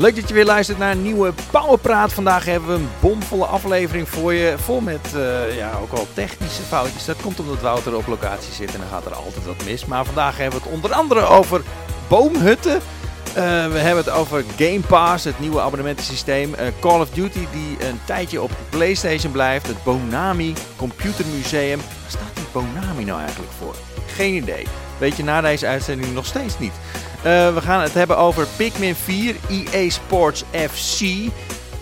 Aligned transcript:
Leuk 0.00 0.16
dat 0.16 0.28
je 0.28 0.34
weer 0.34 0.44
luistert 0.44 0.78
naar 0.78 0.90
een 0.90 1.02
nieuwe 1.02 1.32
Powerpraat. 1.50 2.12
Vandaag 2.12 2.44
hebben 2.44 2.68
we 2.68 2.74
een 2.74 2.88
bomvolle 3.00 3.44
aflevering 3.44 4.08
voor 4.08 4.32
je. 4.34 4.54
Vol 4.58 4.80
met 4.80 5.12
uh, 5.14 5.56
ja, 5.56 5.72
ook 5.82 5.92
al 5.92 6.06
technische 6.14 6.62
foutjes. 6.62 7.04
Dat 7.04 7.20
komt 7.22 7.40
omdat 7.40 7.60
Wouter 7.60 7.96
op 7.96 8.06
locatie 8.06 8.52
zit 8.52 8.74
en 8.74 8.80
dan 8.80 8.88
gaat 8.88 9.06
er 9.06 9.14
altijd 9.14 9.46
wat 9.46 9.64
mis. 9.64 9.84
Maar 9.84 10.04
vandaag 10.04 10.36
hebben 10.36 10.60
we 10.60 10.64
het 10.64 10.74
onder 10.74 10.92
andere 10.92 11.26
over 11.26 11.62
boomhutten. 12.08 12.74
Uh, 12.74 13.34
we 13.66 13.78
hebben 13.78 14.04
het 14.04 14.10
over 14.10 14.44
Game 14.56 14.80
Pass, 14.80 15.24
het 15.24 15.40
nieuwe 15.40 15.60
abonnementensysteem. 15.60 16.54
Uh, 16.54 16.66
Call 16.80 17.00
of 17.00 17.10
Duty 17.10 17.46
die 17.52 17.88
een 17.88 18.00
tijdje 18.04 18.42
op 18.42 18.50
PlayStation 18.68 19.32
blijft. 19.32 19.66
Het 19.66 19.82
Bonami 19.82 20.54
Computer 20.76 21.24
Museum. 21.36 21.78
Waar 21.78 22.10
staat 22.10 22.34
die 22.34 22.44
Bonami 22.52 23.04
nou 23.04 23.20
eigenlijk 23.20 23.52
voor? 23.58 23.74
Geen 24.06 24.34
idee. 24.34 24.66
Weet 24.98 25.16
je 25.16 25.24
na 25.24 25.40
deze 25.40 25.66
uitzending 25.66 26.14
nog 26.14 26.26
steeds 26.26 26.58
niet. 26.58 26.72
Uh, 27.20 27.54
we 27.54 27.60
gaan 27.60 27.80
het 27.80 27.94
hebben 27.94 28.16
over 28.16 28.46
Pikmin 28.56 28.94
4, 28.94 29.36
EA 29.48 29.90
Sports 29.90 30.44
FC. 30.52 31.00
Uh, 31.00 31.28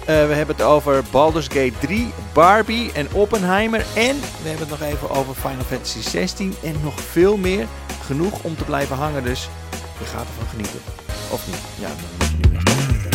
we 0.04 0.12
hebben 0.12 0.56
het 0.56 0.62
over 0.64 1.04
Baldur's 1.10 1.46
Gate 1.46 1.72
3, 1.80 2.12
Barbie 2.32 2.92
en 2.92 3.12
Oppenheimer. 3.12 3.80
En 3.80 4.20
we 4.42 4.48
hebben 4.48 4.68
het 4.68 4.80
nog 4.80 4.88
even 4.88 5.10
over 5.10 5.34
Final 5.34 5.64
Fantasy 5.64 6.00
16 6.00 6.54
en 6.62 6.74
nog 6.82 7.00
veel 7.00 7.36
meer. 7.36 7.66
Genoeg 8.04 8.42
om 8.42 8.56
te 8.56 8.64
blijven 8.64 8.96
hangen, 8.96 9.22
dus 9.22 9.48
je 9.98 10.04
gaat 10.04 10.26
ervan 10.26 10.46
genieten. 10.48 10.80
Of 11.30 11.46
niet? 11.46 11.58
Ja, 11.78 11.88
dan 11.88 11.96
moet 12.18 12.28
je 12.28 12.48
nu 12.48 12.58
genieten. 12.58 13.10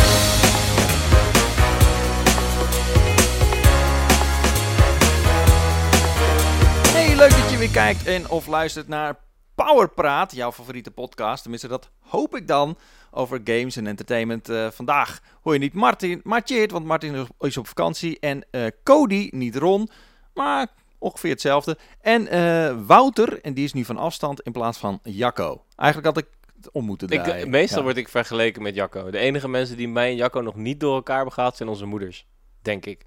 Hey, 6.93 7.15
leuk 7.15 7.31
dat 7.31 7.51
je 7.51 7.57
weer 7.57 7.69
kijkt 7.69 8.05
en 8.05 8.29
of 8.29 8.47
luistert 8.47 8.87
naar 8.87 9.15
Powerpraat, 9.55 10.35
jouw 10.35 10.51
favoriete 10.51 10.91
podcast. 10.91 11.41
Tenminste, 11.41 11.67
dat 11.67 11.89
hoop 11.99 12.35
ik 12.35 12.47
dan 12.47 12.77
over 13.11 13.41
games 13.43 13.75
en 13.75 13.87
entertainment. 13.87 14.49
Uh, 14.49 14.67
vandaag 14.71 15.19
hoor 15.41 15.53
je 15.53 15.59
niet 15.59 15.73
Martin, 15.73 16.21
Martjeert, 16.23 16.71
want 16.71 16.85
Martin 16.85 17.27
is 17.39 17.57
op 17.57 17.67
vakantie. 17.67 18.19
En 18.19 18.45
uh, 18.51 18.65
Cody, 18.83 19.29
niet 19.31 19.55
Ron, 19.55 19.89
maar 20.33 20.67
ongeveer 20.97 21.31
hetzelfde. 21.31 21.77
En 22.01 22.35
uh, 22.35 22.85
Wouter, 22.85 23.41
en 23.41 23.53
die 23.53 23.63
is 23.63 23.73
nu 23.73 23.85
van 23.85 23.97
afstand 23.97 24.41
in 24.41 24.51
plaats 24.51 24.77
van 24.77 24.99
Jacco. 25.03 25.63
Eigenlijk 25.75 26.15
had 26.15 26.25
ik 26.25 26.31
het 26.55 26.71
om 26.71 26.85
moeten 26.85 27.07
draaien. 27.07 27.39
Ik, 27.39 27.47
meestal 27.47 27.77
ja. 27.77 27.83
word 27.83 27.97
ik 27.97 28.09
vergeleken 28.09 28.61
met 28.61 28.75
Jacco. 28.75 29.11
De 29.11 29.17
enige 29.17 29.47
mensen 29.47 29.77
die 29.77 29.89
mij 29.89 30.09
en 30.09 30.15
Jacco 30.15 30.39
nog 30.39 30.55
niet 30.55 30.79
door 30.79 30.95
elkaar 30.95 31.15
hebben 31.15 31.33
gehad, 31.33 31.57
zijn 31.57 31.69
onze 31.69 31.85
moeders. 31.85 32.27
Denk 32.61 32.85
ik. 32.85 33.05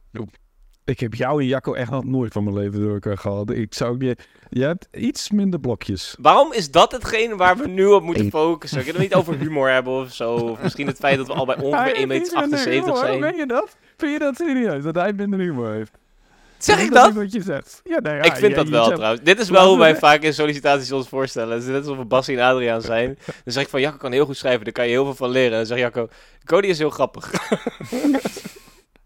Ik 0.87 1.01
heb 1.01 1.15
jou 1.15 1.41
en 1.41 1.47
Jacco 1.47 1.75
echt 1.75 1.91
nog 1.91 2.05
nooit 2.05 2.33
van 2.33 2.45
mijn 2.45 2.57
leven 2.57 2.81
door 2.81 2.93
elkaar 2.93 3.19
gehad. 3.19 3.51
Ik 3.51 3.75
zou 3.75 4.05
je, 4.05 4.17
je 4.49 4.63
hebt 4.63 4.89
iets 4.93 5.31
minder 5.31 5.61
blokjes. 5.61 6.17
Waarom 6.21 6.53
is 6.53 6.71
dat 6.71 6.93
hetgeen 6.93 7.37
waar 7.37 7.57
we 7.57 7.69
nu 7.69 7.87
op 7.87 8.03
moeten 8.03 8.31
focussen? 8.31 8.83
Kunnen 8.83 8.97
we 8.97 9.03
niet 9.03 9.15
over 9.15 9.39
humor 9.39 9.71
hebben 9.71 9.93
of 9.93 10.15
zo? 10.15 10.35
Of 10.35 10.63
misschien 10.63 10.87
het 10.87 10.97
feit 10.97 11.17
dat 11.17 11.27
we 11.27 11.33
al 11.33 11.47
bij 11.47 11.59
ongeveer 11.59 11.97
1,78 11.97 12.07
meter 12.07 12.97
zijn. 12.97 13.21
Ben 13.21 13.37
je 13.37 13.47
dat? 13.47 13.77
Vind 13.97 14.13
je 14.13 14.19
dat 14.19 14.37
serieus? 14.37 14.83
Dat 14.83 14.95
hij 14.95 15.13
minder 15.13 15.39
humor 15.39 15.73
heeft? 15.73 15.93
Zeg 16.59 16.81
ik 16.81 16.93
dat? 16.93 17.13
wat 17.13 17.33
je 17.33 17.43
zegt. 17.43 17.81
Ja, 17.85 17.99
nou 18.01 18.17
ja, 18.17 18.23
ik 18.23 18.37
vind 18.37 18.51
ja, 18.51 18.57
dat 18.57 18.69
wel 18.69 18.85
zegt, 18.85 18.97
trouwens. 18.97 19.25
Dit 19.25 19.39
is 19.39 19.49
wel 19.49 19.69
hoe 19.69 19.79
wij 19.79 19.97
vaak 19.97 20.23
in 20.23 20.35
sollicitaties 20.35 20.93
ons 20.93 21.09
voorstellen. 21.09 21.55
Het 21.55 21.63
is 21.63 21.69
net 21.69 21.79
alsof 21.79 21.97
we 21.97 22.05
Bassie 22.05 22.37
en 22.39 22.45
Adriaan 22.45 22.83
zijn. 22.83 23.19
Dan 23.25 23.53
zeg 23.53 23.63
ik 23.63 23.69
van, 23.69 23.81
Jacco 23.81 23.97
kan 23.97 24.13
heel 24.13 24.25
goed 24.25 24.37
schrijven, 24.37 24.65
daar 24.65 24.73
kan 24.73 24.85
je 24.85 24.91
heel 24.91 25.05
veel 25.05 25.15
van 25.15 25.31
leren. 25.31 25.51
En 25.51 25.57
dan 25.57 25.67
zegt 25.67 25.81
Jacco, 25.81 26.09
Cody 26.45 26.67
is 26.67 26.79
heel 26.79 26.91
grappig. 26.91 27.33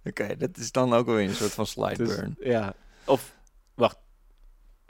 Oké, 0.05 0.23
okay, 0.23 0.37
dat 0.37 0.57
is 0.57 0.73
dan 0.73 0.93
ook 0.93 1.07
alweer 1.07 1.29
een 1.29 1.35
soort 1.35 1.53
van 1.53 1.67
slide 1.67 1.97
dus, 1.97 2.17
burn. 2.17 2.37
Ja, 2.39 2.75
of, 3.05 3.37
wacht. 3.75 3.99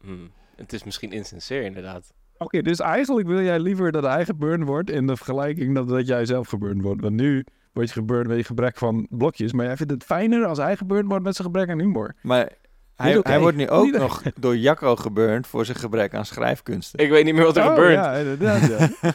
Hmm. 0.02 0.30
Het 0.56 0.72
is 0.72 0.84
misschien 0.84 1.12
insincere 1.12 1.64
inderdaad. 1.64 2.12
Oké, 2.32 2.44
okay, 2.44 2.62
dus 2.62 2.80
eigenlijk 2.80 3.26
wil 3.26 3.42
jij 3.42 3.60
liever 3.60 3.92
dat 3.92 4.02
hij 4.02 4.24
geburn 4.24 4.64
wordt 4.64 4.90
in 4.90 5.06
de 5.06 5.16
vergelijking 5.16 5.74
dat, 5.74 5.88
dat 5.88 6.06
jij 6.06 6.24
zelf 6.24 6.48
geburn 6.48 6.82
wordt. 6.82 7.00
Want 7.00 7.14
nu 7.14 7.44
word 7.72 7.88
je 7.88 7.94
geburn 7.94 8.26
met 8.26 8.36
je 8.36 8.44
gebrek 8.44 8.76
van 8.76 9.06
blokjes. 9.10 9.52
Maar 9.52 9.66
jij 9.66 9.76
vindt 9.76 9.92
het 9.92 10.04
fijner 10.04 10.44
als 10.44 10.58
hij 10.58 10.76
geburn 10.76 11.08
wordt 11.08 11.24
met 11.24 11.34
zijn 11.36 11.46
gebrek 11.46 11.68
aan 11.68 11.80
humor. 11.80 12.14
Maar 12.22 12.52
hij, 13.00 13.16
okay. 13.16 13.32
hij, 13.32 13.40
wordt 13.40 13.56
nu 13.56 13.68
ook 13.68 13.90
nog 13.90 14.22
door 14.34 14.56
Jacco 14.56 14.96
geburnd 14.96 15.46
voor 15.46 15.64
zijn 15.64 15.76
gebrek 15.76 16.14
aan 16.14 16.24
schrijfkunsten. 16.24 16.98
Ik 16.98 17.10
weet 17.10 17.24
niet 17.24 17.34
meer 17.34 17.44
wat 17.44 17.56
er 17.56 17.62
oh, 17.62 17.68
gebeurt. 17.68 17.94
Ja, 17.94 18.12
inderdaad. 18.12 18.66
Ja. 18.68 19.12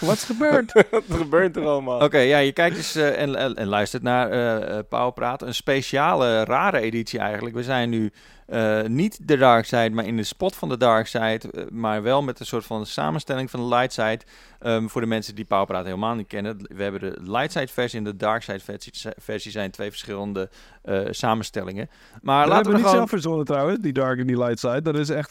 wat 0.06 0.14
is 0.14 0.24
gebeurd? 0.24 0.72
wat 0.90 1.02
gebeurt 1.10 1.56
er 1.56 1.66
allemaal? 1.66 1.94
Oké, 1.94 2.04
okay, 2.04 2.26
ja, 2.26 2.38
je 2.38 2.52
kijkt 2.52 2.76
dus 2.76 2.96
uh, 2.96 3.20
en, 3.20 3.36
en, 3.36 3.54
en, 3.54 3.66
luistert 3.66 4.02
naar 4.02 4.32
uh, 4.32 4.78
Pauwpraat. 4.88 5.42
Een 5.42 5.54
speciale, 5.54 6.44
rare 6.44 6.80
editie 6.80 7.18
eigenlijk. 7.18 7.54
We 7.54 7.62
zijn 7.62 7.90
nu 7.90 8.12
uh, 8.48 8.82
niet 8.82 9.28
de 9.28 9.36
dark 9.36 9.64
side, 9.64 9.90
maar 9.90 10.06
in 10.06 10.16
de 10.16 10.22
spot 10.22 10.56
van 10.56 10.68
de 10.68 10.76
dark 10.76 11.06
side. 11.06 11.40
Uh, 11.52 11.64
maar 11.70 12.02
wel 12.02 12.22
met 12.22 12.40
een 12.40 12.46
soort 12.46 12.64
van 12.64 12.86
samenstelling 12.86 13.50
van 13.50 13.60
de 13.60 13.66
light 13.66 13.92
side. 13.92 14.20
Um, 14.60 14.90
voor 14.90 15.00
de 15.00 15.06
mensen 15.06 15.34
die 15.34 15.44
Pauwpraat 15.44 15.84
helemaal 15.84 16.14
niet 16.14 16.26
kennen. 16.26 16.56
We 16.76 16.82
hebben 16.82 17.00
de 17.00 17.30
light 17.30 17.52
side 17.52 17.68
versie 17.68 17.98
en 17.98 18.04
de 18.04 18.16
dark 18.16 18.42
side 18.42 18.60
versie. 18.60 18.92
versie 19.16 19.50
zijn 19.50 19.70
twee 19.70 19.90
verschillende 19.90 20.50
uh, 20.84 21.00
samenstellingen. 21.10 21.90
Maar 22.22 22.48
laten 22.48 22.70
we 22.70 22.76
niet 22.76 22.80
gewoon... 22.80 22.96
zelf 22.96 23.08
verzonnen 23.08 23.44
trouwens, 23.44 23.78
die 23.78 23.92
dark 23.92 24.18
en 24.18 24.26
die 24.26 24.38
light 24.38 24.58
side. 24.58 24.82
Dat 24.82 24.98
is 24.98 25.08
echt, 25.08 25.30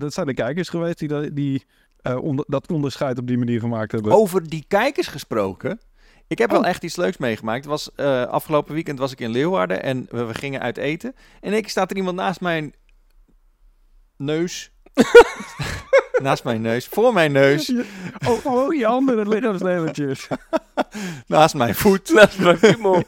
dat 0.00 0.12
zijn 0.12 0.26
de 0.26 0.34
kijkers 0.34 0.68
geweest 0.68 0.98
die, 0.98 1.32
die 1.32 1.66
onder, 2.20 2.44
dat 2.48 2.70
onderscheid 2.72 3.18
op 3.18 3.26
die 3.26 3.38
manier 3.38 3.60
gemaakt 3.60 3.92
hebben. 3.92 4.12
Over 4.12 4.48
die 4.48 4.64
kijkers 4.68 5.06
gesproken. 5.06 5.80
Ik 6.28 6.38
heb 6.38 6.50
oh. 6.50 6.56
wel 6.56 6.66
echt 6.66 6.82
iets 6.82 6.96
leuks 6.96 7.16
meegemaakt. 7.16 7.60
Het 7.60 7.66
was, 7.66 7.90
uh, 7.96 8.26
afgelopen 8.26 8.74
weekend 8.74 8.98
was 8.98 9.12
ik 9.12 9.20
in 9.20 9.30
Leeuwarden 9.30 9.82
en 9.82 10.06
we, 10.10 10.24
we 10.24 10.34
gingen 10.34 10.60
uit 10.60 10.76
eten. 10.76 11.14
En 11.40 11.52
ik 11.52 11.68
staat 11.68 11.90
er 11.90 11.96
iemand 11.96 12.16
naast 12.16 12.40
mijn 12.40 12.74
neus. 14.16 14.70
naast 16.22 16.44
mijn 16.44 16.60
neus, 16.60 16.86
voor 16.86 17.12
mijn 17.12 17.32
neus. 17.32 17.72
Oh, 18.28 18.46
oh 18.46 18.74
je 18.74 18.86
andere 18.86 19.28
lichaamsdeeltjes. 19.28 20.26
naast 21.26 21.54
mijn 21.54 21.74
voet. 21.74 22.12
Naast 22.14 22.38
mijn 22.38 22.58
piemel. 22.58 23.02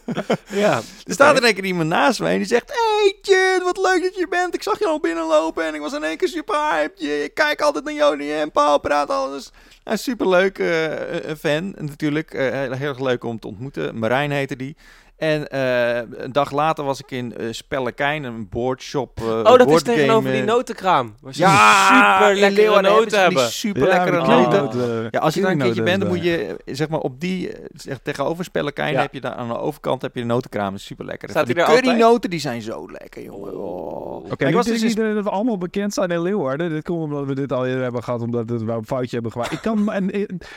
ja. 0.49 0.77
Er 1.05 1.12
staat 1.12 1.37
er 1.37 1.45
een 1.45 1.55
keer 1.55 1.65
iemand 1.65 1.89
naast 1.89 2.21
mij 2.21 2.33
en 2.33 2.39
die 2.39 2.47
zegt... 2.47 2.69
Hey 2.69 3.19
Chin, 3.23 3.62
wat 3.65 3.77
leuk 3.77 4.03
dat 4.03 4.15
je 4.15 4.27
bent. 4.29 4.55
Ik 4.55 4.62
zag 4.62 4.79
je 4.79 4.87
al 4.87 5.00
binnenlopen 5.00 5.65
en 5.65 5.75
ik 5.75 5.81
was 5.81 5.93
in 5.93 6.05
één 6.05 6.17
keer 6.17 6.29
super 6.29 6.71
hyped. 6.71 7.03
Ik 7.03 7.35
kijk 7.35 7.61
altijd 7.61 7.85
naar 7.85 7.95
Joni 7.95 8.33
en 8.33 8.50
Paul 8.50 8.79
praat 8.79 9.11
alles. 9.11 9.53
Een 9.88 9.99
superleuk 9.99 10.59
uh, 10.59 10.93
fan 11.38 11.75
natuurlijk. 11.78 12.34
Uh, 12.34 12.41
heel, 12.50 12.72
heel 12.72 12.88
erg 12.88 13.00
leuk 13.00 13.25
om 13.25 13.38
te 13.38 13.47
ontmoeten. 13.47 13.99
Marijn 13.99 14.31
heette 14.31 14.56
die. 14.56 14.76
En 15.19 15.49
uh, 15.55 15.97
een 15.97 16.33
dag 16.33 16.51
later 16.51 16.84
was 16.84 17.01
ik 17.01 17.11
in 17.11 17.34
uh, 17.41 17.47
Spellekijn, 17.51 18.25
een 18.25 18.49
boardshop. 18.49 19.21
Uh, 19.21 19.29
oh, 19.29 19.45
dat 19.45 19.71
is 19.71 19.83
tegenover 19.83 20.33
die 20.33 20.43
notenkraam. 20.43 21.15
Was 21.21 21.37
ja, 21.37 22.17
super 22.19 22.41
lekkere 22.41 22.81
noten 22.81 23.21
hebben. 23.21 23.51
Super 23.51 23.89
lekkere 23.89 24.17
ja, 24.17 24.27
noten. 24.27 25.09
Ja, 25.11 25.21
als 25.21 25.34
je 25.34 25.41
daar 25.41 25.51
een 25.51 25.59
keertje 25.59 25.83
bent, 25.83 26.01
dan 26.01 26.09
moet 26.09 26.23
je 26.23 26.56
zeg 26.65 26.89
maar 26.89 27.01
op 27.01 27.21
die 27.21 27.51
zeg, 27.75 27.99
tegenover 28.03 28.45
Spellekijn 28.45 28.93
ja. 28.93 29.01
heb 29.01 29.15
je 29.15 29.21
daar 29.21 29.33
aan 29.33 29.49
de 29.49 29.59
overkant 29.59 30.03
heb 30.03 30.15
je 30.15 30.21
de 30.21 30.27
notenkraam. 30.27 30.75
Is 30.75 30.84
super 30.84 31.05
lekker. 31.05 31.29
Staat 31.29 31.47
die 31.47 31.55
currynoten 31.55 32.31
die 32.31 32.41
zijn 32.41 32.62
zo 32.62 32.91
lekker, 32.91 33.23
jongen. 33.23 33.59
Oh. 33.59 34.17
Oké, 34.17 34.33
okay, 34.33 34.53
was 34.53 34.67
dus 34.67 34.83
niet 34.83 34.97
dat 34.97 35.25
we 35.25 35.31
allemaal 35.31 35.59
bekend 35.59 35.95
zijn 35.95 36.11
in 36.11 36.23
Leeuwarden. 36.23 36.71
Dit 36.71 36.85
komt 36.85 37.03
omdat 37.03 37.27
we 37.27 37.35
dit 37.35 37.53
al 37.53 37.67
eerder 37.67 37.83
hebben 37.83 38.03
gehad, 38.03 38.21
omdat 38.21 38.50
we 38.50 38.73
een 38.73 38.87
foutje 38.87 39.15
hebben 39.15 39.33
gemaakt. 39.33 39.53
Ik 39.53 39.61
kan 39.62 39.85
mijn, 39.85 40.12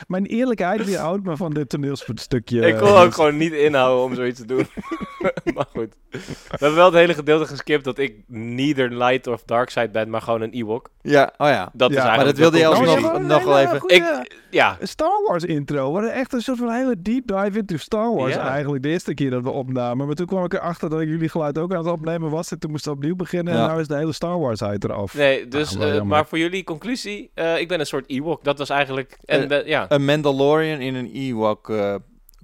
mijn 0.06 0.26
eerlijkheid 0.26 0.84
weerhouden 0.84 1.26
me 1.26 1.36
van 1.36 1.52
dit 1.52 1.68
toneelstukje. 1.68 2.66
Ik 2.66 2.78
wil 2.78 2.98
ook 2.98 3.14
gewoon 3.14 3.36
niet 3.36 3.52
inhouden 3.52 4.04
om 4.04 4.14
zoiets 4.14 4.38
te 4.38 4.46
doen. 4.46 4.51
maar 5.54 5.66
goed. 5.70 5.94
We 6.10 6.18
hebben 6.48 6.74
wel 6.74 6.84
het 6.84 6.94
hele 6.94 7.14
gedeelte 7.14 7.46
geskipt 7.46 7.84
dat 7.84 7.98
ik 7.98 8.14
neither 8.26 8.96
light 8.96 9.26
of 9.26 9.42
dark 9.44 9.70
side 9.70 9.90
ben, 9.90 10.10
maar 10.10 10.22
gewoon 10.22 10.40
een 10.40 10.50
Ewok. 10.50 10.90
Ja, 11.02 11.32
oh 11.38 11.48
ja. 11.48 11.70
Dat 11.72 11.92
ja, 11.92 12.10
is 12.10 12.16
maar 12.16 12.24
dat 12.24 12.36
wilde 12.36 12.58
je 12.58 12.66
alsnog 12.66 13.00
nog, 13.00 13.20
nog 13.20 13.44
wel 13.44 13.58
even... 13.58 13.82
Ik, 13.86 14.36
ja. 14.50 14.76
Een 14.80 14.88
Star 14.88 15.22
Wars 15.26 15.44
intro. 15.44 15.92
Wat 15.92 16.04
echt 16.04 16.32
een 16.32 16.40
soort 16.40 16.58
van 16.58 16.70
hele 16.70 17.02
deep 17.02 17.26
dive 17.26 17.58
into 17.58 17.76
Star 17.76 18.14
Wars 18.14 18.34
ja. 18.34 18.48
eigenlijk. 18.48 18.82
De 18.82 18.88
eerste 18.88 19.14
keer 19.14 19.30
dat 19.30 19.42
we 19.42 19.50
opnamen. 19.50 20.06
Maar 20.06 20.14
toen 20.14 20.26
kwam 20.26 20.44
ik 20.44 20.52
erachter 20.52 20.90
dat 20.90 21.00
ik 21.00 21.08
jullie 21.08 21.28
geluid 21.28 21.58
ook 21.58 21.72
aan 21.72 21.84
het 21.84 21.92
opnemen 21.92 22.30
was. 22.30 22.50
En 22.50 22.58
toen 22.58 22.70
moest 22.70 22.84
het 22.84 22.94
opnieuw 22.94 23.16
beginnen. 23.16 23.54
Ja. 23.54 23.68
En 23.68 23.74
nu 23.74 23.80
is 23.80 23.88
de 23.88 23.96
hele 23.96 24.12
Star 24.12 24.38
Wars 24.38 24.62
uit 24.62 24.84
eraf. 24.84 25.14
Nee, 25.14 25.48
dus, 25.48 25.78
ah, 25.78 25.94
uh, 25.94 26.02
maar 26.02 26.26
voor 26.26 26.38
jullie 26.38 26.64
conclusie. 26.64 27.30
Uh, 27.34 27.58
ik 27.58 27.68
ben 27.68 27.80
een 27.80 27.86
soort 27.86 28.08
Ewok. 28.08 28.44
Dat 28.44 28.58
was 28.58 28.70
eigenlijk... 28.70 29.18
En, 29.24 29.52
uh, 29.52 29.66
ja. 29.66 29.86
Een 29.88 30.04
Mandalorian 30.04 30.80
in 30.80 30.94
een 30.94 31.10
Ewok 31.12 31.72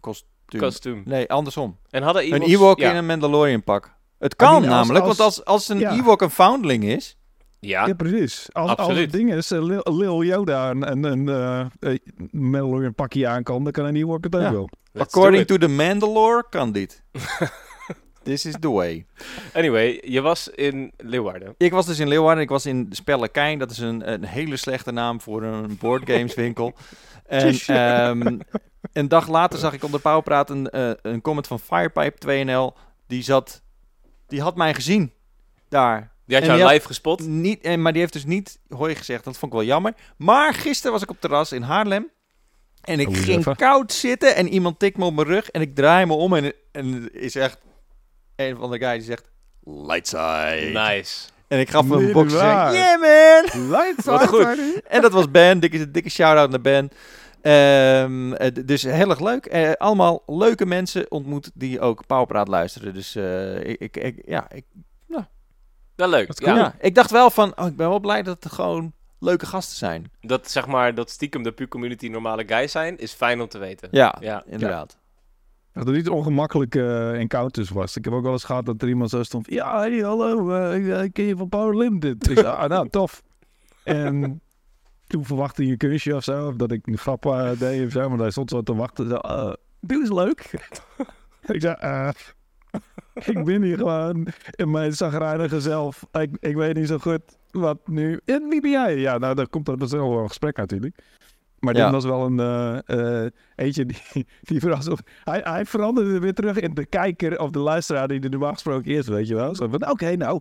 kost 0.01 0.27
kostuum. 0.57 1.03
Nee, 1.05 1.31
andersom. 1.31 1.79
En 1.91 2.03
hadden 2.03 2.23
Ewoks, 2.23 2.45
een 2.45 2.51
Ewok 2.51 2.79
ja. 2.79 2.91
in 2.91 2.97
een 2.97 3.07
Mandalorian 3.07 3.63
pak. 3.63 3.97
Het 4.19 4.37
kan 4.37 4.57
I 4.57 4.59
mean, 4.59 4.73
namelijk, 4.73 5.05
als, 5.05 5.17
want 5.17 5.29
als, 5.29 5.45
als 5.45 5.69
een 5.69 5.79
ja. 5.79 5.93
Ewok 5.93 6.23
een 6.23 6.31
foundling 6.31 6.85
is... 6.85 7.17
Ja, 7.61 7.87
ja 7.87 7.95
precies. 7.95 8.49
Als, 8.53 8.77
als 8.77 8.97
het 8.97 9.13
ding 9.13 9.33
is, 9.33 9.53
uh, 9.53 9.63
Lil, 9.63 9.83
Lil 9.85 10.23
Yoda 10.23 10.71
een, 10.71 11.05
een 11.05 11.29
uh, 11.83 11.97
Mandalorian 12.31 12.95
pakje 12.95 13.29
aan 13.29 13.43
kan, 13.43 13.65
dan 13.65 13.73
kan 13.73 13.85
een 13.85 13.97
Ewok 13.97 14.25
het 14.25 14.35
ook 14.35 14.41
ja. 14.41 14.53
wel. 14.53 14.69
Let's 14.93 15.15
According 15.15 15.47
to 15.47 15.57
the 15.57 15.69
Mandalore 15.69 16.45
kan 16.51 16.73
dit. 16.73 17.03
This 18.29 18.47
is 18.47 18.55
the 18.61 18.71
way. 18.71 19.07
Anyway, 19.53 20.03
je 20.05 20.21
was 20.21 20.49
in 20.49 20.93
Leeuwarden. 20.97 21.55
Ik 21.57 21.73
was 21.73 21.87
dus 21.87 21.99
in 21.99 22.09
Leeuwarden. 22.09 22.43
Ik 22.43 22.49
was 22.49 22.67
in 22.67 22.87
Spellekijn. 22.91 23.59
Dat 23.59 23.71
is 23.71 23.79
een, 23.79 24.13
een 24.13 24.25
hele 24.25 24.57
slechte 24.57 24.93
naam 24.93 25.21
voor 25.21 25.43
een 25.43 25.77
boardgameswinkel. 25.79 26.75
en 27.27 27.77
um, 28.09 28.41
een 28.93 29.09
dag 29.09 29.29
later 29.29 29.59
zag 29.59 29.73
ik 29.73 29.85
op 29.85 29.93
de 29.93 29.99
Pauwpraat 29.99 30.51
een, 30.51 30.69
uh, 30.75 30.91
een 31.03 31.21
comment 31.21 31.47
van 31.47 31.61
Firepipe 31.61 32.45
2NL. 32.45 32.79
Die 33.07 33.23
zat, 33.23 33.63
die 34.27 34.41
had 34.41 34.57
mij 34.57 34.75
gezien 34.75 35.13
daar. 35.69 36.13
Die 36.27 36.37
had 36.37 36.47
jou 36.47 36.73
live 36.73 36.87
gespot? 36.87 37.27
Niet, 37.27 37.61
en, 37.61 37.83
maar 37.83 37.93
die 37.93 38.01
heeft 38.01 38.13
dus 38.13 38.25
niet 38.25 38.59
hoi 38.69 38.95
gezegd. 38.95 39.25
Dat 39.25 39.39
vond 39.39 39.53
ik 39.53 39.59
wel 39.59 39.69
jammer. 39.69 39.95
Maar 40.17 40.55
gisteren 40.55 40.93
was 40.93 41.03
ik 41.03 41.11
op 41.11 41.21
terras 41.21 41.53
in 41.53 41.63
Haarlem. 41.63 42.11
En 42.81 43.01
ik 43.01 43.17
ging 43.17 43.39
even. 43.39 43.57
koud 43.57 43.93
zitten 43.93 44.35
en 44.35 44.49
iemand 44.49 44.79
tikt 44.79 44.97
me 44.97 45.05
op 45.05 45.15
mijn 45.15 45.27
rug 45.27 45.51
en 45.51 45.61
ik 45.61 45.75
draai 45.75 46.07
me 46.07 46.13
om 46.13 46.35
en, 46.35 46.53
en 46.73 47.13
is 47.13 47.35
echt 47.35 47.59
een 48.37 48.57
van 48.57 48.71
de 48.71 48.79
guys 48.79 49.05
die 49.05 49.15
zegt 49.15 49.29
lightside. 49.65 50.71
Nice. 50.73 51.29
En 51.49 51.59
ik 51.59 51.71
gaf 51.71 51.89
hem 51.89 51.93
een 51.93 52.13
box 52.13 52.33
en 52.33 52.39
zei, 52.39 52.77
yeah 52.77 53.01
man. 53.01 53.71
Lights 53.71 54.05
Wat 54.15 54.27
goed. 54.27 54.83
En 54.89 55.03
dat 55.03 55.13
was 55.13 55.31
Ben, 55.31 55.61
dikke, 55.61 55.91
dikke 55.91 56.11
shout-out 56.11 56.51
naar 56.51 56.61
Ben. 56.61 56.91
D- 58.53 58.67
dus 58.69 58.83
heel 58.83 59.11
erg 59.11 59.21
leuk. 59.21 59.47
Eh, 59.47 59.73
allemaal 59.73 60.23
leuke 60.27 60.67
mensen 60.67 61.11
ontmoet 61.11 61.51
die 61.55 61.81
ook 61.81 62.07
Powerpraat 62.07 62.49
luisteren. 62.49 62.95
Dus 62.95 63.15
eh, 63.15 63.57
ik, 63.65 63.81
ik, 63.81 63.97
ik- 63.97 64.23
ja, 64.27 64.51
ik, 64.51 64.65
Wel 65.95 66.09
leuk. 66.09 66.27
Dat 66.27 66.41
is 66.41 66.47
Ja, 66.47 66.53
cool. 66.53 66.65
ja, 66.65 66.75
ik 66.81 66.95
dacht 66.95 67.11
wel 67.11 67.31
van, 67.31 67.53
oh, 67.59 67.67
ik 67.67 67.77
ben 67.77 67.89
wel 67.89 68.01
blij 68.01 68.23
dat 68.23 68.45
het 68.45 68.53
gewoon 68.53 68.93
leuke 69.19 69.47
gasten 69.47 69.77
zijn. 69.77 70.11
Dat 70.21 70.51
zeg 70.51 70.67
maar, 70.67 70.95
dat 70.95 71.11
stiekem 71.11 71.43
de 71.43 71.53
pu-community 71.53 72.09
normale 72.09 72.45
guys 72.47 72.73
zijn, 72.73 72.99
is 72.99 73.13
fijn 73.13 73.41
om 73.41 73.49
te 73.49 73.59
weten. 73.59 73.89
Ja, 73.91 74.17
Ja. 74.21 74.43
inderdaad. 74.47 74.99
Dat 75.73 75.87
er 75.87 75.93
niet 75.93 76.09
ongemakkelijke 76.09 76.81
eh, 76.81 77.21
encounters 77.21 77.71
was. 77.71 77.97
Ik 77.97 78.05
heb 78.05 78.15
ook 78.15 78.23
wel 78.23 78.33
eens 78.33 78.45
gehad 78.45 78.67
dat 78.67 78.83
er 78.83 78.89
iemand 78.89 79.11
zo 79.11 79.23
stond. 79.23 79.51
Ja, 79.51 79.79
hey, 79.79 79.99
hallo, 79.99 80.55
ik, 80.73 81.03
ik 81.05 81.13
ken 81.13 81.25
je 81.25 81.37
van 81.37 81.49
Power 81.49 81.77
Limited. 81.77 82.29
Ik 82.29 82.39
zei, 82.39 82.47
ah, 82.57 82.69
nou, 82.69 82.89
tof. 82.89 83.23
En 83.85 84.41
toen 85.09 85.25
verwachtte 85.25 85.63
hij 85.63 85.71
een 85.71 85.77
kunstje 85.77 86.15
of 86.17 86.25
zo. 86.25 86.47
Of 86.47 86.55
dat 86.55 86.73
ik 86.73 86.87
een 86.87 86.99
grap 86.99 87.27
eh, 87.27 87.51
deed 87.59 87.87
of 87.87 87.93
zo. 87.93 88.09
Maar 88.09 88.19
hij 88.19 88.31
stond 88.31 88.51
zo 88.51 88.63
te 88.63 88.75
wachten. 88.75 89.09
Zo, 89.09 89.15
uh, 89.15 89.53
doe 89.81 90.01
eens 90.01 90.11
leuk. 90.11 90.51
ik 91.55 91.61
zei, 91.61 91.75
eh, 91.79 92.09
ik 93.25 93.45
ben 93.45 93.63
hier 93.63 93.77
gewoon 93.77 94.27
in 94.51 94.71
mijn 94.71 94.93
zagrijnige 94.93 95.61
zelf. 95.61 96.05
Ik, 96.13 96.37
ik 96.41 96.57
weet 96.57 96.77
niet 96.77 96.89
zo 96.89 96.99
goed 96.99 97.21
wat 97.51 97.79
nu. 97.89 98.21
En 98.25 98.49
wie 98.49 98.61
ben 98.61 98.71
jij? 98.71 98.97
Ja, 98.97 99.19
nou, 99.19 99.35
daar 99.35 99.49
komt 99.49 99.69
er 99.69 99.79
dus 99.79 99.93
wel 99.93 100.19
een 100.19 100.29
gesprek 100.29 100.57
natuurlijk. 100.57 100.99
Maar 101.59 101.75
dit 101.75 101.83
Ja. 101.83 101.91
was 101.91 102.05
wel 102.05 102.27
een 102.27 103.33
eentje 103.55 103.87
die, 103.87 104.27
die 104.41 104.61
verrast. 104.61 104.91
Hij, 105.25 105.41
hij 105.45 105.65
veranderde 105.65 106.19
weer 106.19 106.35
terug 106.35 106.59
in 106.59 106.75
de 106.75 106.87
kijker 106.87 107.39
of 107.39 107.51
de 107.51 107.59
luisteraar 107.59 108.09
die 108.09 108.21
er 108.21 108.31
normaal 108.31 108.53
gesproken 108.53 108.93
is, 108.93 109.09
weet 109.09 109.29
je 109.29 109.35
wel. 109.35 109.55
Zo 109.55 109.69
van, 109.69 109.91
oké, 109.91 110.17
nou. 110.17 110.41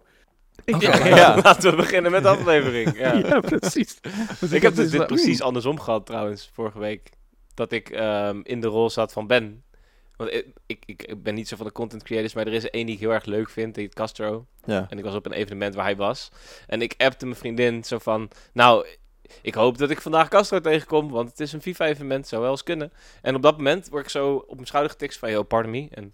Ik, 0.66 0.82
Ja, 0.82 1.06
Ja. 1.06 1.36
Laten 1.44 1.70
we 1.70 1.76
beginnen 1.76 2.12
met 2.12 2.24
de 2.24 2.30
aflevering. 2.30 2.98
Ja. 2.98 3.14
ja, 3.28 3.40
precies. 3.40 4.00
Dus 4.40 4.52
Ik 4.52 4.62
heb 4.62 4.76
dus 4.76 4.92
dit 4.92 5.08
precies 5.08 5.42
andersom 5.42 5.80
gehad 5.80 6.06
trouwens, 6.06 6.50
vorige 6.54 6.80
week. 6.80 7.10
Dat 7.54 7.72
ik 7.72 7.90
ehm, 7.90 8.40
in 8.44 8.62
de 8.62 8.68
rol 8.68 8.90
zat 8.90 9.14
van 9.14 9.28
Ben. 9.28 9.64
Want 10.16 10.44
ik, 10.66 10.84
ik, 10.86 11.24
ben 11.24 11.36
niet 11.36 11.48
zo 11.48 11.56
van 11.56 11.66
de 11.66 11.72
content 11.72 12.04
creators, 12.04 12.34
maar 12.34 12.48
er 12.48 12.54
is 12.54 12.70
één 12.70 12.86
die 12.86 12.96
ik 12.96 13.02
heel 13.02 13.14
erg 13.14 13.26
leuk 13.26 13.50
vind, 13.50 13.76
die 13.76 13.84
heet 13.84 13.94
Castro. 13.94 14.46
Ja. 14.66 14.86
En 14.90 14.98
ik 14.98 15.04
was 15.04 15.16
op 15.16 15.26
een 15.26 15.32
evenement 15.32 15.76
waar 15.76 15.84
hij 15.84 15.96
was. 15.96 16.32
En 16.68 16.82
ik 16.82 16.94
appte 16.98 17.26
mijn 17.26 17.38
vriendin 17.38 17.84
zo 17.84 17.98
van, 17.98 18.30
nou, 18.54 18.88
ik 19.42 19.54
hoop 19.54 19.78
dat 19.78 19.90
ik 19.90 20.02
vandaag 20.02 20.28
Castro 20.28 20.60
tegenkom, 20.60 21.10
want 21.10 21.30
het 21.30 21.40
is 21.40 21.54
een 21.54 21.62
FIFA-evenement, 21.62 22.28
zou 22.28 22.42
wel 22.42 22.52
eens 22.52 22.64
kunnen. 22.64 22.94
En 23.22 23.36
op 23.36 23.42
dat 23.42 23.58
moment 23.58 23.90
word 23.90 24.04
ik 24.04 24.10
zo 24.10 24.36
op 24.36 24.56
mijn 24.56 24.68
schouder 24.68 24.92
getikt 24.92 25.18
van, 25.18 25.32
yo, 25.32 25.44
pardon 25.44 25.72
me. 25.72 25.88
En 25.92 26.14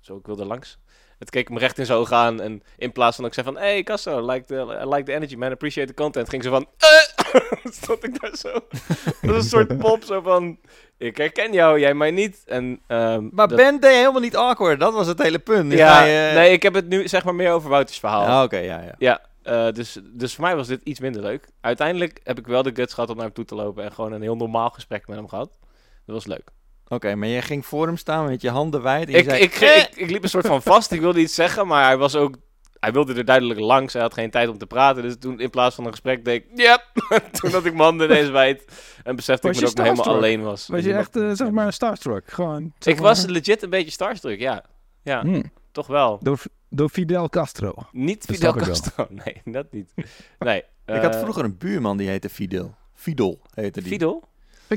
zo, 0.00 0.16
ik 0.16 0.26
wilde 0.26 0.44
langs. 0.44 0.78
Het 1.22 1.30
keek 1.30 1.48
me 1.50 1.58
recht 1.58 1.78
in 1.78 1.86
zijn 1.86 1.98
ogen 1.98 2.16
aan. 2.16 2.40
En 2.40 2.62
in 2.76 2.92
plaats 2.92 3.16
van 3.16 3.24
dat 3.24 3.36
ik 3.36 3.42
zei 3.44 3.54
van... 3.54 3.64
Hey 3.64 3.82
Castro, 3.82 4.26
like 4.30 4.44
the, 4.44 4.78
I 4.84 4.88
like 4.88 5.02
the 5.02 5.12
energy 5.12 5.34
man, 5.36 5.50
appreciate 5.52 5.88
the 5.88 5.94
content. 6.02 6.28
Ging 6.28 6.42
ze 6.42 6.48
van... 6.48 6.66
Eh! 6.78 7.38
Stond 7.82 8.04
ik 8.04 8.20
daar 8.20 8.36
zo. 8.36 8.52
Dat 8.52 9.30
was 9.30 9.36
een 9.36 9.42
soort 9.42 9.78
pop 9.84 10.02
zo 10.04 10.20
van... 10.20 10.58
Ik 10.98 11.16
herken 11.16 11.52
jou, 11.52 11.78
jij 11.80 11.94
mij 11.94 12.10
niet. 12.10 12.42
En, 12.46 12.80
ehm, 12.86 13.28
Maar 13.32 13.48
dat- 13.48 13.56
Ben 13.56 13.80
deed 13.80 13.94
helemaal 13.94 14.20
niet 14.20 14.36
awkward. 14.36 14.80
Dat 14.80 14.92
was 14.92 15.06
het 15.06 15.22
hele 15.22 15.38
punt. 15.38 15.72
Ja, 15.72 16.02
je- 16.04 16.32
nee, 16.34 16.52
ik 16.52 16.62
heb 16.62 16.74
het 16.74 16.88
nu 16.88 17.08
zeg 17.08 17.24
maar 17.24 17.34
meer 17.34 17.52
over 17.52 17.70
Wouters 17.70 17.98
verhaal. 17.98 18.26
Ah, 18.26 18.42
Oké, 18.42 18.58
ja, 18.58 18.80
ja. 18.80 18.94
Ja, 18.98 19.20
eh, 19.42 19.72
dus, 19.72 19.98
dus 20.02 20.34
voor 20.34 20.44
mij 20.44 20.56
was 20.56 20.66
dit 20.66 20.80
iets 20.84 21.00
minder 21.00 21.22
leuk. 21.22 21.48
Uiteindelijk 21.60 22.20
heb 22.24 22.38
ik 22.38 22.46
wel 22.46 22.62
de 22.62 22.70
guts 22.74 22.94
gehad 22.94 23.10
om 23.10 23.16
naar 23.16 23.24
hem 23.24 23.34
toe 23.34 23.44
te 23.44 23.54
lopen... 23.54 23.84
en 23.84 23.92
gewoon 23.92 24.12
een 24.12 24.22
heel 24.22 24.36
normaal 24.36 24.70
gesprek 24.70 25.06
met 25.06 25.16
hem 25.16 25.28
gehad. 25.28 25.58
Dat 26.06 26.14
was 26.14 26.26
leuk. 26.26 26.50
Oké, 26.92 27.14
maar 27.14 27.28
jij 27.28 27.42
ging 27.42 27.66
voor 27.66 27.86
hem 27.86 27.96
staan 27.96 28.26
met 28.26 28.40
je 28.42 28.50
handen 28.50 28.82
wijd. 28.82 29.06
En 29.06 29.12
je 29.12 29.18
Ik, 29.18 29.24
zei, 29.28 29.42
ik, 29.42 29.54
"Eh." 29.54 29.76
ik, 29.78 29.88
ik 29.96 30.10
liep 30.10 30.22
een 30.22 30.28
soort 30.28 30.46
van 30.46 30.62
vast. 30.62 30.92
Ik 30.92 31.00
wilde 31.00 31.20
iets 31.20 31.34
zeggen, 31.34 31.66
maar 31.66 31.84
hij 31.84 31.96
was 31.96 32.16
ook... 32.16 32.36
Hij 32.80 32.92
wilde 32.92 33.14
er 33.14 33.24
duidelijk 33.24 33.60
langs. 33.60 33.92
Hij 33.92 34.02
had 34.02 34.14
geen 34.14 34.30
tijd 34.30 34.48
om 34.48 34.58
te 34.58 34.66
praten. 34.66 35.02
Dus 35.02 35.16
toen 35.18 35.40
in 35.40 35.50
plaats 35.50 35.74
van 35.74 35.84
een 35.84 35.90
gesprek 35.90 36.24
deed 36.24 36.42
ik... 36.44 36.58
Yep! 36.58 36.82
toen 37.40 37.50
had 37.50 37.64
ik 37.64 37.72
mijn 37.72 37.84
handen 37.84 38.10
ineens 38.10 38.30
wijd. 38.30 38.64
En 39.04 39.16
besefte 39.16 39.46
Was 39.46 39.56
ik 39.56 39.62
me 39.62 39.68
dat 39.68 39.78
ik 39.78 39.84
helemaal 39.92 40.14
alleen 40.16 40.42
was. 40.42 40.66
Was 40.66 40.84
je 40.84 40.94
echt, 40.94 41.16
eh, 41.16 41.30
zeg 41.32 41.50
maar, 41.50 41.66
een 41.66 41.72
starstruck? 41.72 42.30
Gewoon. 42.32 42.72
zeg 42.78 42.94
Ik 42.94 43.00
maar- 43.00 43.08
was 43.08 43.24
legit 43.26 43.62
een 43.62 43.70
beetje 43.70 43.90
starstruck, 43.90 44.40
ja. 44.40 44.64
Ja, 45.02 45.20
Hmm. 45.20 45.42
toch 45.72 45.86
wel. 45.86 46.18
Door, 46.22 46.38
door 46.68 46.88
Fidel 46.88 47.28
Castro. 47.28 47.74
Niet 47.92 48.26
Dat 48.26 48.36
Fidel. 48.36 48.52
Castro. 48.54 49.06
Nee, 49.24 49.40
dat 49.44 49.66
niet. 49.72 49.92
Nee. 50.38 50.62
ik 50.86 51.02
had 51.02 51.14
eh, 51.14 51.20
vroeger 51.20 51.44
een 51.44 51.58
buurman 51.58 51.96
die 51.96 52.08
heette 52.08 52.28
Fidel. 52.28 52.74
Fidel 52.94 53.40
heette 53.54 53.80
die. 53.80 53.90
Fidel? 53.92 54.24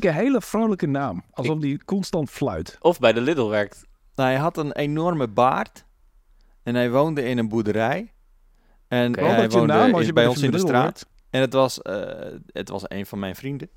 Vind 0.02 0.08
ik 0.08 0.20
een 0.20 0.26
hele 0.26 0.42
vrolijke 0.42 0.88
naam. 0.88 1.24
Alsof 1.32 1.60
die 1.60 1.86
constant 1.86 2.30
fluit. 2.30 2.78
Of 2.80 3.00
bij 3.00 3.14
de 3.14 3.22
Lidl 3.22 3.48
werkt. 3.48 3.86
Nou, 4.16 4.30
hij 4.30 4.40
had 4.40 4.58
een 4.58 4.72
enorme 4.72 5.28
baard. 5.28 5.86
En 6.64 6.76
hij 6.76 6.92
woonde 6.92 7.24
in 7.24 7.38
een 7.38 7.50
boerderij. 7.50 8.14
En 8.88 9.20
hij 9.20 9.50
woonde 9.50 9.74
naam 9.74 9.92
als 9.92 10.00
in- 10.02 10.06
je 10.08 10.14
bij 10.14 10.28
ons 10.28 10.42
in 10.42 10.52
de 10.52 10.60
straat. 10.60 10.84
hoort. 10.84 11.06
En 11.30 11.42
het 11.42 11.54
was, 11.54 11.82
eh, 11.82 12.04
het 12.48 12.70
was 12.70 12.82
een 12.88 13.06
van 13.06 13.20
mijn 13.20 13.36
vrienden. 13.36 13.70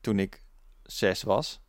Toen 0.00 0.18
ik 0.18 0.42
zes 0.82 1.22
was. 1.22 1.60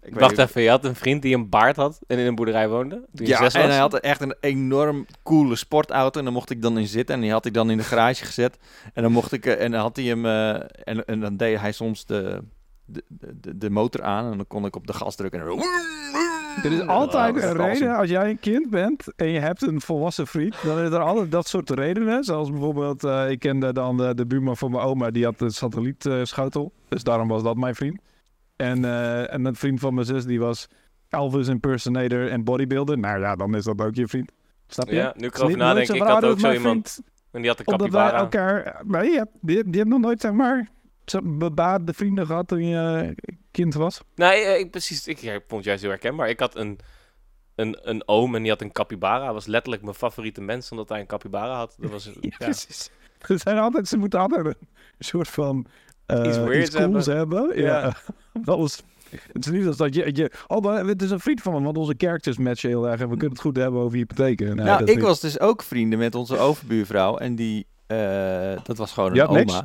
Ik 0.00 0.14
Wacht 0.14 0.38
even, 0.38 0.62
je 0.62 0.68
had 0.68 0.84
een 0.84 0.94
vriend 0.94 1.22
die 1.22 1.34
een 1.34 1.48
baard 1.48 1.76
had 1.76 2.00
en 2.06 2.18
in 2.18 2.26
een 2.26 2.34
boerderij 2.34 2.68
woonde? 2.68 2.94
Toen 2.96 3.26
je 3.26 3.32
Ja, 3.32 3.38
zes 3.38 3.52
was? 3.52 3.62
en 3.62 3.68
hij 3.68 3.78
had 3.78 3.94
echt 4.00 4.20
een 4.20 4.34
enorm 4.40 5.06
coole 5.22 5.56
sportauto. 5.56 6.18
En 6.18 6.24
daar 6.24 6.34
mocht 6.34 6.50
ik 6.50 6.62
dan 6.62 6.78
in 6.78 6.86
zitten. 6.86 7.14
En 7.14 7.20
die 7.20 7.30
had 7.30 7.46
ik 7.46 7.54
dan 7.54 7.70
in 7.70 7.76
de 7.76 7.82
garage 7.82 8.24
gezet. 8.24 8.58
En 8.92 9.02
dan 9.02 9.12
mocht 9.12 9.32
ik... 9.32 9.46
eh, 9.46 9.64
En 9.64 9.70
dan 9.70 9.80
had 9.80 9.96
hij 9.96 10.04
hem... 10.04 10.26
eh, 10.26 10.54
en, 10.84 11.04
en 11.04 11.20
dan 11.20 11.36
deed 11.36 11.58
hij 11.60 11.72
soms 11.72 12.04
de, 12.06 12.42
de, 12.88 13.02
de, 13.40 13.58
de 13.58 13.70
motor 13.70 14.02
aan. 14.02 14.30
En 14.30 14.36
dan 14.36 14.46
kon 14.46 14.64
ik 14.64 14.76
op 14.76 14.86
de 14.86 14.92
gas 14.92 15.16
drukken. 15.16 15.40
En. 15.40 15.46
Er 16.64 16.72
is 16.80 16.86
altijd 16.86 17.36
is 17.36 17.42
een 17.42 17.48
awesome. 17.48 17.72
reden, 17.72 17.96
als 17.96 18.08
jij 18.08 18.30
een 18.30 18.38
kind 18.40 18.70
bent 18.70 19.14
en 19.16 19.28
je 19.28 19.38
hebt 19.40 19.62
een 19.62 19.80
volwassen 19.80 20.26
vriend, 20.26 20.54
dan 20.64 20.78
is 20.78 20.90
er 20.90 20.98
altijd 21.00 21.30
dat 21.30 21.48
soort 21.48 21.70
redenen. 21.70 22.24
Zoals 22.24 22.50
bijvoorbeeld, 22.50 23.04
eh, 23.04 23.30
ik 23.30 23.38
kende 23.38 23.72
dan 23.72 23.96
de, 23.96 24.14
de 24.14 24.26
buurman 24.26 24.56
van 24.56 24.70
mijn 24.70 24.82
oma, 24.84 25.10
die 25.10 25.24
had 25.24 25.40
een 25.40 25.50
satellietschotel. 25.50 26.72
dus 26.88 27.02
daarom 27.02 27.28
was 27.28 27.42
dat 27.42 27.56
mijn 27.56 27.74
vriend. 27.74 28.00
En, 28.56 28.84
eh, 28.84 29.32
en 29.32 29.44
een 29.44 29.54
vriend 29.54 29.80
van 29.80 29.94
mijn 29.94 30.06
zus, 30.06 30.24
die 30.24 30.40
was 30.40 30.68
Elvis 31.08 31.48
impersonator 31.48 32.30
en 32.30 32.44
bodybuilder. 32.44 32.98
Nou 32.98 33.20
ja, 33.20 33.36
dan 33.36 33.54
is 33.54 33.64
dat 33.64 33.80
ook 33.80 33.94
je 33.94 34.06
vriend. 34.08 34.32
Snap 34.66 34.88
je? 34.88 34.94
Ja, 34.94 35.12
nu 35.16 35.26
ik 35.26 35.34
erover 35.34 35.48
niet- 35.48 35.56
nooit 35.56 35.58
nadenk, 35.68 35.86
zo 35.86 35.94
ik 35.94 36.02
had 36.02 36.20
dat 36.20 36.30
ook 36.30 36.40
zo 36.40 36.52
iemand 36.52 36.90
vriend- 36.90 37.08
en 37.30 37.40
die 37.40 37.50
had 37.50 37.58
een 37.60 37.66
Omdat 37.66 37.90
wij 37.90 38.00
capybara. 38.10 38.22
elkaar... 38.22 38.82
Maar 38.86 39.04
je 39.04 39.16
hebt, 39.16 39.30
die, 39.40 39.64
die 39.64 39.76
hebt 39.80 39.88
nog 39.90 40.00
nooit, 40.00 40.20
zeg 40.20 40.32
maar, 40.32 40.68
bebaarde 41.22 41.92
vrienden 41.92 42.26
gehad 42.26 42.48
toen 42.48 42.66
je 42.66 43.14
eh, 43.20 43.30
kind 43.50 43.74
was. 43.74 44.00
Nee, 44.14 44.42
eh, 44.42 44.58
ik, 44.58 44.70
precies. 44.70 45.06
Ik, 45.06 45.18
ja, 45.18 45.32
ik 45.32 45.42
vond 45.46 45.50
het 45.50 45.64
juist 45.64 45.82
heel 45.82 45.90
herkenbaar. 45.90 46.28
Ik 46.28 46.40
had 46.40 46.56
een, 46.56 46.78
een, 47.54 47.78
een 47.82 48.08
oom 48.08 48.34
en 48.34 48.42
die 48.42 48.50
had 48.50 48.60
een 48.60 48.72
capybara. 48.72 49.24
Hij 49.24 49.32
was 49.32 49.46
letterlijk 49.46 49.82
mijn 49.82 49.94
favoriete 49.94 50.40
mens, 50.40 50.70
omdat 50.70 50.88
hij 50.88 51.00
een 51.00 51.06
capybara 51.06 51.56
had. 51.56 51.76
Dat 51.78 51.90
was, 51.90 52.04
ja. 52.20 52.36
precies. 52.38 52.90
Ze, 53.26 53.36
zijn 53.36 53.58
altijd, 53.58 53.88
ze 53.88 53.96
moeten 53.96 54.20
altijd 54.20 54.46
een 54.46 54.54
soort 54.98 55.28
van 55.28 55.66
eh 56.06 56.24
Iets 56.26 56.38
weirds 56.38 56.74
cools 56.74 57.06
hebben. 57.06 57.60
Ja. 57.60 57.78
Ja. 57.78 57.96
dat 58.44 58.58
was, 58.58 58.82
het 59.32 59.46
is 59.46 59.52
niet 59.52 59.66
als 59.66 59.76
dat 59.76 59.94
je, 59.94 60.10
je... 60.14 60.30
Oh, 60.46 60.86
het 60.86 61.02
is 61.02 61.10
een 61.10 61.20
vriend 61.20 61.42
van 61.42 61.52
me, 61.52 61.62
want 61.62 61.76
onze 61.76 61.94
characters 61.96 62.38
matchen 62.38 62.68
heel 62.68 62.88
erg. 62.88 63.00
En 63.00 63.08
we 63.08 63.16
kunnen 63.16 63.30
het 63.30 63.40
goed 63.40 63.56
hebben 63.56 63.80
over 63.80 63.98
hypotheken. 63.98 64.46
Nee, 64.46 64.64
nou, 64.64 64.78
dat 64.78 64.88
ik 64.88 64.94
niet. 64.94 65.04
was 65.04 65.20
dus 65.20 65.40
ook 65.40 65.62
vrienden 65.62 65.98
met 65.98 66.14
onze 66.14 66.38
overbuurvrouw. 66.38 67.16
En 67.16 67.34
die... 67.34 67.66
eh, 67.86 68.56
dat 68.62 68.76
was 68.76 68.92
gewoon 68.92 69.12
een 69.12 69.18
had 69.18 69.30
niks? 69.30 69.60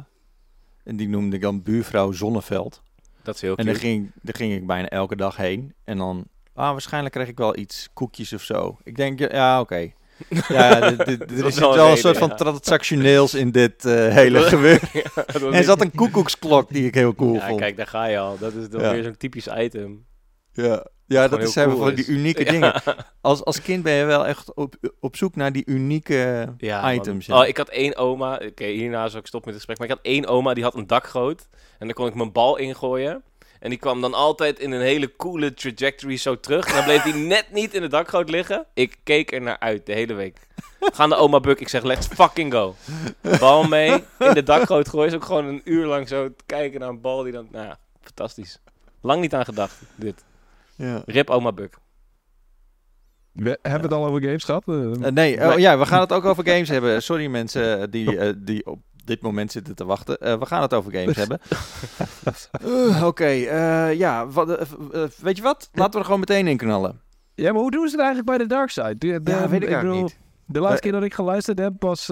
En 0.83 0.95
die 0.95 1.09
noemde 1.09 1.35
ik 1.35 1.41
dan 1.41 1.61
buurvrouw 1.63 2.11
Zonneveld. 2.11 2.81
Dat 3.23 3.35
is 3.35 3.41
heel 3.41 3.55
En 3.55 3.65
daar 3.65 3.75
ging, 3.75 4.11
daar 4.21 4.35
ging 4.35 4.53
ik 4.53 4.67
bijna 4.67 4.87
elke 4.89 5.15
dag 5.15 5.35
heen. 5.37 5.73
En 5.83 5.97
dan, 5.97 6.25
ah, 6.53 6.71
waarschijnlijk 6.71 7.13
kreeg 7.13 7.27
ik 7.27 7.37
wel 7.37 7.57
iets, 7.57 7.89
koekjes 7.93 8.33
of 8.33 8.41
zo. 8.41 8.77
Ik 8.83 8.95
denk, 8.95 9.19
ja, 9.31 9.59
oké. 9.59 9.91
Ja, 10.47 10.89
dit- 10.91 11.05
dit- 11.05 11.39
er 11.39 11.45
is 11.45 11.59
wel 11.59 11.75
wel 11.75 11.91
een 11.91 11.97
soort 11.97 12.17
van 12.17 12.29
ja. 12.29 12.35
transactioneels 12.35 13.33
in 13.33 13.51
dit 13.51 13.85
eh, 13.85 13.93
hele 14.13 14.39
gebeuren. 14.53 14.89
En 15.43 15.53
er 15.53 15.63
zat 15.63 15.81
een 15.81 15.91
koekoeksklok 15.95 16.69
die 16.73 16.85
ik 16.85 16.93
heel 16.95 17.15
cool 17.15 17.33
Ja, 17.33 17.47
vond. 17.47 17.59
kijk, 17.59 17.77
daar 17.77 17.87
ga 17.87 18.05
je 18.05 18.17
al. 18.19 18.37
Dat 18.37 18.53
is 18.53 18.69
dan 18.69 18.81
Ja. 18.81 18.91
weer 18.91 19.03
zo'n 19.03 19.17
typisch 19.17 19.47
item. 19.57 20.05
Ja, 20.51 20.85
ja 21.13 21.27
dat 21.27 21.53
hebben 21.53 21.73
cool 21.73 21.85
van 21.85 21.95
die 21.95 22.05
unieke 22.05 22.43
dingen. 22.43 22.81
Als, 23.21 23.43
als 23.43 23.61
kind 23.61 23.83
ben 23.83 23.93
je 23.93 24.05
wel 24.05 24.27
echt 24.27 24.53
op, 24.53 24.75
op 24.99 25.15
zoek 25.15 25.35
naar 25.35 25.51
die 25.51 25.63
unieke 25.65 26.53
man. 26.59 26.93
items. 26.93 27.25
ja. 27.25 27.39
Oh, 27.39 27.47
ik 27.47 27.57
had 27.57 27.69
één 27.69 27.95
oma. 27.95 28.41
Oké, 28.45 28.65
hierna 28.65 29.07
zal 29.07 29.19
ik 29.19 29.27
stoppen 29.27 29.53
met 29.53 29.61
het 29.61 29.69
gesprek. 29.69 29.77
Maar 29.77 29.87
ik 29.87 29.93
had 29.93 30.13
één 30.13 30.25
oma 30.25 30.53
die 30.53 30.63
had 30.63 30.75
een 30.75 30.87
dakgoot. 30.87 31.47
En 31.79 31.87
daar 31.87 31.95
kon 31.95 32.07
ik 32.07 32.13
mijn 32.13 32.31
bal 32.31 32.57
ingooien. 32.57 33.23
En 33.59 33.69
die 33.69 33.79
kwam 33.79 34.01
dan 34.01 34.13
altijd 34.13 34.59
in 34.59 34.71
een 34.71 34.81
hele 34.81 35.15
coole 35.15 35.53
trajectory 35.53 36.17
zo 36.17 36.39
terug. 36.39 36.65
En 36.65 36.73
dan 36.73 36.83
bleef 36.83 37.03
hij 37.03 37.11
net 37.35 37.45
niet 37.51 37.73
in 37.73 37.81
de 37.81 37.87
dakgoot 37.87 38.29
liggen. 38.29 38.65
Ik 38.73 38.97
keek 39.03 39.31
er 39.31 39.41
naar 39.41 39.59
uit 39.59 39.85
de 39.85 39.93
hele 39.93 40.13
week. 40.13 40.47
Ga 40.79 41.05
naar 41.05 41.19
oma 41.19 41.39
Buk. 41.39 41.59
Ik 41.59 41.69
zeg, 41.69 41.83
let's 41.83 42.07
fucking 42.07 42.53
go. 42.53 42.75
Bal 43.39 43.63
mee. 43.63 44.03
In 44.19 44.33
de 44.33 44.43
dakgoot 44.43 44.89
gooien. 44.89 45.07
Is 45.07 45.15
ook 45.15 45.25
gewoon 45.25 45.45
een 45.45 45.61
uur 45.63 45.85
lang 45.85 46.07
zo 46.07 46.27
te 46.27 46.43
kijken 46.45 46.79
naar 46.79 46.89
een 46.89 47.01
bal 47.01 47.23
die 47.23 47.31
dan... 47.31 47.47
Nou 47.51 47.65
ja, 47.65 47.77
fantastisch. 48.01 48.59
Lang 49.01 49.21
niet 49.21 49.33
aan 49.33 49.45
gedacht, 49.45 49.81
dit. 49.95 50.23
Ja. 50.75 51.01
Rip 51.05 51.29
oma 51.29 51.51
Buk. 51.51 51.77
We 53.31 53.59
hebben 53.61 53.81
het 53.81 53.91
al 53.93 54.05
over 54.05 54.21
games 54.21 54.43
gehad. 54.43 54.63
eh. 54.67 54.91
Eh, 54.91 55.13
nee, 55.13 55.51
oh, 55.51 55.59
ja, 55.59 55.77
we 55.77 55.85
gaan 55.85 55.99
het 55.99 56.13
ook 56.13 56.25
over 56.25 56.47
games 56.47 56.69
hebben. 56.69 57.03
Sorry 57.03 57.27
mensen 57.27 57.91
die, 57.91 58.17
eh, 58.17 58.33
die 58.37 58.65
op 58.65 58.81
dit 59.05 59.21
moment 59.21 59.51
zitten 59.51 59.75
te 59.75 59.85
wachten. 59.85 60.17
Uh, 60.21 60.39
we 60.39 60.45
gaan 60.45 60.61
het 60.61 60.73
over 60.73 60.91
games 60.93 61.15
hebben. 61.15 61.39
Uh, 62.65 63.03
Oké, 63.07 63.29
uh, 63.29 63.93
ja, 63.93 64.27
wat, 64.27 64.67
weet 65.21 65.37
je 65.37 65.43
wat? 65.43 65.69
Laten 65.73 65.91
we 65.91 65.97
er 65.97 66.03
gewoon 66.05 66.19
meteen 66.19 66.47
in 66.47 66.57
knallen. 66.57 67.01
Ja, 67.35 67.51
maar 67.51 67.61
hoe 67.61 67.71
doen 67.71 67.87
ze 67.87 67.95
het 67.95 68.05
eigenlijk 68.05 68.27
bij 68.27 68.37
de 68.37 68.53
Dark 68.53 68.69
Side? 68.69 68.97
De, 68.97 69.07
ja, 69.23 69.49
weet 69.49 69.63
ik, 69.63 69.69
ik 69.69 69.79
bedoel, 69.81 70.01
niet. 70.01 70.19
De 70.45 70.59
laatste 70.59 70.81
keer 70.81 70.91
dat 70.91 71.03
ik 71.03 71.13
geluisterd 71.13 71.59
heb 71.59 71.73
was 71.79 72.07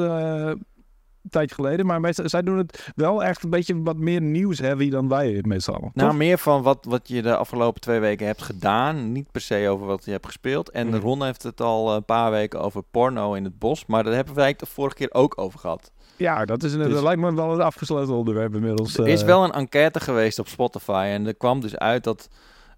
een 1.24 1.30
tijdje 1.30 1.56
geleden. 1.56 1.86
Maar 1.86 2.00
meestal, 2.00 2.30
zij 2.30 2.42
doen 2.42 2.58
het 2.58 2.92
wel 2.96 3.24
echt 3.24 3.44
een 3.44 3.50
beetje 3.50 3.82
wat 3.82 3.98
meer 3.98 4.22
nieuws-heavy 4.22 4.90
dan 4.90 5.08
wij 5.08 5.40
meestal. 5.48 5.92
Nou, 5.94 6.14
meer 6.14 6.38
van 6.38 6.62
wat, 6.62 6.86
wat 6.90 7.08
je 7.08 7.22
de 7.22 7.36
afgelopen 7.36 7.82
twee 7.82 8.00
weken 8.00 8.26
hebt 8.26 8.42
gedaan. 8.42 9.12
Niet 9.12 9.32
per 9.32 9.42
se 9.42 9.70
over 9.70 9.86
wat 9.86 10.06
je 10.06 10.12
hebt 10.12 10.26
gespeeld. 10.26 10.70
En 10.70 10.88
mm. 10.88 10.96
Ron 10.96 11.24
heeft 11.24 11.44
het 11.44 11.62
al 11.62 11.96
een 11.96 12.06
paar 12.06 12.32
weken 12.32 12.62
over 12.62 12.84
porno 12.92 13.34
in 13.34 13.44
het 13.44 13.60
bos. 13.60 13.86
Maar 13.86 14.04
daar 14.04 14.14
hebben 14.14 14.36
wij 14.36 14.54
de 14.58 14.66
vorige 14.66 14.96
keer 14.96 15.14
ook 15.14 15.38
over 15.38 15.60
gehad. 15.60 15.92
Ja, 16.18 16.46
dat, 16.46 16.64
is 16.64 16.74
een, 16.74 16.80
dus, 16.80 16.94
dat 16.94 17.04
lijkt 17.04 17.22
me 17.22 17.34
wel 17.34 17.54
een 17.54 17.62
afgesloten 17.62 18.14
onderwerp 18.14 18.56
inmiddels. 18.56 18.98
Er 18.98 19.08
is 19.08 19.22
eh. 19.22 19.28
wel 19.28 19.44
een 19.44 19.52
enquête 19.52 20.00
geweest 20.00 20.40
op 20.40 20.48
Spotify. 20.48 21.10
En 21.12 21.28
er 21.28 21.36
kwam 21.36 21.60
dus 21.60 21.78
uit 21.78 22.04
dat 22.04 22.30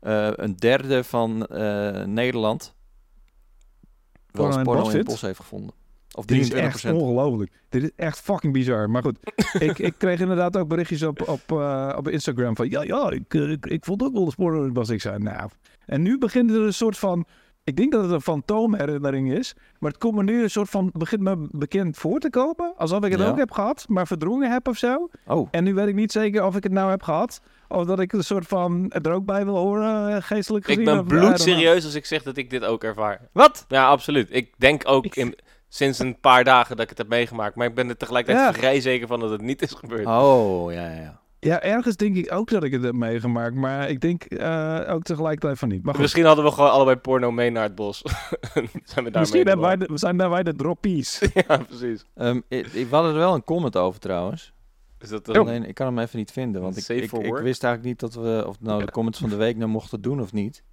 uh, 0.02 0.28
een 0.32 0.56
derde 0.56 1.04
van 1.04 1.48
uh, 1.52 2.04
Nederland 2.04 2.74
wel 4.32 4.46
eens 4.46 4.56
porno 4.64 4.90
in 4.90 4.98
het 4.98 5.06
bos 5.06 5.22
heeft 5.22 5.40
gevonden. 5.40 5.76
Of 6.16 6.26
Dit 6.26 6.40
is 6.40 6.52
echt 6.52 6.86
ongelooflijk. 6.86 7.52
Dit 7.70 7.84
is 7.84 7.90
echt 7.96 8.20
fucking 8.20 8.54
bizar. 8.54 8.90
Maar 8.90 9.02
goed, 9.02 9.18
ik, 9.70 9.80
ik 9.80 9.94
kreeg 9.98 10.20
inderdaad 10.20 10.58
ook 10.58 10.68
berichtjes 10.68 11.04
op, 11.04 11.28
op, 11.28 11.52
uh, 11.52 11.94
op 11.98 12.08
Instagram 12.08 12.56
van... 12.56 12.70
Ja, 12.70 12.82
ja, 12.82 13.10
ik, 13.10 13.34
ik, 13.34 13.66
ik 13.66 13.86
vond 13.86 14.04
ook 14.04 14.14
wel 14.14 14.26
de 14.26 14.32
sporen 14.32 14.74
was. 14.74 14.90
Ik 14.90 15.02
zei, 15.02 15.18
nou... 15.18 15.50
En 15.86 16.02
nu 16.02 16.18
begint 16.18 16.52
er 16.52 16.62
een 16.62 16.74
soort 16.74 16.98
van... 16.98 17.26
Ik 17.64 17.76
denk 17.76 17.92
dat 17.92 18.04
het 18.04 18.12
een 18.12 18.22
fantoomherinnering 18.22 19.34
is. 19.34 19.54
Maar 19.80 19.92
het 19.92 20.00
komt 20.00 20.16
me 20.16 20.24
nu 20.24 20.44
een 20.44 20.50
soort 20.50 20.70
van... 20.70 20.90
begint 20.94 21.22
me 21.22 21.48
bekend 21.52 21.98
voor 21.98 22.20
te 22.20 22.30
komen. 22.30 22.74
Alsof 22.78 23.04
ik 23.04 23.12
het 23.12 23.22
ook 23.22 23.38
heb 23.38 23.52
gehad, 23.52 23.86
maar 23.88 24.08
verdrongen 24.08 24.52
heb 24.52 24.68
of 24.68 24.78
zo. 24.78 25.10
Oh. 25.28 25.48
En 25.52 25.64
nu 25.64 25.74
weet 25.74 25.88
ik 25.88 25.96
niet 25.96 26.12
zeker 26.12 26.46
of 26.46 26.56
ik 26.56 26.64
het 26.64 26.72
nou 26.72 26.90
heb 26.90 27.04
gehad. 27.04 27.42
Of 27.68 27.86
dat 27.86 28.00
ik 28.00 28.14
een 28.14 28.24
soort 28.24 28.48
van 28.48 28.92
er 28.92 29.12
ook 29.12 29.26
bij 29.26 29.46
wil 29.46 29.58
horen, 29.58 30.10
uh, 30.10 30.18
geestelijk 30.20 30.66
gezien. 30.66 30.80
Ik 30.80 30.86
ben 30.86 31.06
bloedserieus 31.06 31.86
als 31.86 31.96
ik 31.96 32.06
zeg 32.06 32.24
dat 32.24 32.38
ik 32.38 32.50
dit 32.50 32.64
ook 32.64 32.84
ervaar. 32.84 33.30
Wat? 33.32 33.66
Ja, 33.68 33.88
absoluut. 33.88 34.28
Ik 34.32 34.54
denk 34.58 34.82
ook 34.86 35.06
in 35.06 35.36
sinds 35.74 36.00
een 36.00 36.20
paar 36.20 36.44
dagen 36.44 36.76
dat 36.76 36.84
ik 36.84 36.90
het 36.90 36.98
heb 36.98 37.08
meegemaakt. 37.08 37.56
Maar 37.56 37.68
ik 37.68 37.76
ben 37.76 37.90
er 37.90 37.98
tegelijkertijd 37.98 38.58
vrij 38.58 38.82
zeker 38.82 39.08
van 39.08 39.20
dat 39.20 39.30
het 39.30 39.42
niet 39.42 39.62
is 39.62 39.72
gebeurd. 39.74 40.06
Oh, 40.06 40.74
ja, 40.74 40.90
ja. 40.90 41.22
Ja, 41.40 41.62
ergens 41.62 41.96
denk 41.96 42.16
ik 42.16 42.32
ook 42.32 42.50
dat 42.50 42.64
ik 42.64 42.72
het 42.72 42.84
heb 42.84 42.94
meegemaakt. 42.94 43.56
Maar 43.56 43.90
ik 43.90 44.00
denk 44.00 44.26
uh, 44.28 44.82
ook 44.88 45.04
tegelijkertijd 45.04 45.60
van 45.60 45.70
niet. 45.70 45.84
Maar 45.84 46.00
Misschien 46.00 46.26
hadden 46.26 46.46
we 46.46 46.52
gewoon 46.52 46.72
allebei 46.72 46.98
porno 46.98 47.32
mee 47.32 47.50
naar 47.50 47.64
het 47.64 47.76
bos. 47.76 48.02
zijn 48.84 49.06
we 49.06 49.12
daar 49.12 49.22
Misschien 49.22 49.46
zijn 49.46 49.60
wij, 49.60 49.78
de, 49.78 49.90
zijn 49.94 50.18
daar 50.18 50.30
wij 50.30 50.44
de 50.44 50.56
droppies. 50.56 51.20
ja, 51.48 51.58
precies. 51.58 52.06
Um, 52.16 52.44
ik, 52.48 52.68
ik 52.68 52.90
had 52.90 53.06
er 53.06 53.14
wel 53.14 53.34
een 53.34 53.44
comment 53.44 53.78
over 53.78 54.00
trouwens. 54.00 54.54
Is 55.00 55.10
dat 55.10 55.30
oh. 55.30 55.36
Alleen, 55.36 55.66
ik 55.66 55.74
kan 55.74 55.88
hem 55.88 56.00
even 56.00 56.18
niet 56.18 56.32
vinden. 56.32 56.62
Want 56.62 56.78
ik, 56.78 56.88
ik, 56.88 57.12
ik, 57.12 57.38
wist 57.38 57.64
eigenlijk 57.64 57.84
niet 57.84 58.00
dat 58.00 58.14
we 58.14 58.44
of 58.48 58.60
nou 58.60 58.86
de 58.86 58.92
comments 58.92 59.20
van 59.20 59.30
de 59.30 59.36
week 59.36 59.58
nou 59.58 59.70
mochten 59.70 60.02
doen 60.02 60.22
of 60.22 60.34
niet. 60.34 60.64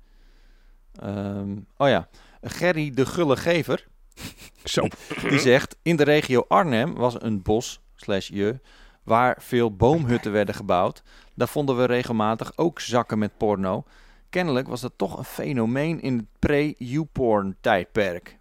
Um, 1.05 1.67
oh 1.77 1.89
ja, 1.89 2.09
Gerry 2.41 2.91
de 2.95 3.07
Gulle 3.07 3.37
Gever. 3.37 3.89
Zo. 4.65 4.87
Die 5.29 5.39
zegt, 5.51 5.77
in 5.83 5.97
de 5.97 6.05
regio 6.05 6.45
Arnhem 6.49 6.95
was 6.95 7.23
een 7.23 7.43
bos, 7.43 7.81
slash 7.95 8.29
je, 8.29 8.61
waar 9.03 9.37
veel 9.41 9.77
boomhutten 9.77 10.33
werden 10.33 10.55
gebouwd. 10.55 11.03
Daar 11.35 11.49
vonden 11.49 11.77
we 11.77 11.85
regelmatig 11.85 12.53
ook 12.57 12.81
zakken 12.81 13.19
met 13.19 13.37
porno. 13.37 13.85
Kennelijk 14.31 14.69
was 14.69 14.81
dat 14.81 14.93
toch 14.97 15.19
een 15.19 15.25
fenomeen 15.25 16.01
in 16.01 16.17
het 16.17 16.27
pre-YouPorn 16.39 17.57
tijdperk. 17.61 18.39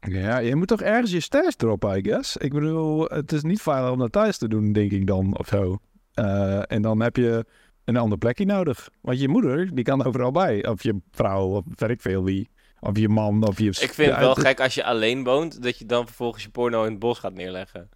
Ja, 0.00 0.38
je 0.38 0.56
moet 0.56 0.68
toch 0.68 0.82
ergens 0.82 1.10
je 1.10 1.20
stash 1.20 1.54
droppen, 1.54 1.96
I 1.96 2.02
guess. 2.02 2.36
Ik 2.36 2.52
bedoel, 2.52 3.04
het 3.04 3.32
is 3.32 3.42
niet 3.42 3.62
veilig 3.62 3.90
om 3.90 3.98
dat 3.98 4.12
thuis 4.12 4.38
te 4.38 4.48
doen, 4.48 4.72
denk 4.72 4.90
ik 4.90 5.06
dan, 5.06 5.38
of 5.38 5.46
zo. 5.46 5.78
Uh, 6.14 6.62
en 6.66 6.82
dan 6.82 7.00
heb 7.00 7.16
je 7.16 7.46
een 7.84 7.96
ander 7.96 8.18
plekje 8.18 8.44
nodig. 8.44 8.88
Want 9.00 9.20
je 9.20 9.28
moeder, 9.28 9.74
die 9.74 9.84
kan 9.84 10.04
overal 10.04 10.30
bij. 10.30 10.66
Of 10.66 10.82
je 10.82 11.00
vrouw, 11.10 11.46
of 11.46 11.64
weet 11.74 11.90
ik 11.90 12.00
veel 12.00 12.24
wie. 12.24 12.50
Of 12.84 12.98
je 12.98 13.08
man, 13.08 13.46
of 13.46 13.58
je... 13.58 13.68
Ik 13.68 13.94
vind 13.94 14.10
het 14.10 14.20
wel 14.20 14.34
gek 14.34 14.60
als 14.60 14.74
je 14.74 14.84
alleen 14.84 15.24
woont, 15.24 15.62
dat 15.62 15.78
je 15.78 15.86
dan 15.86 16.06
vervolgens 16.06 16.42
je 16.42 16.50
porno 16.50 16.84
in 16.84 16.90
het 16.90 16.98
bos 16.98 17.18
gaat 17.18 17.34
neerleggen. 17.34 17.88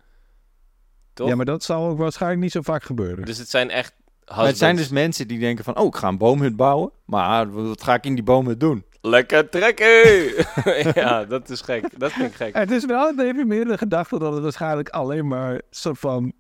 Toch? 1.13 1.29
Ja, 1.29 1.35
maar 1.35 1.45
dat 1.45 1.65
zal 1.65 1.89
ook 1.89 1.99
waarschijnlijk 1.99 2.43
niet 2.43 2.53
zo 2.53 2.61
vaak 2.63 2.83
gebeuren. 2.83 3.25
Dus 3.25 3.39
het 3.39 3.51
zijn 3.51 3.71
echt 3.71 3.95
het 4.25 4.59
zijn 4.59 4.77
dus 4.77 4.89
mensen 4.89 5.29
die 5.29 5.39
denken 5.39 5.65
van, 5.65 5.77
oh, 5.77 5.87
ik 5.87 5.97
ga 5.97 6.09
een 6.09 6.19
boomhut 6.19 6.57
bouwen. 6.57 6.91
Maar 7.05 7.51
wat 7.51 7.83
ga 7.83 7.95
ik 7.95 8.05
in 8.05 8.15
die 8.15 8.25
boomhut 8.25 8.61
doen? 8.61 8.85
Lekker 9.01 9.49
trekken! 9.49 10.33
ja, 11.03 11.25
dat 11.25 11.51
is 11.51 11.61
gek. 11.61 11.99
Dat 11.99 12.13
vind 12.13 12.31
ik 12.31 12.35
gek. 12.35 12.55
Het 12.55 12.71
is 12.71 12.85
wel 12.85 13.21
even 13.21 13.47
meer 13.47 13.65
de 13.65 13.79
gedachte 13.79 14.19
dat 14.19 14.33
het 14.33 14.43
waarschijnlijk 14.43 14.89
alleen 14.89 15.29
maar 15.29 15.61
soort 15.71 15.99
van 15.99 16.33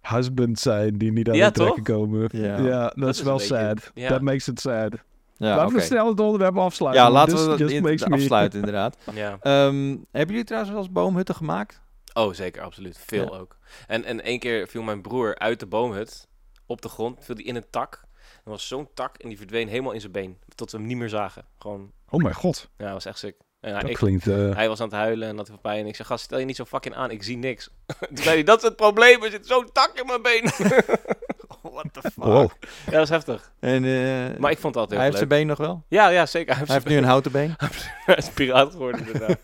husbands 0.00 0.62
zijn 0.62 0.98
die 0.98 1.12
niet 1.12 1.30
aan 1.30 1.38
het 1.38 1.54
trekken 1.54 1.82
komen. 1.82 2.28
Ja, 2.32 2.58
ja 2.58 2.92
dat, 2.96 3.08
is 3.08 3.22
wel 3.22 3.38
sad. 3.38 3.92
Dat 3.94 4.20
makes 4.20 4.48
it 4.48 4.60
sad. 4.60 4.92
Ja, 5.38 5.56
laten 5.56 5.74
we 5.74 5.80
snel 5.80 6.08
het 6.08 6.20
onderwerp 6.20 6.58
afsluiten. 6.58 7.04
Ja, 7.04 7.10
laten 7.10 7.56
we 7.56 7.90
het 7.90 8.12
afsluiten 8.12 8.58
inderdaad. 8.58 8.96
ja. 9.14 9.38
Ehm, 9.40 9.88
hebben 10.10 10.34
jullie 10.34 10.44
trouwens 10.44 10.72
wel 10.72 10.82
eens 10.82 10.92
boomhutten 10.92 11.34
gemaakt? 11.34 11.80
Oh, 12.14 12.32
zeker, 12.32 12.62
absoluut. 12.62 12.98
Veel 13.06 13.38
ook. 13.38 13.56
En, 13.86 14.04
en 14.04 14.22
één 14.22 14.38
keer 14.38 14.68
viel 14.68 14.82
mijn 14.82 15.02
broer 15.02 15.38
uit 15.38 15.60
de 15.60 15.66
boomhut 15.66 16.28
op 16.66 16.82
de 16.82 16.88
grond, 16.88 17.24
viel 17.24 17.34
die 17.34 17.44
in 17.44 17.56
een 17.56 17.70
tak. 17.70 18.02
Er 18.44 18.50
was 18.50 18.68
zo'n 18.68 18.88
tak 18.94 19.16
en 19.16 19.28
die 19.28 19.38
verdween 19.38 19.68
helemaal 19.68 19.92
in 19.92 20.00
zijn 20.00 20.12
been. 20.12 20.38
Tot 20.54 20.70
we 20.70 20.78
hem 20.78 20.86
niet 20.86 20.96
meer 20.96 21.08
zagen. 21.08 21.44
Gewoon... 21.58 21.92
Oh 22.08 22.22
mijn 22.22 22.34
god. 22.34 22.68
Ja, 22.76 22.84
dat 22.84 22.92
was 22.92 23.04
echt 23.04 23.18
sick. 23.18 23.36
En 23.60 23.74
dat 23.74 23.88
ik, 23.88 23.96
klinkt... 23.96 24.26
Uh... 24.26 24.54
Hij 24.54 24.68
was 24.68 24.80
aan 24.80 24.88
het 24.88 24.96
huilen 24.96 25.28
en 25.28 25.36
had 25.36 25.46
veel 25.46 25.58
pijn. 25.58 25.80
En 25.80 25.86
ik 25.86 25.96
zei, 25.96 26.08
gast, 26.08 26.24
stel 26.24 26.38
je 26.38 26.44
niet 26.44 26.56
zo 26.56 26.64
fucking 26.64 26.94
aan. 26.94 27.10
Ik 27.10 27.22
zie 27.22 27.36
niks. 27.36 27.70
Toen 28.08 28.16
zei 28.16 28.34
hij, 28.34 28.42
dat 28.42 28.56
is 28.56 28.62
het 28.62 28.76
probleem. 28.76 29.22
Er 29.22 29.30
zit 29.30 29.46
zo'n 29.46 29.72
tak 29.72 29.98
in 29.98 30.06
mijn 30.06 30.22
been. 30.22 30.50
What 31.72 31.86
the 31.92 32.00
fuck? 32.00 32.24
Wow. 32.24 32.50
Ja, 32.86 32.92
dat 32.92 33.02
is 33.02 33.08
heftig. 33.08 33.52
En, 33.60 33.84
uh, 33.84 34.38
maar 34.38 34.50
ik 34.50 34.58
vond 34.58 34.74
het 34.74 34.82
altijd 34.82 34.94
Hij 34.94 35.04
heeft 35.04 35.16
zijn 35.16 35.28
been 35.28 35.46
nog 35.46 35.58
wel? 35.58 35.82
Ja, 35.88 36.08
ja 36.08 36.26
zeker. 36.26 36.56
Hij 36.56 36.64
heeft, 36.66 36.86
nu 36.86 36.96
een 36.96 37.04
houten 37.04 37.32
been? 37.32 37.54
hij 38.06 38.16
is 38.16 38.30
piraat 38.30 38.72
geworden 38.72 39.06
inderdaad. 39.06 39.38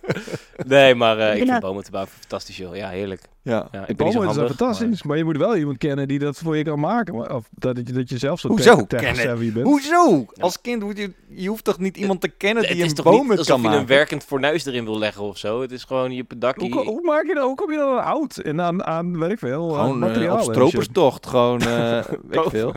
nee, 0.66 0.94
maar 0.94 1.18
uh, 1.18 1.36
ik 1.36 1.48
vind 1.48 1.60
bomen 1.60 1.84
te 1.84 1.90
bouwen 1.90 2.12
fantastisch 2.12 2.56
joh. 2.56 2.76
Ja, 2.76 2.88
heerlijk. 2.88 3.22
Ja, 3.44 3.68
ja 3.72 3.86
ik 3.86 3.96
bomen 3.96 4.28
is 4.28 4.36
fantastisch. 4.36 5.02
Maar... 5.02 5.16
je 5.16 5.24
moet 5.24 5.36
wel 5.36 5.56
iemand 5.56 5.78
kennen 5.78 6.08
die 6.08 6.18
dat 6.18 6.38
voor 6.38 6.56
je 6.56 6.64
kan 6.64 6.80
maken. 6.80 7.34
Of 7.34 7.48
dat 7.50 7.76
je, 7.76 7.92
dat 7.92 8.08
je 8.08 8.18
zelf 8.18 8.40
zo 8.40 8.48
Hoezo 8.48 8.84
kennen? 8.84 9.52
Bent. 9.52 9.66
Hoezo? 9.66 10.26
Als 10.38 10.60
kind 10.60 10.82
moet 10.82 10.98
je... 10.98 11.12
Je 11.28 11.48
hoeft 11.48 11.64
toch 11.64 11.78
niet 11.78 11.96
iemand 11.96 12.20
te 12.20 12.28
kennen 12.28 12.62
die 12.62 12.82
een 12.82 12.94
boom 13.02 13.04
kan 13.04 13.26
maken? 13.26 13.38
alsof 13.38 13.62
je 13.62 13.68
een 13.68 13.86
werkend 13.86 14.24
fornuis 14.24 14.66
erin 14.66 14.84
wil 14.84 14.98
leggen 14.98 15.22
of 15.22 15.38
zo. 15.38 15.60
Het 15.60 15.72
is 15.72 15.84
gewoon 15.84 16.12
je 16.12 16.24
pedakkie. 16.24 16.72
Hoe, 16.72 16.84
hoe, 16.84 17.02
maak 17.02 17.26
je 17.26 17.34
dat? 17.34 17.44
Hoe 17.44 17.54
kom 17.54 17.70
je 17.70 17.78
dan 17.78 18.04
oud 18.04 18.36
en 18.36 18.60
aan, 18.60 18.84
aan 18.84 19.18
weet 19.18 19.30
ik 19.30 19.38
veel, 19.38 19.68
gewoon, 19.68 19.98
materiaal? 19.98 20.38
Uh, 20.38 20.44
op 20.44 20.52
stroperstocht. 20.52 21.26
Gewoon, 21.26 21.62
uh, 21.62 22.04
weet 22.28 22.44
ik 22.44 22.50
veel. 22.50 22.74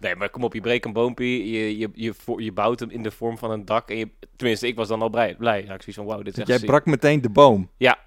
Nee, 0.00 0.16
maar 0.16 0.30
kom 0.30 0.44
op, 0.44 0.54
je 0.54 0.60
breekt 0.60 0.84
een 0.84 0.92
boompje. 0.92 1.50
Je, 1.50 1.78
je, 1.78 1.90
je, 1.94 2.14
je, 2.36 2.52
bouwt 2.52 2.80
hem 2.80 2.90
in 2.90 3.02
de 3.02 3.10
vorm 3.10 3.38
van 3.38 3.50
een 3.50 3.64
dak. 3.64 3.90
En 3.90 3.96
je, 3.96 4.08
tenminste, 4.36 4.66
ik 4.66 4.76
was 4.76 4.88
dan 4.88 5.02
al 5.02 5.10
blij. 5.10 5.34
blij. 5.38 5.64
Ja, 5.64 5.74
ik 5.74 5.82
zoiets 5.82 5.94
van, 5.94 6.04
wow, 6.04 6.24
dit 6.24 6.38
is 6.38 6.46
Jij 6.46 6.58
brak 6.58 6.86
meteen 6.86 7.20
de 7.20 7.30
boom? 7.30 7.70
Ja. 7.76 7.98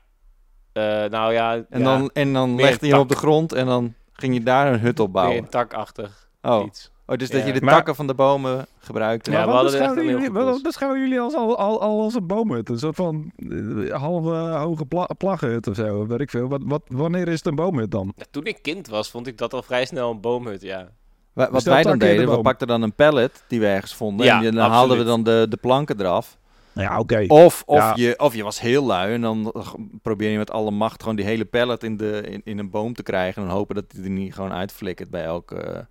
Uh, 0.77 0.83
nou 1.05 1.33
ja. 1.33 1.65
En 1.69 1.83
dan, 1.83 2.09
en 2.13 2.33
dan 2.33 2.55
legde 2.55 2.85
je 2.85 2.91
hem 2.91 3.01
op 3.01 3.09
de 3.09 3.15
grond 3.15 3.53
en 3.53 3.65
dan 3.65 3.93
ging 4.13 4.33
je 4.33 4.43
daar 4.43 4.73
een 4.73 4.79
hut 4.79 4.99
op 4.99 5.13
bouwen? 5.13 5.37
Een 5.37 5.49
takachtig 5.49 6.29
oh. 6.41 6.65
iets. 6.65 6.91
Oh, 7.07 7.17
dus 7.17 7.29
dat 7.29 7.45
je 7.45 7.53
de 7.53 7.59
takken 7.59 7.95
van 7.95 8.07
de 8.07 8.13
bomen 8.13 8.65
gebruikt. 8.79 9.25
Ja, 9.25 9.45
we 9.45 9.51
hadden 9.51 9.81
echt 9.81 9.95
jullie, 9.95 10.31
wat 10.31 10.61
beschouwen 10.61 10.99
jullie 10.99 11.19
als 11.19 11.33
al, 11.35 11.57
al, 11.57 11.81
al 11.81 12.01
als 12.01 12.15
een 12.15 12.27
boomhut? 12.27 12.69
Een 12.69 12.79
soort 12.79 12.95
van 12.95 13.31
uh, 13.37 13.93
halve 13.93 14.29
hoge 14.35 14.85
pla 14.85 15.09
plaggenhut 15.17 15.67
of 15.67 15.75
zo, 15.75 16.07
weet 16.07 16.19
ik 16.19 16.29
veel. 16.29 16.47
Wat, 16.47 16.61
wat, 16.65 16.81
wanneer 16.87 17.27
is 17.27 17.37
het 17.37 17.45
een 17.45 17.55
boomhut 17.55 17.91
dan? 17.91 18.13
Ja, 18.15 18.25
toen 18.31 18.45
ik 18.45 18.61
kind 18.61 18.87
was, 18.87 19.09
vond 19.09 19.27
ik 19.27 19.37
dat 19.37 19.53
al 19.53 19.63
vrij 19.63 19.85
snel 19.85 20.11
een 20.11 20.21
boomhut, 20.21 20.61
ja. 20.61 20.87
Wat, 21.33 21.49
wat 21.49 21.63
wij 21.63 21.83
dan 21.83 21.97
deden, 21.97 22.29
we 22.29 22.41
pakten 22.41 22.67
dan 22.67 22.81
een 22.81 22.93
pallet 22.93 23.43
die 23.47 23.59
we 23.59 23.67
ergens 23.67 23.93
vonden. 23.93 24.25
Ja, 24.25 24.43
en 24.43 24.55
dan 24.55 24.69
haalden 24.69 24.97
we 24.97 25.03
dan 25.03 25.23
de, 25.23 25.45
de 25.49 25.57
planken 25.57 25.99
eraf. 25.99 26.37
Ja, 26.75 26.99
oké. 26.99 27.25
Of, 27.27 27.63
of, 27.65 27.95
je, 27.95 28.19
of 28.19 28.35
je 28.35 28.43
was 28.43 28.59
heel 28.59 28.85
lui 28.85 29.13
en 29.13 29.21
dan 29.21 29.53
probeer 30.01 30.29
je 30.29 30.37
met 30.37 30.51
alle 30.51 30.71
macht 30.71 31.01
gewoon 31.01 31.15
die 31.15 31.25
hele 31.25 31.45
pallet 31.45 31.83
in, 31.83 31.97
de, 31.97 32.21
in, 32.21 32.41
in 32.43 32.59
een 32.59 32.69
boom 32.69 32.93
te 32.93 33.03
krijgen. 33.03 33.43
En 33.43 33.49
hopen 33.49 33.75
dat 33.75 33.85
hij 33.87 34.03
er 34.03 34.09
niet 34.09 34.33
gewoon 34.33 34.53
uitflikkert 34.53 35.09
bij 35.09 35.23
elke... 35.23 35.87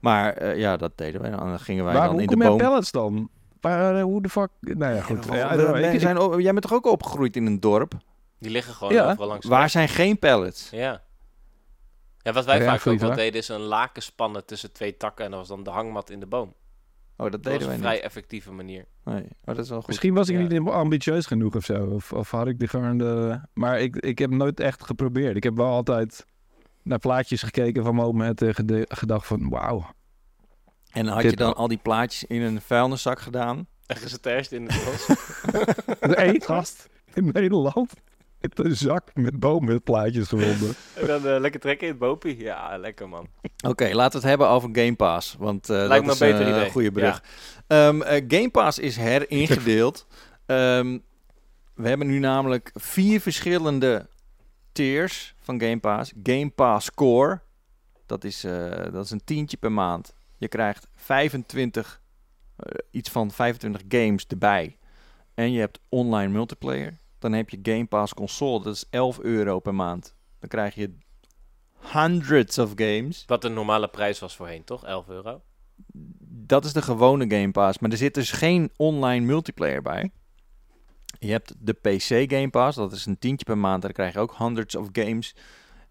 Maar 0.00 0.42
uh, 0.42 0.58
ja, 0.58 0.76
dat 0.76 0.92
deden 0.94 1.20
wij. 1.20 1.30
Dan 1.30 1.60
gingen 1.60 1.84
wij 1.84 1.94
dan 1.94 2.20
in 2.20 2.26
de 2.26 2.36
boom... 2.36 2.48
hoe 2.48 2.58
pallets 2.58 2.90
dan? 2.90 3.28
Waar, 3.60 3.96
uh, 3.96 4.02
hoe 4.02 4.22
de 4.22 4.28
fuck... 4.28 4.50
Nou 4.60 4.94
ja, 4.94 5.00
goed. 5.00 5.24
Ja, 5.24 5.54
ja, 5.54 5.98
zijn, 5.98 6.40
jij 6.40 6.52
bent 6.52 6.62
toch 6.62 6.72
ook 6.72 6.86
opgegroeid 6.86 7.36
in 7.36 7.46
een 7.46 7.60
dorp? 7.60 7.94
Die 8.38 8.50
liggen 8.50 8.74
gewoon 8.74 8.92
ja. 8.92 9.06
overal 9.06 9.26
langs. 9.26 9.46
Waar 9.46 9.70
zijn 9.70 9.88
geen 9.88 10.18
pallets? 10.18 10.70
Ja. 10.70 11.02
Ja, 12.18 12.32
wat 12.32 12.44
wij 12.44 12.64
vaak 12.64 12.86
ook 12.86 12.98
wel 12.98 13.14
deden 13.14 13.40
is 13.40 13.48
een 13.48 13.60
laken 13.60 14.02
spannen 14.02 14.44
tussen 14.44 14.72
twee 14.72 14.96
takken 14.96 15.24
en 15.24 15.30
dat 15.30 15.40
was 15.40 15.48
dan 15.48 15.62
de 15.62 15.70
hangmat 15.70 16.10
in 16.10 16.20
de 16.20 16.26
boom. 16.26 16.54
Oh, 17.22 17.30
dat 17.30 17.42
deden 17.42 17.66
wij 17.66 17.74
een 17.74 17.82
vrij 17.82 18.02
effectieve 18.02 18.52
manier. 18.52 18.84
Nee, 19.04 19.22
oh, 19.22 19.28
dat 19.44 19.58
is 19.58 19.68
wel 19.68 19.78
goed. 19.78 19.86
Misschien 19.86 20.14
was 20.14 20.28
ik 20.28 20.48
niet 20.48 20.68
ambitieus 20.68 21.26
genoeg 21.26 21.54
of 21.54 21.64
zo. 21.64 21.86
Of, 21.86 22.12
of 22.12 22.30
had 22.30 22.46
ik 22.46 22.58
de 22.58 22.68
gewoon 22.68 22.98
de... 22.98 23.40
Maar 23.54 23.80
ik, 23.80 23.96
ik 23.96 24.18
heb 24.18 24.30
nooit 24.30 24.60
echt 24.60 24.84
geprobeerd. 24.84 25.36
Ik 25.36 25.42
heb 25.42 25.56
wel 25.56 25.66
altijd 25.66 26.26
naar 26.82 26.98
plaatjes 26.98 27.42
gekeken 27.42 27.84
van 27.84 27.94
momenten 27.94 28.54
en 28.54 28.86
gedacht 28.88 29.26
van 29.26 29.48
wauw. 29.48 29.86
En 30.90 31.06
had 31.06 31.22
je 31.22 31.36
dan 31.36 31.54
al 31.54 31.68
die 31.68 31.78
plaatjes 31.82 32.24
in 32.24 32.42
een 32.42 32.60
vuilniszak 32.60 33.20
gedaan? 33.20 33.66
En 33.86 33.96
gesterst 33.96 34.52
in 34.52 34.66
het 34.66 34.84
bos? 34.84 35.08
Eén 36.26 36.42
gast 36.42 36.88
in 37.14 37.30
Nederland. 37.32 37.92
Een 38.52 38.76
zak 38.76 39.10
met 39.14 39.38
boomwitplaatjes 39.38 40.28
gevonden. 40.28 40.74
en 40.94 41.06
dan 41.06 41.26
uh, 41.26 41.40
lekker 41.40 41.60
trekken 41.60 41.86
in 41.86 41.92
het 41.92 42.02
bopie. 42.02 42.38
Ja, 42.38 42.76
lekker 42.78 43.08
man. 43.08 43.26
Oké, 43.66 43.84
laten 43.94 44.10
we 44.12 44.18
het 44.18 44.26
hebben 44.28 44.48
over 44.48 44.68
Game 44.72 44.94
Pass. 44.94 45.36
Want 45.38 45.70
uh, 45.70 45.76
Lijkt 45.86 46.06
dat 46.06 46.18
me 46.18 46.26
is 46.26 46.32
een 46.32 46.38
beter 46.38 46.56
idee. 46.56 46.70
goede 46.70 46.90
brug. 46.92 47.22
Ja. 47.68 47.88
Um, 47.88 48.02
Game 48.28 48.50
Pass 48.50 48.78
is 48.78 48.96
heringedeeld. 48.96 50.06
um, 50.46 51.02
we 51.74 51.88
hebben 51.88 52.06
nu 52.06 52.18
namelijk 52.18 52.70
vier 52.74 53.20
verschillende 53.20 54.08
tiers 54.72 55.34
van 55.40 55.60
Game 55.60 55.78
Pass. 55.78 56.12
Game 56.22 56.50
Pass 56.50 56.90
Core, 56.94 57.40
dat 58.06 58.24
is, 58.24 58.44
uh, 58.44 58.70
dat 58.92 59.04
is 59.04 59.10
een 59.10 59.24
tientje 59.24 59.56
per 59.56 59.72
maand. 59.72 60.14
Je 60.38 60.48
krijgt 60.48 60.86
25, 60.94 62.00
uh, 62.66 62.72
iets 62.90 63.10
van 63.10 63.30
25 63.30 63.82
games 63.88 64.26
erbij. 64.26 64.76
En 65.34 65.52
je 65.52 65.60
hebt 65.60 65.80
online 65.88 66.32
multiplayer. 66.32 66.98
Dan 67.22 67.32
heb 67.32 67.50
je 67.50 67.58
Game 67.62 67.86
Pass 67.86 68.14
Console, 68.14 68.62
dat 68.62 68.74
is 68.74 68.84
11 68.90 69.20
euro 69.20 69.60
per 69.60 69.74
maand. 69.74 70.14
Dan 70.38 70.48
krijg 70.48 70.74
je 70.74 70.94
hundreds 71.78 72.58
of 72.58 72.72
games. 72.76 73.24
Wat 73.26 73.42
de 73.42 73.48
normale 73.48 73.88
prijs 73.88 74.18
was 74.18 74.36
voorheen, 74.36 74.64
toch? 74.64 74.84
11 74.84 75.08
euro? 75.08 75.42
Dat 76.28 76.64
is 76.64 76.72
de 76.72 76.82
gewone 76.82 77.24
Game 77.28 77.50
Pass. 77.50 77.78
Maar 77.78 77.90
er 77.90 77.96
zit 77.96 78.14
dus 78.14 78.30
geen 78.30 78.70
online 78.76 79.26
multiplayer 79.26 79.82
bij. 79.82 80.10
Je 81.18 81.30
hebt 81.30 81.54
de 81.58 81.72
PC 81.72 82.32
Game 82.32 82.50
Pass, 82.50 82.76
dat 82.76 82.92
is 82.92 83.06
een 83.06 83.18
tientje 83.18 83.44
per 83.44 83.58
maand. 83.58 83.82
Daar 83.82 83.92
krijg 83.92 84.12
je 84.12 84.18
ook 84.18 84.34
hundreds 84.38 84.74
of 84.74 84.88
games. 84.92 85.34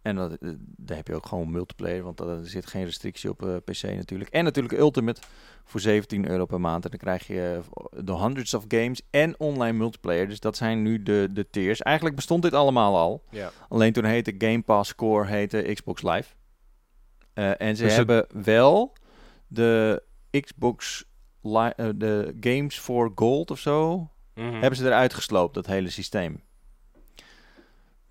En 0.02 0.16
dat, 0.16 0.38
daar 0.78 0.98
heb 0.98 1.08
je 1.08 1.16
ook 1.16 1.26
gewoon 1.26 1.52
multiplayer, 1.52 2.04
want 2.04 2.20
er 2.20 2.48
zit 2.48 2.66
geen 2.66 2.86
restrictie 2.86 3.30
op 3.30 3.46
uh, 3.46 3.56
PC 3.56 3.84
natuurlijk. 3.84 4.30
En 4.30 4.44
natuurlijk 4.44 4.80
Ultimate 4.80 5.22
voor 5.64 5.80
17 5.80 6.30
euro 6.30 6.46
per 6.46 6.62
maand. 6.62 6.84
En 6.84 6.90
dan 6.90 7.00
krijg 7.00 7.28
je 7.28 7.60
de 7.92 8.14
hundreds 8.14 8.54
of 8.54 8.66
games 8.68 9.02
en 9.10 9.40
online 9.40 9.78
multiplayer. 9.78 10.28
Dus 10.28 10.40
dat 10.40 10.58
zijn 10.58 10.82
nu 10.82 11.04
de, 11.04 11.28
de 11.32 11.50
tiers. 11.50 11.82
Eigenlijk 11.82 12.16
bestond 12.16 12.42
dit 12.44 12.54
allemaal 12.54 12.98
al. 12.98 13.24
Ja. 13.30 13.52
Alleen 13.70 13.94
toen 13.94 14.06
heette 14.06 14.36
Game 14.38 14.62
Pass 14.62 14.96
Core 14.96 15.28
heette 15.28 15.72
Xbox 15.74 16.02
Live. 16.02 16.34
Uh, 17.34 17.62
en 17.62 17.76
ze 17.76 17.84
dus 17.84 17.96
hebben 17.96 18.18
het... 18.18 18.46
wel 18.46 18.94
de 19.48 20.04
Xbox 20.40 21.06
li 21.42 21.72
uh, 21.78 21.90
de 21.96 22.36
Games 22.40 22.80
for 22.80 23.12
Gold 23.16 23.52
of 23.52 23.60
zo. 23.60 23.98
Mm 23.98 24.08
-hmm. 24.50 24.60
Hebben 24.60 24.80
ze 24.80 24.86
eruit 24.86 25.14
gesloopt, 25.14 25.54
dat 25.54 25.66
hele 25.66 25.90
systeem. 25.90 26.42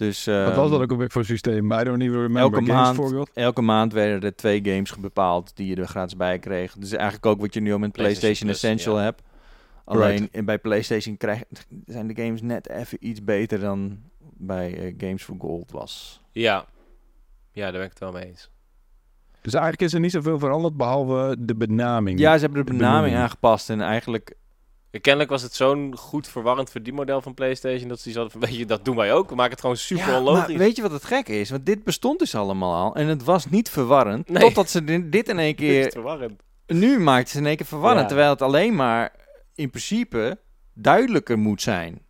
Dus, 0.01 0.25
Wat 0.25 0.55
was 0.55 0.71
dat 0.71 0.81
ook 0.81 0.91
alweer 0.91 1.11
voor 1.11 1.25
systeem? 1.25 1.73
I 1.73 1.85
don't 1.85 2.03
even 2.03 2.21
remember. 2.21 2.41
Elke 2.43 2.57
games 2.57 2.69
maand, 2.69 2.97
voorbeeld? 2.97 3.31
elke 3.35 3.63
maand 3.63 3.93
werden 3.93 4.21
er 4.21 4.37
twee 4.37 4.61
games 4.65 4.97
bepaald 4.97 5.57
die 5.57 5.67
je 5.67 5.77
er 5.77 5.87
gratis 5.87 6.17
bij 6.17 6.39
kreeg. 6.39 6.75
Dus 6.75 6.93
eigenlijk 6.93 7.27
ook 7.27 7.41
wat 7.41 7.55
je 7.55 7.61
nu 7.61 7.73
al 7.73 7.79
met 7.79 7.93
PlayStation, 7.93 8.31
PlayStation 8.31 8.71
Essential 8.73 8.97
ja. 8.97 9.03
hebt. 9.03 9.23
Alleen 9.85 10.29
right. 10.33 10.45
bij 10.45 10.59
PlayStation 10.59 11.17
krijg, 11.17 11.43
zijn 11.87 12.07
de 12.07 12.23
games 12.23 12.43
net 12.43 12.69
even 12.69 12.99
iets 13.01 13.25
beter 13.25 13.61
dan 13.61 13.99
bij 14.37 14.79
uh, 14.79 14.95
Games 14.99 15.23
for 15.23 15.37
Gold 15.39 15.71
was. 15.71 16.21
Ja. 16.33 16.67
ja, 17.53 17.63
daar 17.63 17.73
ben 17.73 17.83
ik 17.83 17.91
het 17.91 17.99
wel 17.99 18.13
mee 18.13 18.25
eens. 18.25 18.51
Dus 19.41 19.53
eigenlijk 19.53 19.83
is 19.83 19.95
er 19.95 20.01
niet 20.01 20.13
zoveel 20.13 20.39
veranderd 20.39 20.77
behalve 20.77 21.37
de 21.39 21.55
benaming. 21.55 22.19
Ja, 22.19 22.35
ze 22.35 22.41
hebben 22.45 22.67
de 22.67 22.73
benaming 22.73 23.17
aangepast 23.17 23.71
en 23.71 23.81
eigenlijk 23.81 24.35
Kennelijk 25.01 25.31
was 25.31 25.43
het 25.43 25.55
zo'n 25.55 25.97
goed 25.97 26.29
verwarrend 26.29 26.71
verdienmodel 26.71 27.21
van 27.23 27.35
PlayStation 27.35 27.89
dat 27.89 28.01
ze 28.01 28.13
hadden 28.13 28.31
van, 28.31 28.41
weet 28.49 28.57
je, 28.57 28.67
dat 28.67 28.85
doen 28.85 28.97
wij 28.97 29.13
ook. 29.13 29.29
We 29.29 29.35
maken 29.35 29.51
het 29.51 29.61
gewoon 29.61 29.77
super 29.77 30.09
ja, 30.09 30.19
onlogisch. 30.19 30.47
Maar 30.49 30.57
weet 30.59 30.77
je 30.77 30.83
wat 30.83 30.91
het 30.91 31.05
gekke 31.05 31.41
is? 31.41 31.51
Want 31.51 31.67
dit 31.67 31.85
bestond 31.85 32.19
dus 32.19 32.35
allemaal 32.35 32.75
al 32.75 32.95
en 32.95 33.07
het 33.07 33.25
was 33.25 33.47
niet 33.47 33.71
verwarrend. 33.71 34.29
Nee. 34.29 34.43
Totdat 34.43 34.71
ze 34.71 35.09
dit 35.09 35.29
in 35.29 35.39
één 35.39 35.55
keer... 35.65 35.91
verwarrend. 35.91 36.43
Nu 36.67 36.99
maakt 36.99 37.29
ze 37.29 37.39
in 37.39 37.47
één 37.47 37.57
keer 37.57 37.67
verwarrend, 37.67 38.01
Ja. 38.01 38.07
terwijl 38.07 38.31
het 38.31 38.43
alleen 38.43 38.75
maar 38.75 39.15
in 39.55 39.71
principe 39.71 40.39
duidelijker 40.75 41.39
moet 41.39 41.63
zijn. 41.63 42.03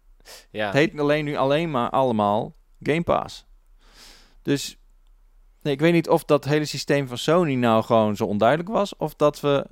Ja. 0.50 0.64
Het 0.66 0.75
heet 0.75 0.99
alleen 0.99 1.25
nu 1.25 1.37
alleen 1.37 1.70
maar 1.70 1.90
allemaal 1.90 2.54
Game 2.82 3.02
Pass. 3.02 3.46
Dus 4.42 4.78
nee, 5.62 5.72
ik 5.72 5.80
weet 5.80 5.92
niet 5.92 6.08
of 6.08 6.25
dat 6.25 6.44
hele 6.44 6.64
systeem 6.64 7.08
van 7.08 7.18
Sony 7.18 7.54
nou 7.54 7.82
gewoon 7.82 8.16
zo 8.16 8.25
onduidelijk 8.25 8.68
was, 8.68 8.96
of 8.96 9.14
dat 9.14 9.40
we 9.40 9.66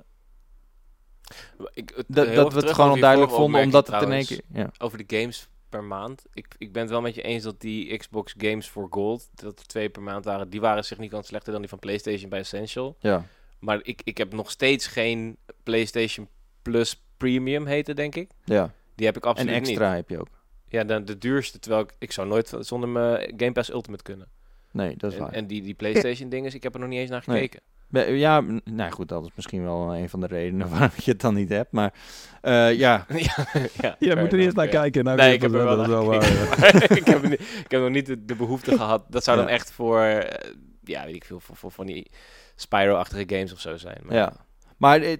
Ik, 1.73 1.91
het- 1.95 2.05
dat, 2.35 2.53
we 2.53 2.59
het 2.59 2.71
gewoon 2.71 2.91
onduidelijk 2.91 3.31
vonden, 3.31 3.61
omdat 3.63 3.87
het 3.87 4.01
in 4.01 4.11
één 4.11 4.25
keer. 4.25 4.41
Ja. 4.53 4.71
Over 4.77 5.05
de 5.07 5.17
games 5.17 5.47
per 5.69 5.83
maand. 5.83 6.25
Ik, 6.33 6.47
ik 6.57 6.71
ben 6.71 6.81
het 6.81 6.91
wel 6.91 7.01
met 7.01 7.15
je 7.15 7.21
eens 7.21 7.43
dat 7.43 7.61
die 7.61 7.97
Xbox 7.97 8.33
Games 8.37 8.67
for 8.67 8.87
Gold, 8.89 9.29
dat 9.33 9.59
er 9.59 9.65
twee 9.65 9.89
per 9.89 10.01
maand 10.01 10.25
waren, 10.25 10.49
die 10.49 10.61
waren 10.61 10.83
significant 10.85 11.25
slechter 11.25 11.51
dan 11.51 11.61
die 11.61 11.69
van 11.69 11.79
PlayStation 11.79 12.29
bij 12.29 12.39
Essential. 12.39 12.95
Ja. 12.99 13.25
Maar 13.59 13.79
ik, 13.83 14.01
ik 14.03 14.17
heb 14.17 14.33
nog 14.33 14.51
steeds 14.51 14.87
geen 14.87 15.37
PlayStation 15.63 16.27
Plus 16.61 17.01
Premium 17.17 17.65
heten, 17.65 17.95
denk 17.95 18.15
ik. 18.15 18.29
ja. 18.45 18.73
Die 18.95 19.07
heb 19.07 19.17
ik 19.17 19.23
En 19.23 19.29
absoluut 19.29 19.53
extra 19.55 19.87
niet. 19.87 19.95
heb 19.95 20.09
je 20.09 20.19
ook. 20.19 20.27
Ja, 20.67 20.83
de, 20.83 21.03
de 21.03 21.17
duurste, 21.17 21.59
terwijl 21.59 21.83
ik, 21.83 21.93
ik 21.99 22.11
zou 22.11 22.27
nooit 22.27 22.53
zonder 22.59 22.89
mijn 22.89 23.33
Game 23.37 23.51
Pass 23.51 23.71
Ultimate 23.71 24.03
kunnen. 24.03 24.27
Nee, 24.71 24.95
dat 24.97 25.11
is 25.11 25.17
En, 25.17 25.23
waar. 25.23 25.33
en 25.33 25.47
die, 25.47 25.61
die 25.61 25.73
PlayStation 25.73 26.29
dingen, 26.29 26.53
ik 26.53 26.63
heb 26.63 26.73
er 26.73 26.79
nog 26.79 26.89
niet 26.89 26.99
eens 26.99 27.09
naar 27.09 27.21
gekeken. 27.21 27.61
Ja, 27.91 28.43
nou 28.63 28.91
goed, 28.91 29.07
dat 29.07 29.23
is 29.25 29.29
misschien 29.35 29.63
wel 29.63 29.95
een 29.95 30.09
van 30.09 30.19
de 30.19 30.27
redenen 30.27 30.69
waarom 30.77 30.89
je 30.95 31.11
het 31.11 31.21
dan 31.21 31.33
niet 31.33 31.49
hebt. 31.49 31.71
Maar 31.71 31.93
eh, 32.41 32.73
ja, 32.77 33.05
ja, 33.29 33.47
ja, 33.81 33.95
Je 34.09 34.15
moet 34.15 34.33
er 34.33 34.39
eerst 34.39 34.55
naar 34.55 34.67
kijken. 34.67 35.03
Nou, 35.03 35.17
Nee, 35.17 35.33
ik 35.33 35.41
heb 35.41 35.53
er 35.53 35.63
wel 35.65 35.77
naar 35.77 36.21
gekeken. 36.21 36.97
ik, 36.97 37.05
heb 37.05 37.23
niet- 37.23 37.39
ik 37.39 37.71
heb 37.71 37.81
nog 37.81 37.89
niet 37.89 38.05
de, 38.05 38.25
de 38.25 38.35
behoefte 38.35 38.75
gehad. 38.77 39.03
Dat 39.09 39.23
zou 39.23 39.37
dan 39.37 39.47
echt 39.47 39.71
voor, 39.71 40.01
eh, 40.01 40.51
ja, 40.83 41.05
weet 41.05 41.15
ik 41.15 41.23
veel, 41.25 41.39
voor, 41.39 41.55
voor 41.55 41.71
van 41.71 41.85
die 41.85 42.11
Spyro-achtige 42.55 43.35
games 43.35 43.53
of 43.53 43.59
zo 43.59 43.77
zijn. 43.77 43.97
Maar, 44.03 44.15
ja. 44.15 44.33
Maar 44.77 45.01
eh, 45.01 45.17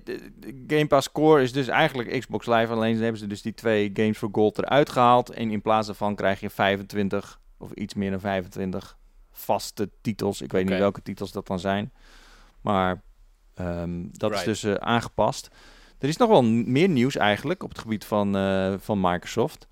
Game 0.67 0.87
Pass 0.87 1.11
Core 1.11 1.41
is 1.43 1.51
dus 1.53 1.67
eigenlijk 1.67 2.19
Xbox 2.19 2.45
Live. 2.45 2.71
Alleen 2.73 2.97
hebben 2.97 3.19
ze 3.19 3.27
dus 3.27 3.41
die 3.41 3.53
twee 3.53 3.89
Games 3.93 4.17
for 4.17 4.29
Gold 4.31 4.57
eruit 4.57 4.89
gehaald. 4.89 5.29
En 5.29 5.51
in 5.51 5.61
plaats 5.61 5.87
daarvan 5.87 6.15
krijg 6.15 6.39
je 6.39 6.49
25 6.49 7.39
of 7.57 7.71
iets 7.71 7.93
meer 7.93 8.11
dan 8.11 8.19
25 8.19 8.97
vaste 9.31 9.89
titels. 10.01 10.41
Ik 10.41 10.51
weet 10.51 10.65
niet 10.69 10.77
welke 10.79 11.01
titels 11.01 11.31
dat 11.31 11.47
dan 11.47 11.59
zijn. 11.59 11.91
Maar 12.61 13.03
ehm, 13.53 14.07
dat 14.11 14.31
Right. 14.31 14.47
is 14.47 14.61
dus 14.61 14.73
eh, 14.75 14.87
aangepast. 14.87 15.49
Er 15.99 16.07
is 16.07 16.17
nog 16.17 16.29
wel 16.29 16.43
meer 16.43 16.89
nieuws 16.89 17.15
eigenlijk 17.15 17.63
op 17.63 17.69
het 17.69 17.79
gebied 17.79 18.05
van, 18.05 18.35
eh, 18.35 18.73
van 18.77 18.99
Microsoft. 19.01 19.67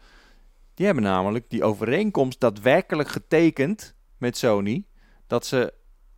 Die 0.73 0.85
hebben 0.85 1.03
namelijk 1.03 1.49
die 1.49 1.63
overeenkomst 1.63 2.39
daadwerkelijk 2.39 3.09
getekend 3.09 3.95
met 4.17 4.37
Sony. 4.37 4.85
Dat 5.27 5.45
ze 5.45 5.73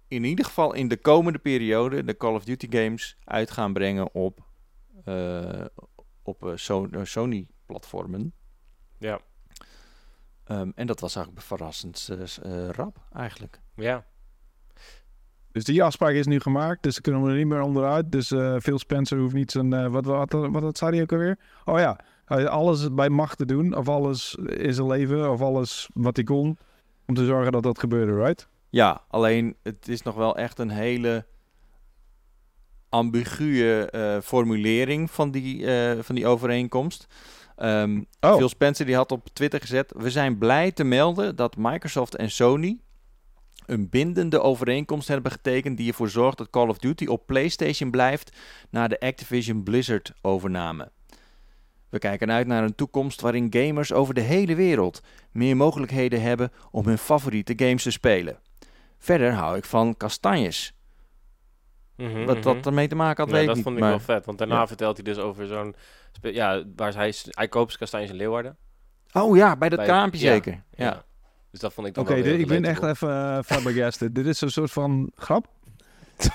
in 0.07 0.23
ieder 0.23 0.45
geval 0.45 0.73
in 0.73 0.87
de 0.87 0.97
komende 0.97 1.39
periode 1.39 2.03
de 2.03 2.17
Call 2.17 2.33
of 2.33 2.43
Duty 2.43 2.67
games 2.69 3.17
uit 3.23 3.51
gaan 3.51 3.73
brengen 3.73 4.13
op, 4.13 4.47
eh, 5.05 5.65
op 6.23 6.51
So- 6.55 6.89
Sony-platformen. 7.03 8.33
ja. 8.97 9.19
Ehm, 10.43 10.71
en 10.75 10.87
dat 10.87 10.99
was 10.99 11.15
eigenlijk 11.15 11.45
verrassend 11.45 12.09
eh, 12.43 12.67
rap 12.69 12.97
eigenlijk. 13.13 13.59
ja. 13.75 14.05
Dus 15.51 15.63
die 15.63 15.83
afspraak 15.83 16.13
is 16.13 16.25
nu 16.25 16.39
gemaakt, 16.39 16.83
dus 16.83 17.01
kunnen 17.01 17.23
we 17.23 17.29
er 17.29 17.37
niet 17.37 17.47
meer 17.47 17.61
onderuit. 17.61 18.11
Dus 18.11 18.31
eh 18.31 18.55
Phil 18.61 18.79
Spencer 18.79 19.19
hoeft 19.19 19.33
niet 19.33 19.51
zijn... 19.51 19.73
eh, 19.73 19.87
wat, 19.87 20.05
wat, 20.05 20.31
wat, 20.31 20.61
wat 20.61 20.77
zei 20.77 20.91
hij 20.91 21.01
ook 21.01 21.11
alweer? 21.11 21.37
Oh 21.65 21.79
ja, 21.79 21.99
alles 22.47 22.93
bij 22.93 23.09
macht 23.09 23.37
te 23.37 23.45
doen, 23.45 23.75
of 23.75 23.87
alles 23.89 24.35
in 24.35 24.73
zijn 24.73 24.87
leven, 24.87 25.31
of 25.31 25.41
alles 25.41 25.89
wat 25.93 26.15
hij 26.15 26.25
kon, 26.25 26.57
om 27.07 27.15
te 27.15 27.25
zorgen 27.25 27.51
dat 27.51 27.63
dat 27.63 27.79
gebeurde, 27.79 28.23
right? 28.23 28.47
Ja, 28.69 29.01
alleen 29.07 29.55
het 29.63 29.87
is 29.87 30.01
nog 30.01 30.15
wel 30.15 30.37
echt 30.37 30.59
een 30.59 30.69
hele 30.69 31.25
ambiguë 32.89 33.81
eh, 33.81 34.17
formulering 34.23 35.11
van 35.11 35.31
die, 35.31 35.65
van 36.01 36.15
die 36.15 36.27
overeenkomst. 36.27 37.07
Oh. 38.19 38.35
Phil 38.35 38.49
Spencer 38.49 38.85
die 38.85 38.95
had 38.95 39.11
op 39.11 39.27
Twitter 39.33 39.59
gezet: 39.59 39.93
We 39.97 40.09
zijn 40.09 40.37
blij 40.37 40.71
te 40.71 40.83
melden 40.83 41.35
dat 41.35 41.57
Microsoft 41.57 42.15
en 42.15 42.31
Sony 42.31 42.79
een 43.69 43.89
bindende 43.89 44.39
overeenkomst 44.41 45.07
hebben 45.07 45.31
getekend 45.31 45.77
die 45.77 45.87
ervoor 45.87 46.09
zorgt 46.09 46.37
dat 46.37 46.49
Call 46.49 46.67
of 46.67 46.77
Duty 46.77 47.05
op 47.05 47.25
PlayStation 47.25 47.91
blijft 47.91 48.37
na 48.69 48.87
de 48.87 48.99
Activision 48.99 49.63
Blizzard 49.63 50.13
overname. 50.21 50.91
We 51.89 51.97
kijken 51.99 52.31
uit 52.31 52.47
naar 52.47 52.63
een 52.63 52.75
toekomst 52.75 53.21
waarin 53.21 53.47
gamers 53.49 53.93
over 53.93 54.13
de 54.13 54.21
hele 54.21 54.55
wereld 54.55 55.01
meer 55.31 55.57
mogelijkheden 55.57 56.21
hebben 56.21 56.51
om 56.71 56.85
hun 56.85 56.97
favoriete 56.97 57.53
games 57.55 57.83
te 57.83 57.91
spelen. 57.91 58.39
Verder 58.97 59.31
hou 59.33 59.57
ik 59.57 59.65
van 59.65 59.97
kastanjes. 59.97 60.73
Mhm, 61.95 62.25
Wat 62.25 62.35
mhm. 62.35 62.43
dat 62.43 62.65
ermee 62.65 62.87
te 62.87 62.95
maken 62.95 63.23
had, 63.23 63.31
Ja, 63.31 63.37
weet 63.37 63.47
dat 63.47 63.57
ik 63.57 63.63
vond 63.63 63.75
niet. 63.75 63.83
ik 63.85 63.89
maar- 63.89 64.05
wel 64.05 64.15
vet. 64.15 64.25
Want 64.25 64.37
daarna 64.37 64.59
ja. 64.59 64.67
vertelt 64.67 64.95
hij 64.97 65.05
dus 65.13 65.17
over 65.17 65.47
zo'n... 65.47 65.75
Ja, 66.21 66.63
waar 66.75 66.95
hij, 66.95 67.13
hij 67.29 67.47
koopt 67.47 67.77
kastanjes 67.77 68.09
in 68.09 68.15
Leeuwarden. 68.15 68.57
Oh 69.11 69.35
ja, 69.37 69.55
bij 69.55 69.69
dat 69.69 69.77
Bij- 69.79 69.87
kraampje 69.87 70.25
ja, 70.25 70.31
zeker. 70.33 70.63
Ja. 70.75 71.03
Dus 71.51 71.59
dat 71.59 71.73
vond 71.73 71.87
ik 71.87 71.93
dan 71.93 72.03
Oké, 72.03 72.13
ik 72.13 72.47
ben 72.47 72.65
echt 72.65 72.83
even 72.83 73.09
uh, 73.09 73.39
flabbergasted. 73.45 74.15
Dit 74.15 74.25
is 74.25 74.41
een 74.41 74.51
soort 74.51 74.71
van 74.71 75.11
grap. 75.15 75.47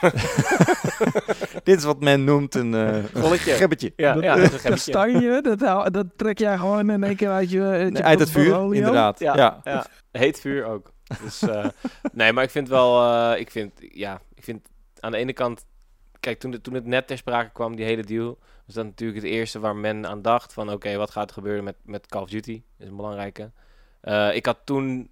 Dit 1.65 1.79
is 1.79 1.85
wat 1.85 2.01
men 2.01 2.25
noemt 2.25 2.55
een 2.55 2.73
uh, 2.73 3.05
gebbetje. 3.39 3.93
Ja, 3.97 4.13
dat, 4.15 4.23
ja, 4.23 4.35
dat 4.37 4.53
is 4.53 4.65
een 4.65 5.43
dat, 5.43 5.61
hou- 5.61 5.91
dat 5.91 6.07
trek 6.17 6.39
jij 6.39 6.57
gewoon 6.59 6.91
in 6.91 7.05
één 7.05 7.17
keer 7.17 7.31
uit 7.31 7.51
je... 7.51 7.63
uit, 7.63 7.97
je 7.97 8.03
Uit 8.03 8.19
het 8.19 8.31
vuur, 8.31 8.75
inderdaad. 8.75 9.19
Ja, 9.19 9.37
Ja. 9.37 9.61
ja. 9.65 9.87
heet 10.11 10.41
vuur 10.41 10.65
ook. 10.65 10.93
Dus, 11.23 11.43
eh, 11.43 11.67
nee, 12.13 12.33
maar 12.33 12.45
ik 12.45 12.51
vind 12.51 12.69
wel, 12.69 13.03
eh, 13.33 13.41
ik 13.41 13.51
vind, 13.51 13.73
ja, 13.79 14.21
ik 14.35 14.45
vind 14.45 14.69
aan 15.01 15.11
de 15.13 15.17
ene 15.19 15.33
kant, 15.33 15.65
kijk, 16.21 16.39
toen, 16.39 16.53
het- 16.53 16.63
toen 16.63 16.75
het 16.75 16.87
net 16.87 17.07
ter 17.07 17.17
sprake 17.19 17.51
kwam, 17.53 17.77
die 17.77 17.85
hele 17.85 18.05
deal, 18.05 18.39
was 18.67 18.75
dat 18.75 18.85
natuurlijk 18.85 19.23
het 19.23 19.31
eerste 19.31 19.59
waar 19.59 19.77
men 19.77 20.07
aan 20.07 20.23
dacht 20.23 20.53
van, 20.53 20.73
oké, 20.73 20.97
wat 20.97 21.11
gaat 21.11 21.29
er 21.29 21.35
gebeuren 21.35 21.65
met, 21.65 21.77
met 21.85 22.07
Call 22.07 22.23
of 22.23 22.29
Duty? 22.29 22.63
is 22.79 22.89
een 22.89 22.97
belangrijke. 22.97 23.51
Uh, 24.05 24.35
ik 24.35 24.47
had 24.47 24.59
toen, 24.65 25.11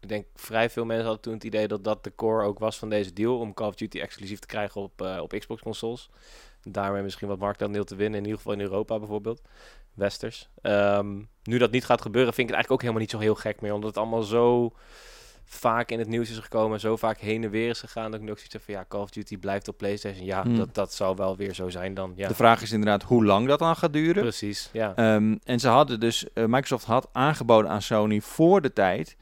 ik 0.00 0.08
denk 0.08 0.26
vrij 0.34 0.70
veel 0.70 0.84
mensen 0.84 1.04
hadden 1.04 1.22
toen 1.22 1.34
het 1.34 1.44
idee 1.44 1.68
dat 1.68 1.84
dat 1.84 2.04
de 2.04 2.14
core 2.14 2.46
ook 2.46 2.58
was 2.58 2.78
van 2.78 2.88
deze 2.88 3.12
deal. 3.12 3.38
Om 3.38 3.54
Call 3.54 3.68
of 3.68 3.74
Duty 3.74 4.00
exclusief 4.00 4.38
te 4.38 4.46
krijgen 4.46 4.80
op, 4.80 5.02
uh, 5.02 5.18
op 5.22 5.34
Xbox 5.38 5.62
consoles. 5.62 6.10
Daarmee 6.62 7.02
misschien 7.02 7.28
wat 7.28 7.38
marktaandeel 7.38 7.84
te 7.84 7.96
winnen, 7.96 8.18
in 8.18 8.24
ieder 8.24 8.38
geval 8.38 8.52
in 8.52 8.60
Europa 8.60 8.98
bijvoorbeeld. 8.98 9.42
Westers. 9.94 10.48
Um, 10.62 11.28
nu 11.42 11.58
dat 11.58 11.70
niet 11.70 11.84
gaat 11.84 12.02
gebeuren, 12.02 12.34
vind 12.34 12.48
ik 12.48 12.54
het 12.54 12.64
eigenlijk 12.64 12.70
ook 12.70 12.80
helemaal 12.80 13.00
niet 13.00 13.10
zo 13.10 13.18
heel 13.18 13.34
gek 13.34 13.60
meer. 13.60 13.72
Omdat 13.72 13.88
het 13.88 13.98
allemaal 13.98 14.22
zo 14.22 14.72
vaak 15.44 15.90
in 15.90 15.98
het 15.98 16.08
nieuws 16.08 16.30
is 16.30 16.38
gekomen, 16.38 16.80
zo 16.80 16.96
vaak 16.96 17.18
heen 17.18 17.44
en 17.44 17.50
weer 17.50 17.68
is 17.68 17.80
gegaan, 17.80 18.10
dat 18.10 18.20
ik 18.20 18.26
nu 18.26 18.30
ook 18.30 18.36
zoiets 18.36 18.54
heb 18.54 18.62
van 18.64 18.74
ja, 18.74 18.84
Call 18.88 19.00
of 19.00 19.10
Duty 19.10 19.38
blijft 19.38 19.68
op 19.68 19.76
PlayStation. 19.76 20.24
Ja, 20.24 20.42
hmm. 20.42 20.56
dat, 20.56 20.74
dat 20.74 20.94
zal 20.94 21.16
wel 21.16 21.36
weer 21.36 21.54
zo 21.54 21.68
zijn 21.68 21.94
dan. 21.94 22.12
Ja. 22.16 22.28
De 22.28 22.34
vraag 22.34 22.62
is 22.62 22.72
inderdaad 22.72 23.02
hoe 23.02 23.24
lang 23.24 23.48
dat 23.48 23.58
dan 23.58 23.76
gaat 23.76 23.92
duren. 23.92 24.22
Precies, 24.22 24.70
ja. 24.72 25.14
Um, 25.14 25.38
en 25.44 25.60
ze 25.60 25.68
hadden 25.68 26.00
dus, 26.00 26.26
uh, 26.34 26.44
Microsoft 26.44 26.84
had 26.84 27.08
aangeboden 27.12 27.70
aan 27.70 27.82
Sony 27.82 28.20
voor 28.20 28.60
de 28.60 28.72
tijd 28.72 29.16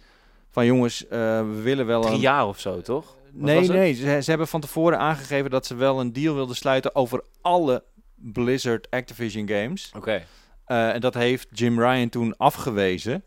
van 0.50 0.66
jongens, 0.66 1.04
uh, 1.04 1.11
we 1.38 1.61
willen 1.62 1.87
wel 1.87 2.00
Drie 2.00 2.14
een... 2.14 2.20
jaar 2.20 2.46
of 2.46 2.61
zo, 2.61 2.80
toch? 2.80 3.16
Wat 3.32 3.44
nee, 3.44 3.68
nee, 3.68 3.92
ze, 3.92 4.18
ze 4.22 4.30
hebben 4.30 4.48
van 4.48 4.61
tevoren 4.61 4.98
aangegeven 4.98 5.50
dat 5.50 5.66
ze 5.66 5.74
wel 5.74 6.00
een 6.00 6.12
deal 6.12 6.35
wilden 6.35 6.56
sluiten 6.56 6.94
over 6.94 7.24
alle 7.40 7.85
Blizzard 8.14 8.90
Activision 8.90 9.48
games. 9.48 9.87
Oké. 9.88 9.98
Okay. 9.98 10.26
Uh, 10.66 10.94
en 10.94 11.00
dat 11.00 11.14
heeft 11.14 11.48
Jim 11.50 11.80
Ryan 11.80 12.08
toen 12.08 12.37
afgewezen. 12.37 13.24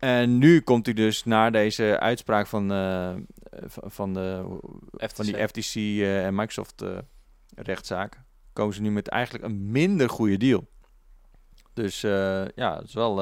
En 0.00 0.38
nu 0.38 0.60
komt 0.60 0.86
hij 0.86 0.94
dus 0.94 1.24
naar 1.24 1.52
deze 1.52 1.98
uitspraak 1.98 2.46
van, 2.46 2.72
uh, 2.72 3.14
van, 3.68 4.14
de, 4.14 4.58
van 4.92 5.24
die 5.24 5.48
FTC 5.48 5.74
uh, 5.74 6.26
en 6.26 6.34
Microsoft 6.34 6.82
uh, 6.82 6.98
rechtszaak. 7.54 8.20
Komen 8.52 8.74
ze 8.74 8.80
nu 8.82 8.90
met 8.90 9.08
eigenlijk 9.08 9.44
een 9.44 9.70
minder 9.70 10.08
goede 10.08 10.36
deal. 10.36 10.68
Dus 11.72 12.00
ja, 12.54 12.76
het 12.76 12.86
is 12.86 12.94
wel, 12.94 13.16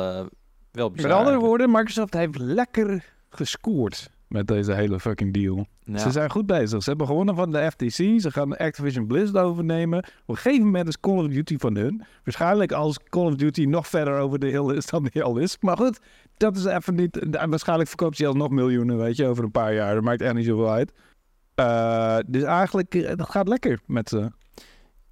wel 0.72 0.90
bizar. 0.90 1.08
Met 1.08 1.18
andere 1.18 1.38
woorden, 1.38 1.70
Microsoft 1.70 2.14
heeft 2.14 2.38
lekker 2.38 3.12
gescoord 3.28 4.10
met 4.28 4.46
deze 4.46 4.72
hele 4.72 5.00
fucking 5.00 5.34
deal. 5.34 5.66
Ze 5.96 6.10
zijn 6.10 6.30
goed 6.30 6.46
bezig. 6.46 6.82
Ze 6.82 6.88
hebben 6.88 7.06
gewonnen 7.06 7.34
van 7.34 7.52
de 7.52 7.70
FTC. 7.70 8.20
Ze 8.20 8.30
gaan 8.30 8.56
Activision 8.56 9.06
Blizzard 9.06 9.44
overnemen. 9.44 9.98
Op 9.98 10.04
een 10.26 10.36
gegeven 10.36 10.64
moment 10.64 10.88
is 10.88 11.00
Call 11.00 11.16
of 11.16 11.26
Duty 11.26 11.58
van 11.58 11.76
hun. 11.76 12.04
Waarschijnlijk 12.24 12.72
als 12.72 12.98
Call 13.08 13.26
of 13.26 13.34
Duty 13.34 13.64
nog 13.64 13.86
verder 13.86 14.18
over 14.18 14.38
de 14.38 14.46
hill 14.46 14.76
is 14.76 14.86
dan 14.86 15.08
die 15.12 15.22
al 15.22 15.36
is. 15.36 15.56
Maar 15.60 15.76
goed, 15.76 16.00
dat 16.36 16.56
is 16.56 16.64
even 16.64 16.94
niet... 16.94 17.26
Waarschijnlijk 17.30 17.88
verkoopt 17.88 18.16
ze 18.16 18.32
nog 18.32 18.50
miljoenen, 18.50 18.98
weet 18.98 19.16
je, 19.16 19.26
over 19.26 19.44
een 19.44 19.50
paar 19.50 19.74
jaar. 19.74 19.94
Dat 19.94 20.04
maakt 20.04 20.22
echt 20.22 20.34
niet 20.34 20.46
zoveel 20.46 20.70
uit. 20.70 20.92
Uh, 21.60 22.18
dus 22.26 22.42
eigenlijk, 22.42 22.94
uh, 22.94 23.14
dat 23.16 23.30
gaat 23.30 23.48
lekker 23.48 23.80
met 23.86 24.08
ze. 24.08 24.30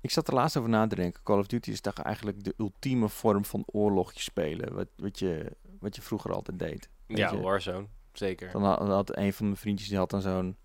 Ik 0.01 0.11
zat 0.11 0.29
er 0.29 0.35
laatst 0.35 0.57
over 0.57 0.71
na 0.71 0.87
te 0.87 0.97
denken. 0.97 1.23
Call 1.23 1.39
of 1.39 1.47
Duty 1.47 1.71
is 1.71 1.81
toch 1.81 1.99
eigenlijk 1.99 2.45
de 2.45 2.55
ultieme 2.59 3.09
vorm 3.09 3.45
van 3.45 3.63
oorlogje 3.67 4.21
spelen. 4.21 4.75
Wat, 4.75 4.89
wat, 4.97 5.19
je, 5.19 5.53
wat 5.81 5.97
je 5.97 6.03
vroeger 6.03 6.33
altijd 6.33 6.59
deed. 6.59 6.89
Ja, 7.07 7.31
je? 7.31 7.41
Warzone. 7.41 7.87
Zeker. 8.19 8.53
Dan 8.53 8.65
had, 8.65 8.79
had, 8.79 9.17
een 9.17 9.33
van 9.33 9.47
mijn 9.47 9.59
vriendjes, 9.59 9.89
die 9.89 9.99
had 9.99 10.11
dan 10.11 10.21
zo'n... 10.21 10.57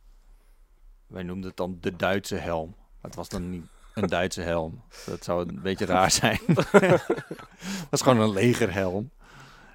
Wij 1.08 1.24
noemden 1.24 1.48
het 1.48 1.58
dan 1.58 1.78
de 1.82 1.96
Duitse 1.96 2.36
helm. 2.36 2.70
Maar 2.70 3.12
het 3.12 3.16
was 3.16 3.30
dan 3.30 3.50
niet 3.50 3.66
een 3.94 4.08
Duitse 4.08 4.42
helm. 4.42 4.84
Dat 5.06 5.24
zou 5.24 5.50
een 5.50 5.62
beetje 5.62 5.86
raar 5.86 6.12
zijn. 6.22 6.40
dat 6.72 7.90
was 7.90 8.02
gewoon 8.02 8.20
een 8.20 8.34
legerhelm. 8.34 9.12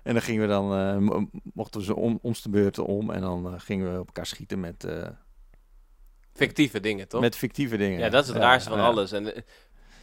En 0.02 0.12
dan 0.12 0.22
gingen 0.22 0.42
we 0.42 0.48
dan, 0.48 0.78
uh, 0.78 1.22
mochten 1.54 1.80
we 1.80 1.86
ze 1.86 1.96
om, 1.96 2.18
ons 2.22 2.42
de 2.42 2.48
beurten 2.48 2.84
om. 2.84 3.10
En 3.10 3.20
dan 3.20 3.54
uh, 3.54 3.60
gingen 3.60 3.92
we 3.92 4.00
op 4.00 4.06
elkaar 4.06 4.26
schieten 4.26 4.60
met... 4.60 4.84
Uh, 4.84 5.08
fictieve 6.32 6.80
dingen, 6.80 7.08
toch? 7.08 7.20
Met 7.20 7.36
fictieve 7.36 7.76
dingen. 7.76 7.98
Ja, 7.98 8.08
dat 8.08 8.22
is 8.22 8.28
het 8.28 8.38
raarste 8.38 8.70
van 8.70 8.80
alles. 8.80 9.12
En 9.12 9.36
ik 9.36 9.44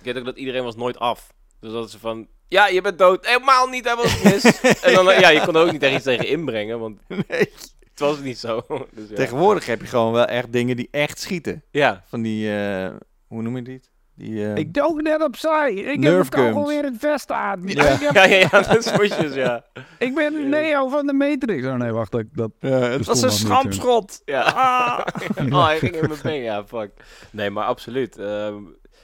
weet 0.01 0.17
ook 0.17 0.25
dat 0.25 0.37
iedereen 0.37 0.63
was 0.63 0.75
nooit 0.75 0.99
af. 0.99 1.33
Dus 1.63 1.71
dat 1.71 1.91
ze 1.91 1.99
van, 1.99 2.27
ja, 2.47 2.67
je 2.67 2.81
bent 2.81 2.97
dood. 2.97 3.25
Helemaal 3.25 3.67
niet, 3.67 3.85
hij 3.85 3.95
was 3.95 4.21
mis. 4.23 4.61
en 4.81 4.93
dan, 4.93 5.05
ja, 5.05 5.29
je 5.29 5.41
kon 5.45 5.55
er 5.55 5.65
ook 5.65 5.71
niet 5.71 5.83
echt 5.83 5.95
iets 5.95 6.03
tegen 6.03 6.27
inbrengen, 6.27 6.79
want 6.79 6.99
nee. 7.27 7.51
het 7.79 7.99
was 7.99 8.19
niet 8.19 8.37
zo. 8.37 8.65
Dus 8.95 9.09
ja. 9.09 9.15
Tegenwoordig 9.15 9.65
heb 9.65 9.81
je 9.81 9.87
gewoon 9.87 10.13
wel 10.13 10.25
echt 10.25 10.51
dingen 10.51 10.75
die 10.75 10.87
echt 10.91 11.19
schieten. 11.19 11.63
Ja. 11.71 12.03
Van 12.07 12.21
die, 12.21 12.49
uh, 12.49 12.89
hoe 13.27 13.41
noem 13.41 13.55
je 13.55 13.61
dit? 13.61 13.91
Die, 14.15 14.31
uh, 14.31 14.55
ik 14.55 14.73
dook 14.73 15.01
net 15.01 15.23
opzij. 15.23 15.73
Ik 15.73 16.03
heb 16.03 16.35
alweer 16.35 16.83
het 16.83 16.95
vest 16.97 17.31
aan. 17.31 17.61
Ja, 17.65 17.83
heb... 17.83 18.13
ja, 18.13 18.25
ja, 18.25 18.35
ja, 18.35 18.49
dat 18.49 18.85
is 18.85 19.33
ja. 19.33 19.65
ik 19.97 20.15
ben 20.15 20.49
Neo 20.49 20.87
van 20.87 21.05
de 21.05 21.13
Matrix. 21.13 21.65
Oh 21.65 21.75
nee, 21.75 21.91
wacht. 21.91 22.11
Dat, 22.11 22.25
dat, 22.31 22.51
ja, 22.59 22.69
het 22.69 23.05
was 23.05 23.21
een 23.21 23.31
schampschot. 23.31 24.21
Ja. 24.25 24.41
Ah. 24.41 25.05
oh, 25.51 25.65
hij 25.65 25.79
ging 25.79 25.95
in 25.95 26.07
mijn 26.07 26.19
been. 26.23 26.41
Ja, 26.41 26.65
fuck. 26.65 26.91
Nee, 27.31 27.49
maar 27.49 27.65
absoluut. 27.65 28.17
Uh, 28.17 28.55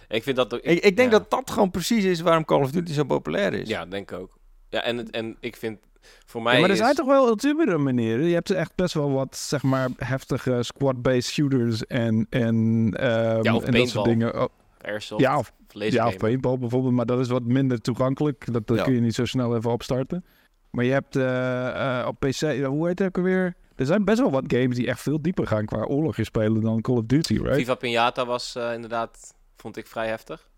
ik, 0.10 0.24
vind 0.24 0.36
dat 0.36 0.54
ook, 0.54 0.62
ik, 0.62 0.84
ik, 0.84 0.98
denk 0.98 1.12
dat 1.12 1.30
dat 1.30 1.52
gewoon 1.52 1.72
precies 1.72 2.04
is 2.04 2.22
waarom 2.22 2.45
Call 2.45 2.62
of 2.62 2.72
Duty 2.72 2.93
zo 2.93 3.04
populair 3.04 3.54
is. 3.54 3.67
Ja, 3.67 3.86
denk 3.86 4.12
ik 4.12 4.17
ook. 4.17 4.38
Ja, 4.69 4.84
en, 4.84 5.12
en 5.12 5.38
ik 5.39 5.56
vind 5.56 5.80
voor 6.26 6.41
mij. 6.41 6.54
Ja, 6.54 6.60
maar 6.60 6.69
er 6.69 6.76
is... 6.76 6.82
zijn 6.82 6.95
toch 6.95 7.08
wel 7.08 7.28
ultiemere 7.28 7.78
manieren. 7.78 8.26
Je 8.26 8.34
hebt 8.34 8.50
echt 8.50 8.76
best 8.76 8.93
wel 8.93 9.12
wat, 9.12 9.38
zeg 9.38 9.63
maar, 9.63 9.89
heftige 9.98 10.63
squad-based 10.63 11.34
shooters 11.34 11.86
en, 11.86 12.28
en, 12.30 12.56
um, 12.56 13.43
ja, 13.43 13.56
of 13.56 13.63
en 13.63 13.72
dat 13.72 13.89
soort 13.89 14.06
dingen. 14.06 14.41
Oh. 14.41 14.48
Airsoft, 14.82 15.22
ja, 15.22 15.38
of, 15.38 15.52
ja, 15.69 16.08
of 16.08 16.17
paintball 16.17 16.58
bijvoorbeeld, 16.58 16.93
maar 16.93 17.06
dat 17.06 17.19
is 17.19 17.28
wat 17.28 17.43
minder 17.43 17.82
toegankelijk. 17.82 18.54
Dat, 18.54 18.67
dat 18.67 18.78
ja. 18.78 18.84
kun 18.84 18.93
je 18.93 19.00
niet 19.00 19.15
zo 19.15 19.26
snel 19.26 19.56
even 19.56 19.72
opstarten. 19.72 20.26
Maar 20.69 20.86
je 20.86 20.91
hebt 20.91 21.15
uh, 21.15 21.24
uh, 21.24 22.06
op 22.08 22.19
PC, 22.19 22.65
hoe 22.65 22.88
heet 22.88 23.00
het 23.00 23.08
ook 23.08 23.17
alweer? 23.17 23.56
Er 23.76 23.86
zijn 23.86 24.06
best 24.06 24.19
wel 24.19 24.32
wat 24.32 24.43
games 24.48 24.76
die 24.76 24.88
echt 24.88 25.02
veel 25.02 25.22
dieper 25.22 25.48
gaan 25.48 25.65
qua 25.65 25.84
oorlogje 25.84 26.24
spelen 26.24 26.62
dan 26.62 26.82
Call 26.82 26.95
of 26.95 27.04
Duty, 27.06 27.34
right? 27.34 27.56
Viva 27.56 27.76
Pinata 27.76 28.26
was 28.26 28.56
uh, 28.58 28.74
inderdaad 28.74 29.34
Vond 29.60 29.78
ik 29.78 29.88
vrij 29.88 30.08
heftig. 30.08 30.50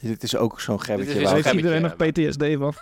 Dit 0.00 0.22
is 0.22 0.36
ook 0.36 0.60
zo'n 0.60 0.80
gebbetje. 0.80 1.22
Waar 1.22 1.34
heeft 1.34 1.52
iedereen 1.52 1.82
nog 1.82 1.96
PTSD 1.96 2.44
van? 2.58 2.74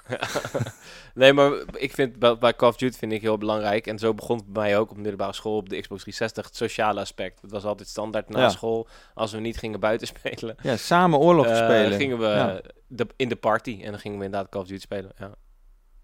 nee, 1.14 1.32
maar 1.32 1.52
ik 1.76 1.92
vind 1.92 2.18
bij 2.38 2.54
Call 2.54 2.68
of 2.68 2.76
Duty 2.76 2.98
vind 2.98 3.12
ik 3.12 3.20
heel 3.20 3.38
belangrijk. 3.38 3.86
En 3.86 3.98
zo 3.98 4.14
begon 4.14 4.36
het 4.36 4.52
bij 4.52 4.62
mij 4.62 4.78
ook 4.78 4.88
op 4.88 4.94
de 4.94 5.00
middelbare 5.00 5.32
school 5.32 5.56
op 5.56 5.68
de 5.68 5.80
Xbox 5.80 6.00
360. 6.00 6.44
Het 6.44 6.56
sociale 6.56 7.00
aspect. 7.00 7.42
Het 7.42 7.50
was 7.50 7.64
altijd 7.64 7.88
standaard 7.88 8.28
na 8.28 8.48
school. 8.48 8.88
Als 9.14 9.32
we 9.32 9.40
niet 9.40 9.56
gingen 9.56 9.80
buiten 9.80 10.06
spelen. 10.14 10.56
Ja, 10.62 10.76
samen 10.76 11.18
oorlog 11.18 11.46
uh, 11.46 11.56
spelen. 11.56 11.92
gingen 11.92 12.18
we 12.18 12.62
de, 12.86 13.06
in 13.16 13.28
de 13.28 13.36
party. 13.36 13.80
En 13.82 13.90
dan 13.90 14.00
gingen 14.00 14.18
we 14.18 14.24
inderdaad 14.24 14.50
Call 14.50 14.60
of 14.60 14.66
Duty 14.66 14.80
spelen. 14.80 15.12
Ja, 15.18 15.34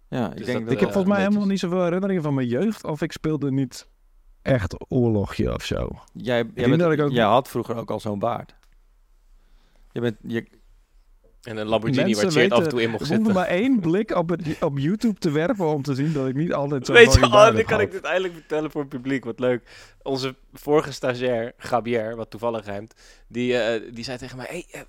ja 0.08 0.30
ik, 0.30 0.36
dus 0.36 0.46
denk 0.46 0.64
dat, 0.64 0.72
ik 0.72 0.80
heb 0.80 0.88
uh, 0.88 0.94
volgens 0.94 1.14
mij 1.14 1.24
helemaal 1.24 1.46
niet 1.46 1.58
zoveel 1.58 1.84
herinneringen 1.84 2.22
van 2.22 2.34
mijn 2.34 2.48
jeugd. 2.48 2.84
Of 2.84 3.02
ik 3.02 3.12
speelde 3.12 3.50
niet 3.50 3.88
echt 4.42 4.74
oorlogje 4.88 5.54
of 5.54 5.64
zo. 5.64 5.88
Jij, 6.12 6.44
jij, 6.54 6.68
bent, 6.68 7.00
ook... 7.00 7.10
jij 7.10 7.24
had 7.24 7.48
vroeger 7.48 7.76
ook 7.76 7.90
al 7.90 8.00
zo'n 8.00 8.18
baard. 8.18 8.58
Je 9.92 10.00
bent... 10.00 10.16
Je... 10.22 10.46
En 11.40 11.56
een 11.56 11.66
Lamborghini 11.66 12.14
waar 12.14 12.30
Cheert 12.30 12.52
af 12.52 12.62
en 12.62 12.68
toe 12.68 12.82
in 12.82 12.90
mocht 12.90 13.06
zitten. 13.06 13.32
maar 13.32 13.46
één 13.46 13.80
blik 13.80 14.10
op, 14.10 14.28
het, 14.28 14.62
op 14.62 14.78
YouTube 14.78 15.18
te 15.18 15.30
werpen 15.30 15.66
om 15.66 15.82
te 15.82 15.94
zien 15.94 16.12
dat 16.12 16.28
ik 16.28 16.34
niet 16.34 16.52
altijd 16.52 16.86
zo 16.86 16.92
Weet 16.92 17.14
je, 17.14 17.22
oh, 17.22 17.54
nu 17.54 17.62
kan 17.62 17.80
ik 17.80 17.90
dit 17.90 18.04
eindelijk 18.04 18.34
vertellen 18.34 18.70
voor 18.70 18.80
het 18.80 18.90
publiek. 18.90 19.24
Wat 19.24 19.38
leuk. 19.38 19.62
Onze 20.02 20.34
vorige 20.52 20.92
stagiair, 20.92 21.52
Gabier, 21.56 22.16
wat 22.16 22.30
toevallig 22.30 22.64
ruimt, 22.64 22.94
die, 23.28 23.52
uh, 23.52 23.94
die 23.94 24.04
zei 24.04 24.18
tegen 24.18 24.36
mij... 24.36 24.46
Hey, 24.48 24.66
uh, 24.74 24.80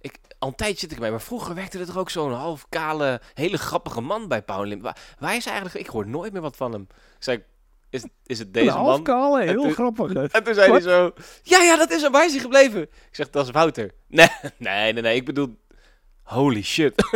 ik, 0.00 0.18
al 0.38 0.48
een 0.48 0.54
tijdje 0.54 0.78
zit 0.78 0.92
ik 0.92 0.98
bij, 0.98 1.10
maar 1.10 1.20
vroeger 1.20 1.54
werkte 1.54 1.78
er 1.78 1.86
toch 1.86 1.98
ook 1.98 2.10
zo'n 2.10 2.32
half 2.32 2.66
kale, 2.68 3.20
hele 3.34 3.58
grappige 3.58 4.00
man 4.00 4.28
bij 4.28 4.42
Paul 4.42 4.64
Lim. 4.64 4.80
Waar, 4.80 4.98
waar 5.18 5.36
is 5.36 5.44
hij 5.44 5.52
eigenlijk? 5.52 5.86
Ik 5.86 5.92
hoor 5.92 6.08
nooit 6.08 6.32
meer 6.32 6.42
wat 6.42 6.56
van 6.56 6.72
hem. 6.72 6.86
Ik 6.90 7.24
zei, 7.24 7.42
is, 7.90 8.04
is 8.26 8.38
het 8.38 8.54
deze 8.54 8.76
man? 8.78 9.02
Kale, 9.02 9.42
heel 9.42 9.62
toen, 9.62 9.72
grappig. 9.72 10.12
En 10.32 10.44
toen 10.44 10.54
zei 10.54 10.70
hij 10.70 10.80
zo, 10.80 11.12
ja, 11.42 11.62
ja, 11.62 11.76
dat 11.76 11.90
is 11.90 12.02
hem. 12.02 12.12
Waar 12.12 12.24
is 12.24 12.32
hij 12.32 12.40
gebleven? 12.40 12.82
Ik 12.82 13.08
zeg, 13.10 13.30
dat 13.30 13.44
is 13.44 13.50
Wouter. 13.50 13.90
Nee, 14.06 14.28
nee, 14.56 14.92
nee, 14.92 15.02
nee. 15.02 15.16
Ik 15.16 15.24
bedoel, 15.24 15.56
holy 16.22 16.62
shit. 16.62 16.94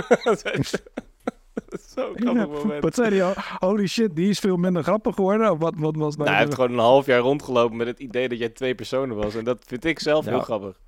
Zo 1.94 2.12
grappig 2.14 2.48
moment. 2.48 2.82
Wat 2.82 2.94
zei 2.94 3.20
hij? 3.20 3.35
Holy 3.58 3.87
shit, 3.87 4.16
die 4.16 4.28
is 4.28 4.38
veel 4.38 4.56
minder 4.56 4.82
grappig 4.82 5.14
geworden? 5.14 5.50
Of 5.50 5.58
wat, 5.58 5.74
wat 5.76 5.96
was 5.96 6.16
nou? 6.16 6.30
hij 6.30 6.38
heeft 6.38 6.54
gewoon 6.54 6.72
een 6.72 6.78
half 6.78 7.06
jaar 7.06 7.20
rondgelopen 7.20 7.76
met 7.76 7.87
het 7.87 7.98
idee 7.98 8.28
dat 8.28 8.38
jij 8.38 8.48
twee 8.48 8.74
personen 8.74 9.16
was. 9.16 9.35
En 9.35 9.44
dat 9.44 9.64
vind 9.66 9.85
ik 9.85 9.98
zelf 9.98 10.24
heel 10.24 10.40
grappig. 10.40 10.80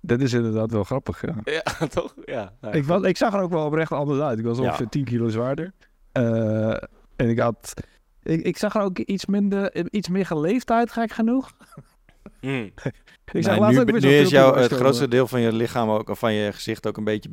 Dat 0.00 0.20
is 0.20 0.32
inderdaad 0.32 0.70
wel 0.70 0.84
grappig, 0.84 1.22
ja. 1.22 1.34
Ja, 1.44 1.86
toch? 1.86 2.14
Ja. 2.24 2.52
Nou, 2.60 2.76
ik, 2.76 2.84
was, 2.84 3.02
ik 3.02 3.16
zag 3.16 3.34
er 3.34 3.40
ook 3.40 3.50
wel 3.50 3.66
oprecht 3.66 3.92
anders 3.92 4.20
uit. 4.20 4.38
Ik 4.38 4.44
was 4.44 4.58
ongeveer 4.58 4.88
10 4.88 5.04
kilo 5.04 5.28
zwaarder. 5.28 5.72
Uh, 6.12 6.70
en 7.16 7.28
ik 7.28 7.38
had 7.38 7.74
ik, 8.30 8.42
ik 8.42 8.56
zag 8.56 8.74
er 8.74 8.82
ook 8.82 8.98
iets, 8.98 9.26
minder, 9.26 9.92
iets 9.94 10.08
meer 10.08 10.26
geleefd 10.26 10.70
uit, 10.70 10.92
gek 10.92 11.12
genoeg. 11.12 11.52
Hmm. 12.40 12.70
ik 13.32 13.42
zag 13.42 13.58
nee, 13.58 13.70
nu, 13.70 13.80
ook 13.80 14.00
nu 14.00 14.08
is 14.08 14.30
jouw, 14.30 14.54
het 14.54 14.72
grootste 14.72 15.08
deel 15.08 15.26
van 15.26 15.40
je 15.40 15.52
lichaam 15.52 15.90
ook, 15.90 16.08
of 16.08 16.18
van 16.18 16.32
je 16.32 16.52
gezicht 16.52 16.86
ook 16.86 16.96
een 16.96 17.04
beetje 17.04 17.30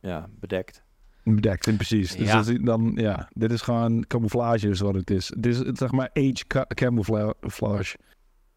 ja, 0.00 0.28
bedekt. 0.40 0.82
Bedekt, 1.24 1.66
in 1.66 1.76
precies. 1.76 2.16
Dus 2.16 2.28
ja. 2.28 2.42
dan, 2.62 2.92
ja, 2.94 3.28
dit 3.32 3.52
is 3.52 3.60
gewoon 3.60 4.06
camouflage 4.06 4.68
is 4.68 4.80
wat 4.80 4.94
het 4.94 5.10
is. 5.10 5.32
Dit 5.36 5.54
is 5.54 5.78
zeg 5.78 5.90
maar 5.90 6.10
age 6.12 6.44
ca 6.46 6.66
camouflage. 6.68 7.96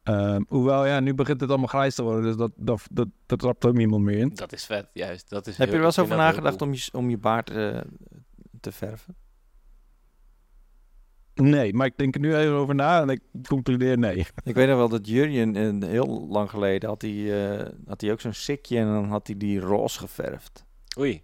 Um, 0.03 0.45
hoewel, 0.49 0.85
ja, 0.85 0.99
nu 0.99 1.13
begint 1.13 1.41
het 1.41 1.49
allemaal 1.49 1.67
grijs 1.67 1.95
te 1.95 2.03
worden, 2.03 2.23
dus 2.23 2.35
dat, 2.35 2.51
dat, 2.55 2.87
dat, 2.91 3.07
dat 3.25 3.39
trapt 3.39 3.65
ook 3.65 3.75
niemand 3.75 4.03
meer 4.03 4.17
in. 4.17 4.31
Dat 4.33 4.53
is 4.53 4.65
vet, 4.65 4.89
juist. 4.93 5.29
Dat 5.29 5.47
is 5.47 5.57
Heb 5.57 5.67
je 5.67 5.73
er 5.73 5.79
wel 5.79 5.87
eens 5.87 5.99
over 5.99 6.17
nagedacht 6.17 6.61
om, 6.61 6.73
je, 6.73 6.89
om 6.91 7.09
je 7.09 7.17
baard 7.17 7.51
uh, 7.51 7.77
te 8.59 8.71
verven? 8.71 9.15
Nee, 11.35 11.73
maar 11.73 11.85
ik 11.85 11.97
denk 11.97 12.15
er 12.15 12.21
nu 12.21 12.35
even 12.35 12.53
over 12.53 12.75
na 12.75 13.01
en 13.01 13.09
ik 13.09 13.19
concludeer 13.47 13.97
nee. 13.97 14.25
Ik 14.43 14.55
weet 14.55 14.67
nog 14.67 14.77
wel 14.77 14.89
dat 14.89 15.07
Jurjen 15.07 15.83
heel 15.83 16.27
lang 16.29 16.49
geleden 16.49 16.89
had 16.89 17.01
hij, 17.01 17.11
uh, 17.11 17.67
had 17.87 18.01
hij 18.01 18.11
ook 18.11 18.21
zo'n 18.21 18.33
sikje 18.33 18.77
en 18.77 18.85
dan 18.85 19.05
had 19.05 19.27
hij 19.27 19.37
die 19.37 19.59
roze 19.59 19.99
geverfd. 19.99 20.65
Oei. 20.99 21.23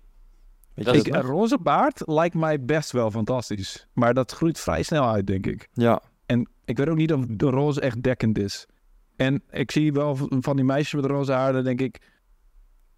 Dat 0.73 0.95
ik, 0.95 1.07
een 1.07 1.21
roze 1.21 1.57
baard 1.57 2.01
lijkt 2.05 2.35
mij 2.35 2.65
best 2.65 2.91
wel 2.91 3.11
fantastisch. 3.11 3.87
Maar 3.93 4.13
dat 4.13 4.31
groeit 4.31 4.59
vrij 4.59 4.83
snel 4.83 5.07
uit, 5.09 5.27
denk 5.27 5.45
ik. 5.45 5.67
Ja. 5.73 6.01
En 6.25 6.49
ik 6.65 6.77
weet 6.77 6.89
ook 6.89 6.97
niet 6.97 7.13
of 7.13 7.25
de 7.29 7.49
roze 7.49 7.81
echt 7.81 8.03
dekkend 8.03 8.37
is. 8.37 8.67
En 9.15 9.43
ik 9.49 9.71
zie 9.71 9.93
wel 9.93 10.17
van 10.29 10.55
die 10.55 10.65
meisjes 10.65 11.01
met 11.01 11.11
roze 11.11 11.31
haar, 11.31 11.53
dan 11.53 11.63
denk 11.63 11.81
ik... 11.81 12.01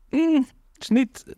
Mm, 0.09 0.45
is 0.77 0.89
niet 0.89 1.23
uh, 1.27 1.33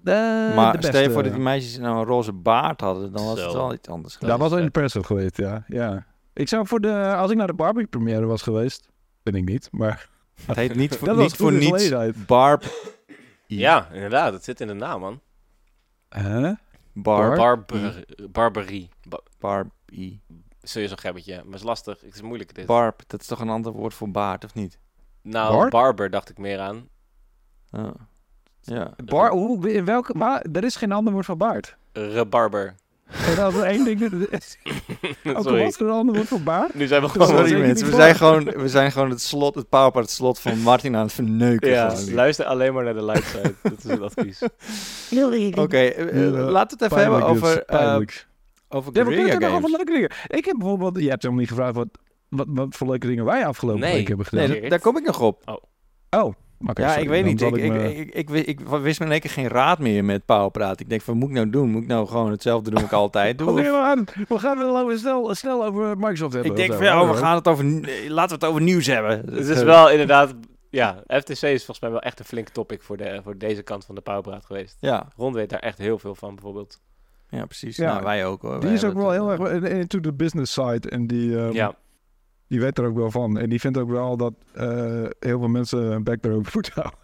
maar 0.56 0.72
de 0.72 0.78
beste. 0.78 0.92
stel 0.92 1.02
je 1.02 1.12
voor 1.12 1.24
dat 1.24 1.34
die 1.34 1.42
meisjes 1.42 1.78
nou 1.78 1.98
een 1.98 2.06
roze 2.06 2.34
baard 2.34 2.82
hadden, 2.82 3.12
dan 3.12 3.26
was 3.26 3.42
het 3.42 3.54
wel 3.54 3.74
iets 3.74 3.90
anders 3.90 4.16
geweest. 4.16 4.40
Dat 4.40 4.50
was 4.50 4.60
in 4.60 4.70
de 4.72 5.04
geweest, 5.04 5.38
ja. 5.38 5.64
ja. 5.68 6.06
Ik 6.34 6.48
zou 6.48 6.68
voor 6.68 6.82
de... 6.82 7.16
Als 7.16 7.32
ik 7.32 7.38
naar 7.38 7.48
de 7.48 7.54
Barbie 7.54 7.88
première 7.88 8.26
was 8.26 8.42
geweest... 8.42 8.90
Ben 9.24 9.34
ik 9.34 9.46
niet, 9.46 9.68
maar... 9.72 10.10
Het 10.46 10.56
heet 10.56 10.76
niet 10.76 10.96
voor, 10.96 11.18
niet 11.18 11.34
voor 11.34 11.52
niets 11.52 11.92
Barb... 12.26 12.64
Ja, 13.48 13.90
inderdaad. 13.92 14.34
Het 14.34 14.44
zit 14.44 14.62
in 14.62 14.68
de 14.68 14.74
naam, 14.74 15.00
man. 15.00 15.22
Huh? 16.10 16.52
Bar 16.94 17.36
Barber 17.36 18.06
Barberie. 18.32 18.90
Ba 19.08 19.20
Barbie. 19.40 20.22
Zul 20.62 20.82
je 20.82 20.88
zo'n 20.88 21.00
gebbetje, 21.00 21.36
maar 21.36 21.46
het 21.46 21.54
is 21.54 21.64
lastig. 21.64 22.02
Het 22.02 22.14
is 22.14 22.22
moeilijk 22.22 22.56
dit. 22.56 22.66
Barb, 22.66 23.02
dat 23.08 23.22
is 23.22 23.28
toch 23.28 23.40
een 23.40 23.50
ander 23.50 23.72
woord 23.72 23.94
voor 23.94 24.12
baard, 24.12 24.44
of 24.44 24.54
niet? 24.54 24.80
Nou, 25.22 25.70
barber 25.70 26.10
dacht 26.10 26.30
ik 26.30 26.38
meer 26.38 26.60
aan. 26.60 26.90
Oh. 27.72 27.92
Ja. 28.66 28.94
Bar, 29.06 29.32
hoe, 29.32 29.74
in 29.74 29.86
welke, 29.86 30.14
maar, 30.18 30.46
er 30.54 30.64
is 30.64 30.76
geen 30.76 30.92
ander 30.92 31.14
woord 31.14 31.26
voor 31.26 31.38
baard. 31.38 31.76
Rebarber. 31.94 32.76
En 33.06 33.36
dat 33.36 33.54
is 33.54 33.62
één 33.62 33.84
ding. 33.84 34.02
Ook 35.38 35.46
al 35.46 35.58
was 35.58 35.80
er 35.80 35.86
een 35.86 35.92
ander 35.92 36.16
woord 36.16 36.28
voor 36.28 36.42
baard. 36.42 36.74
Nu 36.74 36.88
zijn 36.88 37.02
we 37.02 37.10
gewoon... 37.10 37.28
Sorry 37.28 37.60
mensen, 37.60 37.88
we 37.88 37.96
zijn 37.96 38.16
gewoon, 38.16 38.44
we 38.44 38.70
zijn 38.70 38.92
gewoon 38.92 39.10
het 39.10 39.22
slot, 39.22 39.56
het 39.56 39.70
powerpart 39.70 40.10
slot 40.10 40.40
van 40.40 40.60
Martin 40.60 40.96
aan 40.96 41.04
het 41.04 41.14
verneuken. 41.14 41.70
Ja, 41.70 41.94
luister 42.12 42.46
alleen 42.46 42.74
maar 42.74 42.84
naar 42.84 42.94
de 42.94 43.04
light 43.06 43.26
side. 43.26 43.54
dat 43.64 43.78
is 43.78 43.84
het 43.84 44.02
advies. 44.02 44.42
Oké, 44.42 45.62
okay, 45.62 45.96
uh, 45.96 46.26
uh, 46.26 46.32
laten 46.32 46.78
we 46.78 46.84
het 46.84 46.94
even 46.94 47.04
hebben 47.12 47.30
over... 47.30 47.64
Uh, 47.74 48.00
over 48.70 48.94
guerrilla 48.94 49.32
games. 49.32 49.52
Over 49.52 49.70
leuke 49.70 49.92
dingen. 49.92 50.12
Ik 50.28 50.46
heb 50.46 50.58
bijvoorbeeld... 50.58 51.00
Je 51.00 51.10
hebt 51.10 51.22
helemaal 51.22 51.42
niet 51.42 51.52
gevraagd 51.52 51.76
wat, 51.76 51.88
wat, 52.30 52.48
wat 52.50 52.76
voor 52.76 52.88
leuke 52.88 53.08
dingen 53.08 53.26
wij 53.26 53.46
afgelopen 53.46 53.82
nee. 53.82 53.94
week 53.94 54.08
hebben 54.08 54.26
gedaan. 54.26 54.50
Nee, 54.50 54.70
daar 54.70 54.80
kom 54.80 54.98
ik 54.98 55.06
nog 55.06 55.22
op. 55.22 55.42
Oh. 55.46 55.64
Oh 56.10 56.34
ja, 56.74 56.96
ik 56.96 57.10
weet 57.10 57.26
niet. 57.26 57.42
Ik, 57.42 57.56
ik, 57.56 57.74
ik, 58.14 58.30
ik, 58.30 58.48
ik, 58.48 58.60
wist 58.60 59.00
me 59.00 59.06
in 59.06 59.12
één 59.12 59.20
keer 59.20 59.30
geen 59.30 59.48
raad 59.48 59.80
meer 59.80 60.06
met 60.06 60.26
praten. 60.26 60.78
Ik 60.78 60.90
denk, 60.90 61.04
wat 61.04 61.16
moet 61.16 61.30
ik 61.30 61.36
nou 61.36 61.50
doen? 61.50 61.70
Moet 61.70 61.82
ik 61.82 61.88
nou 61.88 62.08
gewoon 62.08 62.32
hetzelfde 62.32 62.70
doen 62.70 62.80
wat 62.80 62.90
ik 62.90 62.98
altijd 63.06 63.38
doe? 63.38 63.54
we, 63.54 63.64
gaan, 63.64 64.06
we 64.28 64.40
gaan 64.40 64.88
het 64.90 65.00
snel, 65.00 65.36
snel 65.36 65.66
over 65.66 65.98
Microsoft 65.98 66.34
hebben. 66.34 66.52
Ik 66.52 66.58
denk 66.58 66.74
van, 66.74 66.84
ja, 66.84 67.08
we 67.08 67.14
gaan 67.14 67.36
het 67.36 67.48
over... 67.48 67.66
Laten 68.08 68.40
we 68.40 68.46
het 68.46 68.54
over 68.54 68.62
nieuws 68.62 68.86
hebben. 68.86 69.20
Het 69.36 69.48
is 69.48 69.64
wel 69.64 69.90
inderdaad... 69.90 70.34
Ja, 70.70 71.04
FTC 71.08 71.30
is 71.30 71.38
volgens 71.38 71.80
mij 71.80 71.92
wel 71.92 72.02
echt 72.02 72.20
een 72.20 72.26
flink 72.26 72.50
topic 72.50 72.82
voor, 72.82 72.98
de, 72.98 73.20
voor 73.24 73.38
deze 73.38 73.62
kant 73.62 73.86
van 73.86 73.96
de 73.96 74.02
Powerpraat 74.02 74.46
geweest. 74.46 74.78
Ja. 74.80 75.08
Ron 75.16 75.34
weet 75.34 75.50
daar 75.50 75.60
echt 75.60 75.78
heel 75.78 76.00
veel 76.00 76.16
van, 76.16 76.34
bijvoorbeeld. 76.34 76.82
Ja, 77.30 77.46
precies. 77.46 77.76
Ja, 77.76 77.92
nou, 77.92 78.04
wij 78.04 78.26
ook 78.26 78.42
hoor. 78.42 78.60
Die 78.60 78.74
is 78.74 78.84
ook 78.84 78.94
wel 78.94 79.12
heel 79.12 79.32
erg 79.32 79.62
into 79.64 80.00
the 80.00 80.14
business 80.14 80.54
side. 80.54 80.90
En 80.90 81.08
die, 81.08 81.38
um, 81.38 81.54
ja 81.54 81.76
die 82.48 82.60
weet 82.60 82.78
er 82.78 82.86
ook 82.86 82.96
wel 82.96 83.12
van. 83.12 83.38
En 83.38 83.50
die 83.50 83.60
vindt 83.60 83.78
ook 83.78 83.90
wel 83.90 84.18
dat 84.18 84.34
uh, 84.56 84.64
heel 85.20 85.40
veel 85.40 85.48
mensen 85.48 85.80
een 85.80 86.08
erover 86.22 86.52
moeten 86.54 86.74
houden. 86.74 87.04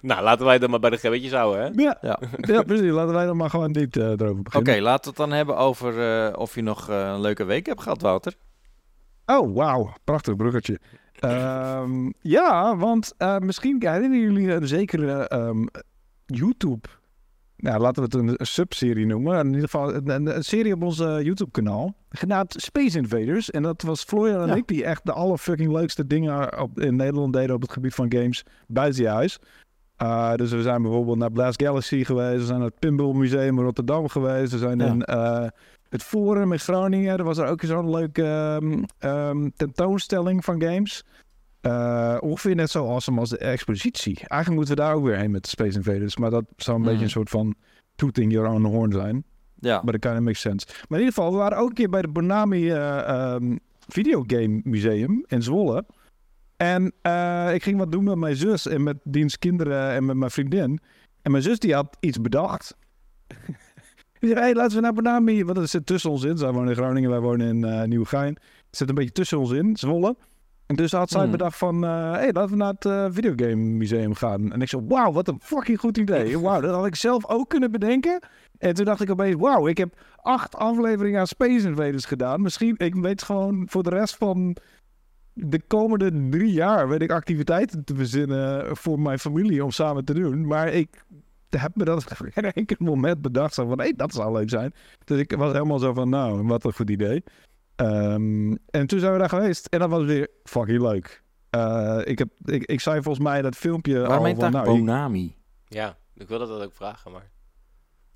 Nou, 0.00 0.22
laten 0.22 0.46
wij 0.46 0.58
dan 0.58 0.70
maar 0.70 0.80
bij 0.80 0.90
de 0.90 0.98
gebbetjes 0.98 1.32
houden, 1.32 1.62
hè? 1.62 1.82
Ja, 1.82 1.98
ja. 2.00 2.20
ja 2.40 2.62
precies. 2.62 2.90
Laten 2.90 3.14
wij 3.14 3.26
dan 3.26 3.36
maar 3.36 3.50
gewoon 3.50 3.70
niet 3.70 3.96
uh, 3.96 4.04
erover 4.04 4.42
beginnen. 4.42 4.72
Oké, 4.72 4.82
laten 4.82 5.02
we 5.02 5.08
het 5.08 5.16
dan 5.16 5.32
hebben 5.32 5.56
over 5.56 6.24
uh, 6.26 6.32
of 6.38 6.54
je 6.54 6.62
nog 6.62 6.90
uh, 6.90 7.10
een 7.14 7.20
leuke 7.20 7.44
week 7.44 7.66
hebt 7.66 7.82
gehad, 7.82 8.00
Wouter. 8.00 8.34
Oh, 9.26 9.54
wauw. 9.54 9.92
Prachtig 10.04 10.36
bruggetje. 10.36 10.80
um, 11.20 12.12
ja, 12.20 12.76
want 12.76 13.14
misschien 13.38 13.76
herinneren 13.80 14.20
jullie 14.20 14.52
een 14.52 14.66
zekere 14.66 15.32
um, 15.32 15.68
YouTube... 16.26 16.88
Nou, 17.62 17.80
laten 17.80 18.02
we 18.02 18.08
het 18.08 18.14
een, 18.14 18.34
een 18.40 18.46
subserie 18.46 19.06
noemen. 19.06 19.38
In 19.38 19.46
ieder 19.46 19.60
geval 19.60 19.94
een, 19.94 20.36
een 20.36 20.44
serie 20.44 20.74
op 20.74 20.82
ons 20.82 20.98
YouTube-kanaal. 20.98 21.94
Genaamd 22.10 22.54
Space 22.56 22.98
Invaders. 22.98 23.50
En 23.50 23.62
dat 23.62 23.82
was 23.82 24.02
Florian 24.02 24.40
en 24.40 24.48
ja. 24.48 24.54
ik 24.54 24.66
die 24.66 24.84
echt 24.84 25.06
de 25.06 25.12
allerfucking 25.12 25.72
leukste 25.72 26.06
dingen 26.06 26.60
op, 26.60 26.80
in 26.80 26.96
Nederland 26.96 27.32
deden 27.32 27.54
op 27.54 27.62
het 27.62 27.72
gebied 27.72 27.94
van 27.94 28.12
games 28.12 28.44
buiten 28.66 29.02
je 29.02 29.08
huis. 29.08 29.38
Uh, 30.02 30.34
dus 30.34 30.50
we 30.50 30.62
zijn 30.62 30.82
bijvoorbeeld 30.82 31.18
naar 31.18 31.30
Blast 31.30 31.62
Galaxy 31.62 32.04
geweest. 32.04 32.38
We 32.38 32.46
zijn 32.46 32.58
naar 32.58 32.68
het 32.68 32.78
Pinball 32.78 33.12
Museum 33.12 33.58
in 33.58 33.64
Rotterdam 33.64 34.08
geweest. 34.08 34.52
We 34.52 34.58
zijn 34.58 34.78
ja. 34.78 34.86
in 34.86 35.06
uh, 35.10 35.46
het 35.88 36.02
Forum 36.02 36.52
in 36.52 36.58
Groningen. 36.58 37.18
Er 37.18 37.24
was 37.24 37.38
er 37.38 37.46
ook 37.46 37.62
zo'n 37.62 37.90
leuke 37.90 38.58
um, 38.62 38.84
um, 39.10 39.52
tentoonstelling 39.56 40.44
van 40.44 40.62
games. 40.62 41.04
Uh, 41.62 42.16
ongeveer 42.20 42.54
net 42.54 42.70
zo 42.70 42.88
awesome 42.88 43.20
als 43.20 43.30
de 43.30 43.38
expositie. 43.38 44.16
Eigenlijk 44.16 44.54
moeten 44.60 44.76
we 44.76 44.82
daar 44.82 44.94
ook 44.94 45.04
weer 45.04 45.16
heen 45.16 45.30
met 45.30 45.42
de 45.42 45.48
Space 45.48 45.76
Invaders. 45.76 46.16
Maar 46.16 46.30
dat 46.30 46.44
zou 46.56 46.76
een 46.76 46.82
mm. 46.82 46.88
beetje 46.88 47.04
een 47.04 47.10
soort 47.10 47.30
van 47.30 47.54
tooting 47.94 48.32
your 48.32 48.48
own 48.48 48.64
horn 48.64 48.92
zijn. 48.92 49.24
Ja. 49.54 49.80
Maar 49.82 49.92
dat 49.92 50.00
kind 50.00 50.14
of 50.14 50.20
makes 50.20 50.40
sense. 50.40 50.66
Maar 50.66 50.98
in 50.98 51.04
ieder 51.04 51.14
geval, 51.14 51.30
we 51.30 51.36
waren 51.36 51.58
ook 51.58 51.68
een 51.68 51.74
keer 51.74 51.88
bij 51.88 52.02
de 52.02 52.08
Bonami 52.08 52.70
um, 52.70 53.58
Videogame 53.88 54.60
Museum 54.64 55.24
in 55.26 55.42
Zwolle. 55.42 55.84
En 56.56 56.92
uh, 57.02 57.54
ik 57.54 57.62
ging 57.62 57.78
wat 57.78 57.92
doen 57.92 58.04
met 58.04 58.16
mijn 58.16 58.36
zus 58.36 58.66
en 58.66 58.82
met 58.82 58.96
diens 59.04 59.38
kinderen 59.38 59.90
en 59.90 60.04
met 60.04 60.16
mijn 60.16 60.30
vriendin. 60.30 60.80
En 61.22 61.30
mijn 61.30 61.42
zus 61.42 61.58
die 61.58 61.74
had 61.74 61.96
iets 62.00 62.20
bedacht. 62.20 62.76
Die 64.18 64.30
zei, 64.30 64.42
hey, 64.42 64.54
laten 64.54 64.76
we 64.76 64.82
naar 64.82 64.92
Bonami, 64.92 65.44
want 65.44 65.58
het 65.58 65.70
zit 65.70 65.86
tussen 65.86 66.10
ons 66.10 66.24
in. 66.24 66.38
Zij 66.38 66.52
wonen 66.52 66.68
in 66.68 66.74
Groningen, 66.74 67.10
wij 67.10 67.20
wonen 67.20 67.64
in 67.64 67.88
Nieuwegein. 67.88 68.34
Het 68.66 68.76
zit 68.76 68.88
een 68.88 68.94
beetje 68.94 69.12
tussen 69.12 69.38
ons 69.38 69.50
in, 69.50 69.76
Zwolle. 69.76 70.16
En 70.66 70.76
dus 70.76 70.92
had 70.92 71.10
zij 71.10 71.22
hmm. 71.22 71.30
bedacht 71.30 71.56
van, 71.56 71.84
uh, 71.84 72.12
hey, 72.12 72.32
laten 72.32 72.50
we 72.50 72.56
naar 72.56 72.72
het 72.72 72.84
uh, 72.84 73.06
Videogame 73.10 73.54
Museum 73.54 74.14
gaan. 74.14 74.52
En 74.52 74.62
ik 74.62 74.68
zo, 74.68 74.84
wauw, 74.86 75.12
wat 75.12 75.28
een 75.28 75.40
fucking 75.42 75.78
goed 75.78 75.98
idee. 75.98 76.38
Wauw, 76.38 76.60
dat 76.60 76.74
had 76.74 76.86
ik 76.86 76.94
zelf 76.94 77.26
ook 77.26 77.48
kunnen 77.48 77.70
bedenken. 77.70 78.20
En 78.58 78.74
toen 78.74 78.84
dacht 78.84 79.00
ik 79.00 79.10
opeens, 79.10 79.36
wauw, 79.38 79.68
ik 79.68 79.78
heb 79.78 79.96
acht 80.16 80.56
afleveringen 80.56 81.20
aan 81.20 81.26
Space 81.26 81.68
Invaders 81.68 82.04
gedaan. 82.04 82.42
Misschien, 82.42 82.74
ik 82.78 82.94
weet 82.94 83.22
gewoon 83.22 83.66
voor 83.70 83.82
de 83.82 83.90
rest 83.90 84.16
van 84.16 84.56
de 85.32 85.60
komende 85.66 86.28
drie 86.28 86.52
jaar 86.52 86.88
weet 86.88 87.02
ik 87.02 87.10
activiteiten 87.10 87.84
te 87.84 87.94
verzinnen 87.94 88.76
voor 88.76 89.00
mijn 89.00 89.18
familie 89.18 89.64
om 89.64 89.70
samen 89.70 90.04
te 90.04 90.14
doen. 90.14 90.46
Maar 90.46 90.68
ik 90.68 91.04
heb 91.48 91.76
me 91.76 91.84
dat 91.84 92.04
geen 92.34 92.52
enkel 92.52 92.76
moment 92.78 93.22
bedacht. 93.22 93.54
Zo 93.54 93.66
van, 93.66 93.78
hé, 93.78 93.84
hey, 93.84 93.94
dat 93.96 94.12
zou 94.12 94.32
leuk 94.32 94.50
zijn. 94.50 94.74
Dus 95.04 95.18
ik 95.18 95.32
was 95.32 95.52
helemaal 95.52 95.78
zo 95.78 95.92
van, 95.92 96.08
nou, 96.08 96.46
wat 96.46 96.64
een 96.64 96.72
goed 96.72 96.90
idee. 96.90 97.22
Um, 97.82 98.58
en 98.70 98.86
toen 98.86 98.98
zijn 98.98 99.12
we 99.12 99.18
daar 99.18 99.28
geweest. 99.28 99.66
En 99.66 99.78
dat 99.78 99.90
was 99.90 100.04
weer 100.04 100.28
fucking 100.44 100.80
leuk. 100.80 101.22
Uh, 101.56 102.00
ik, 102.04 102.18
heb, 102.18 102.28
ik, 102.44 102.64
ik 102.64 102.80
zei 102.80 103.02
volgens 103.02 103.24
mij 103.24 103.42
dat 103.42 103.56
filmpje 103.56 103.98
Waarom 104.00 104.26
al 104.26 104.34
van... 104.34 104.52
Nou, 104.52 104.64
Konami? 104.64 105.36
Ja, 105.64 105.98
ik 106.14 106.28
wilde 106.28 106.46
dat 106.46 106.62
ook 106.62 106.74
vragen, 106.74 107.12
maar... 107.12 107.30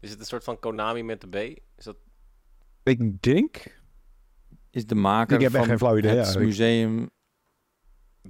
Is 0.01 0.11
het 0.11 0.19
een 0.19 0.27
soort 0.27 0.45
van 0.45 0.59
Konami 0.59 1.03
met 1.03 1.21
de 1.21 1.29
B? 1.29 1.35
Is 1.77 1.85
dat... 1.85 1.97
Ik 2.83 3.23
denk 3.23 3.81
is 4.71 4.87
de 4.87 4.95
maker 4.95 5.37
ik 5.37 5.43
heb 5.43 5.53
van 5.53 5.65
geen 5.65 5.79
flauw 5.79 5.97
idee, 5.97 6.17
het 6.17 6.39
museum... 6.39 7.09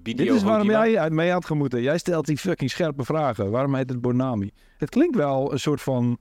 Dit 0.02 0.20
is 0.20 0.42
waarom 0.42 0.70
jij 0.70 1.10
mee 1.10 1.30
had 1.30 1.44
gemoeten. 1.44 1.82
Jij 1.82 1.98
stelt 1.98 2.26
die 2.26 2.38
fucking 2.38 2.70
scherpe 2.70 3.04
vragen. 3.04 3.50
Waarom 3.50 3.74
heet 3.74 3.90
het 3.90 4.00
Bonami? 4.00 4.50
Het 4.78 4.88
klinkt 4.88 5.16
wel 5.16 5.52
een 5.52 5.58
soort 5.58 5.80
van 5.80 6.18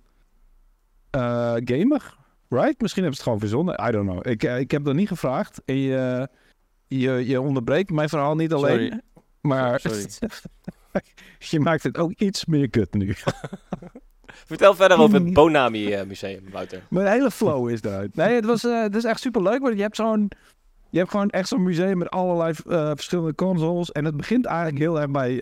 uh, 1.15 1.55
gamer, 1.55 2.17
right? 2.49 2.81
Misschien 2.81 3.03
hebben 3.03 3.21
ze 3.21 3.29
het 3.29 3.33
gewoon 3.33 3.39
verzonnen. 3.39 3.87
I 3.87 3.91
don't 3.91 4.09
know. 4.09 4.27
Ik, 4.27 4.43
eh, 4.43 4.59
ik 4.59 4.71
heb 4.71 4.83
dat 4.83 4.95
niet 4.95 5.07
gevraagd. 5.07 5.61
En 5.65 5.75
je, 5.75 6.29
je, 6.87 7.27
je 7.27 7.41
onderbreekt 7.41 7.91
mijn 7.91 8.09
verhaal 8.09 8.35
niet 8.35 8.53
alleen. 8.53 8.79
Sorry. 8.79 9.01
Maar 9.41 9.79
Sorry. 9.79 10.05
je 11.51 11.59
maakt 11.59 11.83
het 11.83 11.97
ook 11.97 12.11
iets 12.11 12.45
meer 12.45 12.69
kut 12.69 12.93
nu. 12.93 13.13
Vertel 14.45 14.75
verder 14.75 14.97
over 14.97 15.23
het 15.23 15.33
Bonami 15.39 15.93
uh, 15.93 16.03
Museum, 16.03 16.43
Wouter. 16.51 16.81
Mijn 16.89 17.07
hele 17.07 17.31
flow 17.31 17.69
is 17.69 17.81
eruit. 17.81 18.15
Nee, 18.15 18.35
het, 18.35 18.45
was, 18.45 18.63
uh, 18.63 18.81
het 18.81 18.95
is 18.95 19.03
echt 19.03 19.19
super 19.19 19.41
leuk. 19.41 19.61
Want 19.61 19.75
je 19.75 19.81
hebt 19.81 19.95
zo'n... 19.95 20.31
Je 20.89 20.97
hebt 20.97 21.11
gewoon 21.11 21.29
echt 21.29 21.47
zo'n 21.47 21.63
museum 21.63 21.97
met 21.97 22.09
allerlei 22.09 22.53
uh, 22.67 22.89
verschillende 22.89 23.35
consoles. 23.35 23.91
En 23.91 24.05
het 24.05 24.17
begint 24.17 24.45
eigenlijk 24.45 24.77
heel 24.77 25.01
erg 25.01 25.11
bij 25.11 25.37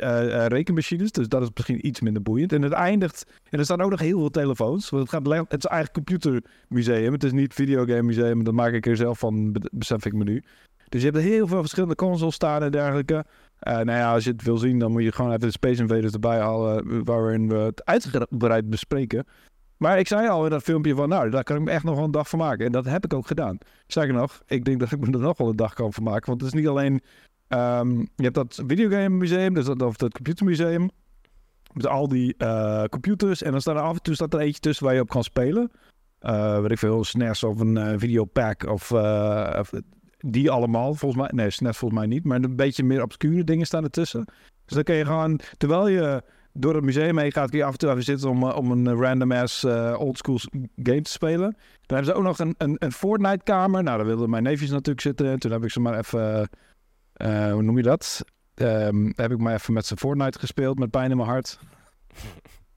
rekenmachines. 0.47 1.11
Dus 1.11 1.27
dat 1.27 1.41
is 1.41 1.49
misschien 1.53 1.87
iets 1.87 2.01
minder 2.01 2.21
boeiend. 2.21 2.53
En 2.53 2.61
het 2.61 2.71
eindigt... 2.71 3.25
En 3.49 3.59
er 3.59 3.65
staan 3.65 3.81
ook 3.81 3.89
nog 3.89 3.99
heel 3.99 4.19
veel 4.19 4.29
telefoons. 4.29 4.89
Want 4.89 5.11
het, 5.11 5.11
gaat, 5.11 5.49
het 5.49 5.63
is 5.63 5.69
eigenlijk 5.69 6.05
computermuseum. 6.05 7.13
Het 7.13 7.23
is 7.23 7.31
niet 7.31 7.53
videogame 7.53 8.01
museum. 8.01 8.43
Dat 8.43 8.53
maak 8.53 8.73
ik 8.73 8.85
er 8.85 8.97
zelf 8.97 9.19
van, 9.19 9.55
besef 9.71 10.05
ik 10.05 10.13
me 10.13 10.23
nu. 10.23 10.43
Dus 10.89 11.01
je 11.01 11.09
hebt 11.09 11.23
heel 11.23 11.47
veel 11.47 11.59
verschillende 11.59 11.95
consoles 11.95 12.35
staan 12.35 12.63
en 12.63 12.71
dergelijke. 12.71 13.25
Uh, 13.67 13.73
nou 13.73 13.91
ja, 13.91 14.13
als 14.13 14.23
je 14.23 14.31
het 14.31 14.43
wil 14.43 14.57
zien, 14.57 14.79
dan 14.79 14.91
moet 14.91 15.03
je 15.03 15.11
gewoon 15.11 15.31
even 15.31 15.41
de 15.41 15.51
Space 15.51 15.81
Invaders 15.81 16.13
erbij 16.13 16.39
halen, 16.39 17.03
waarin 17.03 17.49
we 17.49 17.55
het 17.55 17.85
uitgebreid 17.85 18.69
bespreken. 18.69 19.25
Maar 19.83 19.99
ik 19.99 20.07
zei 20.07 20.27
al 20.27 20.43
in 20.43 20.49
dat 20.49 20.63
filmpje 20.63 20.95
van, 20.95 21.09
nou, 21.09 21.29
daar 21.29 21.43
kan 21.43 21.55
ik 21.55 21.61
me 21.61 21.71
echt 21.71 21.83
nog 21.83 21.95
wel 21.95 22.03
een 22.03 22.11
dag 22.11 22.29
van 22.29 22.39
maken. 22.39 22.65
En 22.65 22.71
dat 22.71 22.85
heb 22.85 23.05
ik 23.05 23.13
ook 23.13 23.27
gedaan. 23.27 23.57
Zeker 23.87 24.13
nog, 24.13 24.41
ik 24.47 24.65
denk 24.65 24.79
dat 24.79 24.91
ik 24.91 24.99
me 24.99 25.11
er 25.11 25.19
nog 25.19 25.37
wel 25.37 25.49
een 25.49 25.55
dag 25.55 25.73
kan 25.73 25.93
van 25.93 26.03
maken. 26.03 26.25
Want 26.25 26.41
het 26.41 26.53
is 26.53 26.59
niet 26.59 26.69
alleen, 26.69 27.01
um, 27.47 27.99
je 27.99 28.23
hebt 28.23 28.35
dat 28.35 28.63
videogame 28.67 29.09
museum, 29.09 29.53
dus 29.53 29.65
dat, 29.65 29.81
of 29.81 29.95
dat 29.95 30.13
computermuseum. 30.13 30.89
Met 31.73 31.87
al 31.87 32.07
die 32.07 32.35
uh, 32.37 32.83
computers. 32.83 33.41
En 33.41 33.51
dan 33.51 33.61
staat 33.61 33.75
er 33.75 33.81
af 33.81 33.95
en 33.95 34.01
toe 34.01 34.13
staat 34.13 34.33
er 34.33 34.39
eentje 34.39 34.61
tussen 34.61 34.85
waar 34.85 34.93
je 34.93 35.01
op 35.01 35.09
kan 35.09 35.23
spelen. 35.23 35.71
Uh, 36.21 36.59
weet 36.59 36.71
ik 36.71 36.77
veel, 36.77 37.03
SNES 37.03 37.43
of 37.43 37.59
een 37.59 37.75
uh, 37.75 37.93
videopack 37.97 38.65
of, 38.65 38.91
of 39.59 39.71
die 40.17 40.51
allemaal, 40.51 40.93
volgens 40.93 41.21
mij. 41.21 41.29
Nee, 41.33 41.49
SNES 41.49 41.77
volgens 41.77 41.99
mij 41.99 42.09
niet. 42.09 42.23
Maar 42.23 42.43
een 42.43 42.55
beetje 42.55 42.83
meer 42.83 43.03
obscure 43.03 43.43
dingen 43.43 43.65
staan 43.65 43.83
ertussen. 43.83 44.25
Dus 44.65 44.75
dan 44.75 44.83
kun 44.83 44.95
je 44.95 45.05
gewoon, 45.05 45.39
terwijl 45.57 45.87
je 45.87 46.23
door 46.53 46.75
het 46.75 46.83
museum 46.83 47.17
heen 47.17 47.31
gaat, 47.31 47.49
kun 47.49 47.59
je 47.59 47.65
af 47.65 47.71
en 47.71 47.77
toe 47.77 47.89
even 47.89 48.03
zitten 48.03 48.29
om, 48.29 48.43
om 48.43 48.71
een 48.71 48.95
random 48.95 49.31
ass 49.31 49.63
uh, 49.63 49.95
oldschool 49.99 50.39
game 50.83 51.01
te 51.01 51.11
spelen. 51.11 51.55
Dan 51.85 51.97
hebben 51.97 52.05
ze 52.05 52.13
ook 52.13 52.23
nog 52.23 52.39
een, 52.39 52.55
een, 52.57 52.75
een 52.79 52.91
Fortnite-kamer. 52.91 53.83
Nou, 53.83 53.97
daar 53.97 54.05
wilden 54.05 54.29
mijn 54.29 54.43
neefjes 54.43 54.69
natuurlijk 54.69 55.01
zitten. 55.01 55.39
Toen 55.39 55.51
heb 55.51 55.63
ik 55.63 55.71
ze 55.71 55.79
maar 55.79 55.97
even, 55.97 56.49
hoe 57.51 57.61
noem 57.61 57.77
je 57.77 57.83
dat? 57.83 58.25
Um, 58.55 59.13
heb 59.15 59.31
ik 59.31 59.37
maar 59.37 59.53
even 59.53 59.73
met 59.73 59.85
zijn 59.85 59.99
Fortnite 59.99 60.39
gespeeld, 60.39 60.79
met 60.79 60.91
pijn 60.91 61.11
in 61.11 61.17
mijn 61.17 61.29
hart. 61.29 61.59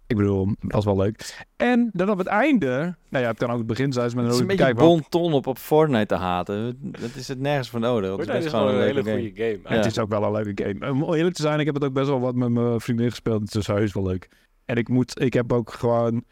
Ik 0.07 0.17
bedoel, 0.17 0.47
dat 0.47 0.73
was 0.73 0.85
wel 0.85 0.97
leuk. 0.97 1.47
En 1.57 1.91
dan 1.93 2.11
op 2.11 2.19
het 2.19 2.27
einde, 2.27 2.97
nou 3.09 3.25
ja, 3.25 3.31
het 3.31 3.39
kan 3.39 3.51
ook 3.51 3.59
het 3.59 3.67
begin 3.67 3.93
zijn. 3.93 4.11
Met 4.15 4.25
het 4.25 4.35
is 4.35 4.41
een 4.41 4.47
beetje 4.47 4.75
bon 4.75 5.05
ton 5.09 5.33
op 5.33 5.47
op 5.47 5.59
Fortnite 5.59 6.07
te 6.07 6.15
haten. 6.15 6.79
Dat 6.81 7.15
is 7.15 7.29
het 7.29 7.39
nergens 7.39 7.69
voor 7.69 7.81
nodig. 7.81 8.11
Het 8.11 8.21
is 8.21 8.27
best 8.27 8.49
gewoon 8.49 8.75
een, 8.75 8.81
hele 8.81 9.03
goede 9.03 9.31
game. 9.35 9.59
Ja. 9.65 9.71
Het 9.71 9.87
is 9.87 9.99
ook 9.99 10.09
wel 10.09 10.25
een 10.25 10.33
leuke 10.33 10.65
game. 10.65 10.93
Om 10.93 11.15
eerlijk 11.15 11.37
te 11.37 11.43
zijn, 11.43 11.61
ik 11.61 11.67
heb 11.67 11.75
het 11.75 11.85
ook 11.85 11.93
best 11.93 12.09
wel 12.09 12.21
wat 12.21 12.35
met 12.35 12.49
mijn 12.49 12.81
vriendin 12.81 13.11
gespeeld. 13.11 13.41
Het 13.41 13.55
is 13.55 13.67
heus 13.67 13.93
wel 13.93 14.07
leuk. 14.07 14.29
En 14.65 14.77
ik 14.77 14.89
moet, 14.89 15.21
ik 15.21 15.33
heb 15.33 15.53
ook 15.53 15.73
gewoon 15.73 16.25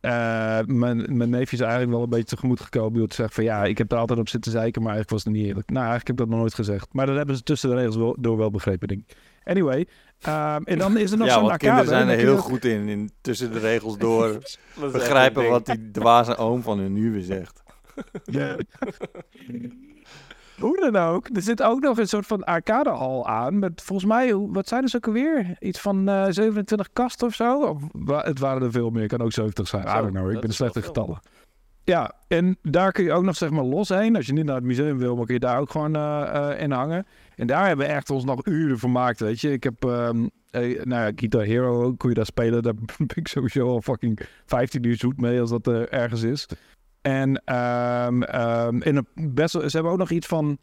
uh, 0.00 0.58
mijn, 0.66 1.16
mijn 1.16 1.30
neefje 1.30 1.56
is 1.56 1.62
eigenlijk 1.62 1.92
wel 1.92 2.02
een 2.02 2.08
beetje 2.08 2.36
tegemoet 2.36 2.60
gekomen. 2.60 2.98
Door 2.98 3.08
te 3.08 3.14
zeggen 3.14 3.34
van 3.34 3.44
ja, 3.44 3.64
ik 3.64 3.78
heb 3.78 3.92
er 3.92 3.98
altijd 3.98 4.18
op 4.18 4.28
zitten 4.28 4.52
zeiken, 4.52 4.82
maar 4.82 4.92
eigenlijk 4.92 5.24
was 5.24 5.32
het 5.32 5.42
niet 5.42 5.48
eerlijk. 5.48 5.70
Nou, 5.70 5.86
eigenlijk 5.86 6.06
heb 6.06 6.16
ik 6.16 6.22
dat 6.22 6.32
nog 6.32 6.38
nooit 6.38 6.54
gezegd. 6.54 6.88
Maar 6.92 7.06
dat 7.06 7.16
hebben 7.16 7.36
ze 7.36 7.42
tussen 7.42 7.70
de 7.70 7.76
regels 7.76 7.96
wel, 7.96 8.16
door 8.20 8.36
wel 8.36 8.50
begrepen, 8.50 8.88
denk 8.88 9.00
ik. 9.00 9.16
Anyway, 9.44 9.86
um, 10.26 10.64
en 10.64 10.78
dan 10.78 10.96
is 10.96 11.10
er 11.10 11.18
nog 11.18 11.26
ja, 11.26 11.32
zo'n 11.32 11.42
arcade. 11.42 11.58
kinderen 11.58 11.88
zijn 11.88 12.08
er 12.08 12.16
heel 12.16 12.36
goed 12.36 12.64
in, 12.64 12.88
in 12.88 13.10
tussen 13.20 13.52
de 13.52 13.58
regels 13.58 13.98
door 14.06 14.38
begrijpen 14.80 15.48
wat 15.48 15.66
die 15.66 15.90
dwaze 15.90 16.36
oom 16.36 16.62
van 16.62 16.78
hun 16.78 16.92
nu 16.92 17.12
weer 17.12 17.22
zegt. 17.22 17.62
Ja. 18.24 18.56
Hoe 20.58 20.90
dan 20.90 20.96
ook. 20.96 21.28
Er 21.32 21.42
zit 21.42 21.62
ook 21.62 21.80
nog 21.80 21.98
een 21.98 22.08
soort 22.08 22.26
van 22.26 22.44
arcadehal 22.44 23.26
aan. 23.26 23.58
Met 23.58 23.82
volgens 23.82 24.08
mij, 24.08 24.34
wat 24.34 24.68
zijn 24.68 24.84
er 24.84 24.92
ook 24.96 25.06
alweer? 25.06 25.56
Iets 25.58 25.80
van 25.80 26.08
uh, 26.08 26.26
27 26.28 26.88
kasten 26.92 27.26
of 27.26 27.34
zo? 27.34 27.60
Of, 27.60 27.82
het 28.06 28.38
waren 28.38 28.62
er 28.62 28.70
veel 28.70 28.90
meer. 28.90 29.06
Kan 29.06 29.20
ook 29.20 29.32
70 29.32 29.68
zijn. 29.68 29.88
Zo, 29.88 29.98
I 29.98 30.00
don't 30.00 30.10
know. 30.10 30.30
Ik 30.30 30.40
ben 30.40 30.48
de 30.48 30.54
slechte 30.54 30.82
getallen. 30.82 31.20
Ja, 31.84 32.12
en 32.26 32.58
daar 32.62 32.92
kun 32.92 33.04
je 33.04 33.12
ook 33.12 33.24
nog 33.24 33.36
zeg 33.36 33.50
maar 33.50 33.64
los 33.64 33.88
heen. 33.88 34.16
Als 34.16 34.26
je 34.26 34.32
niet 34.32 34.44
naar 34.44 34.54
het 34.54 34.64
museum 34.64 34.98
wil, 34.98 35.16
maar 35.16 35.24
kun 35.24 35.34
je 35.34 35.40
daar 35.40 35.58
ook 35.58 35.70
gewoon 35.70 35.96
uh, 35.96 36.30
uh, 36.34 36.60
in 36.60 36.70
hangen. 36.70 37.06
En 37.38 37.46
daar 37.46 37.66
hebben 37.66 37.86
we 37.86 37.92
echt 37.92 38.10
ons 38.10 38.24
nog 38.24 38.46
uren 38.46 38.78
vermaakt, 38.78 39.20
weet 39.20 39.40
je. 39.40 39.52
Ik 39.52 39.62
heb, 39.62 39.84
um, 39.84 40.30
uh, 40.52 40.84
nou 40.84 41.04
ja, 41.06 41.12
Guitar 41.16 41.44
Hero, 41.44 41.92
kun 41.92 42.08
je 42.08 42.14
daar 42.14 42.26
spelen. 42.26 42.62
Daar 42.62 42.74
ben 42.98 43.08
ik 43.14 43.28
sowieso 43.28 43.68
al 43.68 43.82
fucking 43.82 44.20
15 44.46 44.84
uur 44.84 44.96
zoet 44.96 45.20
mee 45.20 45.40
als 45.40 45.50
dat 45.50 45.68
ergens 45.68 46.22
is. 46.22 46.48
En 47.00 47.54
um, 47.54 48.22
um, 48.22 48.82
in 48.82 48.96
een 48.96 49.34
best 49.34 49.52
ze 49.52 49.68
hebben 49.70 49.92
ook 49.92 49.98
nog 49.98 50.10
iets 50.10 50.26
van 50.26 50.58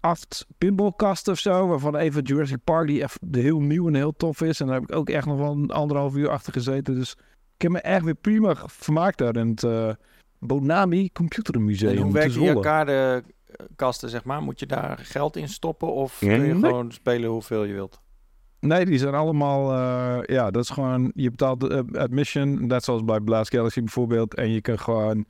acht 0.00 0.46
pinballkasten 0.58 1.32
of 1.32 1.38
zo. 1.38 1.66
Waarvan 1.66 1.96
even 1.96 2.22
Jurassic 2.22 2.64
Park, 2.64 2.86
die 2.86 3.02
echt 3.02 3.18
heel 3.30 3.60
nieuw 3.60 3.86
en 3.86 3.94
heel 3.94 4.16
tof 4.16 4.40
is. 4.40 4.60
En 4.60 4.66
daar 4.66 4.80
heb 4.80 4.90
ik 4.90 4.96
ook 4.96 5.08
echt 5.08 5.26
nog 5.26 5.38
wel 5.38 5.52
een 5.52 5.70
anderhalf 5.70 6.16
uur 6.16 6.28
achter 6.28 6.52
gezeten. 6.52 6.94
Dus 6.94 7.12
ik 7.56 7.62
heb 7.62 7.70
me 7.70 7.80
echt 7.80 8.04
weer 8.04 8.14
prima 8.14 8.54
vermaakt 8.66 9.18
daar 9.18 9.36
in 9.36 9.48
het 9.48 9.62
uh, 9.62 9.92
Bonami 10.38 11.10
Computermuseum. 11.12 11.96
En 11.96 12.02
hoe 12.02 12.12
werkt 12.12 12.34
die 12.34 12.42
arcadekasten, 13.58 14.08
zeg 14.08 14.24
maar? 14.24 14.42
Moet 14.42 14.60
je 14.60 14.66
daar 14.66 14.98
geld 14.98 15.36
in 15.36 15.48
stoppen? 15.48 15.92
Of 15.92 16.18
kun 16.18 16.30
je 16.30 16.38
nee. 16.38 16.70
gewoon 16.70 16.92
spelen 16.92 17.30
hoeveel 17.30 17.64
je 17.64 17.72
wilt? 17.72 18.00
Nee, 18.60 18.84
die 18.84 18.98
zijn 18.98 19.14
allemaal, 19.14 19.72
uh, 19.72 20.24
ja, 20.26 20.50
dat 20.50 20.62
is 20.62 20.70
gewoon, 20.70 21.12
je 21.14 21.30
betaalt 21.30 21.60
de 21.60 21.84
uh, 21.92 22.00
admission, 22.00 22.66
net 22.66 22.84
zoals 22.84 23.04
bij 23.04 23.20
Blast 23.20 23.50
Galaxy 23.50 23.80
bijvoorbeeld. 23.80 24.34
En 24.34 24.50
je 24.50 24.60
kan 24.60 24.78
gewoon, 24.78 25.26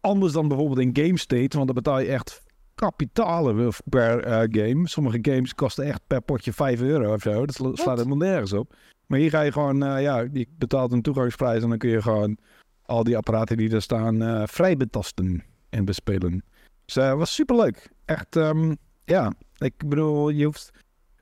anders 0.00 0.32
dan 0.32 0.48
bijvoorbeeld 0.48 0.78
in 0.78 1.04
Game 1.04 1.18
State, 1.18 1.56
want 1.56 1.66
dan 1.66 1.74
betaal 1.74 1.98
je 1.98 2.08
echt 2.08 2.42
kapitalen 2.74 3.72
per 3.84 4.26
uh, 4.26 4.62
game. 4.62 4.88
Sommige 4.88 5.18
games 5.22 5.54
kosten 5.54 5.84
echt 5.84 6.00
per 6.06 6.20
potje 6.20 6.52
5 6.52 6.80
euro 6.80 7.12
of 7.12 7.22
zo. 7.22 7.46
Dat 7.46 7.54
slaat 7.54 7.78
What? 7.78 7.96
helemaal 7.96 8.16
nergens 8.16 8.52
op. 8.52 8.74
Maar 9.06 9.18
hier 9.18 9.30
ga 9.30 9.40
je 9.40 9.52
gewoon, 9.52 9.78
ja, 10.00 10.28
je 10.32 10.46
betaalt 10.58 10.92
een 10.92 11.02
toegangsprijs 11.02 11.62
en 11.62 11.68
dan 11.68 11.78
kun 11.78 11.90
je 11.90 12.02
gewoon 12.02 12.38
al 12.82 13.04
die 13.04 13.16
apparaten 13.16 13.56
die 13.56 13.74
er 13.74 13.82
staan 13.82 14.48
vrij 14.48 14.76
betasten 14.76 15.44
en 15.70 15.84
bespelen. 15.84 16.44
Dus 16.84 16.94
dat 16.94 17.18
was 17.18 17.34
superleuk. 17.34 17.90
Echt, 18.04 18.36
um, 18.36 18.76
ja, 19.04 19.32
ik 19.58 19.74
bedoel, 19.88 20.28
je 20.28 20.44
hoeft, 20.44 20.70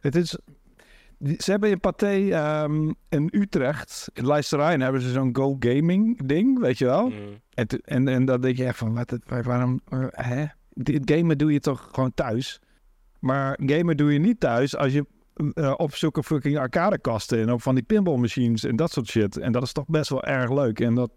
het 0.00 0.16
is 0.16 0.38
ze 1.38 1.50
hebben 1.50 1.70
in 1.70 1.80
Pathé 1.80 2.14
um, 2.64 2.94
in 3.08 3.28
Utrecht, 3.32 4.08
in 4.12 4.26
Leisterijn, 4.26 4.80
hebben 4.80 5.00
ze 5.00 5.10
zo'n 5.10 5.36
Go 5.36 5.56
Gaming 5.58 6.26
ding, 6.26 6.58
weet 6.58 6.78
je 6.78 6.84
wel? 6.84 7.08
Mm. 7.08 7.40
En, 7.54 7.66
en, 7.84 8.08
en 8.08 8.24
dan 8.24 8.40
denk 8.40 8.56
je 8.56 8.64
echt 8.64 8.78
van, 8.78 8.94
wat, 8.94 9.18
waarom, 9.26 9.80
uh, 9.90 10.06
hè? 10.10 10.44
Dit 10.74 11.10
gamen 11.10 11.38
doe 11.38 11.52
je 11.52 11.60
toch 11.60 11.88
gewoon 11.92 12.14
thuis? 12.14 12.60
Maar 13.18 13.58
gamen 13.66 13.96
doe 13.96 14.12
je 14.12 14.18
niet 14.18 14.40
thuis 14.40 14.76
als 14.76 14.92
je 14.92 15.06
uh, 15.54 15.74
op 15.76 15.94
zulke 15.94 16.22
fucking 16.22 16.58
arcadekasten 16.58 17.40
en 17.40 17.52
op 17.52 17.62
van 17.62 17.74
die 17.74 17.84
pinball 17.84 18.16
machines 18.16 18.64
en 18.64 18.76
dat 18.76 18.90
soort 18.90 19.06
shit. 19.06 19.36
En 19.36 19.52
dat 19.52 19.62
is 19.62 19.72
toch 19.72 19.86
best 19.86 20.10
wel 20.10 20.24
erg 20.24 20.50
leuk. 20.50 20.80
En 20.80 20.94
dat, 20.94 21.10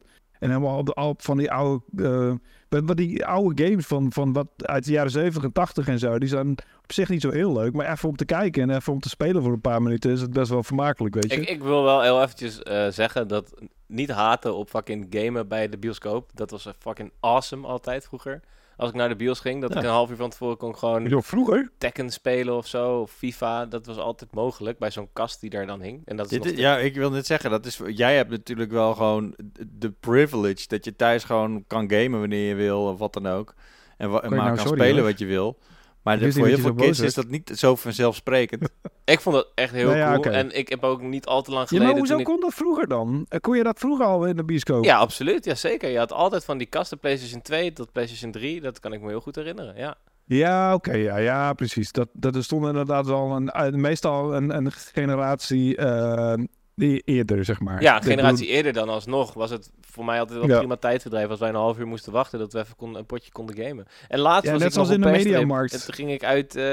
en 0.45 0.51
helemaal 0.51 0.77
op, 0.77 0.85
de, 0.85 0.93
op 0.95 1.21
van 1.21 1.37
die 1.37 1.51
oude, 1.51 1.83
uh, 1.95 2.87
die 2.95 3.25
oude 3.25 3.65
games 3.65 3.85
van, 3.85 4.11
van 4.11 4.33
wat 4.33 4.47
uit 4.57 4.85
de 4.85 4.91
jaren 4.91 5.11
70 5.11 5.43
en 5.43 5.51
80 5.51 5.87
en 5.87 5.99
zo, 5.99 6.19
die 6.19 6.29
zijn 6.29 6.49
op 6.83 6.91
zich 6.91 7.09
niet 7.09 7.21
zo 7.21 7.31
heel 7.31 7.53
leuk. 7.53 7.73
Maar 7.73 7.91
even 7.91 8.09
om 8.09 8.15
te 8.15 8.25
kijken 8.25 8.61
en 8.61 8.75
even 8.75 8.93
om 8.93 8.99
te 8.99 9.09
spelen 9.09 9.43
voor 9.43 9.51
een 9.51 9.61
paar 9.61 9.81
minuten 9.81 10.11
is 10.11 10.21
het 10.21 10.33
best 10.33 10.49
wel 10.49 10.63
vermakelijk, 10.63 11.15
weet 11.15 11.31
je. 11.31 11.41
Ik, 11.41 11.49
ik 11.49 11.63
wil 11.63 11.83
wel 11.83 12.01
heel 12.01 12.21
eventjes 12.21 12.59
uh, 12.63 12.87
zeggen 12.89 13.27
dat 13.27 13.53
niet 13.85 14.11
haten 14.11 14.55
op 14.55 14.69
fucking 14.69 15.07
gamen 15.09 15.47
bij 15.47 15.69
de 15.69 15.77
bioscoop. 15.77 16.29
Dat 16.33 16.51
was 16.51 16.67
fucking 16.79 17.11
awesome 17.19 17.67
altijd 17.67 18.05
vroeger 18.05 18.41
als 18.77 18.89
ik 18.89 18.95
naar 18.95 19.09
de 19.09 19.15
bios 19.15 19.39
ging, 19.39 19.61
dat 19.61 19.73
ja. 19.73 19.79
ik 19.79 19.83
een 19.83 19.91
half 19.91 20.09
uur 20.09 20.15
van 20.15 20.29
tevoren 20.29 20.57
kon 20.57 20.77
gewoon 20.77 21.09
Yo, 21.09 21.21
vroeger? 21.21 21.71
Tekken 21.77 22.09
spelen 22.09 22.55
of 22.55 22.67
zo, 22.67 22.99
of 22.99 23.11
FIFA. 23.11 23.65
Dat 23.65 23.85
was 23.85 23.97
altijd 23.97 24.33
mogelijk 24.33 24.77
bij 24.77 24.91
zo'n 24.91 25.09
kast 25.13 25.41
die 25.41 25.49
daar 25.49 25.65
dan 25.65 25.81
hing. 25.81 26.01
En 26.05 26.15
dat 26.15 26.31
is 26.31 26.39
Dit, 26.39 26.57
ja, 26.57 26.77
ik 26.77 26.95
wil 26.95 27.11
net 27.11 27.25
zeggen, 27.25 27.49
dat 27.49 27.65
is, 27.65 27.79
jij 27.87 28.15
hebt 28.15 28.29
natuurlijk 28.29 28.71
wel 28.71 28.93
gewoon 28.93 29.35
de 29.69 29.91
privilege 29.91 30.67
dat 30.67 30.85
je 30.85 30.95
thuis 30.95 31.23
gewoon 31.23 31.63
kan 31.67 31.89
gamen 31.89 32.19
wanneer 32.19 32.47
je 32.47 32.55
wil 32.55 32.81
of 32.81 32.99
wat 32.99 33.13
dan 33.13 33.27
ook. 33.27 33.53
En, 33.97 34.07
en 34.07 34.11
maar 34.11 34.29
nou, 34.29 34.47
kan 34.47 34.57
sorry, 34.57 34.79
spelen 34.79 34.97
hoor. 35.01 35.09
wat 35.09 35.19
je 35.19 35.25
wil. 35.25 35.57
Maar 36.05 36.19
de, 36.19 36.31
voor 36.31 36.47
heel 36.47 36.57
veel 36.57 36.73
kids 36.73 36.99
is 36.99 37.13
dat 37.13 37.27
niet 37.27 37.51
zo 37.55 37.75
vanzelfsprekend. 37.75 38.69
ik 39.05 39.19
vond 39.19 39.35
dat 39.35 39.47
echt 39.55 39.73
heel 39.73 39.85
nou 39.85 39.97
ja, 39.97 40.07
cool. 40.07 40.17
Okay. 40.17 40.33
En 40.33 40.57
ik 40.57 40.69
heb 40.69 40.83
ook 40.83 41.01
niet 41.01 41.25
al 41.25 41.41
te 41.41 41.51
lang 41.51 41.67
geleden... 41.67 41.87
Ja, 41.87 41.93
maar 41.93 42.07
hoezo 42.07 42.23
kon 42.23 42.39
dat 42.39 42.53
vroeger 42.53 42.87
dan? 42.87 43.27
Kon 43.41 43.57
je 43.57 43.63
dat 43.63 43.79
vroeger 43.79 44.05
al 44.05 44.25
in 44.25 44.35
de 44.35 44.43
bioscoop? 44.43 44.83
Ja, 44.83 44.97
absoluut. 44.97 45.45
Ja, 45.45 45.55
zeker. 45.55 45.89
Je 45.89 45.97
had 45.97 46.11
altijd 46.11 46.45
van 46.45 46.57
die 46.57 46.67
kasten 46.67 46.99
PlayStation 46.99 47.41
2 47.41 47.73
tot 47.73 47.91
PlayStation 47.91 48.31
3. 48.31 48.61
Dat 48.61 48.79
kan 48.79 48.93
ik 48.93 49.01
me 49.01 49.07
heel 49.07 49.21
goed 49.21 49.35
herinneren, 49.35 49.77
ja. 49.77 49.97
Ja, 50.25 50.73
oké. 50.73 50.89
Okay, 50.89 51.01
ja, 51.01 51.17
ja, 51.17 51.53
precies. 51.53 51.91
Dat, 51.91 52.09
dat 52.13 52.35
er 52.35 52.43
stond 52.43 52.65
inderdaad 52.65 53.05
wel 53.05 53.35
een, 53.35 53.81
meestal 53.81 54.35
een, 54.35 54.55
een 54.55 54.71
generatie 54.71 55.77
uh, 55.77 56.33
eerder, 56.75 57.45
zeg 57.45 57.59
maar. 57.59 57.81
Ja, 57.81 57.95
een 57.95 58.03
generatie 58.03 58.47
eerder 58.47 58.73
dan 58.73 58.89
alsnog 58.89 59.33
was 59.33 59.49
het 59.49 59.71
voor 59.81 60.05
mij 60.05 60.19
altijd 60.19 60.39
wel 60.39 60.47
ja. 60.47 60.57
prima 60.57 60.75
tijdverdrijf 60.75 61.29
als 61.29 61.39
wij 61.39 61.49
een 61.49 61.55
half 61.55 61.77
uur 61.77 61.87
moesten 61.87 62.11
wachten 62.11 62.39
dat 62.39 62.53
we 62.53 62.59
even 62.59 62.75
kon, 62.75 62.95
een 62.95 63.05
potje 63.05 63.31
konden 63.31 63.55
gamen. 63.55 63.85
En 64.07 64.19
laatst 64.19 64.45
ja, 64.45 64.51
was 64.51 64.59
net 64.59 64.67
ik 64.67 64.73
zoals 64.73 64.87
nog 64.87 64.97
in 64.97 65.03
de 65.03 65.11
mediamarkt. 65.11 65.73
En 65.73 65.85
toen 65.85 65.93
ging 65.93 66.11
ik 66.11 66.23
uit, 66.23 66.55
uh, 66.55 66.63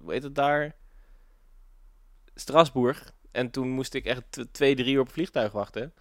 hoe 0.00 0.12
heet 0.12 0.22
het 0.22 0.34
daar? 0.34 0.74
Strasbourg. 2.34 3.12
En 3.30 3.50
toen 3.50 3.68
moest 3.68 3.94
ik 3.94 4.04
echt 4.04 4.46
twee, 4.52 4.74
drie 4.74 4.94
uur 4.94 5.00
op 5.00 5.04
het 5.06 5.14
vliegtuig 5.14 5.52
wachten. 5.52 5.92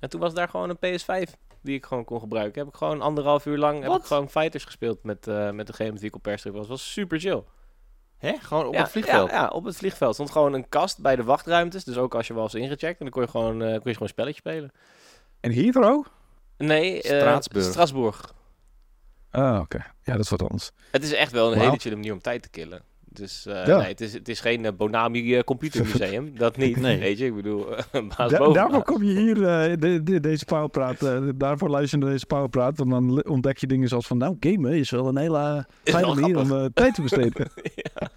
En 0.00 0.08
toen 0.08 0.20
was 0.20 0.34
daar 0.34 0.48
gewoon 0.48 0.76
een 0.78 0.98
PS5 0.98 1.30
die 1.62 1.74
ik 1.74 1.86
gewoon 1.86 2.04
kon 2.04 2.20
gebruiken. 2.20 2.60
Heb 2.60 2.68
ik 2.68 2.76
gewoon 2.76 3.00
anderhalf 3.00 3.46
uur 3.46 3.58
lang 3.58 3.82
heb 3.82 3.92
ik 3.92 4.04
gewoon 4.04 4.30
fighters 4.30 4.64
gespeeld 4.64 5.02
met, 5.02 5.26
uh, 5.26 5.50
met 5.50 5.66
degene 5.66 5.90
met 5.90 6.00
wie 6.00 6.08
ik 6.08 6.14
op 6.14 6.22
perstrip 6.22 6.54
was. 6.54 6.68
was 6.68 6.92
super 6.92 7.20
chill. 7.20 7.42
Hè? 8.20 8.36
Gewoon 8.40 8.66
op 8.66 8.74
ja, 8.74 8.80
het 8.80 8.90
vliegveld? 8.90 9.30
Ja, 9.30 9.36
ja, 9.36 9.48
op 9.48 9.64
het 9.64 9.76
vliegveld. 9.76 10.14
stond 10.14 10.30
gewoon 10.30 10.52
een 10.52 10.68
kast 10.68 10.98
bij 10.98 11.16
de 11.16 11.24
wachtruimtes. 11.24 11.84
Dus 11.84 11.96
ook 11.96 12.14
als 12.14 12.26
je 12.26 12.34
was 12.34 12.54
ingecheckt. 12.54 12.98
En 12.98 13.04
dan 13.04 13.10
kon 13.10 13.22
je 13.22 13.28
gewoon, 13.28 13.54
uh, 13.54 13.68
kon 13.68 13.68
je 13.68 13.80
gewoon 13.80 13.98
een 13.98 14.08
spelletje 14.08 14.40
spelen. 14.40 14.72
En 15.40 15.52
Heathrow? 15.52 16.04
Nee, 16.56 16.98
Straatsburg. 16.98 17.64
Uh, 17.64 17.70
Strasbourg. 17.70 18.34
Ah, 19.30 19.54
oké. 19.54 19.60
Okay. 19.60 19.86
Ja, 20.02 20.12
dat 20.12 20.24
is 20.24 20.30
wat 20.30 20.42
anders. 20.42 20.70
Het 20.90 21.02
is 21.02 21.12
echt 21.12 21.32
wel 21.32 21.46
een 21.46 21.58
wow. 21.58 21.62
hele 21.62 21.78
chille 21.78 21.94
manier 21.94 22.12
om 22.12 22.20
tijd 22.20 22.42
te 22.42 22.48
killen. 22.48 22.82
Dus 23.12 23.46
uh, 23.48 23.66
ja. 23.66 23.78
nee, 23.78 23.88
het 23.88 24.00
is, 24.00 24.12
het 24.12 24.28
is 24.28 24.40
geen 24.40 24.64
uh, 24.64 24.70
Bonami 24.76 25.20
uh, 25.20 25.40
computermuseum. 25.40 26.32
dat 26.38 26.56
niet. 26.56 26.76
Nee. 26.76 26.98
Weet 26.98 27.18
je, 27.18 27.24
ik 27.24 27.34
bedoel, 27.34 27.66
baas 28.16 28.30
da 28.30 28.52
Daarvoor 28.52 28.82
kom 28.82 29.02
je 29.02 29.18
hier 29.18 29.34
de, 29.78 30.00
de, 30.02 30.20
deze 30.20 30.44
powerpraat. 30.44 30.98
daarvoor 31.38 31.68
luister 31.68 31.98
je 31.98 32.04
naar 32.04 32.12
deze 32.12 32.26
powerpraat. 32.26 32.78
Want 32.78 32.90
dan 32.90 33.24
ontdek 33.24 33.58
je 33.58 33.66
dingen 33.66 33.88
zoals 33.88 34.06
van, 34.06 34.18
nou, 34.18 34.36
gamen 34.40 34.72
is 34.72 34.90
wel 34.90 35.08
een 35.08 35.16
hele 35.16 35.66
fijne 35.82 36.14
manier 36.14 36.38
om 36.38 36.72
tijd 36.72 36.94
te 36.94 37.02
besteden. 37.02 37.50
ja. 37.74 38.10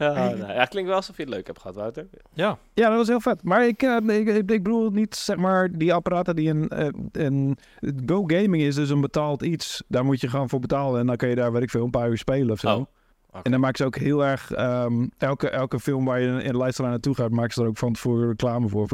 Ja, 0.00 0.12
nou, 0.12 0.52
ja, 0.52 0.64
klinkt 0.64 0.88
wel 0.88 0.98
alsof 0.98 1.16
je 1.16 1.22
het 1.22 1.32
leuk 1.32 1.46
hebt 1.46 1.60
gehad, 1.60 1.76
Wouter. 1.76 2.08
Ja, 2.32 2.58
ja 2.74 2.88
dat 2.88 2.96
was 2.98 3.08
heel 3.08 3.20
vet. 3.20 3.42
Maar 3.42 3.66
ik, 3.66 3.82
uh, 3.82 3.96
ik, 3.96 4.26
ik, 4.28 4.50
ik, 4.50 4.62
bedoel 4.62 4.90
niet, 4.90 5.14
zeg 5.14 5.36
maar, 5.36 5.68
die 5.72 5.94
apparaten 5.94 6.36
die 6.36 6.50
een, 6.50 6.70
uh, 6.74 6.88
een... 7.12 7.58
Go 8.06 8.22
Gaming 8.26 8.62
is 8.62 8.74
dus 8.74 8.90
een 8.90 9.00
betaald 9.00 9.42
iets. 9.42 9.82
Daar 9.88 10.04
moet 10.04 10.20
je 10.20 10.28
gewoon 10.28 10.48
voor 10.48 10.60
betalen. 10.60 11.00
En 11.00 11.06
dan 11.06 11.16
kan 11.16 11.28
je 11.28 11.34
daar, 11.34 11.52
weet 11.52 11.62
ik 11.62 11.70
veel, 11.70 11.84
een 11.84 11.90
paar 11.90 12.08
uur 12.08 12.18
spelen 12.18 12.50
of 12.50 12.58
zo. 12.58 12.76
Oh. 12.76 12.86
Okay. 13.30 13.42
En 13.42 13.50
dan 13.50 13.60
maken 13.60 13.76
ze 13.76 13.84
ook 13.84 13.96
heel 13.96 14.24
erg... 14.24 14.58
Um, 14.58 15.10
elke, 15.18 15.48
elke 15.50 15.80
film 15.80 16.04
waar 16.04 16.20
je 16.20 16.42
in 16.42 16.52
de 16.52 16.56
luisteraar 16.58 16.90
naartoe 16.90 17.14
gaat... 17.14 17.30
maken 17.30 17.52
ze 17.52 17.62
er 17.62 17.66
ook 17.68 17.78
van 17.78 17.92
tevoren 17.92 18.28
reclame 18.28 18.68
voor. 18.68 18.88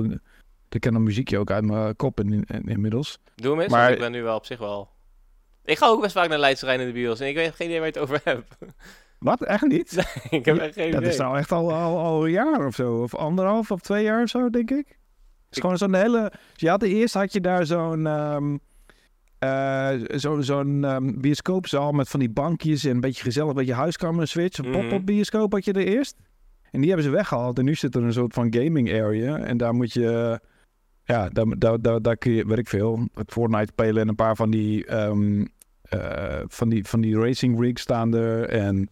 Ik 0.68 0.80
ken 0.80 0.94
een 0.94 1.02
muziekje 1.02 1.38
ook 1.38 1.50
uit 1.50 1.64
mijn 1.64 1.96
kop 1.96 2.20
in, 2.20 2.44
in, 2.44 2.62
inmiddels. 2.68 3.18
Doe 3.34 3.50
hem 3.50 3.60
eens, 3.60 3.72
maar 3.72 3.92
ik 3.92 3.98
ben 3.98 4.12
nu 4.12 4.22
wel 4.22 4.36
op 4.36 4.46
zich 4.46 4.58
wel... 4.58 4.88
Ik 5.64 5.78
ga 5.78 5.86
ook 5.86 6.00
best 6.00 6.12
vaak 6.12 6.28
naar 6.28 6.38
Leidsterrein 6.38 6.80
in 6.80 6.86
de 6.86 6.92
bios. 6.92 7.20
En 7.20 7.28
ik 7.28 7.34
weet 7.34 7.54
geen 7.54 7.66
idee 7.66 7.78
waar 7.80 7.88
je 7.88 7.92
het 7.92 8.02
over 8.02 8.20
hebt. 8.24 8.56
Wat? 9.18 9.42
Echt 9.44 9.62
niet? 9.66 10.06
ik 10.30 10.44
heb 10.44 10.58
echt 10.58 10.74
geen 10.74 10.90
Dat 10.90 11.00
idee. 11.00 11.12
is 11.12 11.18
nou 11.18 11.38
echt 11.38 11.52
al, 11.52 11.72
al, 11.72 11.98
al 11.98 12.24
een 12.24 12.30
jaar 12.30 12.66
of 12.66 12.74
zo. 12.74 13.02
Of 13.02 13.14
anderhalf 13.14 13.70
of 13.70 13.80
twee 13.80 14.04
jaar 14.04 14.22
of 14.22 14.28
zo, 14.28 14.50
denk 14.50 14.70
ik. 14.70 14.86
Het 14.88 14.96
is 15.50 15.56
Ik- 15.56 15.62
gewoon 15.62 15.76
zo'n 15.78 15.94
hele... 15.94 16.30
Dus 16.52 16.60
je 16.60 16.68
had 16.68 16.82
eerst 16.82 17.14
had 17.14 17.32
je 17.32 17.40
daar 17.40 17.66
zo'n... 17.66 18.06
eh, 19.38 19.90
zo, 20.16 20.40
zo'n 20.40 20.84
ehm, 20.84 21.20
bioscoopzaal 21.20 21.92
met 21.92 22.08
van 22.08 22.20
die 22.20 22.30
bankjes 22.30 22.84
en 22.84 22.90
een 22.90 23.00
beetje 23.00 23.22
gezellig, 23.22 23.48
een 23.48 23.54
beetje 23.54 23.72
huiskamer 23.74 24.28
switch. 24.28 24.58
Een 24.58 24.70
Mhm. 24.70 24.80
pop-up 24.80 25.06
bioscoop 25.06 25.52
had 25.52 25.64
je 25.64 25.72
er 25.72 25.86
eerst. 25.86 26.16
En 26.70 26.80
die 26.80 26.88
hebben 26.90 27.06
ze 27.06 27.12
weggehaald. 27.16 27.58
En 27.58 27.64
nu 27.64 27.74
zit 27.74 27.94
er 27.94 28.02
een 28.02 28.12
soort 28.12 28.34
van 28.34 28.54
gaming 28.54 28.92
area. 28.92 29.38
En 29.38 29.56
daar 29.56 29.74
moet 29.74 29.92
je... 29.92 30.40
Ja, 31.04 31.28
daar, 31.28 31.46
daar, 31.58 31.80
daar, 31.80 32.02
daar 32.02 32.16
kun 32.16 32.32
je, 32.32 32.46
weet 32.46 32.58
ik 32.58 32.68
veel, 32.68 33.08
het 33.14 33.32
Fortnite 33.32 33.66
spelen 33.72 34.02
en 34.02 34.08
een 34.08 34.14
paar 34.14 34.36
van 34.36 34.50
die, 34.50 34.86
ehm, 34.86 35.44
eh, 35.82 36.40
van 36.46 36.68
die, 36.68 36.84
van 36.84 37.00
die 37.00 37.18
racing 37.18 37.60
rigs 37.60 37.82
staan 37.82 38.14
er. 38.14 38.48
En, 38.48 38.88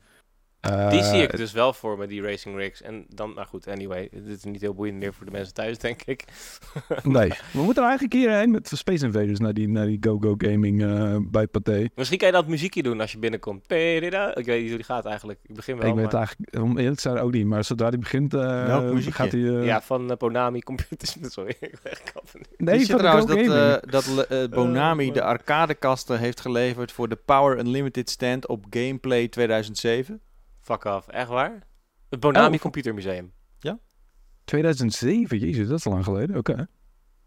eh, 0.65 0.91
Die 0.91 1.03
zie 1.03 1.23
ik 1.23 1.37
dus 1.37 1.53
wel 1.53 1.73
voor 1.73 1.99
me, 1.99 2.07
die 2.07 2.23
racing 2.23 2.57
rigs. 2.57 2.83
En 2.83 3.05
dan, 3.09 3.33
nou 3.35 3.47
goed, 3.47 3.69
anyway. 3.69 4.09
Dit 4.13 4.27
is 4.37 4.45
niet 4.45 4.61
heel 4.61 4.75
boeiend 4.75 4.99
meer 4.99 5.15
voor 5.15 5.27
de 5.27 5.33
mensen 5.33 5.55
thuis, 5.55 5.79
denk 5.79 6.03
ik. 6.03 6.25
Nee, 7.03 7.29
we 7.53 7.63
moeten 7.63 7.83
er 7.83 7.89
eigenlijk 7.89 8.03
een 8.03 8.21
keer 8.21 8.31
heen 8.39 8.51
met 8.51 8.71
Space 8.75 9.05
Invaders 9.05 9.39
naar 9.39 9.55
die, 9.55 9.69
naar 9.69 9.87
die 9.87 9.99
Go-Go 10.01 10.35
Gaming 10.39 10.83
eh, 10.83 11.17
bij 11.21 11.47
Pathé. 11.47 11.89
Misschien 11.95 12.19
kan 12.19 12.27
je 12.29 12.35
dat 12.35 12.47
muziekje 12.47 12.83
doen 12.83 13.01
als 13.01 13.13
je 13.13 13.19
binnenkomt. 13.19 13.67
Perida. 13.67 14.35
Ik 14.37 14.45
weet 14.47 14.59
niet 14.61 14.69
hoe 14.69 14.77
die 14.77 14.87
gaat 14.87 15.05
eigenlijk. 15.05 15.39
Ik 15.43 15.55
begin 15.55 15.77
wel, 15.79 15.89
ik 15.89 15.95
weet 15.95 16.03
het 16.05 16.13
maar- 16.13 16.21
eigenlijk, 16.27 16.65
om 16.65 16.79
eerlijk 16.79 16.97
te 16.97 17.03
zijn 17.03 17.19
ook 17.19 17.33
niet, 17.33 17.47
maar 17.47 17.65
zodra 17.65 17.91
die 17.91 17.99
begint, 17.99 18.35
eh, 18.35 18.91
gaat 18.99 19.33
hij... 19.33 19.41
eh, 19.59 19.65
Ja, 19.65 19.83
van 19.83 20.11
eh, 20.11 20.17
Bonami 20.17 20.61
Computers. 20.61 21.17
Sorry, 21.35 21.57
ik 21.61 21.79
ben 21.83 21.93
nee, 22.57 22.79
je 22.79 22.87
van 22.87 22.97
de 22.97 23.03
trouwens 23.03 23.27
dat, 23.27 23.37
eh, 23.39 23.91
dat 23.91 24.27
eh, 24.27 24.49
Bonami 24.49 25.13
de 25.13 25.23
arcadekasten 25.23 26.19
heeft 26.19 26.41
geleverd 26.41 26.93
voor 26.93 27.09
de 27.09 27.19
Power 27.25 27.59
Unlimited 27.59 28.11
stand 28.11 28.47
op 28.47 28.65
Gameplay 28.71 29.29
2007? 29.29 30.21
Fuck 30.65 30.85
off. 30.85 31.09
Echt 31.09 31.29
waar? 31.29 31.59
Het 32.09 32.21
Bonami 32.21 32.55
Oh. 32.55 32.61
Computermuseum. 32.61 33.33
2007, 34.45 35.39
jezus, 35.39 35.69
dat 35.69 35.79
is 35.79 35.85
lang 35.85 36.05
geleden. 36.05 36.37
Oké. 36.37 36.67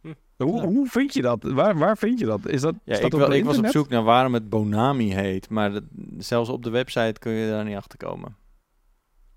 Hm. 0.02 0.14
Hoe, 0.38 0.62
hoe 0.66 0.88
vind 0.88 1.14
je 1.14 1.22
dat? 1.22 1.44
Waar, 1.44 1.78
waar 1.78 1.98
vind 1.98 2.20
je 2.20 2.26
dat? 2.26 2.46
Is 2.48 2.62
dat 2.62 2.76
Ja, 2.84 2.96
staat 2.96 3.14
ik, 3.14 3.20
wel, 3.20 3.32
ik 3.34 3.46
was 3.46 3.58
op 3.58 3.66
zoek 3.68 3.90
naar 3.90 4.04
waarom 4.04 4.34
het 4.34 4.50
Bonami 4.50 5.14
heet, 5.14 5.50
maar 5.50 5.72
dat, 5.72 5.84
zelfs 6.18 6.50
op 6.50 6.64
de 6.64 6.70
website 6.70 7.20
kun 7.20 7.32
je 7.32 7.50
daar 7.50 7.64
niet 7.64 7.76
achter 7.76 7.98
komen. 7.98 8.36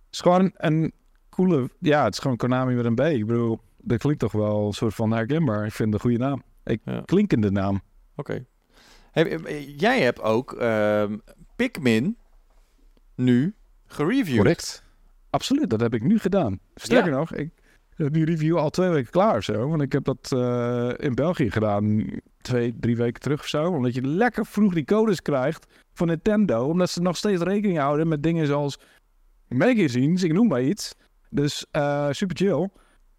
Het 0.07 0.11
is 0.11 0.21
gewoon 0.21 0.51
een 0.55 0.93
coole... 1.29 1.71
Ja, 1.79 2.05
het 2.05 2.13
is 2.15 2.19
gewoon 2.19 2.37
Konami 2.37 2.75
met 2.75 2.85
een 2.85 2.95
B. 2.95 3.01
Ik 3.01 3.27
bedoel, 3.27 3.61
dat 3.79 3.99
klinkt 3.99 4.21
toch 4.21 4.33
wel 4.33 4.67
een 4.67 4.73
soort 4.73 4.95
van 4.95 5.11
herkenbaar. 5.13 5.67
Ik 5.67 5.73
vind 5.73 5.93
het 5.93 6.05
een 6.05 6.11
goede 6.11 6.25
naam. 6.25 6.43
Ik, 6.65 6.81
Ja. 6.85 7.01
Klinkende 7.05 7.51
naam. 7.51 7.81
Oké. 8.17 8.45
Heb- 9.11 9.27
eh, 9.27 9.79
jij 9.79 10.01
hebt 10.01 10.21
ook 10.21 10.53
ehm, 10.53 11.19
Pikmin 11.57 12.17
nu 13.15 13.55
gereviewd. 13.93 14.37
Correct. 14.37 14.85
Absoluut, 15.31 15.71
dat 15.71 15.81
heb 15.81 15.95
ik 15.95 16.03
nu 16.03 16.19
gedaan. 16.19 16.59
Sterker 16.75 17.13
nog, 17.13 17.35
ik 17.35 17.51
heb 17.97 18.13
die 18.13 18.25
review 18.25 18.57
al 18.57 18.71
twee 18.71 18.89
weken 18.89 19.11
klaar 19.11 19.37
of 19.37 19.45
zo. 19.45 19.69
Want 19.69 19.83
ik 19.83 19.93
heb 19.93 20.05
dat 20.05 20.33
eh, 20.33 20.91
in 20.97 21.15
België 21.15 21.51
gedaan, 21.51 22.07
twee, 22.41 22.77
drie 22.81 22.97
weken 22.97 23.21
terug 23.21 23.41
of 23.41 23.47
zo. 23.47 23.65
Omdat 23.65 23.95
je 23.95 24.07
lekker 24.07 24.47
vroeg 24.47 24.75
die 24.75 24.85
codes 24.85 25.23
krijgt 25.23 25.67
van 25.93 26.07
Nintendo. 26.07 26.69
Omdat 26.69 26.91
ze 26.91 27.01
nog 27.01 27.17
steeds 27.17 27.43
rekening 27.43 27.79
houden 27.79 28.09
met 28.09 28.23
dingen 28.23 28.47
zoals 28.47 28.79
magazines, 29.49 30.23
ik 30.23 30.33
noem 30.33 30.49
maar 30.49 30.63
iets. 30.63 30.95
Dus 31.31 31.67
eh, 31.71 32.09
super 32.11 32.37
chill. 32.37 32.69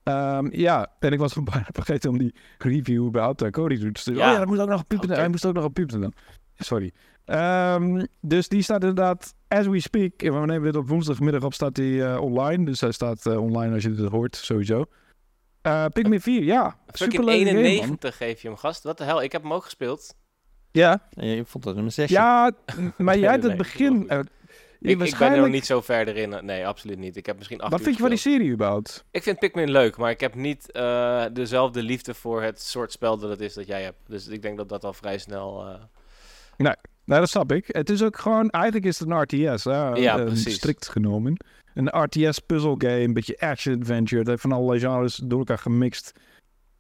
Ehm, 0.04 0.48
ja, 0.52 0.96
en 1.00 1.12
ik 1.12 1.20
was 1.20 1.34
bijna 1.54 1.68
vergeten 1.72 2.10
om 2.10 2.18
die 2.18 2.36
review 2.58 3.14
naar 3.14 3.52
Cody 3.52 3.80
toe 3.80 3.92
te 3.92 4.00
sturen. 4.00 4.22
Ja. 4.22 4.26
Oh 4.28 4.32
ja, 4.32 4.38
hij 4.38 4.48
moest 4.48 4.62
ook 4.62 4.70
nog 4.70 4.82
op 4.82 4.88
piepen. 4.88 5.10
Oké. 5.10 5.20
Hij 5.20 5.30
moest 5.30 5.46
ook 5.46 5.54
nog 5.54 5.64
op 5.64 5.80
dan. 5.88 6.14
Sorry. 6.56 6.92
Ehm, 7.32 8.06
dus 8.22 8.48
die 8.48 8.62
staat 8.62 8.82
inderdaad, 8.82 9.34
as 9.48 9.68
we 9.68 9.80
speak, 9.80 10.22
en 10.22 10.40
we 10.40 10.46
nemen 10.46 10.64
dit 10.64 10.76
op 10.76 10.88
woensdagmiddag 10.88 11.44
op, 11.44 11.54
staat 11.54 11.76
die 11.76 12.04
eh, 12.06 12.22
online. 12.22 12.66
Dus 12.66 12.82
hij 12.82 12.92
staat 12.92 13.26
eh, 13.26 13.42
online 13.42 13.74
als 13.74 13.84
je 13.84 13.94
dit 13.94 14.10
hoort, 14.10 14.36
sowieso. 14.36 14.86
Eh 15.62 15.86
Pikmin 15.86 16.22
4, 16.22 16.44
ja. 16.44 16.78
Game, 16.92 17.24
man. 17.24 17.38
91 17.38 18.18
geef 18.18 18.42
je 18.42 18.48
hem, 18.48 18.58
gast. 18.58 18.84
Wat 18.84 18.98
de 18.98 19.04
hel, 19.04 19.22
ik 19.24 19.32
heb 19.32 19.42
hem 19.42 19.54
ook 19.54 19.64
gespeeld. 19.64 20.16
Ja, 20.72 21.08
En 21.14 21.28
je 21.28 21.46
vond 21.46 21.64
dat 21.64 21.76
een 21.78 21.92
6. 21.92 22.10
ja, 22.10 22.52
maar 22.98 23.18
jij 23.18 23.30
Nee, 23.30 23.40
het 23.40 23.48
nee, 23.48 23.56
begin... 23.56 24.10
eh, 24.10 24.20
Ik, 24.80 25.02
ik 25.02 25.18
ben 25.18 25.32
er 25.34 25.50
niet 25.50 25.66
zo 25.66 25.82
ver 25.82 26.08
erin. 26.08 26.46
Nee, 26.46 26.68
absoluut 26.68 26.98
niet. 26.98 27.16
Ik 27.16 27.26
heb 27.26 27.38
misschien 27.38 27.62
acht 27.62 27.72
Wat 27.72 27.80
uur 27.80 27.86
vind 27.86 27.96
je 27.96 28.02
van 28.02 28.12
die 28.12 28.20
serie 28.20 28.52
überhaupt? 28.52 29.06
Ik 29.12 29.24
vind 29.24 29.40
Pikmin 29.40 29.72
leuk, 29.72 29.98
maar 29.98 30.12
ik 30.12 30.20
heb 30.20 30.36
niet 30.36 30.72
eh, 30.72 31.26
dezelfde 31.34 31.84
liefde 31.84 32.14
voor 32.14 32.42
het 32.44 32.62
soort 32.62 32.92
spel 32.92 33.18
dat 33.18 33.30
het 33.30 33.42
is 33.42 33.54
dat 33.54 33.68
jij 33.68 33.84
hebt. 33.84 34.00
Dus 34.08 34.28
ik 34.28 34.42
denk 34.42 34.58
dat 34.58 34.70
dat 34.70 34.84
al 34.84 34.94
vrij 34.94 35.18
snel... 35.18 35.66
eh, 35.68 35.74
Nou, 37.12 37.24
dat 37.24 37.32
snap 37.32 37.52
ik. 37.52 37.66
Het 37.68 37.90
is 37.90 38.04
ook 38.04 38.18
gewoon, 38.18 38.50
eigenlijk 38.50 38.86
is 38.86 39.00
het 39.00 39.10
een 39.10 39.22
RTS, 39.22 39.64
hè? 39.64 39.90
Ja, 39.90 40.16
precies. 40.24 40.56
strikt 40.56 40.88
genomen. 40.88 41.46
Een 41.74 42.02
RTS 42.02 42.40
puzzle 42.40 42.76
game, 42.78 43.00
een 43.00 43.14
beetje 43.14 43.40
action 43.40 43.80
adventure. 43.80 44.30
Heeft 44.30 44.42
van 44.42 44.52
allerlei 44.52 44.80
genres 44.80 45.16
door 45.16 45.40
elkaar 45.40 45.58
gemixt. 45.58 46.12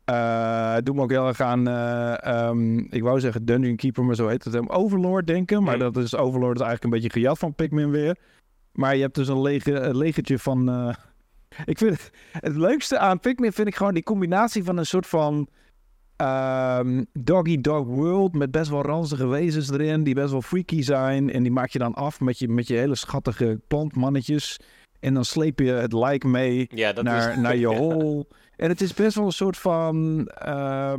Eh 0.05 0.75
doe 0.83 0.95
me 0.95 1.01
ook 1.01 1.09
heel 1.09 1.27
erg 1.27 1.41
aan, 1.41 1.67
eh, 1.67 2.23
ehm, 2.25 2.77
ik 2.77 3.01
wou 3.03 3.19
zeggen 3.19 3.45
Dungeon 3.45 3.75
Keeper, 3.75 4.03
maar 4.03 4.15
zo 4.15 4.27
heet 4.27 4.43
het 4.43 4.53
hem. 4.53 4.67
Overlord 4.69 5.27
denken, 5.27 5.63
maar 5.63 5.75
Hmm. 5.75 5.93
dat 5.93 5.97
is 6.03 6.15
Overlord 6.15 6.55
is 6.59 6.61
eigenlijk 6.65 6.83
een 6.83 7.01
beetje 7.01 7.19
gejat 7.19 7.37
van 7.39 7.53
Pikmin 7.55 7.91
weer. 7.91 8.17
Maar 8.71 8.95
je 8.95 9.01
hebt 9.01 9.15
dus 9.15 9.27
een, 9.27 9.41
lege, 9.41 9.71
een 9.73 9.97
legertje 9.97 10.39
van... 10.39 10.69
eh, 10.69 10.93
ik 11.71 11.77
vind 11.77 11.91
het, 11.91 12.11
het 12.31 12.55
leukste 12.55 12.97
aan 12.97 13.19
Pikmin 13.19 13.51
vind 13.51 13.67
ik 13.67 13.75
gewoon 13.75 13.93
die 13.93 14.03
combinatie 14.03 14.63
van 14.63 14.77
een 14.77 14.85
soort 14.85 15.07
van... 15.07 15.47
ehm, 16.21 17.03
doggy 17.13 17.61
dog 17.61 17.85
world 17.85 18.33
met 18.33 18.51
best 18.51 18.69
wel 18.69 18.81
ranzige 18.81 19.27
wezens 19.27 19.71
erin 19.71 20.03
die 20.03 20.13
best 20.13 20.31
wel 20.31 20.41
freaky 20.41 20.81
zijn. 20.81 21.31
En 21.31 21.43
die 21.43 21.51
maak 21.51 21.69
je 21.69 21.79
dan 21.79 21.93
af 21.93 22.19
met 22.19 22.39
je, 22.39 22.47
met 22.47 22.67
je 22.67 22.75
hele 22.75 22.95
schattige 22.95 23.59
plantmannetjes. 23.67 24.59
En 24.99 25.13
dan 25.13 25.25
sleep 25.25 25.59
je 25.59 25.71
het 25.71 25.93
lijk 25.93 26.23
mee 26.23 26.67
ja, 26.69 26.93
dat 26.93 27.03
naar, 27.03 27.31
is... 27.31 27.37
naar 27.43 27.55
je 27.55 27.69
ja. 27.69 27.77
hol. 27.77 28.27
En 28.55 28.69
het 28.69 28.81
is 28.81 28.93
best 28.93 29.15
wel 29.15 29.25
een 29.25 29.31
soort 29.31 29.57
van 29.57 30.27
eh, 30.27 30.93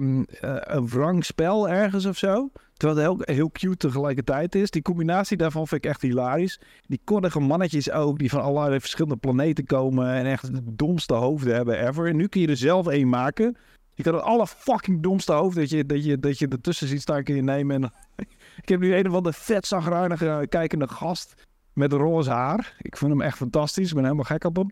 een 0.60 0.88
wrang 0.88 1.24
spel 1.24 1.68
ergens 1.68 2.06
of 2.06 2.16
zo. 2.16 2.50
Terwijl 2.72 3.16
het 3.16 3.26
heel, 3.26 3.36
heel 3.36 3.50
cute 3.50 3.76
tegelijkertijd 3.76 4.54
is. 4.54 4.70
Die 4.70 4.82
combinatie 4.82 5.36
daarvan 5.36 5.66
vind 5.66 5.84
ik 5.84 5.90
echt 5.90 6.02
hilarisch. 6.02 6.60
Die 6.86 7.00
koddige 7.04 7.40
mannetjes 7.40 7.90
ook, 7.90 8.18
die 8.18 8.30
van 8.30 8.42
allerlei 8.42 8.80
verschillende 8.80 9.16
planeten 9.16 9.64
komen. 9.64 10.12
En 10.12 10.26
echt 10.26 10.54
de 10.54 10.74
domste 10.74 11.14
hoofden 11.14 11.54
hebben 11.54 11.88
ever. 11.88 12.06
En 12.06 12.16
nu 12.16 12.26
kun 12.26 12.40
je 12.40 12.46
er 12.46 12.56
zelf 12.56 12.86
één 12.86 13.08
maken. 13.08 13.56
Je 13.94 14.02
kan 14.02 14.14
het 14.14 14.22
alle 14.22 14.46
fucking 14.46 15.02
domste 15.02 15.32
hoofd 15.32 15.56
dat 15.56 15.70
je, 15.70 15.86
dat 15.86 16.04
je, 16.04 16.18
dat 16.18 16.38
je 16.38 16.48
ertussen 16.48 16.88
ziet 16.88 17.00
staan, 17.00 17.24
kun 17.24 17.34
je 17.34 17.42
nemen. 17.42 17.82
En 17.82 17.92
ik 18.62 18.68
heb 18.68 18.80
nu 18.80 18.94
een 18.94 19.08
of 19.08 19.14
andere 19.14 19.34
vet 19.34 19.66
zagrijnige 19.66 20.46
kijkende 20.48 20.88
gast 20.88 21.34
met 21.72 21.92
roze 21.92 22.30
haar. 22.30 22.74
Ik 22.78 22.96
vind 22.96 23.10
hem 23.10 23.20
echt 23.20 23.36
fantastisch. 23.36 23.88
Ik 23.88 23.94
ben 23.94 24.02
helemaal 24.04 24.24
gek 24.24 24.44
op 24.44 24.56
hem. 24.56 24.70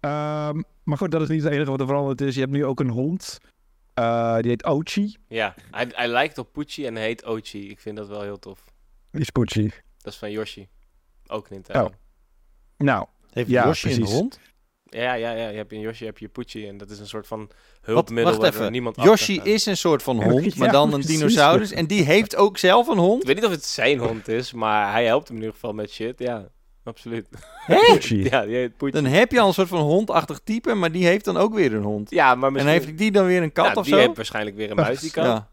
Ehm, 0.00 0.62
maar 0.82 0.96
goed, 0.98 1.10
dat 1.10 1.20
is 1.22 1.28
niet 1.28 1.42
het 1.42 1.52
enige 1.52 1.70
wat 1.70 1.80
er 1.80 1.86
veranderd 1.86 2.20
is. 2.20 2.34
Je 2.34 2.40
hebt 2.40 2.52
nu 2.52 2.64
ook 2.64 2.80
een 2.80 2.88
hond. 2.90 3.38
Eh, 3.94 4.36
die 4.36 4.50
heet 4.50 4.64
Ochi. 4.64 5.16
Ja, 5.28 5.54
hij, 5.70 5.90
hij 5.94 6.08
lijkt 6.08 6.38
op 6.38 6.52
Pucci 6.52 6.86
en 6.86 6.96
heet 6.96 7.24
Ochi. 7.24 7.70
Ik 7.70 7.80
vind 7.80 7.96
dat 7.96 8.08
wel 8.08 8.22
heel 8.22 8.38
tof. 8.38 8.64
Die 9.10 9.20
is 9.20 9.30
Pochi. 9.30 9.72
Dat 9.98 10.12
is 10.12 10.18
van 10.18 10.30
Yoshi. 10.30 10.68
Ook 11.26 11.50
Nintendo. 11.50 11.84
Oh. 11.84 11.92
Nou, 12.78 13.06
Heeft 13.30 13.48
Ja, 13.48 13.64
Yoshi 13.66 13.90
een 13.90 13.96
precies. 13.96 14.14
hond? 14.14 14.40
Ja, 14.94 15.12
ja, 15.14 15.30
ja. 15.30 15.48
Je 15.48 15.56
hebt 15.56 15.72
in 15.72 15.80
Yoshi 15.80 16.04
heb 16.04 16.18
je 16.18 16.28
Pucci 16.28 16.68
en 16.68 16.76
dat 16.78 16.90
is 16.90 16.98
een 16.98 17.06
soort 17.06 17.26
van 17.26 17.50
hulpmiddel 17.80 18.24
wacht 18.24 18.36
waar 18.44 18.52
er 18.54 18.58
even. 18.60 18.72
niemand 18.72 18.96
Yoshi 19.02 19.40
is 19.42 19.66
een 19.66 19.76
soort 19.76 20.02
van 20.02 20.22
hond, 20.22 20.56
maar 20.56 20.72
dan 20.72 20.92
een 20.92 21.00
precies. 21.00 21.18
dinosaurus. 21.18 21.72
En 21.72 21.86
die 21.86 22.02
heeft 22.04 22.36
ook 22.36 22.58
zelf 22.58 22.88
een 22.88 22.98
hond. 22.98 23.20
Ik 23.20 23.26
weet 23.26 23.36
niet 23.36 23.44
of 23.44 23.50
het 23.50 23.64
zijn 23.64 23.98
hond 23.98 24.28
is, 24.28 24.52
maar 24.52 24.92
hij 24.92 25.04
helpt 25.04 25.26
hem 25.28 25.36
in 25.36 25.42
ieder 25.42 25.54
geval 25.60 25.72
met 25.74 25.90
shit. 25.90 26.18
Ja, 26.18 26.48
absoluut. 26.84 27.26
Pochi. 27.86 28.24
Ja, 28.24 28.44
die 28.44 28.54
heet 28.56 28.76
Pucci. 28.76 29.02
Dan 29.02 29.10
heb 29.12 29.32
je 29.32 29.40
al 29.40 29.46
een 29.48 29.54
soort 29.54 29.68
van 29.68 29.80
hondachtig 29.80 30.40
type, 30.44 30.74
maar 30.74 30.92
die 30.92 31.06
heeft 31.06 31.24
dan 31.24 31.36
ook 31.36 31.54
weer 31.54 31.74
een 31.74 31.82
hond. 31.82 32.10
Ja, 32.10 32.34
maar 32.34 32.46
En 32.46 32.52
misschien... 32.52 32.72
heeft 32.72 32.98
die 32.98 33.12
dan 33.12 33.26
weer 33.26 33.42
een 33.42 33.52
kat 33.52 33.66
ja, 33.66 33.72
of 33.74 33.84
die 33.84 33.94
zo? 33.94 33.98
heeft 34.00 34.16
waarschijnlijk 34.16 34.56
weer 34.56 34.70
een 34.70 34.76
muis 34.76 35.00
die 35.00 35.10
kan, 35.10 35.24
Ja. 35.24 35.48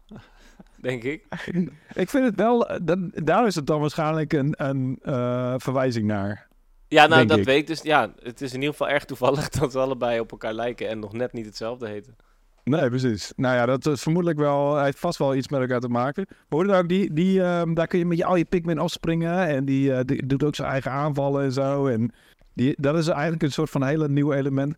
denk 0.76 1.02
ik. 1.02 1.24
ik 1.94 2.10
vind 2.10 2.24
het 2.24 2.34
wel... 2.34 2.68
eh, 2.68 2.76
Dan, 2.82 3.10
daar 3.14 3.46
is 3.46 3.54
het 3.54 3.66
dan 3.66 3.80
waarschijnlijk 3.80 4.32
een, 4.32 4.54
een 4.56 4.98
eh, 5.02 5.54
verwijzing 5.56 6.06
naar. 6.06 6.48
Ja, 6.90 7.06
nou, 7.06 7.26
dat 7.26 7.38
ik. 7.38 7.44
weet 7.44 7.58
ik 7.58 7.66
dus. 7.66 7.82
Ja, 7.82 8.12
het 8.22 8.40
is 8.40 8.52
in 8.52 8.60
ieder 8.60 8.70
geval 8.70 8.88
erg 8.88 9.04
toevallig 9.04 9.48
dat 9.58 9.72
ze 9.72 9.78
allebei 9.78 10.20
op 10.20 10.30
elkaar 10.30 10.52
lijken 10.52 10.88
en 10.88 10.98
nog 10.98 11.12
net 11.12 11.32
niet 11.32 11.46
hetzelfde 11.46 11.88
heten. 11.88 12.16
Nee, 12.64 12.88
precies. 12.88 13.32
Nou 13.36 13.56
ja, 13.56 13.66
dat 13.66 13.86
is 13.86 14.02
vermoedelijk 14.02 14.38
wel... 14.38 14.74
Hij 14.74 14.84
heeft 14.84 14.98
vast 14.98 15.18
wel 15.18 15.34
iets 15.34 15.48
met 15.48 15.60
elkaar 15.60 15.80
te 15.80 15.88
maken. 15.88 16.26
Maar 16.48 16.78
ook, 16.78 16.88
die, 16.88 17.12
die, 17.12 17.42
ehm, 17.42 17.74
daar 17.74 17.86
kun 17.86 17.98
je 17.98 18.06
met 18.06 18.18
je, 18.18 18.24
al 18.24 18.36
je 18.36 18.44
Pikmin 18.44 18.78
afspringen. 18.78 19.46
En 19.46 19.64
die, 19.64 19.92
eh, 19.92 20.00
die 20.04 20.26
doet 20.26 20.44
ook 20.44 20.54
zijn 20.54 20.68
eigen 20.68 20.90
aanvallen 20.90 21.44
en 21.44 21.52
zo. 21.52 21.86
En 21.86 22.12
die, 22.54 22.74
dat 22.76 22.96
is 22.96 23.08
eigenlijk 23.08 23.42
een 23.42 23.52
soort 23.52 23.70
van 23.70 23.84
hele 23.84 24.08
nieuw 24.08 24.32
element. 24.32 24.76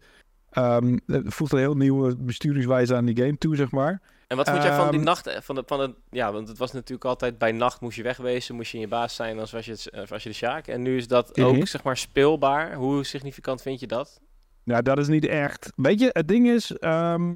Ehm 0.50 0.98
het 1.06 1.34
voegt 1.34 1.52
een 1.52 1.58
heel 1.58 1.76
nieuwe 1.76 2.16
besturingswijze 2.16 2.94
aan 2.94 3.04
die 3.04 3.16
game 3.16 3.38
toe, 3.38 3.56
zeg 3.56 3.70
maar. 3.70 4.00
En 4.32 4.38
wat 4.38 4.48
vond 4.50 4.62
jij 4.62 4.72
van 4.74 4.90
die 4.90 4.98
Ehm, 4.98 5.04
nacht? 5.08 5.26
eh, 5.26 5.40
Van 5.40 5.54
de, 5.54 5.62
van 5.66 5.78
de, 5.78 5.94
ja, 6.10 6.32
want 6.32 6.48
het 6.48 6.58
was 6.58 6.72
natuurlijk 6.72 7.04
altijd 7.04 7.38
bij 7.38 7.52
nacht 7.52 7.80
moest 7.80 7.96
je 7.96 8.02
wegwezen, 8.02 8.54
moest 8.54 8.70
je 8.70 8.76
in 8.76 8.82
je 8.82 8.88
baas 8.88 9.14
zijn 9.14 9.38
als 9.38 9.52
was 9.52 9.64
je, 9.64 9.70
het, 9.70 9.90
eh, 9.90 10.06
was 10.06 10.22
je 10.22 10.28
de 10.28 10.34
Sjaak. 10.34 10.66
En 10.66 10.82
nu 10.82 10.96
is 10.96 11.06
dat 11.08 11.36
Mhm. 11.36 11.46
ook 11.46 11.66
zeg 11.66 11.82
maar 11.82 11.96
speelbaar. 11.96 12.74
Hoe 12.74 13.04
significant 13.04 13.62
vind 13.62 13.80
je 13.80 13.86
dat? 13.86 14.20
Ja, 14.64 14.82
dat 14.82 14.98
is 14.98 15.08
niet 15.08 15.24
echt. 15.26 15.72
Weet 15.76 16.00
je, 16.00 16.10
het 16.12 16.28
ding 16.28 16.48
is, 16.48 16.72
ehm, 16.76 17.32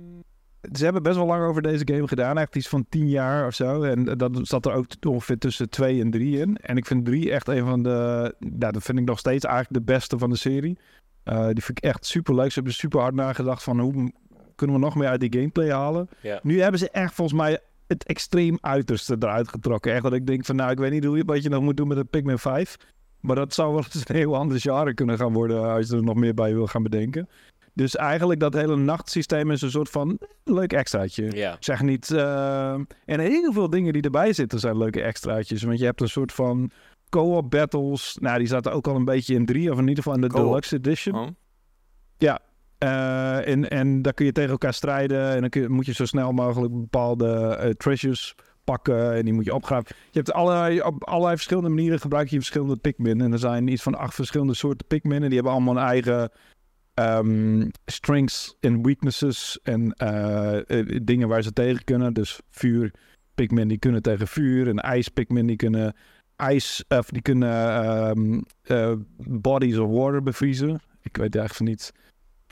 ze 0.72 0.84
hebben 0.84 1.02
best 1.02 1.16
wel 1.16 1.26
lang 1.26 1.44
over 1.44 1.62
deze 1.62 1.82
game 1.92 2.08
gedaan. 2.08 2.38
Echt 2.38 2.56
iets 2.56 2.68
van 2.68 2.86
tien 2.88 3.08
jaar 3.08 3.46
of 3.46 3.54
zo. 3.54 3.82
En 3.82 4.04
dat 4.04 4.38
zat 4.42 4.66
er 4.66 4.72
ook 4.72 4.86
ongeveer 5.06 5.38
tussen 5.38 5.70
twee 5.70 6.00
en 6.00 6.10
drie 6.10 6.38
in. 6.40 6.56
En 6.56 6.76
ik 6.76 6.86
vind 6.86 7.04
drie 7.04 7.30
echt 7.32 7.48
een 7.48 7.64
van 7.66 7.82
de... 7.82 8.34
Nou, 8.38 8.72
dat 8.72 8.82
vind 8.82 8.98
ik 8.98 9.04
nog 9.04 9.18
steeds 9.18 9.44
eigenlijk 9.44 9.86
de 9.86 9.92
beste 9.92 10.18
van 10.18 10.30
de 10.30 10.36
serie. 10.36 10.78
Uh, 11.24 11.46
die 11.46 11.62
vind 11.64 11.78
ik 11.78 11.84
echt 11.84 12.06
super 12.06 12.34
leuk. 12.34 12.48
Ze 12.48 12.54
hebben 12.54 12.72
super 12.72 13.00
hard 13.00 13.14
nagedacht 13.14 13.62
van 13.62 13.80
hoe 13.80 14.12
kunnen 14.56 14.76
we 14.76 14.82
nog 14.82 14.94
meer 14.94 15.08
uit 15.08 15.20
die 15.20 15.32
gameplay 15.32 15.70
halen. 15.70 16.08
Ja. 16.20 16.40
Nu 16.42 16.60
hebben 16.60 16.80
ze 16.80 16.90
echt 16.90 17.14
volgens 17.14 17.38
mij 17.38 17.60
het 17.86 18.04
extreem 18.04 18.58
uiterste 18.60 19.16
eruit 19.18 19.48
getrokken. 19.48 19.92
Echt 19.92 20.02
dat 20.02 20.12
ik 20.12 20.26
denk 20.26 20.44
van 20.44 20.56
nou, 20.56 20.70
ik 20.70 20.78
weet 20.78 20.90
niet 20.90 21.04
hoe 21.04 21.16
je, 21.16 21.24
wat 21.24 21.42
je 21.42 21.48
nog 21.48 21.62
moet 21.62 21.76
doen 21.76 21.88
met 21.88 21.96
een 21.96 22.08
Pikmin 22.08 22.38
5. 22.38 22.76
Maar 23.20 23.36
dat 23.36 23.54
zou 23.54 23.74
wel 23.74 23.84
eens 23.84 24.08
een 24.08 24.16
heel 24.16 24.36
ander 24.36 24.60
genre 24.60 24.94
kunnen 24.94 25.18
gaan 25.18 25.32
worden 25.32 25.70
als 25.70 25.88
je 25.88 25.96
er 25.96 26.02
nog 26.02 26.16
meer 26.16 26.34
bij 26.34 26.54
wil 26.54 26.66
gaan 26.66 26.82
bedenken. 26.82 27.28
Dus 27.72 27.96
eigenlijk 27.96 28.40
dat 28.40 28.54
hele 28.54 28.76
nachtsysteem 28.76 29.50
is 29.50 29.62
een 29.62 29.70
soort 29.70 29.90
van 29.90 30.18
leuk 30.44 30.72
extraatje. 30.72 31.36
Ja. 31.36 31.56
Zeg 31.60 31.82
niet... 31.82 32.10
Uh, 32.10 32.72
en 33.04 33.20
heel 33.20 33.52
veel 33.52 33.70
dingen 33.70 33.92
die 33.92 34.02
erbij 34.02 34.32
zitten 34.32 34.58
zijn 34.58 34.78
leuke 34.78 35.02
extraatjes. 35.02 35.62
Want 35.62 35.78
je 35.78 35.84
hebt 35.84 36.00
een 36.00 36.08
soort 36.08 36.32
van 36.32 36.70
co-op 37.08 37.50
battles. 37.50 38.16
Nou, 38.20 38.38
die 38.38 38.46
zaten 38.46 38.72
ook 38.72 38.86
al 38.86 38.96
een 38.96 39.04
beetje 39.04 39.34
in 39.34 39.46
drie. 39.46 39.70
Of 39.72 39.78
in 39.78 39.88
ieder 39.88 40.02
geval 40.02 40.14
in 40.14 40.28
de 40.28 40.34
Deluxe 40.34 40.76
Edition. 40.76 41.14
Oh. 41.14 41.28
Ja. 42.18 42.40
Uh, 42.78 43.48
en, 43.48 43.70
en 43.70 44.02
daar 44.02 44.14
kun 44.14 44.26
je 44.26 44.32
tegen 44.32 44.50
elkaar 44.50 44.74
strijden. 44.74 45.34
En 45.34 45.40
dan 45.40 45.50
kun 45.50 45.60
je, 45.60 45.68
moet 45.68 45.86
je 45.86 45.92
zo 45.92 46.04
snel 46.04 46.32
mogelijk 46.32 46.72
bepaalde 46.72 47.60
uh, 47.62 47.70
treasures 47.70 48.34
pakken. 48.64 49.14
En 49.14 49.24
die 49.24 49.34
moet 49.34 49.44
je 49.44 49.54
opgraven. 49.54 49.96
Je 50.10 50.18
hebt 50.18 50.32
allerlei, 50.32 50.80
op 50.80 51.04
allerlei 51.04 51.34
verschillende 51.34 51.68
manieren 51.68 52.00
gebruik 52.00 52.28
je 52.28 52.36
verschillende 52.36 52.76
Pikmin. 52.76 53.20
En 53.20 53.32
er 53.32 53.38
zijn 53.38 53.68
iets 53.68 53.82
van 53.82 53.94
acht 53.94 54.14
verschillende 54.14 54.54
soorten 54.54 54.86
Pikmin. 54.86 55.22
En 55.22 55.26
die 55.26 55.34
hebben 55.34 55.52
allemaal 55.52 55.76
een 55.76 55.88
eigen 55.88 56.30
um, 56.94 57.70
strengths 57.86 58.56
en 58.60 58.82
weaknesses. 58.82 59.58
En 59.62 59.94
uh, 60.02 60.58
dingen 61.02 61.28
waar 61.28 61.42
ze 61.42 61.52
tegen 61.52 61.84
kunnen. 61.84 62.12
Dus 62.14 62.40
vuur 62.50 62.90
Pikmin 63.34 63.68
die 63.68 63.78
kunnen 63.78 64.02
tegen 64.02 64.28
vuur. 64.28 64.68
En 64.68 64.78
ijs 64.78 65.08
Pikmin 65.08 65.46
die 65.46 65.56
kunnen 65.56 65.94
ijs, 66.36 66.84
of 66.88 67.08
die 67.08 67.22
kunnen 67.22 68.36
uh, 68.66 68.92
bodies 69.16 69.78
of 69.78 69.90
water 69.90 70.22
bevriezen. 70.22 70.80
Ik 71.02 71.16
weet 71.16 71.36
eigenlijk 71.36 71.54
van 71.54 71.66
niet. 71.66 71.92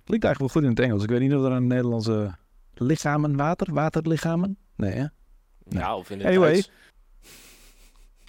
Klinkt 0.05 0.25
eigenlijk 0.25 0.39
wel 0.39 0.49
goed 0.49 0.63
in 0.63 0.69
het 0.69 0.79
Engels. 0.79 1.03
Ik 1.03 1.09
weet 1.09 1.21
niet 1.21 1.35
of 1.35 1.45
er 1.45 1.53
een 1.53 1.67
Nederlandse 1.67 2.37
lichamen 2.75 3.37
water, 3.37 3.73
waterlichamen. 3.73 4.59
Nee, 4.77 4.93
hè? 4.93 5.07
Nee. 5.65 5.83
Ja, 5.83 5.97
of 5.97 6.11
in 6.11 6.19
het 6.19 6.27
anyway. 6.27 6.53
Duits. 6.53 6.71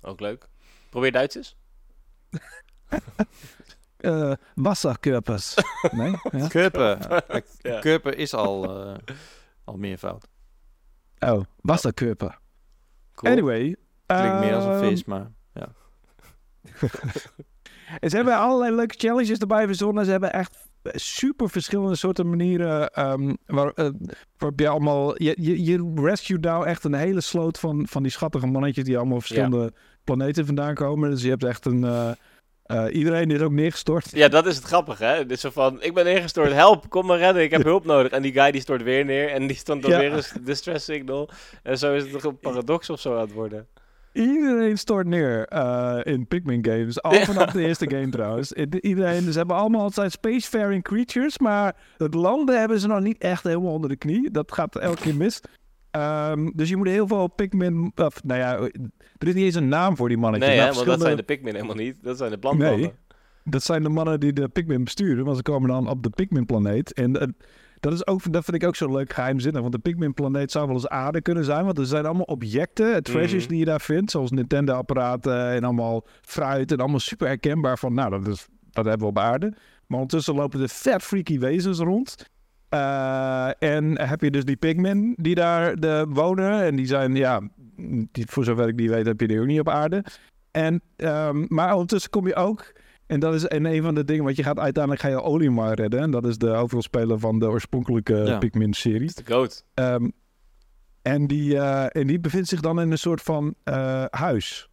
Ook 0.01 0.19
leuk. 0.19 0.47
Probeer 0.89 1.11
Duitsers. 1.11 1.57
uh, 3.99 4.33
wasserkörpers. 4.55 5.55
nee? 5.91 6.15
Ja? 6.31 6.47
Körper. 6.47 7.23
ja. 7.61 7.79
Körper 7.79 8.17
is 8.17 8.33
al, 8.33 8.87
uh, 8.89 8.97
al 9.63 9.77
meervoud. 9.77 10.27
Oh, 11.19 11.43
wasserkörper. 11.61 12.39
Cool. 13.13 13.31
Anyway. 13.31 13.75
Klinkt 14.05 14.39
meer 14.39 14.55
als 14.55 14.65
een 14.65 14.71
ehm, 14.71 14.87
vis, 14.87 15.05
maar 15.05 15.31
ja. 15.53 15.67
en 17.99 18.09
ze 18.09 18.15
hebben 18.15 18.37
allerlei 18.37 18.75
leuke 18.75 18.95
challenges 18.97 19.37
erbij 19.37 19.65
verzonnen. 19.65 20.05
Ze 20.05 20.11
hebben 20.11 20.33
echt 20.33 20.67
super 20.93 21.49
verschillende 21.49 21.95
soorten 21.95 22.29
manieren 22.29 23.09
um, 23.11 23.37
waar, 23.45 23.71
uh, 23.75 23.89
waarop 24.37 24.59
je 24.59 24.67
allemaal... 24.67 25.23
Je, 25.23 25.35
je, 25.39 25.63
je 25.63 25.93
rescue 25.95 26.39
nou 26.39 26.65
echt 26.65 26.83
een 26.83 26.93
hele 26.93 27.21
sloot 27.21 27.59
van, 27.59 27.87
van 27.87 28.03
die 28.03 28.11
schattige 28.11 28.47
mannetjes 28.47 28.83
die 28.83 28.97
allemaal 28.97 29.19
verschillende 29.19 29.61
ja. 29.61 29.69
planeten 30.03 30.45
vandaan 30.45 30.73
komen. 30.73 31.09
Dus 31.09 31.21
je 31.21 31.29
hebt 31.29 31.43
echt 31.43 31.65
een... 31.65 31.83
Uh, 31.83 32.11
uh, 32.67 32.85
iedereen 32.91 33.31
is 33.31 33.41
ook 33.41 33.51
neergestort. 33.51 34.11
Ja, 34.11 34.27
dat 34.27 34.45
is 34.45 34.55
het 34.55 34.65
grappige, 34.65 35.03
hè? 35.03 35.25
Dus 35.25 35.41
zo 35.41 35.49
van, 35.49 35.81
ik 35.81 35.93
ben 35.93 36.05
neergestort, 36.05 36.51
help, 36.51 36.89
kom 36.89 37.05
me 37.05 37.17
redden, 37.17 37.43
ik 37.43 37.51
heb 37.51 37.63
hulp 37.63 37.85
nodig. 37.85 38.11
En 38.11 38.21
die 38.21 38.31
guy 38.31 38.51
die 38.51 38.61
stort 38.61 38.83
weer 38.83 39.05
neer 39.05 39.29
en 39.29 39.47
die 39.47 39.55
stond 39.55 39.81
dan 39.81 39.91
ja. 39.91 39.99
weer 39.99 40.13
een 40.13 40.43
distress 40.43 40.85
signal. 40.85 41.29
En 41.63 41.77
zo 41.77 41.93
is 41.93 42.03
het 42.03 42.11
toch 42.11 42.23
een 42.23 42.39
paradox 42.39 42.89
of 42.89 42.99
zo 42.99 43.13
aan 43.13 43.21
het 43.21 43.33
worden. 43.33 43.67
Iedereen 44.15 44.77
stort 44.77 45.07
neer 45.07 45.53
uh, 45.53 45.99
in 46.03 46.27
Pikmin 46.27 46.65
games. 46.65 47.01
Al 47.01 47.13
vanaf 47.13 47.51
de 47.51 47.65
eerste 47.65 47.89
game 47.89 48.09
trouwens. 48.09 48.51
Iedereen, 48.81 49.31
ze 49.31 49.37
hebben 49.37 49.55
allemaal 49.55 49.89
zijn 49.89 50.11
spacefaring 50.11 50.83
creatures, 50.83 51.39
maar 51.39 51.75
het 51.97 52.13
landen 52.13 52.59
hebben 52.59 52.79
ze 52.79 52.87
nog 52.87 52.99
niet 52.99 53.17
echt 53.17 53.43
helemaal 53.43 53.73
onder 53.73 53.89
de 53.89 53.95
knie. 53.95 54.31
Dat 54.31 54.51
gaat 54.51 54.75
elke 54.75 55.01
keer 55.01 55.15
mis. 55.15 55.41
Um, 55.91 56.51
dus 56.55 56.69
je 56.69 56.77
moet 56.77 56.87
heel 56.87 57.07
veel 57.07 57.27
Pikmin... 57.27 57.91
Of, 57.95 58.23
nou 58.23 58.39
ja, 58.39 58.57
er 59.17 59.27
is 59.27 59.33
niet 59.33 59.43
eens 59.43 59.55
een 59.55 59.67
naam 59.67 59.95
voor 59.95 60.07
die 60.07 60.17
mannetjes. 60.17 60.49
Nee, 60.49 60.73
want 60.73 60.85
dat 60.85 61.01
zijn 61.01 61.15
de 61.15 61.23
Pikmin 61.23 61.53
helemaal 61.53 61.75
niet. 61.75 61.97
Dat 62.01 62.17
zijn 62.17 62.31
de 62.31 62.37
plantmannen. 62.37 62.79
Nee, 62.79 62.93
dat 63.43 63.63
zijn 63.63 63.83
de 63.83 63.89
mannen 63.89 64.19
die 64.19 64.33
de 64.33 64.47
Pikmin 64.47 64.83
besturen. 64.83 65.25
Want 65.25 65.37
ze 65.37 65.43
komen 65.43 65.69
dan 65.69 65.89
op 65.89 66.03
de 66.03 66.09
Pikmin-planeet. 66.09 66.93
En 66.93 67.15
uh, 67.15 67.21
dat, 67.79 67.93
is 67.93 68.07
ook, 68.07 68.31
dat 68.31 68.43
vind 68.43 68.61
ik 68.61 68.67
ook 68.67 68.75
zo 68.75 68.91
leuk 68.91 69.13
geheimzinnig. 69.13 69.61
Want 69.61 69.73
de 69.73 69.79
Pikmin-planeet 69.79 70.51
zou 70.51 70.65
wel 70.65 70.75
eens 70.75 70.87
aarde 70.87 71.21
kunnen 71.21 71.43
zijn. 71.43 71.65
Want 71.65 71.77
er 71.77 71.85
zijn 71.85 72.05
allemaal 72.05 72.25
objecten, 72.25 73.03
treasures 73.03 73.31
Mhm. 73.31 73.41
mm. 73.43 73.47
die 73.49 73.59
je 73.59 73.65
daar 73.65 73.81
vindt. 73.81 74.11
Zoals 74.11 74.31
Nintendo-apparaten 74.31 75.49
en 75.49 75.63
allemaal 75.63 76.05
fruit. 76.21 76.71
En 76.71 76.77
allemaal 76.77 76.99
super 76.99 77.27
herkenbaar 77.27 77.77
van, 77.77 77.93
nou, 77.93 78.09
dat, 78.09 78.27
is, 78.27 78.47
dat 78.71 78.85
hebben 78.85 79.03
we 79.07 79.13
op 79.13 79.19
aarde. 79.19 79.53
Maar 79.87 79.99
ondertussen 79.99 80.35
lopen 80.35 80.61
er 80.61 80.69
vet 80.69 81.03
freaky 81.03 81.39
wezens 81.39 81.79
rond. 81.79 82.29
Uh, 82.69 83.49
en 83.59 84.01
heb 84.01 84.21
je 84.21 84.31
dus 84.31 84.45
die 84.45 84.55
Pikmin 84.55 85.13
die 85.17 85.35
daar 85.35 85.75
de 85.75 86.05
wonen. 86.09 86.63
En 86.63 86.75
die 86.75 86.85
zijn, 86.85 87.15
ja, 87.15 87.41
die, 88.11 88.25
voor 88.27 88.43
zover 88.43 88.67
ik 88.67 88.77
die 88.77 88.89
weet, 88.89 89.05
heb 89.05 89.21
je 89.21 89.27
die 89.27 89.39
ook 89.39 89.45
niet 89.45 89.59
op 89.59 89.69
aarde. 89.69 90.03
En, 90.51 90.81
um, 90.97 91.45
maar 91.49 91.73
ondertussen 91.73 92.11
kom 92.11 92.27
je 92.27 92.35
ook... 92.35 92.73
En 93.07 93.19
dat 93.19 93.33
is 93.33 93.45
en 93.47 93.65
een 93.65 93.81
van 93.81 93.95
de 93.95 94.05
dingen, 94.05 94.23
want 94.23 94.35
je 94.35 94.43
gaat 94.43 94.59
uiteindelijk 94.59 95.03
ga 95.03 95.09
je 95.09 95.21
Olimar 95.21 95.73
redden. 95.73 95.99
En 95.99 96.11
dat 96.11 96.25
is 96.25 96.37
de 96.37 96.49
hoofdrolspeler 96.49 97.19
van 97.19 97.39
de 97.39 97.49
oorspronkelijke 97.49 98.15
ja. 98.15 98.37
Pikmin-serie. 98.37 99.11
de 99.13 99.33
goat. 99.33 99.65
Um, 99.73 100.13
en, 101.01 101.27
die, 101.27 101.53
uh, 101.53 101.95
en 101.95 102.07
die 102.07 102.19
bevindt 102.19 102.47
zich 102.47 102.59
dan 102.59 102.81
in 102.81 102.91
een 102.91 102.97
soort 102.97 103.21
van 103.21 103.55
uh, 103.63 104.05
huis. 104.09 104.69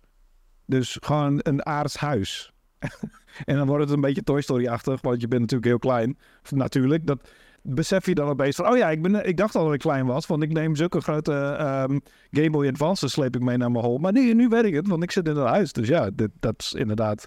Dus 0.67 0.99
gewoon 1.01 1.41
een 1.43 1.67
aards 1.67 1.97
huis. 1.97 2.53
en 3.45 3.57
dan 3.57 3.67
wordt 3.67 3.85
het 3.85 3.93
een 3.93 4.01
beetje 4.01 4.23
Toy 4.23 4.41
Story-achtig, 4.41 5.01
want 5.01 5.21
je 5.21 5.29
bent 5.29 5.41
natuurlijk 5.41 5.69
heel 5.69 5.79
klein. 5.79 6.19
Natuurlijk, 6.51 7.07
dat 7.07 7.29
besef 7.63 8.07
je 8.07 8.15
dan 8.15 8.29
opeens 8.29 8.57
van... 8.57 8.69
Oh 8.69 8.77
ja, 8.77 8.91
ik, 8.91 9.03
ben, 9.03 9.27
ik 9.27 9.37
dacht 9.37 9.55
al 9.55 9.65
dat 9.65 9.75
ik 9.75 9.81
klein 9.81 10.07
was, 10.07 10.27
want 10.27 10.43
ik 10.43 10.53
neem 10.53 10.77
zulke 10.77 11.01
grote 11.01 11.33
um, 11.33 12.01
Game 12.31 12.51
Boy 12.51 12.69
Advance 12.69 13.09
sleep 13.09 13.37
ik 13.37 13.43
mee 13.43 13.57
naar 13.57 13.71
mijn 13.71 13.85
hol. 13.85 13.99
Maar 13.99 14.13
nu, 14.13 14.35
nu 14.35 14.49
weet 14.49 14.65
ik 14.65 14.75
het, 14.75 14.89
want 14.89 15.03
ik 15.03 15.11
zit 15.11 15.29
in 15.29 15.37
een 15.37 15.47
huis. 15.47 15.73
Dus 15.73 15.89
ja, 15.89 16.11
dit, 16.15 16.31
dat 16.41 16.55
is 16.59 16.73
inderdaad... 16.73 17.27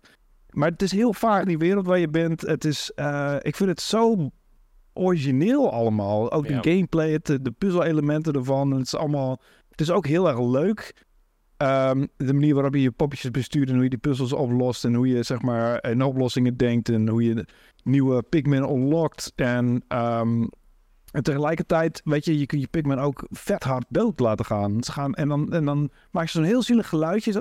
Maar 0.55 0.69
het 0.69 0.81
is 0.81 0.91
heel 0.91 1.13
vaak 1.13 1.45
die 1.45 1.57
wereld 1.57 1.85
waar 1.85 1.99
je 1.99 2.07
bent. 2.09 2.41
Het 2.41 2.65
is, 2.65 2.91
uh, 2.95 3.35
ik 3.41 3.55
vind 3.55 3.69
het 3.69 3.81
zo 3.81 4.29
origineel 4.93 5.71
allemaal. 5.71 6.31
Ook 6.31 6.47
Ja. 6.47 6.61
de 6.61 6.71
gameplay, 6.71 7.11
het, 7.11 7.25
de 7.25 7.51
puzzelelementen 7.57 8.33
ervan. 8.33 8.71
Het 8.71 8.85
is 8.85 8.95
allemaal... 8.95 9.41
Het 9.69 9.81
is 9.81 9.91
ook 9.91 10.07
heel 10.07 10.27
erg 10.27 10.39
leuk. 10.39 11.05
Ehm, 11.57 12.05
de 12.17 12.33
manier 12.33 12.53
waarop 12.53 12.73
je 12.73 12.81
je 12.81 12.91
poppetjes 12.91 13.31
bestuurt 13.31 13.67
en 13.67 13.73
hoe 13.73 13.83
je 13.83 13.89
die 13.89 13.99
puzzels 13.99 14.33
oplost. 14.33 14.85
En 14.85 14.93
hoe 14.93 15.07
je 15.07 15.23
zeg 15.23 15.41
maar 15.41 15.89
in 15.89 16.03
oplossingen 16.03 16.57
denkt. 16.57 16.89
En 16.89 17.07
hoe 17.07 17.23
je 17.23 17.45
nieuwe 17.83 18.23
Pikmin 18.23 18.63
unlockt. 18.63 19.31
En, 19.35 19.83
um, 19.87 20.49
en 21.11 21.23
tegelijkertijd, 21.23 22.01
weet 22.03 22.25
je, 22.25 22.39
je 22.39 22.45
kunt 22.45 22.61
je 22.61 22.67
Pikmin 22.67 22.99
ook 22.99 23.27
vet 23.29 23.63
hard 23.63 23.85
dood 23.89 24.19
laten 24.19 24.45
gaan. 24.45 24.83
Ze 24.83 24.91
gaan 24.91 25.13
en, 25.13 25.27
dan, 25.27 25.53
en 25.53 25.65
dan 25.65 25.89
maak 26.11 26.23
je 26.23 26.31
zo'n 26.31 26.43
heel 26.43 26.61
zielig 26.61 26.89
geluidje. 26.89 27.31
Zo, 27.31 27.39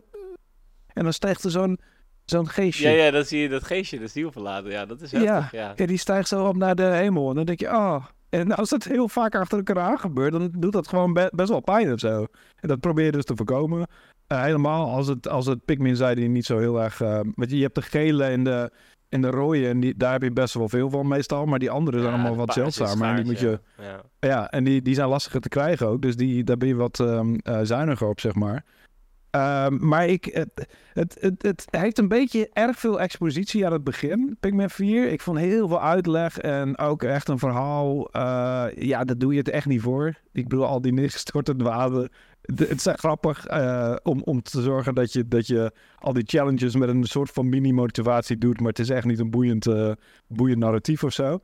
en 0.86 1.02
dan 1.02 1.12
stijgt 1.12 1.44
er 1.44 1.50
zo'n 1.50 1.78
zo'n 2.24 2.48
geestje. 2.48 2.88
Ja, 2.88 3.04
ja, 3.04 3.10
dan 3.10 3.24
zie 3.24 3.40
je 3.40 3.48
dat 3.48 3.64
geestje 3.64 3.98
de 3.98 4.06
ziel 4.06 4.32
verlaten. 4.32 4.70
Ja, 4.70 4.86
dat 4.86 5.00
is 5.00 5.12
heftig. 5.12 5.52
Ja, 5.52 5.72
ja. 5.76 5.86
die 5.86 5.98
stijgt 5.98 6.28
zo 6.28 6.46
op 6.46 6.56
naar 6.56 6.74
de 6.74 6.82
hemel. 6.82 7.28
En 7.28 7.34
dan 7.34 7.44
denk 7.44 7.60
je, 7.60 7.68
oh. 7.68 8.04
En 8.28 8.52
als 8.52 8.68
dat 8.68 8.84
heel 8.84 9.08
vaak 9.08 9.34
achter 9.34 9.58
elkaar 9.58 9.78
aan 9.78 9.98
gebeurt, 9.98 10.32
dan 10.32 10.50
doet 10.56 10.72
dat 10.72 10.88
gewoon 10.88 11.12
be 11.12 11.30
best 11.34 11.48
wel 11.48 11.60
pijn 11.60 11.92
of 11.92 12.00
zo. 12.00 12.26
En 12.60 12.68
dat 12.68 12.80
probeer 12.80 13.04
je 13.04 13.12
dus 13.12 13.24
te 13.24 13.36
voorkomen. 13.36 13.86
Uh, 14.32 14.42
helemaal 14.42 14.90
als 14.90 15.06
het, 15.06 15.28
als 15.28 15.46
het 15.46 15.64
Pikmin 15.64 15.96
zijn 15.96 16.16
die 16.16 16.28
niet 16.28 16.44
zo 16.44 16.58
heel 16.58 16.82
erg... 16.82 17.00
Uh, 17.00 17.20
weet 17.34 17.50
je, 17.50 17.56
je 17.56 17.62
hebt 17.62 17.74
de 17.74 17.82
gele 17.82 18.24
en 18.24 18.44
de, 18.44 18.70
en 19.08 19.20
de 19.20 19.30
rode 19.30 19.68
en 19.68 19.80
die, 19.80 19.96
daar 19.96 20.12
heb 20.12 20.22
je 20.22 20.32
best 20.32 20.54
wel 20.54 20.68
veel 20.68 20.90
van 20.90 21.08
meestal. 21.08 21.44
Maar 21.44 21.58
die 21.58 21.70
andere 21.70 21.98
zijn 22.00 22.12
Ja, 22.12 22.18
allemaal 22.18 22.36
wat 22.36 22.52
zeldzamer. 22.52 23.08
En 23.08 23.16
die 23.16 23.24
moet 23.24 23.40
je... 23.40 23.60
Ja. 23.78 24.00
Ja, 24.18 24.50
en 24.50 24.64
die, 24.64 24.82
die 24.82 24.94
zijn 24.94 25.08
lastiger 25.08 25.40
te 25.40 25.48
krijgen 25.48 25.86
ook. 25.86 26.02
Dus 26.02 26.16
die, 26.16 26.44
daar 26.44 26.56
ben 26.56 26.68
je 26.68 26.74
wat 26.74 26.98
um, 26.98 27.38
uh, 27.48 27.58
zuiniger 27.62 28.08
op, 28.08 28.20
zeg 28.20 28.34
maar. 28.34 28.64
Um, 29.36 29.86
maar 29.86 30.08
ik, 30.08 30.24
het, 30.24 30.66
het, 30.92 31.16
het, 31.20 31.42
het, 31.42 31.66
heeft 31.70 31.98
een 31.98 32.08
beetje 32.08 32.50
erg 32.52 32.78
veel 32.78 33.00
expositie 33.00 33.66
aan 33.66 33.72
het 33.72 33.84
begin, 33.84 34.36
Pikmin 34.40 34.70
4. 34.70 35.12
Ik 35.12 35.20
vond 35.20 35.38
heel 35.38 35.68
veel 35.68 35.80
uitleg 35.80 36.38
en 36.38 36.78
ook 36.78 37.02
echt 37.02 37.28
een 37.28 37.38
verhaal. 37.38 38.08
Uh, 38.16 38.66
ja, 38.76 39.04
dat 39.04 39.20
doe 39.20 39.32
je 39.32 39.38
het 39.38 39.48
echt 39.48 39.66
niet 39.66 39.80
voor. 39.80 40.14
Ik 40.32 40.48
bedoel, 40.48 40.66
al 40.66 40.80
die 40.80 40.92
neergestorte 40.92 41.56
dwaden. 41.56 42.10
Het 42.40 42.86
is 42.86 42.86
grappig 42.92 43.50
uh, 43.50 43.96
om, 44.02 44.22
om 44.22 44.42
te 44.42 44.62
zorgen 44.62 44.94
dat 44.94 45.12
je, 45.12 45.28
dat 45.28 45.46
je 45.46 45.72
al 45.98 46.12
die 46.12 46.24
challenges 46.26 46.76
met 46.76 46.88
een 46.88 47.04
soort 47.04 47.30
van 47.30 47.48
mini-motivatie 47.48 48.38
doet. 48.38 48.60
Maar 48.60 48.68
het 48.68 48.78
is 48.78 48.90
echt 48.90 49.06
niet 49.06 49.18
een 49.18 49.30
boeiend, 49.30 49.66
uh, 49.66 49.92
boeiend 50.26 50.58
narratief 50.58 51.04
of 51.04 51.12
zo. 51.12 51.40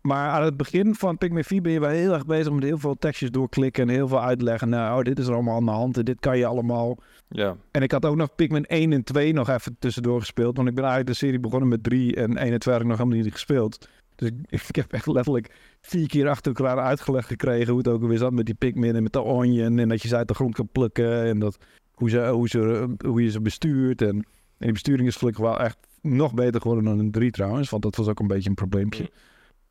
Maar 0.00 0.30
aan 0.30 0.42
het 0.42 0.56
begin 0.56 0.94
van 0.94 1.18
Pikmin 1.18 1.44
4 1.44 1.62
ben 1.62 1.72
je 1.72 1.80
wel 1.80 1.90
heel 1.90 2.12
erg 2.12 2.26
bezig 2.26 2.52
met 2.52 2.62
heel 2.62 2.78
veel 2.78 2.96
tekstjes 2.98 3.30
doorklikken 3.30 3.88
en 3.88 3.94
heel 3.94 4.08
veel 4.08 4.22
uitleggen. 4.22 4.68
Nou, 4.68 4.98
oh, 4.98 5.04
dit 5.04 5.18
is 5.18 5.26
er 5.26 5.34
allemaal 5.34 5.56
aan 5.56 5.64
de 5.64 5.70
hand 5.70 5.96
en 5.96 6.04
dit 6.04 6.20
kan 6.20 6.38
je 6.38 6.46
allemaal. 6.46 6.98
Ja. 7.28 7.56
En 7.70 7.82
ik 7.82 7.92
had 7.92 8.04
ook 8.04 8.16
nog 8.16 8.34
Pikmin 8.34 8.66
1 8.66 8.92
en 8.92 9.04
2 9.04 9.32
nog 9.32 9.48
even 9.48 9.76
tussendoor 9.78 10.20
gespeeld. 10.20 10.56
Want 10.56 10.68
ik 10.68 10.74
ben 10.74 10.84
eigenlijk 10.84 11.12
de 11.12 11.24
serie 11.24 11.40
begonnen 11.40 11.68
met 11.68 11.82
3 11.82 12.16
en 12.16 12.36
1 12.36 12.52
en 12.52 12.58
2 12.58 12.74
heb 12.74 12.82
ik 12.82 12.90
nog 12.90 12.98
helemaal 12.98 13.18
niet 13.18 13.32
gespeeld. 13.32 13.88
Dus 14.16 14.28
ik, 14.28 14.34
ik 14.68 14.76
heb 14.76 14.92
echt 14.92 15.06
letterlijk 15.06 15.50
vier 15.80 16.08
keer 16.08 16.28
achter 16.28 16.54
elkaar 16.54 16.78
uitgelegd 16.78 17.26
gekregen 17.26 17.68
hoe 17.68 17.78
het 17.78 17.88
ook 17.88 18.02
alweer 18.02 18.18
zat 18.18 18.32
met 18.32 18.46
die 18.46 18.54
Pikmin 18.54 18.96
en 18.96 19.02
met 19.02 19.12
de 19.12 19.22
onion. 19.22 19.78
En 19.78 19.88
dat 19.88 20.02
je 20.02 20.08
ze 20.08 20.16
uit 20.16 20.28
de 20.28 20.34
grond 20.34 20.54
kan 20.54 20.68
plukken 20.72 21.24
en 21.24 21.38
dat, 21.38 21.58
hoe, 21.94 22.10
ze, 22.10 22.28
hoe, 22.28 22.48
ze, 22.48 22.88
hoe 23.06 23.22
je 23.22 23.30
ze 23.30 23.40
bestuurt. 23.40 24.02
En, 24.02 24.08
en 24.08 24.24
die 24.58 24.72
besturing 24.72 25.08
is 25.08 25.16
gelukkig 25.16 25.42
wel 25.42 25.60
echt 25.60 25.78
nog 26.02 26.34
beter 26.34 26.60
geworden 26.60 26.84
dan 26.84 26.98
een 26.98 27.10
3 27.10 27.30
trouwens, 27.30 27.70
want 27.70 27.82
dat 27.82 27.96
was 27.96 28.08
ook 28.08 28.20
een 28.20 28.26
beetje 28.26 28.48
een 28.48 28.54
probleempje. 28.54 29.02
Mm. 29.02 29.08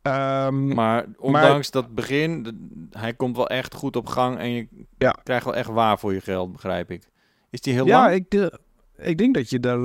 Ehm, 0.01 0.67
Maar 0.73 1.05
ondanks 1.17 1.71
dat 1.71 1.95
begin, 1.95 2.43
de- 2.43 2.87
hij 2.91 3.13
komt 3.13 3.35
wel 3.35 3.47
echt 3.49 3.73
goed 3.73 3.95
op 3.95 4.07
gang 4.07 4.37
en 4.37 4.49
je 4.51 4.67
Ja. 4.97 5.15
krijgt 5.23 5.45
wel 5.45 5.55
echt 5.55 5.69
waar 5.69 5.99
voor 5.99 6.13
je 6.13 6.21
geld, 6.21 6.51
begrijp 6.51 6.91
ik. 6.91 7.03
Is 7.49 7.61
die 7.61 7.73
heel 7.73 7.85
ja, 7.85 8.01
lang? 8.03 8.13
ik, 8.15 8.29
de, 8.29 8.59
ik 8.97 9.17
denk 9.17 9.35
dat 9.35 9.49
je 9.49 9.59
daar. 9.59 9.83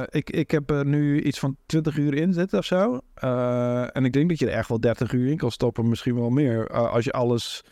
eh, 0.00 0.06
ik, 0.20 0.30
ik 0.30 0.50
heb 0.50 0.70
er 0.70 0.86
nu 0.86 1.22
iets 1.22 1.38
van 1.38 1.56
20 1.66 1.96
uur 1.96 2.14
in 2.14 2.32
zitten 2.32 2.58
of 2.58 2.64
zo. 2.64 3.00
Eh, 3.14 3.96
en 3.96 4.04
ik 4.04 4.12
denk 4.12 4.28
dat 4.28 4.38
je 4.38 4.46
er 4.46 4.56
echt 4.56 4.68
wel 4.68 4.80
30 4.80 5.12
uur 5.12 5.30
in 5.30 5.36
kan 5.36 5.50
stoppen, 5.50 5.88
misschien 5.88 6.14
wel 6.14 6.30
meer. 6.30 6.66
eh, 6.66 6.92
als 6.92 7.04
je 7.04 7.12
alles 7.12 7.62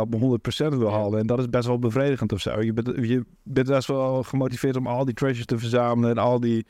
op 0.00 0.14
100% 0.14 0.74
wil 0.74 0.86
Ja. 0.88 0.92
halen. 0.92 1.20
En 1.20 1.26
dat 1.26 1.38
is 1.38 1.48
best 1.48 1.66
wel 1.66 1.78
bevredigend 1.78 2.32
of 2.32 2.40
zo. 2.40 2.60
Je 2.62 2.72
bent, 2.72 2.86
je 3.08 3.24
bent 3.42 3.66
best 3.68 3.86
wel 3.88 4.22
gemotiveerd 4.22 4.76
om 4.76 4.86
al 4.86 5.04
die 5.04 5.14
treasures 5.14 5.46
te 5.46 5.58
verzamelen 5.58 6.10
en 6.10 6.18
al 6.18 6.40
die. 6.40 6.66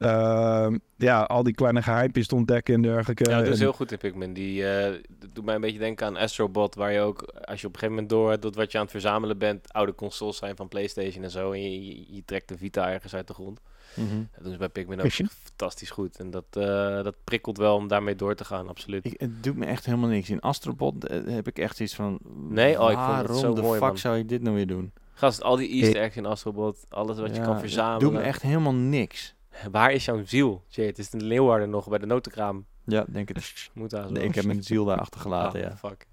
Eh, 0.00 0.68
ja, 0.96 1.22
al 1.22 1.42
die 1.42 1.54
kleine 1.54 1.82
geheimpjes 1.82 2.26
te 2.26 2.34
ontdekken 2.34 2.74
en 2.74 2.82
dergelijke. 2.82 3.30
Ja, 3.30 3.36
dat 3.38 3.46
is 3.46 3.52
En- 3.52 3.60
heel 3.60 3.72
goed 3.72 3.92
in 3.92 3.98
Pikmin. 3.98 4.32
Die 4.32 4.66
eh, 4.68 4.92
dat 5.08 5.34
doet 5.34 5.44
mij 5.44 5.54
een 5.54 5.60
beetje 5.60 5.78
denken 5.78 6.06
aan 6.06 6.16
Astrobot, 6.16 6.74
waar 6.74 6.92
je 6.92 7.00
ook, 7.00 7.22
als 7.22 7.60
je 7.60 7.66
op 7.66 7.72
een 7.72 7.78
gegeven 7.78 7.88
moment 7.88 8.08
door 8.08 8.30
hebt 8.30 8.42
dat 8.42 8.54
wat 8.54 8.72
je 8.72 8.78
aan 8.78 8.84
het 8.84 8.92
verzamelen 8.92 9.38
bent, 9.38 9.72
oude 9.72 9.94
consoles 9.94 10.36
zijn 10.36 10.56
van 10.56 10.68
PlayStation 10.68 11.24
en 11.24 11.30
zo, 11.30 11.52
en 11.52 11.62
je, 11.62 11.86
je, 11.86 12.14
je 12.14 12.22
trekt 12.24 12.48
de 12.48 12.56
Vita 12.58 12.90
ergens 12.92 13.14
uit 13.14 13.26
de 13.26 13.34
grond. 13.34 13.60
Mhm. 13.94 14.18
Dat 14.34 14.42
doen 14.42 14.52
ze 14.52 14.58
bij 14.58 14.68
Pikmin 14.68 15.00
ook 15.00 15.10
fantastisch 15.10 15.90
goed. 15.90 16.16
En 16.18 16.30
dat, 16.30 16.44
eh, 16.50 17.02
dat 17.02 17.14
prikkelt 17.24 17.56
wel 17.56 17.74
om 17.76 17.88
daarmee 17.88 18.14
door 18.16 18.34
te 18.34 18.44
gaan, 18.44 18.68
absoluut. 18.68 19.04
Ik, 19.04 19.14
het 19.20 19.42
doet 19.42 19.56
me 19.56 19.66
echt 19.66 19.86
helemaal 19.86 20.08
niks. 20.08 20.30
In 20.30 20.40
Astrobot 20.40 21.06
eh, 21.06 21.20
heb 21.26 21.46
ik 21.46 21.58
echt 21.58 21.80
iets 21.80 21.94
van... 21.94 22.18
Nee? 22.48 22.80
Oh, 22.80 22.90
ik 22.90 22.96
vond 22.96 23.16
het 23.16 23.26
waarom 23.26 23.38
zo 23.38 23.54
de 23.54 23.60
mooi, 23.62 23.78
fuck 23.78 23.88
man. 23.88 23.98
zou 23.98 24.16
je 24.16 24.24
dit 24.24 24.42
nou 24.42 24.56
weer 24.56 24.66
doen? 24.66 24.92
Gast, 25.14 25.42
al 25.42 25.56
die 25.56 25.68
easter 25.68 26.00
eggs 26.02 26.16
in 26.16 26.26
Astrobot, 26.26 26.86
alles 26.88 27.18
wat 27.18 27.36
je 27.36 27.42
kan 27.42 27.50
het 27.50 27.60
verzamelen. 27.60 27.98
doet 28.00 28.12
me 28.12 28.20
echt 28.20 28.42
helemaal 28.42 28.74
niks. 28.74 29.34
Waar 29.70 29.92
is 29.92 30.04
jouw 30.04 30.24
ziel? 30.24 30.64
Jay, 30.68 30.86
het 30.86 30.98
is 30.98 31.10
in 31.10 31.22
Leeuwarden 31.24 31.70
nog 31.70 31.88
bij 31.88 31.98
de 31.98 32.06
notenkraam. 32.06 32.64
Ja, 32.84 33.04
denk 33.08 33.28
het. 33.28 33.52
Moet 33.74 33.90
daar 33.90 34.06
zo. 34.06 34.12
Nee, 34.12 34.24
ik 34.24 34.34
heb 34.34 34.44
mijn 34.44 34.62
ziel 34.62 34.84
daar 34.84 34.98
achtergelaten, 34.98 35.60
Ah, 35.64 35.70
ja. 35.70 35.76
fuck. 35.76 36.06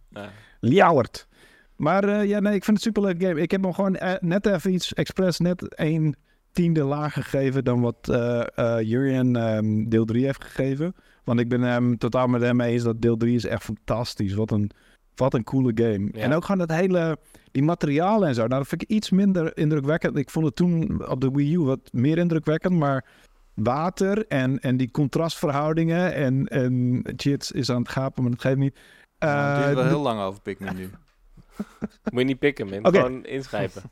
Ja. 0.60 1.04
Maar 1.76 2.04
eh, 2.04 2.26
ja, 2.26 2.40
nee, 2.40 2.56
ik 2.56 2.64
vind 2.64 2.78
het 2.78 2.86
een 2.86 2.94
superleuk 2.94 3.22
game. 3.22 3.42
Ik 3.42 3.52
heb 3.52 3.64
hem 3.64 3.74
gewoon 3.74 3.96
eh, 3.96 4.14
net 4.20 4.46
even 4.46 4.74
iets 4.74 4.94
expres 4.94 5.40
net 5.40 5.80
een 5.80 6.16
tiende 6.52 6.84
lager 6.84 7.24
gegeven 7.24 7.64
dan 7.64 7.82
wat 7.82 8.10
eh 8.10 8.48
eh, 8.56 8.82
Jurien 8.88 9.36
ehm, 9.36 9.90
deel 9.90 10.06
3 10.06 10.26
heeft 10.26 10.44
gegeven. 10.44 10.96
Want 11.24 11.40
ik 11.40 11.50
ben 11.50 11.62
hem 11.62 11.98
totaal 11.98 12.28
met 12.28 12.42
hem 12.42 12.62
eens 12.62 12.84
dat 12.84 13.02
deel 13.02 13.18
3 13.18 13.36
is 13.36 13.46
echt 13.46 13.64
fantastisch. 13.64 14.34
Wat 14.34 14.52
een, 14.52 14.72
wat 15.16 15.34
een 15.34 15.44
coole 15.44 15.72
game. 15.76 16.10
Ja. 16.12 16.20
En 16.22 16.34
ook 16.34 16.46
gewoon 16.46 16.68
dat 16.68 16.78
hele, 16.78 17.18
die 17.52 17.64
materialen 17.64 18.28
en 18.28 18.34
zo. 18.36 18.48
Nou, 18.48 18.60
dat 18.60 18.68
vind 18.68 18.82
ik 18.82 18.90
iets 18.90 19.10
minder 19.10 19.58
indrukwekkend. 19.58 20.18
Ik 20.18 20.30
vond 20.30 20.46
het 20.46 20.56
toen 20.56 21.08
op 21.08 21.22
de 21.22 21.32
Wii 21.32 21.54
U 21.54 21.60
wat 21.60 21.80
meer 21.92 22.18
indrukwekkend, 22.18 22.74
maar 22.74 23.06
water 23.64 24.28
en, 24.28 24.60
en 24.60 24.78
die 24.78 24.92
contrastverhoudingen 24.92 26.14
en, 26.14 26.46
en 26.48 27.04
Chits 27.16 27.52
is 27.52 27.70
aan 27.72 27.82
het 27.82 27.90
gapen, 27.90 28.22
maar 28.24 28.32
dat 28.32 28.42
geeft 28.42 28.58
niet. 28.58 28.80
Nou, 29.20 29.56
het 29.56 29.64
duurt 29.64 29.74
wel 29.76 29.84
Eh, 29.84 29.90
heel 29.90 30.02
lang 30.02 30.20
over 30.22 30.42
Pikmin 30.42 30.76
nu. 30.76 30.90
Moet 32.12 32.20
je 32.22 32.24
niet 32.26 32.40
pikken, 32.40 32.70
man. 32.70 32.94
Gewoon 32.96 33.26
inschrijven. 33.26 33.82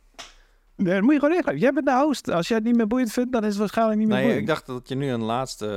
Nee, 0.77 0.93
dat 0.93 1.01
moet 1.03 1.13
je 1.13 1.19
gewoon 1.19 1.35
ingeven. 1.35 1.59
Jij 1.59 1.73
bent 1.73 1.85
de 1.85 1.93
host. 1.93 2.29
Als 2.31 2.47
jij 2.47 2.57
het 2.57 2.65
niet 2.65 2.75
meer 2.75 2.87
boeiend 2.87 3.11
vindt, 3.11 3.31
dan 3.31 3.41
is 3.43 3.49
het 3.49 3.57
waarschijnlijk 3.57 3.97
niet 3.99 4.07
meer 4.07 4.15
Nee, 4.17 4.25
boeiend. 4.25 4.41
ik 4.49 4.53
dacht 4.55 4.65
dat 4.65 4.89
je 4.89 4.95
nu 4.95 5.09
een 5.11 5.23
laatste... 5.23 5.67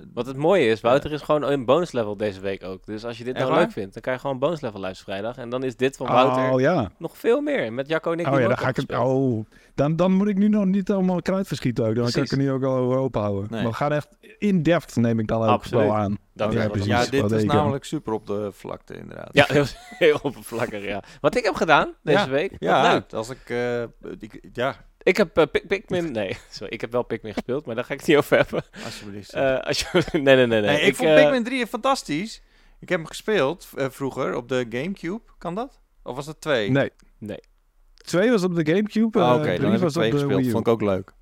eh, 0.00 0.06
Wat 0.14 0.26
het 0.26 0.36
mooie 0.36 0.66
is, 0.68 0.80
Wouter 0.80 1.12
is 1.12 1.22
gewoon 1.22 1.50
in 1.50 1.64
bonus 1.64 1.92
level 1.92 2.16
deze 2.16 2.40
week 2.40 2.64
ook. 2.64 2.86
Dus 2.86 3.04
als 3.04 3.18
je 3.18 3.24
dit 3.24 3.34
Echt 3.34 3.42
nou 3.44 3.54
waar? 3.56 3.64
leuk 3.64 3.72
vindt, 3.72 3.92
dan 3.92 4.02
kan 4.02 4.12
je 4.12 4.18
gewoon 4.18 4.38
bonus 4.38 4.60
level 4.60 4.80
luisteren 4.80 5.12
vrijdag. 5.14 5.36
En 5.44 5.50
dan 5.50 5.62
is 5.62 5.76
dit 5.76 5.96
van 5.96 6.06
Wouter 6.06 6.50
Oh 6.52 6.60
ja. 6.60 6.90
nog 6.98 7.18
veel 7.18 7.40
meer. 7.40 7.72
Met 7.72 7.88
Jacco 7.88 8.12
en 8.12 8.18
ik 8.20 8.26
Oh 8.26 8.40
ja, 8.40 8.48
dan 8.48 8.58
ga 8.58 8.68
ik 8.68 8.76
het. 8.76 8.92
Oh, 8.96 9.46
dan, 9.80 9.96
dan 9.96 10.12
moet 10.12 10.28
ik 10.28 10.36
nu 10.38 10.48
nog 10.48 10.64
niet 10.64 10.90
allemaal 10.90 11.22
kruid 11.22 11.46
verschieten 11.46 11.86
ook. 11.86 11.94
Dan 11.94 12.10
kan 12.10 12.22
ik 12.22 12.30
er 12.30 12.36
nu 12.36 12.50
ook 12.50 12.62
al 12.62 12.76
over 12.76 12.98
open 12.98 13.20
houden. 13.20 13.46
Nee. 13.50 13.62
Maar 13.62 13.70
we 13.70 13.76
gaan 13.76 13.92
echt 13.92 14.08
in 14.38 14.62
depth 14.62 14.96
neem 14.96 15.18
ik 15.18 15.26
dan 15.26 15.42
ook 15.42 15.48
Absoluut. 15.48 15.84
wel 15.84 15.96
aan. 15.96 16.18
Dat 16.34 16.52
Ja, 16.52 16.68
precies. 16.68 16.86
ja, 16.88 17.06
dit 17.06 17.20
wat 17.20 17.32
is 17.32 17.44
namelijk 17.44 17.84
super 17.84 18.12
op 18.12 18.26
de 18.26 18.50
vlakte 18.52 18.94
inderdaad. 18.96 19.28
Ja, 19.32 19.44
heel, 19.48 19.64
heel 19.98 20.18
oppervlakkig, 20.22 20.84
ja. 20.84 21.02
Wat 21.20 21.36
ik 21.36 21.44
heb 21.44 21.54
gedaan 21.54 21.94
deze 22.02 22.18
Ja. 22.18 22.28
week. 22.28 22.52
Ja, 22.58 22.92
leuk. 22.92 23.12
als 23.12 23.30
ik... 23.30 23.38
eh, 23.46 23.82
ik 24.18 24.48
ja, 24.52 24.84
Ik 25.02 25.16
heb 25.16 25.36
eh, 25.36 25.44
Pik- 25.52 25.66
Pikmin... 25.68 26.12
Nee, 26.12 26.36
sorry, 26.50 26.72
ik 26.72 26.80
heb 26.80 26.92
wel 26.92 27.02
Pikmin 27.02 27.32
gespeeld, 27.34 27.66
maar 27.66 27.74
daar 27.74 27.84
ga 27.84 27.92
ik 27.92 27.98
het 27.98 28.08
niet 28.08 28.16
over 28.16 28.36
hebben. 28.36 28.62
alsjeblieft. 28.84 29.32
Eh, 29.32 29.58
als 29.60 29.80
je, 29.80 29.86
nee, 30.12 30.22
nee, 30.22 30.36
nee. 30.36 30.46
nee. 30.46 30.60
nee, 30.60 30.80
ik, 30.80 30.96
vond 30.96 31.14
Pikmin 31.14 31.44
3 31.44 31.66
fantastisch. 31.66 32.42
Ik 32.80 32.88
heb 32.88 32.98
hem 32.98 33.06
gespeeld 33.08 33.68
vroeger 33.76 34.34
op 34.34 34.48
de 34.48 34.66
Gamecube. 34.70 35.20
Kan 35.38 35.54
dat? 35.54 35.80
Of 36.02 36.16
was 36.16 36.26
dat 36.26 36.40
2? 36.40 36.70
Nee. 36.70 36.90
Nee. 37.18 37.38
Twee 38.02 38.30
was 38.30 38.42
op 38.44 38.54
de 38.54 38.66
Gamecube. 38.66 39.18
Oh, 39.18 39.32
Oké, 39.34 39.42
drie 39.44 39.58
dan 39.58 39.66
heb 39.70 39.74
ik 39.76 39.80
was 39.82 39.96
op 39.96 40.00
twee 40.02 40.10
de 40.10 40.16
gespeeld. 40.18 40.38
Wii 40.40 40.48
U. 40.48 40.52
Vond 40.52 40.66
ik 40.66 40.72
ook 40.72 40.82
leuk. 40.82 41.12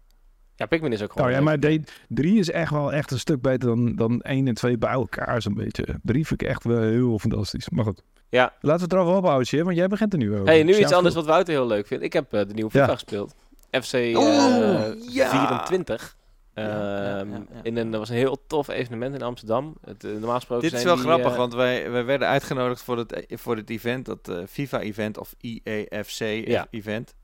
Ja, 0.54 0.66
Pikmin 0.66 0.92
is 0.92 1.02
ook 1.02 1.12
gewoon 1.12 1.26
Oh 1.26 1.32
ja, 1.32 1.38
leuk. 1.38 1.46
maar 1.48 1.60
de, 1.60 1.82
drie 2.08 2.38
is 2.38 2.50
echt 2.50 2.70
wel 2.70 2.92
echt 2.92 3.10
een 3.10 3.18
stuk 3.18 3.40
beter 3.42 3.68
dan, 3.68 3.96
dan 3.96 4.20
één 4.20 4.48
en 4.48 4.54
twee 4.54 4.78
bij 4.78 4.90
elkaar 4.90 5.42
zo'n 5.42 5.54
beetje. 5.54 5.84
Drie 6.02 6.26
vind 6.26 6.42
ik 6.42 6.48
echt 6.48 6.64
wel 6.64 6.80
heel 6.80 7.18
fantastisch. 7.18 7.68
Maar 7.68 7.84
goed. 7.84 8.02
Ja. 8.28 8.52
Laten 8.60 8.78
we 8.78 8.82
het 8.84 8.92
erover 8.92 9.16
ophouden, 9.16 9.46
Sjeer, 9.46 9.64
want 9.64 9.76
jij 9.76 9.88
begint 9.88 10.12
er 10.12 10.18
nu 10.18 10.32
over. 10.34 10.46
Hey, 10.46 10.62
nu 10.62 10.76
iets 10.76 10.92
anders 10.92 11.14
wat 11.14 11.26
Wouter 11.26 11.54
heel 11.54 11.66
leuk 11.66 11.86
vindt. 11.86 12.04
Ik 12.04 12.12
heb 12.12 12.32
eh, 12.32 12.40
de 12.46 12.54
nieuwe 12.54 12.70
Ja. 12.72 12.80
FIFA 12.80 12.92
gespeeld. 12.92 13.34
FC 13.70 13.92
eh, 13.92 14.16
Oeh, 14.18 14.84
ja. 15.10 15.30
24. 15.30 16.16
Ja, 16.58 16.66
ja, 16.68 17.18
Ehm, 17.18 17.30
ja, 17.30 17.42
ja. 17.52 17.60
in 17.62 17.76
een, 17.76 17.90
dat 17.90 18.00
was 18.00 18.08
een 18.08 18.16
heel 18.16 18.46
tof 18.46 18.68
evenement 18.68 19.14
in 19.14 19.22
Amsterdam. 19.22 19.76
Het, 19.84 20.04
eh, 20.04 20.10
normaal 20.10 20.34
gesproken 20.34 20.70
Dit 20.70 20.78
is 20.78 20.84
wel 20.84 20.94
die, 20.94 21.04
grappig, 21.04 21.30
eh, 21.32 21.36
want 21.36 21.54
wij, 21.54 21.90
wij 21.90 22.04
werden 22.04 22.28
uitgenodigd 22.28 22.82
voor 22.82 22.98
het, 22.98 23.24
voor 23.28 23.56
het 23.56 23.70
event, 23.70 24.06
dat 24.06 24.28
eh, 24.28 24.38
FIFA-event 24.48 25.18
of 25.18 25.34
E 25.40 25.58
IEFC-event. 25.64 27.14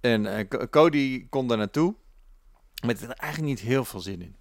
En 0.00 0.48
Co- 0.48 0.66
Cody 0.70 1.26
kon 1.28 1.48
daar 1.48 1.58
naartoe, 1.58 1.94
met 2.86 3.02
er 3.02 3.10
eigenlijk 3.10 3.52
niet 3.52 3.60
heel 3.68 3.84
veel 3.84 4.00
zin 4.00 4.22
in. 4.22 4.36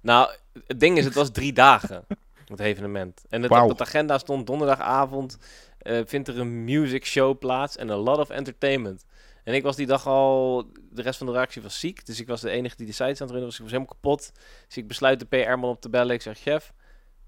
Nou, 0.00 0.30
het 0.66 0.80
ding 0.80 0.98
is, 0.98 1.04
het 1.04 1.14
was 1.14 1.30
drie 1.30 1.52
dagen, 1.52 2.04
het 2.46 2.60
evenement. 2.60 3.24
En 3.28 3.42
het, 3.42 3.50
op 3.50 3.68
het 3.68 3.80
agenda 3.80 4.18
stond 4.18 4.46
donderdagavond 4.46 5.38
eh, 5.78 6.00
vindt 6.04 6.28
er 6.28 6.38
een 6.38 6.64
music 6.64 7.06
show 7.06 7.38
plaats 7.38 7.76
en 7.76 7.90
a 7.90 7.96
lot 7.96 8.18
of 8.18 8.30
entertainment. 8.30 9.04
En 9.46 9.54
ik 9.54 9.62
was 9.62 9.76
die 9.76 9.86
dag 9.86 10.06
al, 10.06 10.70
de 10.90 11.02
rest 11.02 11.18
van 11.18 11.26
de 11.26 11.32
redactie 11.32 11.62
was 11.62 11.80
ziek, 11.80 12.06
dus 12.06 12.20
ik 12.20 12.26
was 12.26 12.40
de 12.40 12.50
enige 12.50 12.76
die 12.76 12.86
de 12.86 12.92
sites 12.92 13.20
aan 13.20 13.26
het 13.26 13.30
runnen 13.30 13.44
was. 13.44 13.54
Ik 13.54 13.62
was 13.62 13.70
helemaal 13.70 13.94
kapot. 13.94 14.32
Dus 14.66 14.76
ik 14.76 14.88
besluit 14.88 15.20
de 15.20 15.26
PR-man 15.26 15.70
op 15.70 15.80
te 15.80 15.88
bellen. 15.88 16.14
Ik 16.14 16.22
zeg, 16.22 16.38
chef, 16.38 16.72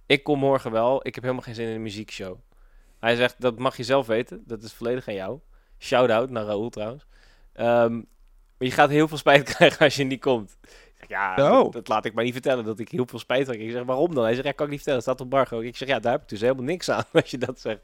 ik 0.07 0.23
kom 0.23 0.39
morgen 0.39 0.71
wel. 0.71 1.07
Ik 1.07 1.15
heb 1.15 1.23
helemaal 1.25 1.45
geen 1.45 1.55
zin 1.55 1.69
in 1.69 1.75
een 1.75 1.83
muziekshow. 1.83 2.39
Hij 2.99 3.17
zegt, 3.17 3.41
dat 3.41 3.59
mag 3.59 3.77
je 3.77 3.85
zelf 3.85 4.07
weten. 4.07 4.43
Dat 4.47 4.63
is 4.63 4.73
volledig 4.73 5.09
aan 5.09 5.15
jou. 5.15 5.41
Shout-out 5.79 6.31
naar 6.31 6.45
Raoul 6.45 6.69
trouwens. 6.69 7.07
Ehm, 7.53 7.95
maar 7.95 8.69
je 8.69 8.71
gaat 8.71 8.91
heel 8.91 9.09
veel 9.09 9.17
spijt 9.17 9.43
krijgen 9.55 9.79
als 9.85 9.97
je 9.97 10.05
niet 10.05 10.21
komt. 10.21 10.59
Ja, 11.09 11.35
Oh. 11.39 11.63
dat, 11.63 11.73
dat 11.73 11.89
laat 11.89 12.05
ik 12.05 12.15
maar 12.15 12.25
niet 12.25 12.33
vertellen, 12.33 12.65
dat 12.65 12.79
ik 12.79 12.89
heel 12.89 13.07
veel 13.07 13.19
spijt 13.19 13.45
krijg. 13.45 13.61
Ik 13.61 13.71
zeg, 13.71 13.85
waarom 13.85 14.15
dan? 14.15 14.25
Hij 14.25 14.35
zegt, 14.35 14.47
ja, 14.47 14.53
kan 14.53 14.65
ik 14.65 14.71
niet 14.71 14.81
vertellen, 14.81 15.03
staat 15.03 15.21
op 15.21 15.31
Bargo. 15.31 15.61
Ik 15.61 15.77
zeg, 15.77 15.89
ja, 15.89 15.99
daar 15.99 16.13
heb 16.13 16.23
ik 16.23 16.29
dus 16.29 16.41
helemaal 16.41 16.65
niks 16.65 16.91
aan 16.91 17.05
als 17.13 17.31
je 17.31 17.39
dat 17.39 17.61
zegt. 17.61 17.81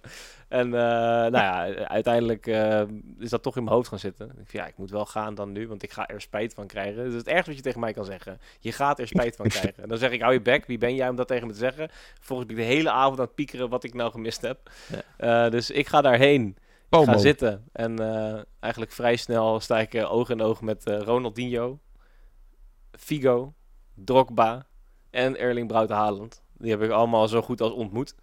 En 0.49 0.66
eh, 0.66 0.70
nou 0.70 1.33
ja, 1.33 1.75
uiteindelijk 1.75 2.47
eh, 2.47 2.83
is 3.18 3.31
dat 3.31 3.43
toch 3.43 3.57
in 3.57 3.64
mijn 3.64 3.77
hoofd 3.77 3.89
gaan 3.89 3.99
zitten. 3.99 4.33
Ik 4.41 4.53
ja, 4.53 4.66
ik 4.66 4.77
moet 4.77 4.91
wel 4.91 5.07
gaan 5.07 5.35
dan 5.35 5.53
nu, 5.53 5.68
want 5.68 5.83
ik 5.83 5.93
ga 5.93 6.07
er 6.09 6.20
spijt 6.20 6.55
van 6.55 6.66
krijgen. 6.66 6.97
Dat 6.97 7.07
is 7.07 7.14
het 7.14 7.29
ergste 7.29 7.47
wat 7.49 7.57
je 7.57 7.62
tegen 7.64 7.81
mij 7.81 7.93
kan 7.93 8.05
zeggen. 8.05 8.39
Je 8.61 8.72
gaat 8.72 8.99
er 8.99 9.09
spijt 9.09 9.37
van 9.37 9.49
krijgen. 9.59 9.83
En 9.83 9.89
dan 9.89 9.99
zeg 9.99 10.11
ik, 10.11 10.20
hou 10.20 10.33
je 10.33 10.41
bek, 10.43 10.66
wie 10.66 10.79
ben 10.79 10.95
jij 10.95 11.09
om 11.09 11.16
dat 11.16 11.29
tegen 11.29 11.47
me 11.47 11.53
te 11.53 11.59
zeggen? 11.59 11.89
Vervolgens 12.14 12.49
ben 12.49 12.59
ik 12.59 12.62
de 12.68 12.75
hele 12.75 12.91
avond 12.91 13.18
aan 13.18 13.25
het 13.25 13.35
piekeren 13.35 13.68
wat 13.68 13.85
ik 13.85 13.95
nou 13.95 14.11
gemist 14.11 14.41
heb. 14.43 14.70
Eh, 15.16 15.51
dus 15.51 15.70
ik 15.70 15.87
ga 15.89 16.01
daarheen. 16.01 16.47
Ik 16.49 17.01
Pomo. 17.01 17.12
ga 17.12 17.18
zitten. 17.18 17.64
En 17.72 17.99
eigenlijk 18.61 18.93
vrij 18.93 19.16
snel 19.16 19.61
sta 19.61 19.81
ik 19.81 19.95
oog 20.09 20.31
in 20.31 20.43
oog 20.43 20.61
met 20.61 20.83
Ronaldinho, 20.85 21.79
Figo, 22.99 23.55
Drogba 23.95 24.66
en 25.11 25.38
Erling 25.38 25.68
Braut 25.68 25.90
Haaland. 25.90 26.42
Die 26.59 26.70
heb 26.70 26.82
ik 26.82 26.90
allemaal 26.90 27.28
zo 27.28 27.42
goed 27.42 27.61
als 27.61 27.72
ontmoet. 27.72 28.14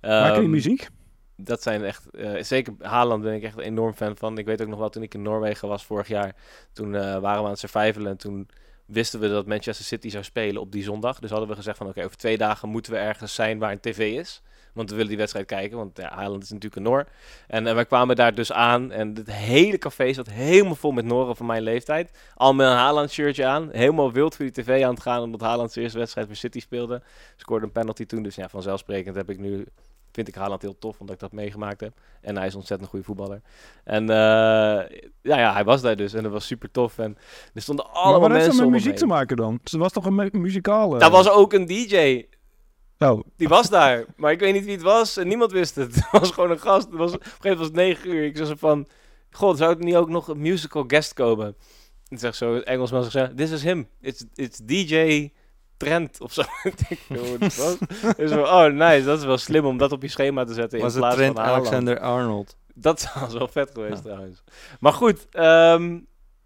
Maak 0.00 0.34
je 0.34 0.40
Ehm, 0.40 0.50
muziek? 0.50 0.88
dat 1.36 1.62
zijn 1.62 1.84
echt, 1.84 2.10
eh, 2.10 2.42
zeker 2.42 2.74
Haaland 2.78 3.22
ben 3.22 3.34
ik 3.34 3.42
echt 3.42 3.56
een 3.56 3.62
enorm 3.64 3.92
fan 3.92 4.16
van. 4.16 4.38
Ik 4.38 4.46
weet 4.46 4.62
ook 4.62 4.68
nog 4.68 4.78
wel, 4.78 4.88
toen 4.90 5.02
ik 5.02 5.14
in 5.14 5.22
Noorwegen 5.22 5.68
was 5.68 5.84
vorig 5.84 6.08
jaar, 6.08 6.34
toen 6.72 6.94
eh, 6.94 7.00
waren 7.00 7.38
we 7.38 7.44
aan 7.44 7.50
het 7.50 7.58
survivalen 7.58 8.10
en 8.10 8.16
toen 8.16 8.48
wisten 8.86 9.20
we 9.20 9.28
dat 9.28 9.46
Manchester 9.46 9.84
City 9.86 10.08
zou 10.08 10.24
spelen 10.24 10.60
op 10.60 10.72
die 10.72 10.82
zondag. 10.82 11.18
Dus 11.18 11.30
hadden 11.30 11.48
we 11.48 11.54
gezegd 11.54 11.76
van 11.76 11.88
oké, 11.88 12.04
over 12.04 12.16
twee 12.16 12.38
dagen 12.38 12.68
moeten 12.68 12.92
we 12.92 12.98
ergens 12.98 13.34
zijn 13.34 13.58
waar 13.58 13.72
een 13.72 13.80
tv 13.80 14.18
is. 14.18 14.42
Want 14.72 14.88
we 14.88 14.94
willen 14.94 15.10
die 15.10 15.18
wedstrijd 15.18 15.46
kijken, 15.46 15.76
want 15.76 15.96
ja, 15.96 16.10
Haaland 16.14 16.42
is 16.42 16.48
natuurlijk 16.50 16.76
een 16.76 16.82
Noor. 16.82 17.06
En 17.46 17.74
wij 17.74 17.84
kwamen 17.84 18.16
daar 18.16 18.34
dus 18.34 18.52
aan 18.52 18.92
en 18.92 19.14
het 19.14 19.32
hele 19.32 19.78
café 19.78 20.12
zat 20.12 20.30
helemaal 20.30 20.74
vol 20.74 20.90
met 20.92 21.04
Noren 21.04 21.36
van 21.36 21.46
mijn 21.46 21.62
leeftijd. 21.62 22.10
Al 22.34 22.54
met 22.54 22.66
een 22.66 22.72
Haaland 22.72 23.10
shirtje 23.10 23.46
aan, 23.46 23.68
helemaal 23.72 24.12
wild 24.12 24.36
voor 24.36 24.44
die 24.44 24.64
tv 24.64 24.84
aan 24.84 24.94
het 24.94 25.02
gaan, 25.02 25.22
omdat 25.22 25.40
Haaland 25.40 25.72
zijn 25.72 25.84
eerste 25.84 25.98
wedstrijd 25.98 26.26
voor 26.26 26.36
City 26.36 26.60
speelde. 26.60 27.02
Scoorde 27.36 27.66
een 27.66 27.72
penalty 27.72 28.06
toen, 28.06 28.22
dus 28.22 28.34
ja, 28.34 28.48
vanzelfsprekend 28.48 29.16
heb 29.16 29.30
ik 29.30 29.38
nu 29.38 29.66
vind 30.12 30.28
ik 30.28 30.34
Haaland 30.34 30.62
heel 30.62 30.78
tof, 30.78 31.00
omdat 31.00 31.14
ik 31.14 31.20
dat 31.20 31.32
meegemaakt 31.32 31.80
heb. 31.80 31.92
En 32.20 32.36
hij 32.36 32.46
is 32.46 32.52
een 32.52 32.58
ontzettend 32.58 32.90
goede 32.90 33.04
voetballer. 33.04 33.40
En 33.84 34.10
eh, 34.10 34.16
ja, 35.22 35.38
ja, 35.38 35.52
hij 35.52 35.64
was 35.64 35.80
daar 35.80 35.96
dus 35.96 36.12
en 36.14 36.22
dat 36.22 36.32
was 36.32 36.46
super 36.46 36.70
tof. 36.70 36.98
En 36.98 37.18
er 37.54 37.62
stonden 37.62 37.84
Maar 37.84 37.94
allemaal 37.94 38.20
wat 38.20 38.30
heeft 38.30 38.40
mensen 38.44 38.62
dat 38.62 38.70
met 38.70 38.78
om 38.80 38.84
muziek 38.84 38.98
te 38.98 39.06
maken 39.06 39.36
dan? 39.36 39.60
Ze 39.64 39.78
was 39.78 39.92
toch 39.92 40.04
een 40.04 40.14
mu- 40.14 40.28
muzikale... 40.32 40.98
Daar 40.98 41.10
was 41.10 41.30
ook 41.30 41.52
een 41.52 41.66
DJ. 41.66 42.24
Oh. 43.04 43.20
Die 43.36 43.48
was 43.48 43.68
daar, 43.70 44.04
maar 44.16 44.32
ik 44.32 44.40
weet 44.40 44.52
niet 44.52 44.64
wie 44.64 44.74
het 44.74 44.82
was 44.82 45.16
en 45.16 45.28
niemand 45.28 45.52
wist 45.52 45.74
het. 45.74 45.94
Het 46.10 46.20
was 46.20 46.30
gewoon 46.30 46.50
een 46.50 46.58
gast. 46.60 46.86
Het 46.86 46.96
was, 46.98 47.12
op 47.12 47.20
een 47.20 47.26
gegeven 47.26 47.42
moment 47.42 47.58
was 47.58 47.66
het 47.66 47.76
negen 47.76 48.10
uur. 48.10 48.24
Ik 48.24 48.36
zei 48.36 48.48
zo 48.48 48.54
van, 48.58 48.86
god, 49.30 49.58
zou 49.58 49.70
het 49.70 49.78
niet 49.78 49.94
ook 49.94 50.08
nog 50.08 50.28
een 50.28 50.40
musical 50.40 50.84
guest 50.86 51.12
komen? 51.12 51.56
En 52.08 52.18
zegt 52.18 52.36
zo 52.36 52.54
het 52.54 52.64
Engelsman 52.64 53.04
zegt, 53.10 53.36
this 53.36 53.50
is 53.50 53.62
him. 53.62 53.88
It's, 54.00 54.24
it's 54.34 54.58
DJ 54.62 55.30
Trent 55.76 56.20
of 56.20 56.32
zo. 56.32 56.42
ik 56.62 56.88
denk, 56.88 57.20
oh, 57.22 57.38
was. 57.40 57.76
Dus 58.16 58.30
zo, 58.30 58.42
oh, 58.42 58.64
nice. 58.66 59.04
Dat 59.04 59.18
is 59.18 59.24
wel 59.24 59.38
slim 59.38 59.64
om 59.64 59.78
dat 59.78 59.92
op 59.92 60.02
je 60.02 60.08
schema 60.08 60.44
te 60.44 60.54
zetten 60.54 60.80
Was 60.80 60.94
in 60.94 61.02
het 61.02 61.08
plaats 61.08 61.16
Trent 61.16 61.36
van. 61.36 61.44
Alexander 61.44 62.00
Arnold? 62.00 62.56
Dat 62.74 63.12
was 63.20 63.32
wel 63.32 63.48
vet 63.48 63.70
geweest 63.70 63.94
Ja. 63.96 64.00
trouwens. 64.00 64.42
Maar 64.80 64.92
goed, 64.92 65.26
ehm, 65.30 65.98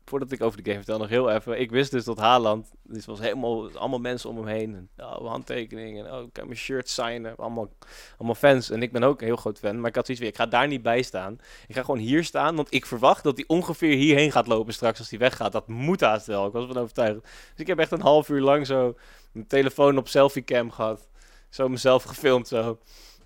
voordat 0.05 0.33
ik 0.33 0.43
over 0.43 0.63
de 0.63 0.71
game 0.71 0.83
vertel, 0.83 0.99
nog 0.99 1.09
heel 1.09 1.31
even. 1.31 1.61
Ik 1.61 1.71
wist 1.71 1.91
dus 1.91 2.05
dat 2.05 2.19
Haaland, 2.19 2.71
dit 2.83 3.05
was 3.05 3.19
helemaal, 3.19 3.71
allemaal 3.73 3.99
mensen 3.99 4.31
om 4.31 4.37
hem 4.37 4.47
heen. 4.47 4.75
En, 4.75 5.07
oh, 5.07 5.29
handtekeningen, 5.29 6.07
en, 6.07 6.13
oh, 6.13 6.23
ik 6.23 6.45
mijn 6.45 6.57
shirt 6.57 6.89
signen. 6.89 7.37
Allemaal, 7.37 7.69
allemaal 8.17 8.35
fans. 8.35 8.71
En 8.71 8.83
ik 8.83 8.93
ben 8.93 9.03
ook 9.03 9.21
een 9.21 9.27
heel 9.27 9.37
groot 9.37 9.59
fan. 9.59 9.81
Maar 9.81 9.89
ik 9.89 9.95
had 9.95 10.07
zoiets 10.07 10.25
weer, 10.25 10.33
ik 10.33 10.39
ga 10.39 10.47
daar 10.47 10.67
niet 10.67 10.83
bij 10.83 11.03
staan. 11.03 11.39
Ik 11.67 11.75
ga 11.75 11.81
gewoon 11.81 12.01
hier 12.01 12.25
staan, 12.25 12.57
want 12.57 12.75
ik 12.75 12.87
verwacht 12.87 13.23
dat 13.23 13.37
hij 13.37 13.45
ongeveer 13.47 13.97
hierheen 13.97 14.33
gaat 14.33 14.47
lopen 14.47 14.75
straks 14.75 14.99
als 14.99 15.11
hij 15.11 15.19
weggaat. 15.19 15.53
Dat 15.53 15.69
moet 15.69 16.01
haast 16.01 16.27
wel, 16.27 16.47
ik 16.47 16.53
was 16.53 16.67
ervan 16.67 16.83
overtuigd. 16.83 17.21
Dus 17.23 17.31
ik 17.57 17.67
heb 17.67 17.79
echt 17.79 17.93
een 17.93 18.01
half 18.01 18.29
uur 18.29 18.41
lang 18.41 18.67
zo 18.67 18.95
mijn 19.33 19.47
telefoon 19.47 19.99
op 19.99 20.09
selfiecam 20.09 20.71
gehad. 20.71 21.09
Zo 21.49 21.69
mezelf 21.69 22.03
gefilmd 22.13 22.49
zo 22.49 22.79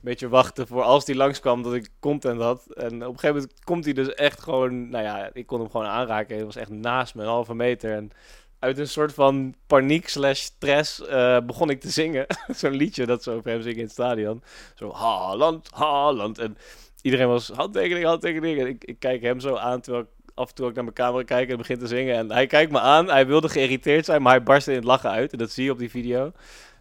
beetje 0.09 0.28
wachten 0.28 0.66
voor 0.66 0.82
als 0.82 1.04
die 1.04 1.14
langskwam 1.14 1.62
dat 1.62 1.74
ik 1.74 1.88
content 2.00 2.40
had. 2.40 2.66
En 2.66 2.94
op 2.94 3.12
een 3.12 3.18
gegeven 3.18 3.36
moment 3.36 3.64
komt 3.64 3.84
hij 3.84 3.94
dus 3.94 4.14
echt 4.14 4.40
gewoon, 4.40 4.88
nou 4.88 5.04
ja, 5.04 5.30
ik 5.32 5.46
kon 5.46 5.61
hem 5.61 5.70
gewoon 5.70 5.86
aanraken. 5.86 6.36
Hij 6.36 6.44
was 6.44 6.56
echt 6.56 6.70
naast 6.70 7.14
me, 7.14 7.22
een 7.22 7.28
halve 7.28 7.54
meter. 7.54 7.92
En 7.92 8.11
uit 8.59 8.78
een 8.78 8.88
soort 8.88 9.14
van 9.14 9.54
paniek 9.66 10.09
slash 10.09 10.40
stress 10.40 11.06
eh, 11.06 11.40
begon 11.40 11.70
ik 11.70 11.80
te 11.80 11.90
zingen. 11.90 12.26
Zo'n 12.56 12.74
liedje 12.74 13.06
dat 13.06 13.22
ze 13.22 13.30
over 13.30 13.50
hem 13.50 13.62
zingen 13.62 13.78
in 13.78 13.84
het 13.84 13.92
stadion. 13.92 14.42
Zo, 14.74 14.92
Haaland, 14.92 15.68
Haaland. 15.72 16.38
En 16.38 16.56
iedereen 17.02 17.28
was 17.28 17.48
handtekening, 17.48 18.06
handtekening. 18.06 18.61
En 18.61 18.66
ik, 18.66 18.84
ik 18.84 18.98
kijk 18.98 19.22
hem 19.22 19.40
zo 19.40 19.56
aan 19.56 19.80
terwijl 19.80 20.06
af 20.34 20.48
en 20.48 20.54
toe 20.54 20.66
ook 20.66 20.74
naar 20.74 20.84
mijn 20.84 20.96
camera 20.96 21.24
kijk 21.24 21.48
en 21.48 21.56
begin 21.56 21.78
te 21.78 21.86
zingen. 21.86 22.14
En 22.16 22.30
hij 22.30 22.46
kijkt 22.46 22.72
me 22.72 22.80
aan. 22.80 23.09
Hij 23.09 23.26
wilde 23.26 23.48
geïrriteerd 23.48 24.04
zijn, 24.04 24.22
maar 24.22 24.32
hij 24.32 24.42
barstte 24.42 24.70
in 24.70 24.76
het 24.76 24.86
lachen 24.86 25.11
uit. 25.11 25.32
En 25.32 25.38
dat 25.38 25.50
zie 25.50 25.64
je 25.64 25.70
op 25.70 25.78
die 25.78 25.90
video. 25.90 26.32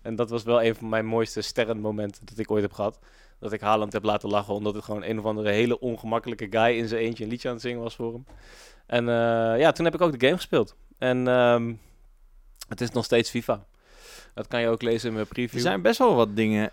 En 0.07 0.15
dat 0.15 0.29
was 0.29 0.43
wel 0.43 0.63
een 0.63 0.75
van 0.75 0.89
mijn 0.89 1.05
mooiste 1.05 1.41
sterrenmomenten 1.41 2.25
dat 2.25 2.37
ik 2.37 2.51
ooit 2.51 2.61
heb 2.61 2.73
gehad. 2.73 2.99
Dat 3.39 3.51
ik 3.53 3.61
Haaland 3.61 3.93
heb 3.93 4.03
laten 4.03 4.29
lachen, 4.29 4.53
omdat 4.53 4.73
het 4.75 4.83
gewoon 4.83 5.03
een 5.03 5.19
of 5.19 5.25
andere 5.25 5.49
hele 5.51 5.79
ongemakkelijke 5.79 6.47
guy 6.49 6.77
in 6.77 6.87
zijn 6.87 7.01
eentje 7.01 7.23
een 7.23 7.29
liedje 7.29 7.47
aan 7.47 7.53
het 7.53 7.63
zingen 7.63 7.81
was 7.81 7.95
voor 7.95 8.13
hem. 8.13 8.25
En 8.85 9.09
eh, 9.09 9.59
ja, 9.59 9.71
toen 9.71 9.85
heb 9.85 9.93
ik 9.93 10.01
ook 10.01 10.19
de 10.19 10.25
game 10.25 10.35
gespeeld. 10.37 10.75
En 10.97 11.27
ehm, 11.27 11.73
het 12.67 12.81
is 12.81 12.91
nog 12.91 13.05
steeds 13.05 13.29
FIFA. 13.29 13.65
Dat 14.33 14.47
kan 14.47 14.61
je 14.61 14.67
ook 14.67 14.81
lezen 14.81 15.07
in 15.09 15.13
mijn 15.15 15.27
preview. 15.27 15.55
Er 15.55 15.61
zijn 15.61 15.81
best 15.81 15.97
wel 15.99 16.15
wat 16.15 16.35
dingen 16.35 16.71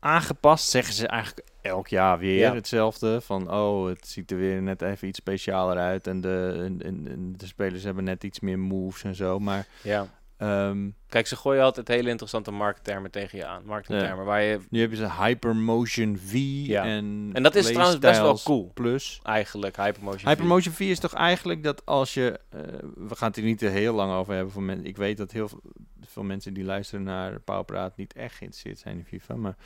aangepast, 0.00 0.68
zeggen 0.70 0.94
ze 0.94 1.06
eigenlijk 1.06 1.48
elk 1.62 1.88
jaar 1.88 2.18
weer 2.18 2.38
Ja. 2.38 2.54
hetzelfde. 2.54 3.20
Van, 3.20 3.50
oh, 3.52 3.86
het 3.88 4.08
ziet 4.08 4.30
er 4.30 4.36
weer 4.36 4.62
net 4.62 4.82
even 4.82 5.08
iets 5.08 5.18
specialer 5.18 5.76
uit 5.78 6.06
en 6.06 6.20
de, 6.20 6.52
en- 6.64 6.82
en 6.82 7.34
de 7.36 7.46
spelers 7.46 7.82
hebben 7.82 8.04
net 8.04 8.24
iets 8.24 8.40
meer 8.40 8.58
moves 8.58 9.02
en 9.04 9.14
zo. 9.14 9.38
Maar 9.38 9.66
Ja. 9.82 10.06
Ehm, 10.36 10.90
Kijk, 11.08 11.26
ze 11.26 11.36
gooien 11.36 11.62
altijd 11.62 11.88
hele 11.88 12.10
interessante 12.10 12.50
markttermen 12.50 13.10
tegen 13.10 13.38
je 13.38 13.46
aan. 13.46 13.62
Marketingtermen, 13.64 14.24
waar 14.24 14.42
je... 14.42 14.60
nu 14.70 14.80
hebben 14.80 14.98
ze 14.98 15.12
Hypermotion 15.12 16.16
V 16.18 16.32
Ja. 16.66 16.84
en 16.84 17.30
En 17.32 17.42
dat 17.42 17.54
is 17.54 17.66
trouwens 17.66 17.98
best 17.98 18.20
wel 18.20 18.38
cool. 18.44 18.70
Plus. 18.74 19.20
Eigenlijk, 19.22 19.76
Hypermotion. 19.76 20.28
Hypermotion 20.30 20.74
V 20.74 20.80
is 20.80 20.98
toch 20.98 21.14
eigenlijk 21.14 21.62
dat 21.62 21.86
als 21.86 22.14
je... 22.14 22.40
eh, 22.50 22.60
we 22.94 23.16
gaan 23.16 23.28
het 23.28 23.36
hier 23.36 23.44
niet 23.44 23.58
te 23.58 23.66
heel 23.66 23.94
lang 23.94 24.12
over 24.12 24.34
hebben. 24.34 24.52
Voor 24.52 24.62
men, 24.62 24.84
ik 24.84 24.96
weet 24.96 25.16
dat 25.16 25.32
heel 25.32 25.48
veel, 25.48 25.62
veel 26.00 26.22
mensen 26.22 26.54
die 26.54 26.64
luisteren 26.64 27.04
naar 27.04 27.40
Pauwpraat 27.40 27.96
niet 27.96 28.12
echt 28.12 28.34
geïnteresseerd 28.36 28.78
zijn 28.78 28.98
in 28.98 29.04
FIFA. 29.04 29.34
Maar 29.34 29.56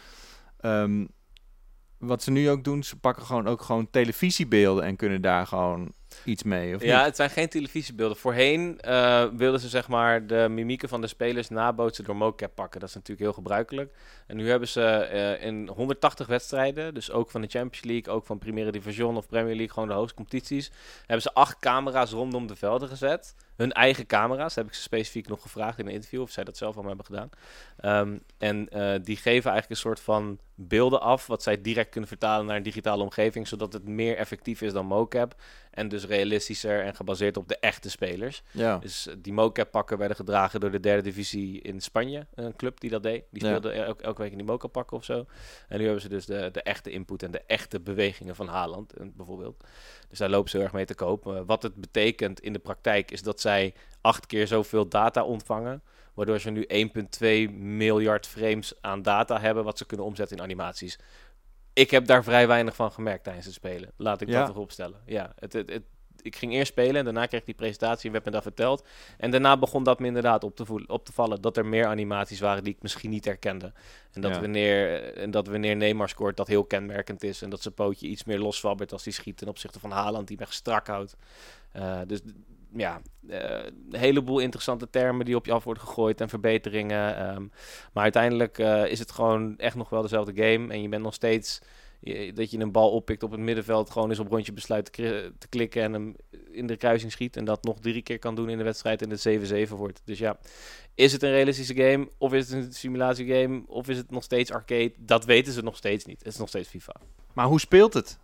ehm, 0.60 1.04
wat 1.98 2.22
ze 2.22 2.30
nu 2.30 2.50
ook 2.50 2.64
doen, 2.64 2.82
ze 2.82 2.96
pakken 2.98 3.22
gewoon 3.26 3.46
ook 3.46 3.62
gewoon 3.62 3.90
televisiebeelden 3.90 4.84
en 4.84 4.96
kunnen 4.96 5.20
daar 5.22 5.46
gewoon 5.46 5.92
iets 6.24 6.42
mee. 6.42 6.74
Of 6.74 6.82
Ja, 6.82 6.96
niet? 6.96 7.06
het 7.06 7.16
zijn 7.16 7.30
geen 7.30 7.48
televisiebeelden. 7.48 8.16
Voorheen 8.16 8.80
eh, 8.80 9.24
wilden 9.36 9.60
ze 9.60 9.68
zeg 9.68 9.88
maar 9.88 10.26
de 10.26 10.46
mimieken 10.50 10.88
van 10.88 11.00
de 11.00 11.06
spelers 11.06 11.48
nabootsen 11.48 12.04
door 12.04 12.16
mocap 12.16 12.54
pakken. 12.54 12.80
Dat 12.80 12.88
is 12.88 12.94
natuurlijk 12.94 13.20
heel 13.20 13.32
gebruikelijk. 13.32 13.92
En 14.26 14.36
nu 14.36 14.48
hebben 14.48 14.68
ze 14.68 14.82
eh, 14.82 15.46
in 15.46 15.68
180 15.68 16.26
wedstrijden, 16.26 16.94
dus 16.94 17.10
ook 17.10 17.30
van 17.30 17.40
de 17.40 17.48
Champions 17.48 17.84
League, 17.84 18.12
ook 18.14 18.26
van 18.26 18.38
Primera 18.38 18.70
Division 18.70 19.16
of 19.16 19.28
Premier 19.28 19.54
League, 19.54 19.72
gewoon 19.72 19.88
de 19.88 19.94
hoogste 19.94 20.16
competities, 20.16 20.70
hebben 20.98 21.22
ze 21.22 21.34
acht 21.34 21.58
camera's 21.58 22.10
rondom 22.10 22.46
de 22.46 22.56
velden 22.56 22.88
gezet. 22.88 23.34
Hun 23.56 23.72
eigen 23.72 24.06
camera's, 24.06 24.54
heb 24.54 24.66
ik 24.66 24.74
ze 24.74 24.82
specifiek 24.82 25.28
nog 25.28 25.42
gevraagd 25.42 25.78
in 25.78 25.86
een 25.86 25.92
interview 25.92 26.20
of 26.20 26.30
zij 26.30 26.44
dat 26.44 26.56
zelf 26.56 26.74
allemaal 26.74 26.96
hebben 26.96 27.14
gedaan. 27.14 27.30
Ehm, 27.76 28.18
en 28.38 28.68
eh, 28.68 29.00
die 29.02 29.16
geven 29.16 29.50
eigenlijk 29.50 29.70
een 29.70 29.76
soort 29.76 30.00
van 30.00 30.38
beelden 30.54 31.00
af, 31.00 31.26
wat 31.26 31.42
zij 31.42 31.60
direct 31.60 31.90
kunnen 31.90 32.08
vertalen 32.08 32.46
naar 32.46 32.56
een 32.56 32.62
digitale 32.62 33.02
omgeving, 33.02 33.48
zodat 33.48 33.72
het 33.72 33.88
meer 33.88 34.16
effectief 34.16 34.60
is 34.60 34.72
dan 34.72 34.86
mocap. 34.86 35.34
En 35.78 35.88
dus 35.88 36.04
realistischer 36.06 36.84
en 36.84 36.94
gebaseerd 36.94 37.36
op 37.36 37.48
de 37.48 37.56
echte 37.58 37.90
spelers. 37.90 38.42
ja. 38.50 38.78
Dus 38.78 39.06
eh, 39.06 39.14
die 39.18 39.32
mocap 39.32 39.70
pakken 39.70 39.98
werden 39.98 40.16
gedragen 40.16 40.60
door 40.60 40.70
de 40.70 40.80
derde 40.80 41.02
divisie 41.02 41.60
in 41.60 41.80
Spanje. 41.80 42.26
Een 42.34 42.56
club 42.56 42.80
die 42.80 42.90
dat 42.90 43.02
deed. 43.02 43.24
Die 43.30 43.42
Ja. 43.42 43.48
speelde 43.48 43.70
elke, 43.70 44.02
elke 44.02 44.22
week 44.22 44.30
in 44.30 44.36
die 44.38 44.46
mocap 44.46 44.72
pakken 44.72 44.96
of 44.96 45.04
zo. 45.04 45.26
En 45.68 45.78
nu 45.78 45.84
hebben 45.84 46.02
ze 46.02 46.08
dus 46.08 46.26
de, 46.26 46.48
de 46.52 46.62
echte 46.62 46.90
input 46.90 47.22
en 47.22 47.30
de 47.30 47.42
echte 47.46 47.80
bewegingen 47.80 48.34
van 48.36 48.48
Haaland 48.48 48.92
eh, 48.92 49.06
bijvoorbeeld. 49.16 49.64
Dus 50.08 50.18
daar 50.18 50.30
lopen 50.30 50.50
ze 50.50 50.56
heel 50.56 50.64
erg 50.64 50.74
mee 50.74 50.84
te 50.84 50.94
koop. 50.94 51.26
Eh, 51.26 51.40
wat 51.46 51.62
het 51.62 51.74
betekent 51.74 52.40
in 52.40 52.52
de 52.52 52.58
praktijk 52.58 53.10
is 53.10 53.22
dat 53.22 53.40
zij 53.40 53.74
acht 54.00 54.26
keer 54.26 54.46
zoveel 54.46 54.88
data 54.88 55.24
ontvangen. 55.24 55.82
Waardoor 56.14 56.38
ze 56.40 56.50
nu 56.50 56.66
1,2 57.48 57.50
miljard 57.58 58.26
frames 58.26 58.72
aan 58.80 59.02
data 59.02 59.40
hebben 59.40 59.64
wat 59.64 59.78
ze 59.78 59.86
kunnen 59.86 60.06
omzetten 60.06 60.36
in 60.36 60.42
animaties. 60.42 60.98
Ik 61.78 61.90
heb 61.90 62.06
daar 62.06 62.24
vrij 62.24 62.46
weinig 62.46 62.74
van 62.74 62.92
gemerkt 62.92 63.24
tijdens 63.24 63.46
het 63.46 63.54
spelen. 63.54 63.92
Laat 63.96 64.20
ik 64.20 64.28
Ja. 64.28 64.40
dat 64.40 64.48
erop 64.54 64.70
stellen. 64.72 65.00
Ja, 65.06 65.32
het, 65.38 65.52
het, 65.52 65.70
het, 65.70 65.82
ik 66.22 66.36
ging 66.36 66.52
eerst 66.52 66.72
spelen 66.72 66.96
en 66.96 67.04
daarna 67.04 67.26
kreeg 67.26 67.40
ik 67.40 67.46
die 67.46 67.54
presentatie 67.54 68.06
en 68.06 68.12
werd 68.12 68.24
me 68.24 68.30
dat 68.30 68.42
verteld. 68.42 68.86
En 69.18 69.30
daarna 69.30 69.56
begon 69.56 69.82
dat 69.82 69.98
me 69.98 70.06
inderdaad 70.06 70.44
op 70.44 70.56
te, 70.56 70.64
voelen, 70.64 70.88
op 70.88 71.04
te 71.04 71.12
vallen 71.12 71.40
dat 71.42 71.56
er 71.56 71.66
meer 71.66 71.86
animaties 71.86 72.40
waren 72.40 72.64
die 72.64 72.74
ik 72.74 72.82
misschien 72.82 73.10
niet 73.10 73.24
herkende. 73.24 73.72
En 74.12 74.20
dat, 74.20 74.34
Ja. 74.34 74.40
wanneer, 74.40 75.02
en 75.16 75.30
dat 75.30 75.46
wanneer 75.46 75.76
Neymar 75.76 76.08
scoort, 76.08 76.36
dat 76.36 76.46
heel 76.48 76.64
kenmerkend 76.64 77.22
is. 77.22 77.42
En 77.42 77.50
dat 77.50 77.62
zijn 77.62 77.74
pootje 77.74 78.06
iets 78.06 78.24
meer 78.24 78.38
loswabbert 78.38 78.92
als 78.92 79.04
hij 79.04 79.12
schiet 79.12 79.36
ten 79.36 79.48
opzichte 79.48 79.80
van 79.80 79.90
Haaland, 79.90 80.28
die 80.28 80.38
echt 80.38 80.54
strak 80.54 80.86
houdt. 80.86 81.16
Eh, 81.72 82.00
dus 82.06 82.20
ja, 82.72 83.00
eh, 83.28 83.64
een 83.90 83.98
heleboel 83.98 84.38
interessante 84.38 84.90
termen 84.90 85.24
die 85.24 85.36
op 85.36 85.46
je 85.46 85.52
af 85.52 85.64
worden 85.64 85.82
gegooid 85.82 86.20
en 86.20 86.28
verbeteringen. 86.28 87.16
ehm, 87.16 87.46
maar 87.92 88.02
uiteindelijk 88.02 88.58
eh, 88.58 88.86
is 88.86 88.98
het 88.98 89.12
gewoon 89.12 89.58
echt 89.58 89.76
nog 89.76 89.88
wel 89.88 90.02
dezelfde 90.02 90.42
game. 90.42 90.72
En 90.72 90.82
je 90.82 90.88
bent 90.88 91.02
nog 91.02 91.14
steeds 91.14 91.60
dat 92.34 92.50
je 92.50 92.58
een 92.58 92.72
bal 92.72 92.90
oppikt 92.90 93.22
op 93.22 93.30
het 93.30 93.40
middenveld, 93.40 93.90
gewoon 93.90 94.08
eens 94.08 94.18
op 94.18 94.28
rondje 94.28 94.52
besluit 94.52 94.92
te, 94.92 95.32
te 95.38 95.48
klikken 95.48 95.82
en 95.82 95.92
hem 95.92 96.16
in 96.50 96.66
de 96.66 96.76
kruising 96.76 97.12
schiet. 97.12 97.36
En 97.36 97.44
dat 97.44 97.64
nog 97.64 97.80
drie 97.80 98.02
keer 98.02 98.18
kan 98.18 98.34
doen 98.34 98.48
in 98.48 98.58
de 98.58 98.64
wedstrijd 98.64 99.02
en 99.02 99.10
het 99.10 99.68
7-7 99.70 99.76
wordt. 99.76 100.00
Dus 100.04 100.18
ja, 100.18 100.38
is 100.94 101.12
het 101.12 101.22
een 101.22 101.30
realistische 101.30 101.74
game? 101.74 102.08
Of 102.18 102.32
is 102.32 102.50
het 102.50 102.64
een 102.64 102.72
simulatiegame? 102.72 103.62
Of 103.66 103.88
is 103.88 103.96
het 103.96 104.10
nog 104.10 104.22
steeds 104.22 104.52
arcade? 104.52 104.92
Dat 104.96 105.24
weten 105.24 105.52
ze 105.52 105.62
nog 105.62 105.76
steeds 105.76 106.04
niet. 106.04 106.18
Het 106.18 106.32
is 106.32 106.38
nog 106.38 106.48
steeds 106.48 106.68
FIFA. 106.68 106.94
Maar 107.34 107.46
hoe 107.46 107.60
speelt 107.60 107.94
het? 107.94 108.18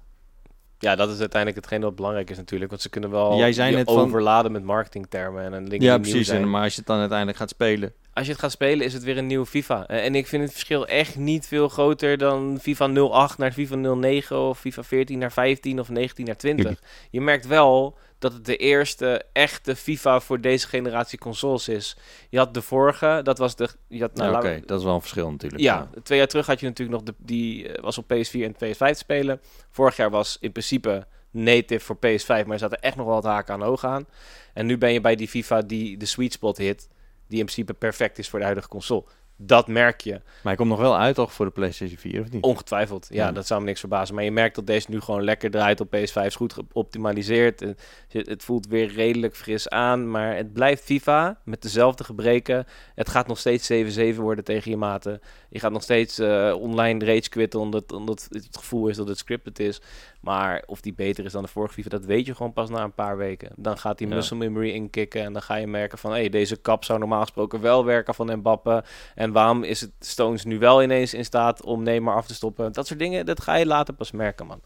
Ja, 0.84 0.96
dat 0.96 1.10
is 1.10 1.18
uiteindelijk 1.20 1.60
hetgeen 1.60 1.80
wat 1.80 1.94
belangrijk 1.96 2.30
is 2.30 2.36
natuurlijk. 2.36 2.70
Want 2.70 2.82
ze 2.82 2.88
kunnen 2.88 3.10
wel 3.10 3.36
Jij 3.36 3.52
zei 3.52 3.70
je 3.70 3.76
net 3.76 3.90
van- 3.90 3.98
overladen 3.98 4.52
met 4.52 4.64
marketingtermen 4.64 5.44
en 5.44 5.52
een 5.52 5.68
link 5.68 5.82
Ja, 5.82 5.98
precies. 5.98 6.28
En, 6.28 6.50
maar 6.50 6.62
als 6.62 6.72
je 6.72 6.78
het 6.78 6.86
dan 6.88 6.98
uiteindelijk 6.98 7.38
gaat 7.38 7.48
spelen. 7.50 7.92
Als 8.12 8.26
je 8.26 8.32
het 8.32 8.40
gaat 8.40 8.50
spelen, 8.50 8.86
is 8.86 8.92
het 8.92 9.02
weer 9.02 9.18
een 9.18 9.26
nieuwe 9.26 9.46
FIFA. 9.46 9.86
Eh, 9.86 10.04
En 10.04 10.14
ik 10.14 10.26
vind 10.26 10.42
het 10.42 10.52
verschil 10.52 10.86
echt 10.86 11.16
niet 11.16 11.46
veel 11.46 11.68
groter 11.68 12.18
dan 12.18 12.58
FIFA 12.62 12.86
08 13.10 13.38
naar 13.38 13.52
FIFA 13.52 13.74
09 13.76 14.38
of 14.38 14.58
FIFA 14.58 14.82
14 14.82 15.18
naar 15.18 15.32
15 15.32 15.80
of 15.80 15.88
19 15.88 16.24
naar 16.24 16.36
20. 16.36 16.80
Je 17.10 17.20
merkt 17.20 17.46
wel 17.46 17.96
dat 18.24 18.32
het 18.32 18.44
de 18.44 18.56
eerste 18.56 19.24
echte 19.32 19.76
FIFA 19.76 20.20
voor 20.20 20.40
deze 20.40 20.68
generatie 20.68 21.18
consoles 21.18 21.68
is. 21.68 21.96
Je 22.30 22.38
had 22.38 22.54
de 22.54 22.62
vorige, 22.62 23.20
dat 23.22 23.38
was 23.38 23.56
de... 23.56 23.68
Je 23.88 24.00
had, 24.00 24.14
nou, 24.14 24.30
Nou, 24.30 24.44
Oké, 24.44 24.66
dat 24.66 24.78
is 24.78 24.84
wel 24.84 24.94
een 24.94 25.00
verschil 25.00 25.30
natuurlijk. 25.30 25.62
ja, 25.62 25.88
twee 26.02 26.18
jaar 26.18 26.26
terug 26.26 26.46
had 26.46 26.60
je 26.60 26.66
natuurlijk 26.66 26.98
nog 26.98 27.06
de, 27.06 27.14
die 27.18 27.68
eh, 27.68 27.82
was 27.82 27.98
op 27.98 28.04
PS4 28.04 28.40
en 28.40 28.54
PS5 28.54 28.76
te 28.76 28.94
spelen. 28.94 29.40
Vorig 29.70 29.96
jaar 29.96 30.10
was 30.10 30.36
in 30.40 30.52
principe 30.52 31.06
native 31.30 31.84
voor 31.84 31.96
PS5, 31.96 32.26
maar 32.26 32.50
er 32.50 32.58
zaten 32.58 32.80
echt 32.80 32.96
nog 32.96 33.06
wel 33.06 33.14
wat 33.14 33.24
haken 33.24 33.54
aan 33.54 33.62
ogen 33.62 33.88
aan. 33.88 34.06
En 34.54 34.66
nu 34.66 34.78
ben 34.78 34.92
je 34.92 35.00
bij 35.00 35.16
die 35.16 35.28
FIFA 35.28 35.62
die 35.62 35.96
de 35.96 36.06
sweet 36.06 36.32
spot 36.32 36.56
hit, 36.56 36.88
die 37.28 37.38
in 37.38 37.44
principe 37.44 37.74
perfect 37.74 38.18
is 38.18 38.28
voor 38.28 38.38
de 38.38 38.44
huidige 38.44 38.68
console. 38.68 39.04
Dat 39.36 39.68
merk 39.68 40.00
je. 40.00 40.10
Maar 40.12 40.22
hij 40.42 40.54
komt 40.54 40.68
nog 40.68 40.78
wel 40.78 40.96
uit 40.98 41.14
toch 41.14 41.32
voor 41.32 41.44
de 41.46 41.52
PlayStation 41.52 41.98
4 41.98 42.20
of 42.20 42.30
niet? 42.30 42.42
Ongetwijfeld. 42.42 43.06
Ja, 43.10 43.24
Ja. 43.26 43.32
dat 43.32 43.46
zou 43.46 43.60
me 43.60 43.66
niks 43.66 43.80
verbazen. 43.80 44.14
Maar 44.14 44.24
je 44.24 44.30
merkt 44.30 44.54
dat 44.54 44.66
deze 44.66 44.90
nu 44.90 45.00
gewoon 45.00 45.24
lekker 45.24 45.50
draait 45.50 45.80
op 45.80 45.96
PS5. 45.96 46.24
Is 46.24 46.34
goed 46.36 46.52
geoptimaliseerd. 46.52 47.64
Het 48.08 48.42
voelt 48.44 48.66
weer 48.66 48.92
redelijk 48.92 49.36
fris 49.36 49.68
aan. 49.68 50.10
Maar 50.10 50.36
het 50.36 50.52
blijft 50.52 50.84
FIFA 50.84 51.40
met 51.44 51.62
dezelfde 51.62 52.04
gebreken. 52.04 52.66
Het 52.94 53.08
gaat 53.08 53.26
nog 53.26 53.38
steeds 53.38 53.72
7-7 53.72 54.16
worden 54.16 54.44
tegen 54.44 54.70
je 54.70 54.76
maten. 54.76 55.20
Je 55.48 55.58
gaat 55.58 55.72
nog 55.72 55.82
steeds 55.82 56.18
eh, 56.18 56.54
online 56.58 57.04
rage 57.04 57.28
quitten 57.28 57.60
omdat, 57.60 57.92
omdat 57.92 58.26
het 58.30 58.48
gevoel 58.58 58.88
is 58.88 58.96
dat 58.96 59.08
het 59.08 59.18
scripted 59.18 59.58
is. 59.58 59.80
Maar 60.24 60.62
of 60.66 60.80
die 60.80 60.94
beter 60.94 61.24
is 61.24 61.32
dan 61.32 61.42
de 61.42 61.48
vorige 61.48 61.74
FIFA, 61.74 61.88
dat 61.88 62.04
weet 62.04 62.26
je 62.26 62.34
gewoon 62.34 62.52
pas 62.52 62.70
na 62.70 62.82
een 62.82 62.92
paar 62.94 63.16
weken. 63.16 63.50
Dan 63.56 63.78
gaat 63.78 63.98
die 63.98 64.08
Ja. 64.08 64.14
muscle 64.14 64.36
memory 64.36 64.70
inkicken 64.70 65.22
en 65.22 65.32
dan 65.32 65.42
ga 65.42 65.54
je 65.54 65.66
merken 65.66 65.98
van... 65.98 66.10
hé, 66.10 66.16
hey, 66.18 66.28
deze 66.28 66.56
kap 66.56 66.84
zou 66.84 66.98
normaal 66.98 67.20
gesproken 67.20 67.60
wel 67.60 67.84
werken 67.84 68.14
van 68.14 68.36
Mbappe. 68.38 68.84
En 69.14 69.32
waarom 69.32 69.62
is 69.62 69.80
het 69.80 69.90
Stones 70.00 70.44
nu 70.44 70.58
wel 70.58 70.82
ineens 70.82 71.14
in 71.14 71.24
staat 71.24 71.64
om 71.64 71.82
Neymar 71.82 72.14
af 72.14 72.26
te 72.26 72.34
stoppen? 72.34 72.72
Dat 72.72 72.86
soort 72.86 72.98
dingen, 72.98 73.26
dat 73.26 73.42
ga 73.42 73.54
je 73.54 73.66
later 73.66 73.94
pas 73.94 74.10
merken, 74.12 74.46
man. 74.46 74.60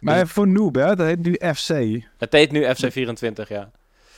Maar 0.00 0.20
Dus- 0.20 0.32
voor 0.32 0.48
noob, 0.48 0.74
hè? 0.74 0.96
Dat 0.96 1.06
heet 1.06 1.22
nu 1.22 1.32
FC. 1.54 1.68
Het 2.18 2.32
heet 2.32 2.50
nu 2.52 2.64
FC24, 2.64 3.48
ja. 3.48 3.70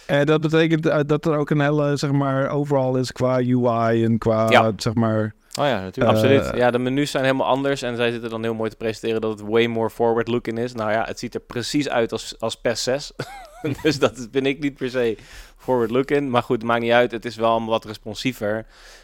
En 0.07 0.26
dat 0.26 0.40
betekent 0.40 0.86
eh, 0.86 1.01
dat 1.07 1.26
er 1.26 1.36
ook 1.36 1.51
een 1.51 1.61
hele, 1.61 1.97
zeg 1.97 2.12
maar, 2.12 2.49
overal 2.51 2.97
is 2.97 3.12
qua 3.12 3.36
UI 3.38 4.05
en 4.05 4.18
qua, 4.18 4.51
Ja. 4.51 4.72
zeg 4.76 4.95
maar... 4.95 5.34
Oh 5.61 5.64
ja, 5.66 5.80
natuurlijk. 5.80 6.16
Eh, 6.16 6.22
Absoluut. 6.22 6.57
Ja, 6.57 6.70
de 6.70 6.78
menus 6.78 7.11
zijn 7.11 7.24
helemaal 7.24 7.46
anders. 7.46 7.82
En 7.82 7.96
zij 7.96 8.11
zitten 8.11 8.30
dan 8.30 8.42
heel 8.42 8.55
mooi 8.55 8.70
te 8.70 8.76
presenteren 8.76 9.20
dat 9.20 9.38
het 9.38 9.48
way 9.48 9.66
more 9.66 9.90
forward 9.90 10.28
looking 10.28 10.59
is. 10.59 10.72
Nou 10.72 10.90
ja, 10.90 11.05
het 11.05 11.18
ziet 11.18 11.34
er 11.34 11.40
precies 11.40 11.88
uit 11.88 12.12
als, 12.12 12.34
als 12.38 12.57
PES 12.57 12.82
6. 12.82 13.12
dus 13.82 13.98
dat 13.98 14.28
vind 14.30 14.46
ik 14.46 14.59
niet 14.61 14.74
per 14.74 14.90
se 14.90 15.16
forward 15.57 15.90
looking. 15.90 16.30
Maar 16.30 16.42
goed, 16.42 16.57
het 16.57 16.66
maakt 16.66 16.80
niet 16.80 16.92
uit. 16.92 17.11
Het 17.11 17.24
is 17.24 17.36
wel 17.36 17.50
allemaal 17.50 17.68
wat 17.68 17.84
responsiever. 17.84 18.55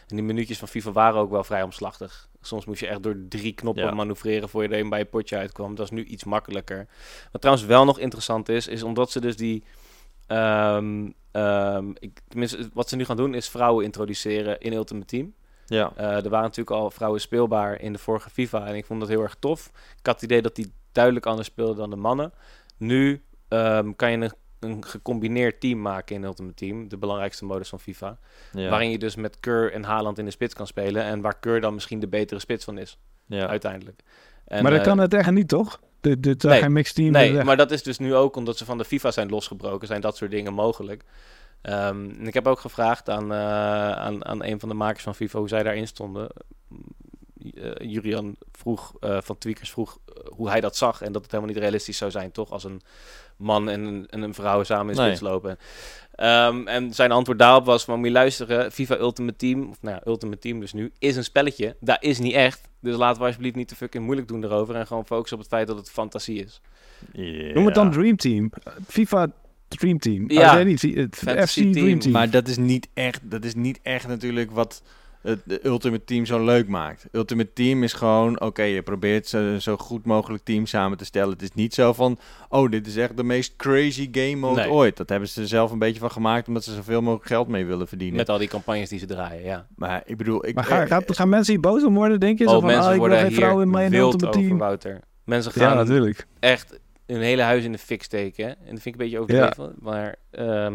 En 0.07 0.16
die 0.16 0.22
minuutjes 0.24 0.59
van 0.59 0.68
FIFA 0.68 0.92
waren 0.92 1.20
ook 1.20 1.30
wel 1.30 1.44
vrij 1.44 1.62
omslachtig. 1.62 2.28
Soms 2.40 2.64
moest 2.64 2.80
je 2.80 2.86
echt 2.86 3.03
door 3.03 3.16
drie 3.28 3.53
knoppen 3.53 3.84
Ja. 3.84 3.90
manoeuvreren 3.94 4.49
voor 4.49 4.62
je 4.62 4.68
er 4.68 4.78
een 4.80 4.88
bij 4.88 4.99
je 4.99 5.05
potje 5.05 5.36
uitkwam. 5.36 5.74
Dat 5.74 5.84
is 5.84 5.90
nu 5.92 6.05
iets 6.05 6.24
makkelijker. 6.24 6.86
Wat 7.32 7.40
trouwens 7.40 7.66
wel 7.66 7.84
nog 7.84 7.99
interessant 7.99 8.49
is, 8.49 8.66
is 8.68 8.82
omdat 8.82 9.11
ze 9.11 9.20
dus 9.20 9.36
die... 9.36 9.64
ehm, 10.26 11.09
ehm, 11.32 11.90
ik, 11.99 12.20
tenminste, 12.28 12.68
wat 12.72 12.88
ze 12.88 12.96
nu 12.96 13.05
gaan 13.05 13.16
doen 13.16 13.34
is 13.34 13.49
vrouwen 13.49 13.84
introduceren 13.84 14.61
in 14.61 14.72
Ultimate 14.72 15.07
Team. 15.07 15.34
Ja. 15.68 15.92
Eh, 15.96 16.24
er 16.24 16.28
waren 16.28 16.46
natuurlijk 16.46 16.76
al 16.76 16.90
vrouwen 16.90 17.20
speelbaar 17.20 17.80
in 17.80 17.92
de 17.92 17.98
vorige 17.98 18.30
FIFA 18.30 18.66
en 18.66 18.74
ik 18.74 18.86
vond 18.86 19.00
dat 19.00 19.08
heel 19.08 19.22
erg 19.22 19.36
tof. 19.38 19.66
Ik 19.98 20.06
had 20.06 20.14
het 20.14 20.24
idee 20.24 20.42
dat 20.42 20.56
die 20.56 20.72
duidelijk 20.92 21.26
anders 21.26 21.48
speelden 21.48 21.76
dan 21.76 21.90
de 21.90 21.96
mannen. 21.96 22.32
Nu 22.76 23.22
ehm, 23.48 23.92
kan 23.96 24.10
je 24.10 24.16
een, 24.16 24.32
een 24.60 24.84
gecombineerd 24.84 25.60
team 25.60 25.80
maken 25.80 26.16
in 26.16 26.24
Ultimate 26.24 26.54
Team, 26.54 26.88
de 26.88 26.96
belangrijkste 26.96 27.44
modus 27.44 27.68
van 27.68 27.80
FIFA. 27.80 28.18
Ja. 28.52 28.68
Waarin 28.70 28.90
je 28.90 28.98
dus 28.98 29.16
met 29.16 29.40
Keur 29.40 29.72
en 29.72 29.84
Haaland 29.84 30.18
in 30.18 30.24
de 30.24 30.30
spits 30.30 30.54
kan 30.54 30.66
spelen 30.66 31.02
en 31.02 31.20
waar 31.20 31.38
Keur 31.38 31.60
dan 31.60 31.74
misschien 31.74 32.00
de 32.00 32.08
betere 32.08 32.40
spits 32.40 32.64
van 32.64 32.78
is, 32.78 32.98
ja. 33.26 33.46
uiteindelijk. 33.46 34.02
En, 34.44 34.62
maar 34.62 34.70
dat 34.70 34.80
eh, 34.80 34.86
kan 34.86 34.98
het 34.98 35.14
echt 35.14 35.30
niet, 35.30 35.48
toch? 35.48 35.80
Dit, 36.00 36.22
dit 36.22 36.42
Nee. 36.42 36.60
geen 36.60 36.72
mixed 36.72 36.94
team. 36.94 37.10
Nee, 37.10 37.44
maar 37.44 37.56
dat 37.56 37.70
is 37.70 37.82
dus 37.82 37.98
nu 37.98 38.14
ook 38.14 38.36
omdat 38.36 38.56
ze 38.56 38.64
van 38.64 38.78
de 38.78 38.84
FIFA 38.84 39.10
zijn 39.10 39.28
losgebroken, 39.28 39.86
zijn 39.86 40.00
dat 40.00 40.16
soort 40.16 40.30
dingen 40.30 40.54
mogelijk. 40.54 41.04
Ehm, 41.62 42.11
en 42.18 42.26
ik 42.26 42.34
heb 42.34 42.46
ook 42.46 42.61
gevraagd 42.61 43.11
aan, 43.11 43.32
eh, 43.32 43.92
aan, 43.92 44.24
aan 44.24 44.44
een 44.44 44.61
van 44.61 44.68
de 44.68 44.74
makers 44.74 45.02
van 45.04 45.14
FIFA 45.14 45.38
hoe 45.38 45.48
zij 45.48 45.62
daarin 45.62 45.86
stonden. 45.86 46.28
Eh, 47.54 47.70
Jurian 47.78 48.36
vroeg, 48.52 48.92
eh, 49.00 49.18
van 49.20 49.38
Tweakers 49.38 49.70
vroeg 49.70 49.98
hoe 50.28 50.48
hij 50.50 50.61
dat 50.61 50.76
zag 50.76 51.02
en 51.02 51.12
dat 51.12 51.22
het 51.22 51.30
helemaal 51.30 51.52
niet 51.52 51.62
realistisch 51.62 51.96
zou 51.96 52.11
zijn, 52.11 52.32
toch? 52.32 52.50
Als 52.50 52.64
een 52.64 52.80
man 53.36 53.68
en 53.68 53.84
een, 53.84 54.06
en 54.11 54.22
een 54.22 54.34
vrouw 54.34 54.62
samen 54.62 54.90
in 54.94 54.96
Nee. 55.00 55.06
spits 55.06 55.20
lopen. 55.30 55.59
Ehm, 56.14 56.66
en 56.66 56.94
zijn 56.94 57.12
antwoord 57.12 57.38
daarop 57.38 57.64
was 57.64 57.84
van, 57.84 57.98
moet 57.98 58.06
je 58.06 58.12
luisteren, 58.12 58.72
FIFA 58.72 58.96
Ultimate 58.96 59.36
Team, 59.36 59.68
of 59.70 59.82
nou 59.82 59.94
ja, 59.96 60.11
Ultimate 60.11 60.38
Team 60.38 60.61
dus 60.61 60.72
nu, 60.72 60.92
is 60.98 61.16
een 61.16 61.24
spelletje. 61.24 61.76
Dat 61.80 62.02
is 62.02 62.18
niet 62.18 62.34
echt. 62.34 62.68
Dus 62.80 62.96
laten 62.96 63.18
we 63.20 63.26
alsjeblieft 63.26 63.56
niet 63.56 63.68
te 63.68 63.76
fucking 63.76 64.04
moeilijk 64.04 64.28
doen 64.28 64.44
erover 64.44 64.74
en 64.74 64.86
gewoon 64.86 65.06
focussen 65.06 65.36
op 65.36 65.42
het 65.42 65.52
feit 65.52 65.66
dat 65.66 65.76
het 65.76 65.90
fantasie 65.90 66.44
is. 66.44 66.61
Noem 67.54 67.64
het 67.66 67.74
dan 67.74 67.90
Dream 67.90 68.16
Team. 68.16 68.50
FIFA 68.86 69.26
Dream 69.68 69.98
Team. 69.98 70.30
Ja. 70.30 70.48
Oh, 70.48 70.54
nee, 70.54 70.64
niet, 70.64 70.82
het 70.82 71.16
Fantasy 71.16 71.60
FC 71.60 71.72
Team. 71.72 71.72
Dream 71.72 71.98
Team. 71.98 72.12
Maar 72.12 72.30
dat 72.30 72.48
is 72.48 72.56
niet 72.56 72.88
echt, 72.94 73.20
dat 73.30 73.44
is 73.44 73.54
niet 73.54 73.78
echt 73.82 74.08
natuurlijk 74.08 74.50
wat 74.50 74.82
het 75.22 75.40
de 75.44 75.66
Ultimate 75.66 76.04
Team 76.04 76.26
zo 76.26 76.44
leuk 76.44 76.68
maakt. 76.68 77.06
Ultimate 77.12 77.52
Team 77.52 77.82
is 77.82 77.92
gewoon, 77.92 78.40
oké, 78.40 78.62
je 78.62 78.82
probeert 78.82 79.26
zo, 79.26 79.58
zo 79.58 79.76
goed 79.76 80.04
mogelijk 80.06 80.44
team 80.44 80.66
samen 80.66 80.98
te 80.98 81.04
stellen. 81.04 81.32
Het 81.32 81.42
is 81.42 81.52
niet 81.54 81.74
zo 81.74 81.92
van, 81.92 82.18
oh, 82.48 82.70
dit 82.70 82.86
is 82.86 82.96
echt 82.96 83.16
de 83.16 83.24
meest 83.24 83.56
crazy 83.56 84.08
game 84.12 84.36
mode 84.36 84.60
Nee. 84.60 84.70
ooit. 84.70 84.96
Dat 84.96 85.08
hebben 85.08 85.28
ze 85.28 85.40
er 85.40 85.48
zelf 85.48 85.70
een 85.70 85.78
beetje 85.78 86.00
van 86.00 86.10
gemaakt, 86.10 86.48
omdat 86.48 86.64
ze 86.64 86.74
zoveel 86.74 87.00
mogelijk 87.02 87.26
geld 87.26 87.48
mee 87.48 87.64
willen 87.64 87.88
verdienen. 87.88 88.16
Met 88.16 88.28
al 88.28 88.38
die 88.38 88.48
campagnes 88.48 88.88
die 88.88 88.98
ze 88.98 89.06
draaien, 89.06 89.42
ja. 89.44 89.66
Maar 89.76 90.02
ik 90.06 90.16
bedoel, 90.16 90.46
ik... 90.46 90.54
maar 90.54 90.64
ga, 90.64 90.82
eh, 90.82 90.88
gaat, 90.88 91.16
gaan 91.16 91.28
mensen 91.28 91.52
hier 91.52 91.62
boos 91.62 91.84
om 91.84 91.94
worden, 91.94 92.20
denk 92.20 92.38
je? 92.38 92.44
Zo 92.44 92.50
Oh, 92.50 92.56
van, 92.56 92.66
mensen 92.66 92.84
ah, 92.86 92.94
ik 92.94 92.98
wil 93.00 93.08
worden 93.08 93.26
geen 93.26 93.36
vrouwen 93.36 93.64
in 93.64 93.70
mijn 93.70 93.90
wild 93.90 94.12
Ultimate 94.12 94.36
over, 94.38 94.48
Team. 94.48 94.58
Wouter. 94.58 95.00
Mensen 95.24 95.52
Ja, 95.54 95.66
gaan 95.68 95.76
natuurlijk. 95.76 96.26
echt 96.40 96.78
hun 97.14 97.20
hele 97.20 97.42
huis 97.42 97.64
in 97.64 97.72
de 97.72 97.78
fik 97.78 98.02
steken. 98.02 98.44
hè. 98.44 98.50
En 98.50 98.56
dat 98.74 98.82
vind 98.82 98.84
ik 98.86 98.92
een 98.92 98.98
beetje 98.98 99.18
overdreven. 99.18 99.74
Maar 99.80 100.16
ehm, 100.30 100.74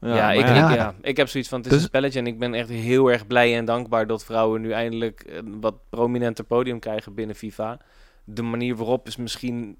ja, 0.00 0.14
maar 0.14 0.34
ik, 0.36 0.46
ja. 0.46 0.70
Ik, 0.70 0.76
ja, 0.76 0.94
ik 1.00 1.16
heb 1.16 1.28
zoiets 1.28 1.48
van, 1.48 1.58
het 1.58 1.66
is 1.66 1.72
Dus- 1.72 1.82
een 1.82 1.88
spelletje. 1.88 2.18
En 2.18 2.26
ik 2.26 2.38
ben 2.38 2.54
echt 2.54 2.68
heel 2.68 3.10
erg 3.10 3.26
blij 3.26 3.56
en 3.56 3.64
dankbaar 3.64 4.06
dat 4.06 4.24
vrouwen 4.24 4.60
nu 4.60 4.70
eindelijk 4.72 5.24
een 5.28 5.60
wat 5.60 5.74
prominenter 5.88 6.44
podium 6.44 6.78
krijgen 6.78 7.14
binnen 7.14 7.36
FIFA. 7.36 7.80
De 8.24 8.42
manier 8.42 8.76
waarop 8.76 9.06
is 9.06 9.16
misschien 9.16 9.76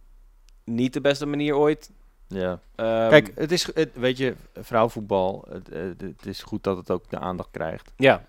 niet 0.65 0.93
de 0.93 1.01
beste 1.01 1.27
manier 1.27 1.57
ooit. 1.57 1.91
Ja. 2.29 2.61
Ehm, 2.75 3.09
Kijk, 3.09 3.33
het 3.35 3.53
is, 3.53 3.71
het, 3.75 3.91
weet 3.95 4.19
je, 4.19 4.35
vrouwvoetbal, 4.55 5.45
het, 5.51 5.69
eh, 5.69 5.81
het 5.99 6.27
is 6.27 6.43
goed 6.43 6.63
dat 6.65 6.77
het 6.77 6.91
ook 6.91 7.11
de 7.11 7.19
aandacht 7.19 7.51
krijgt. 7.51 7.93
Ja, 7.97 8.25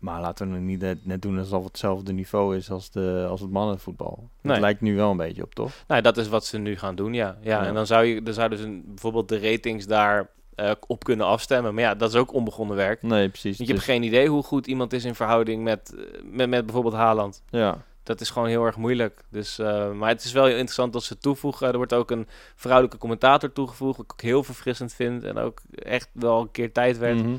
Maar 0.00 0.20
laten 0.20 0.52
we 0.52 0.58
nu 0.58 0.64
niet 0.64 0.80
net, 0.80 1.06
net 1.06 1.22
doen 1.22 1.38
alsof 1.38 1.58
het 1.58 1.68
hetzelfde 1.68 2.12
niveau 2.12 2.56
is 2.56 2.70
als, 2.70 2.90
de, 2.90 3.26
als 3.28 3.40
het 3.40 3.50
mannenvoetbal. 3.50 4.28
Nee. 4.40 4.52
Het 4.52 4.60
lijkt 4.62 4.80
nu 4.80 4.96
wel 4.96 5.10
een 5.10 5.16
beetje 5.16 5.42
op, 5.42 5.54
toch? 5.54 5.72
nou, 5.86 6.02
dat 6.02 6.16
is 6.16 6.28
wat 6.28 6.44
ze 6.44 6.58
nu 6.58 6.76
gaan 6.76 6.94
doen, 6.94 7.14
ja. 7.14 7.36
Ja, 7.42 7.60
Ja. 7.62 7.66
en 7.66 7.74
dan, 7.74 7.86
zou 7.86 8.04
je, 8.04 8.22
dan 8.22 8.34
zouden 8.34 8.58
ze 8.58 8.80
bijvoorbeeld 8.84 9.28
de 9.28 9.38
ratings 9.50 9.86
daar 9.86 10.30
eh, 10.54 10.70
op 10.86 11.04
kunnen 11.04 11.26
afstemmen. 11.26 11.74
Maar 11.74 11.82
ja, 11.82 11.94
dat 11.94 12.08
is 12.08 12.16
ook 12.16 12.32
onbegonnen 12.32 12.76
werk. 12.76 13.02
Nee, 13.02 13.28
precies. 13.28 13.56
Want 13.56 13.68
je 13.68 13.74
hebt 13.74 13.86
Dus- 13.86 13.94
geen 13.94 14.02
idee 14.02 14.28
hoe 14.28 14.42
goed 14.42 14.66
iemand 14.66 14.92
is 14.92 15.04
in 15.04 15.14
verhouding 15.14 15.62
met, 15.62 15.94
eh, 15.96 16.22
met, 16.24 16.48
met 16.48 16.64
bijvoorbeeld 16.64 16.94
Haaland. 16.94 17.42
Ja. 17.50 17.82
Dat 18.02 18.20
is 18.20 18.30
gewoon 18.30 18.48
heel 18.48 18.64
erg 18.64 18.76
moeilijk. 18.76 19.20
Dus, 19.30 19.58
eh, 19.58 19.90
maar 19.92 20.08
het 20.08 20.24
is 20.24 20.32
wel 20.32 20.44
heel 20.44 20.52
interessant 20.56 20.92
dat 20.92 21.02
ze 21.02 21.18
toevoegen. 21.18 21.68
Er 21.68 21.76
wordt 21.76 21.92
ook 21.92 22.10
een 22.10 22.26
vrouwelijke 22.54 22.98
commentator 22.98 23.52
toegevoegd. 23.52 23.96
Wat 23.96 24.04
ik 24.06 24.12
ook 24.12 24.20
heel 24.20 24.42
verfrissend 24.42 24.92
vind. 24.92 25.24
En 25.24 25.38
ook 25.38 25.60
echt 25.74 26.08
wel 26.12 26.40
een 26.40 26.50
keer 26.50 26.72
tijd 26.72 26.98
werd. 26.98 27.22
Mhm. 27.22 27.36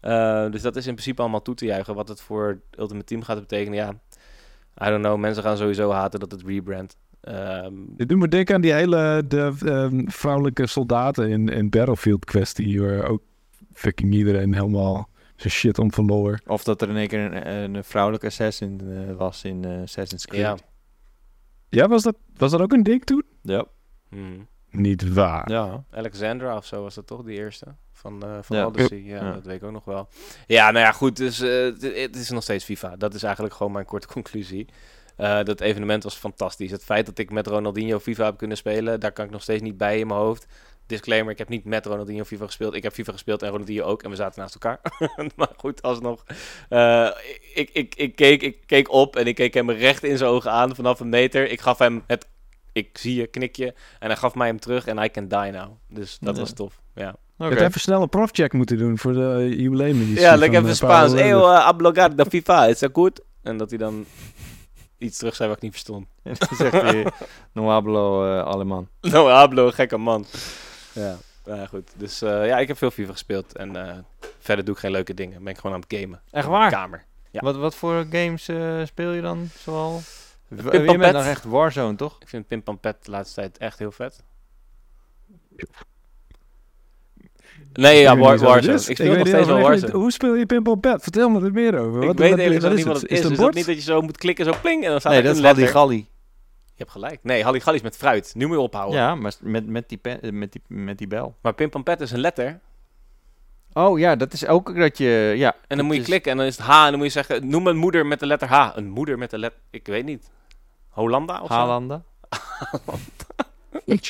Eh, 0.00 0.50
dus 0.50 0.62
dat 0.62 0.76
is 0.76 0.86
in 0.86 0.92
principe 0.92 1.20
allemaal 1.20 1.42
toe 1.42 1.54
te 1.54 1.64
juichen. 1.64 1.94
Wat 1.94 2.08
het 2.08 2.20
voor 2.20 2.60
Ultimate 2.78 3.04
Team 3.06 3.22
gaat 3.22 3.40
betekenen. 3.40 3.78
Ja, 3.78 3.88
I 4.86 4.90
don't 4.90 5.02
know. 5.04 5.18
Mensen 5.18 5.42
gaan 5.42 5.56
sowieso 5.56 5.90
haten 5.90 6.20
dat 6.20 6.30
het 6.32 6.42
rebrandt. 6.46 6.96
Ehm, 7.20 7.72
Dit 7.86 8.08
doet 8.08 8.18
me 8.18 8.28
denken 8.28 8.54
aan 8.54 8.60
die 8.60 8.72
hele 8.72 9.24
de, 9.28 9.52
ehm, 9.64 10.06
vrouwelijke 10.08 10.66
soldaten 10.66 11.28
in, 11.28 11.48
in 11.48 11.70
Battlefield 11.70 12.24
kwestie. 12.24 12.80
Waar 12.82 13.04
ook 13.08 13.22
fucking 13.72 14.14
iedereen 14.14 14.54
helemaal 14.54 15.08
zijn 15.36 15.52
shit 15.52 15.78
om 15.78 15.92
verloor. 15.92 16.40
Of 16.46 16.64
dat 16.64 16.82
er 16.82 16.88
in 16.88 16.96
één 16.96 17.08
keer 17.08 17.46
een, 17.46 17.74
een 17.74 17.84
vrouwelijke 17.84 18.26
assassin 18.26 18.80
eh, 19.08 19.16
was 19.16 19.44
in 19.44 19.64
eh, 19.64 19.80
Assassin's 19.82 20.26
Creed. 20.26 20.40
ja. 20.40 20.56
Ja, 21.68 21.88
was 21.88 22.02
dat, 22.02 22.16
was 22.36 22.50
dat 22.50 22.60
ook 22.60 22.72
een 22.72 22.82
ding 22.82 23.04
toen? 23.04 23.22
Ja. 23.42 23.64
Hmm. 24.08 24.48
Niet 24.70 25.12
waar. 25.12 25.50
ja. 25.50 25.84
Alexandra 25.90 26.56
of 26.56 26.64
zo 26.66 26.82
was 26.82 26.94
dat 26.94 27.06
toch, 27.06 27.22
die 27.22 27.36
eerste? 27.38 27.66
Van, 27.92 28.22
eh 28.22 28.38
van 28.42 28.56
Ja. 28.56 28.66
Odyssey. 28.66 28.98
Ja, 28.98 29.24
Ja. 29.24 29.32
dat 29.32 29.44
weet 29.44 29.56
ik 29.56 29.62
ook 29.62 29.72
nog 29.72 29.84
wel. 29.84 30.08
Ja, 30.46 30.70
nou 30.70 30.84
ja, 30.84 30.92
goed. 30.92 31.16
Dus 31.16 31.40
eh, 31.40 31.50
het, 31.64 31.82
het 31.82 32.16
is 32.16 32.30
nog 32.30 32.42
steeds 32.42 32.64
FIFA. 32.64 32.96
Dat 32.96 33.14
is 33.14 33.22
eigenlijk 33.22 33.54
gewoon 33.54 33.72
mijn 33.72 33.84
korte 33.84 34.06
conclusie. 34.16 34.68
Eh, 35.16 35.42
dat 35.42 35.60
evenement 35.60 36.02
was 36.02 36.14
fantastisch. 36.14 36.70
Het 36.70 36.84
feit 36.84 37.06
dat 37.06 37.18
ik 37.18 37.30
met 37.30 37.46
Ronaldinho 37.46 37.98
FIFA 37.98 38.24
heb 38.24 38.36
kunnen 38.36 38.56
spelen, 38.56 39.00
daar 39.00 39.12
kan 39.12 39.24
ik 39.24 39.30
nog 39.30 39.42
steeds 39.42 39.62
niet 39.62 39.76
bij 39.76 39.98
in 39.98 40.06
mijn 40.06 40.20
hoofd. 40.20 40.46
Disclaimer, 40.86 41.32
ik 41.32 41.38
heb 41.38 41.48
niet 41.48 41.64
met 41.64 41.86
Ronaldinho 41.86 42.24
FIFA 42.24 42.44
gespeeld. 42.46 42.74
Ik 42.74 42.82
heb 42.82 42.92
FIFA 42.92 43.12
gespeeld 43.12 43.42
en 43.42 43.50
Ronaldinho 43.50 43.84
ook. 43.84 44.02
En 44.02 44.10
we 44.10 44.16
zaten 44.16 44.40
naast 44.40 44.54
elkaar. 44.54 44.80
maar 45.36 45.52
goed, 45.56 45.82
alsnog. 45.82 46.24
Eh, 46.68 47.10
ik, 47.54 47.70
ik, 47.72 47.94
ik, 47.94 48.16
keek, 48.16 48.42
ik 48.42 48.58
keek 48.66 48.90
op 48.92 49.16
en 49.16 49.26
ik 49.26 49.34
keek 49.34 49.54
hem 49.54 49.70
recht 49.70 50.02
in 50.04 50.18
zijn 50.18 50.30
ogen 50.30 50.50
aan 50.50 50.74
vanaf 50.74 51.00
een 51.00 51.08
meter. 51.08 51.50
Ik 51.50 51.60
gaf 51.60 51.78
hem 51.78 52.02
het 52.06 52.26
ik 52.72 52.98
zie 52.98 53.14
je 53.14 53.26
knikje. 53.26 53.74
En 53.98 54.06
hij 54.08 54.16
gaf 54.16 54.34
mij 54.34 54.46
hem 54.46 54.60
terug 54.60 54.86
en 54.86 54.98
I 54.98 55.10
can 55.10 55.28
die 55.28 55.50
now. 55.52 55.70
Dus 55.88 56.18
dat 56.20 56.34
Ja. 56.34 56.40
was 56.40 56.52
tof. 56.52 56.80
Ja, 56.94 57.14
Je 57.36 57.44
Oké. 57.46 57.54
had 57.54 57.62
even 57.68 57.80
snel 57.80 58.02
een 58.02 58.08
profcheck 58.08 58.52
moeten 58.52 58.78
doen 58.78 58.98
voor 58.98 59.12
de 59.12 59.54
jubileumeditie. 59.56 60.20
ja 60.20 60.36
lekker 60.36 60.58
even 60.58 60.70
eh, 60.70 60.76
Spaans. 60.76 61.12
Rangers. 61.12 61.30
uh, 61.58 61.64
hablar 61.64 62.16
de 62.16 62.24
FIFA, 62.28 62.66
is 62.66 62.78
dat 62.78 62.90
goed? 62.92 63.20
En 63.42 63.56
dat 63.56 63.68
hij 63.70 63.78
dan 63.78 64.04
iets 64.98 65.18
terug 65.18 65.34
zei 65.34 65.48
wat 65.48 65.56
ik 65.56 65.62
niet 65.62 65.72
verstond. 65.72 66.06
En 66.22 66.34
dan 66.38 66.56
zegt 66.56 66.72
hij, 66.82 67.06
no 67.52 67.68
hablo 67.68 68.24
eh, 68.36 68.42
Aleman. 68.44 68.88
No 69.12 69.28
hablo, 69.28 69.70
gekke 69.70 69.96
man. 69.96 70.24
Ja, 70.92 71.16
ja 71.44 71.66
goed. 71.66 71.90
Dus 71.96 72.22
eh, 72.22 72.46
ja, 72.46 72.58
ik 72.58 72.68
heb 72.68 72.76
veel 72.76 72.90
FIFA 72.90 73.12
gespeeld. 73.12 73.56
En 73.56 73.76
eh, 73.88 73.94
verder 74.38 74.64
doe 74.64 74.74
ik 74.74 74.80
geen 74.80 74.90
leuke 74.90 75.14
dingen. 75.14 75.42
Ben 75.42 75.52
ik 75.52 75.58
gewoon 75.58 75.76
aan 75.76 75.82
het 75.88 75.98
gamen. 76.00 76.20
Echt 76.30 76.44
In 76.46 76.50
waar? 76.50 76.70
Kamer. 76.70 77.04
Ja. 77.30 77.40
Wat, 77.40 77.56
wat 77.56 77.74
voor 77.74 78.06
games 78.10 78.48
eh, 78.48 78.80
speel 78.84 79.12
je 79.12 79.20
dan 79.20 79.48
zoal? 79.58 80.00
W- 80.50 80.68
Pip 80.70 80.86
Je 80.90 80.98
bent 80.98 81.12
nog 81.12 81.24
echt 81.26 81.44
Warzone, 81.44 81.96
toch? 81.96 82.16
Ik 82.20 82.28
vind 82.28 82.46
Pim 82.46 82.62
Pam 82.62 82.78
Pet 82.80 83.04
de 83.04 83.10
laatste 83.10 83.34
tijd 83.40 83.58
echt 83.58 83.78
heel 83.78 83.92
vet. 83.92 84.24
Nee, 87.72 88.00
ja, 88.00 88.16
War, 88.16 88.32
het 88.32 88.40
Warzone. 88.40 88.74
is. 88.74 88.88
Ik 88.88 88.96
speel 88.96 89.16
nog 89.16 89.26
steeds 89.26 89.46
wel 89.46 89.60
Warzone. 89.60 89.92
Hoe 89.92 90.12
speel 90.12 90.34
je 90.34 90.46
Pimple 90.46 90.78
Pet? 90.78 91.02
Vertel 91.02 91.28
me 91.28 91.44
er 91.44 91.52
meer 91.52 91.78
over. 91.78 92.00
Ik 92.00 92.06
Wat- 92.06 92.18
weet 92.18 92.30
wat 92.30 92.38
nog 92.38 92.46
is 92.72 92.76
niet 92.76 92.84
wat 92.86 93.00
het 93.00 93.10
is. 93.10 93.18
het 93.18 93.24
Is 93.24 93.28
dat 93.30 93.38
bord? 93.38 93.54
niet 93.54 93.66
dat 93.66 93.74
je 93.74 93.80
zo 93.82 94.00
moet 94.00 94.16
klikken, 94.18 94.44
zo 94.44 94.52
pling, 94.62 94.84
en 94.84 94.90
dan 94.90 95.00
staat 95.00 95.12
Nee, 95.12 95.20
er 95.20 95.26
dat 95.26 95.36
een 95.36 95.42
is 95.42 95.46
Halli 95.48 95.60
letter. 95.62 95.80
Galli. 95.80 95.96
Je 96.64 96.76
hebt 96.86 96.90
gelijk. 96.90 97.18
Nee, 97.22 97.42
Halli 97.42 97.60
Galli 97.60 97.76
is 97.76 97.82
met 97.82 97.96
fruit. 97.96 98.32
Nu 98.34 98.46
moet 98.46 98.56
je 98.56 98.62
ophouden. 98.62 98.98
Ja, 99.00 99.14
maar 99.14 99.32
met, 99.40 99.66
met, 99.66 99.88
die 99.88 99.98
pen, 99.98 100.20
eh, 100.22 100.32
met, 100.32 100.52
die, 100.52 100.62
met 100.66 100.98
die 100.98 101.06
bel. 101.06 101.36
Maar 101.42 101.54
Pim 101.54 101.70
Pam 101.70 101.82
Pet 101.82 102.00
is 102.00 102.10
een 102.10 102.20
letter. 102.20 102.60
Oh 103.72 103.98
ja, 103.98 104.16
dat 104.16 104.32
is 104.32 104.46
ook 104.46 104.76
dat 104.76 104.98
je... 104.98 105.32
Ja, 105.36 105.56
En 105.66 105.76
dan 105.76 105.86
moet 105.86 105.94
je 105.94 106.00
is- 106.00 106.06
klikken 106.06 106.30
en 106.32 106.36
dan 106.38 106.46
is 106.46 106.56
het 106.56 106.66
H. 106.66 106.70
En 106.84 106.88
dan 106.90 106.96
moet 106.96 107.06
je 107.06 107.12
zeggen, 107.12 107.48
noem 107.48 107.66
een 107.66 107.76
moeder 107.76 108.06
met 108.06 108.20
de 108.20 108.26
letter 108.26 108.48
H. 108.48 108.70
Een 108.74 108.88
moeder 108.88 109.18
met 109.18 109.30
de 109.30 109.38
letter... 109.38 109.60
Ik 109.70 109.86
weet 109.86 110.04
niet. 110.04 110.30
Hollanda 110.90 111.40
of 111.40 111.46
zo? 111.48 111.54
Haalanda. 111.54 112.02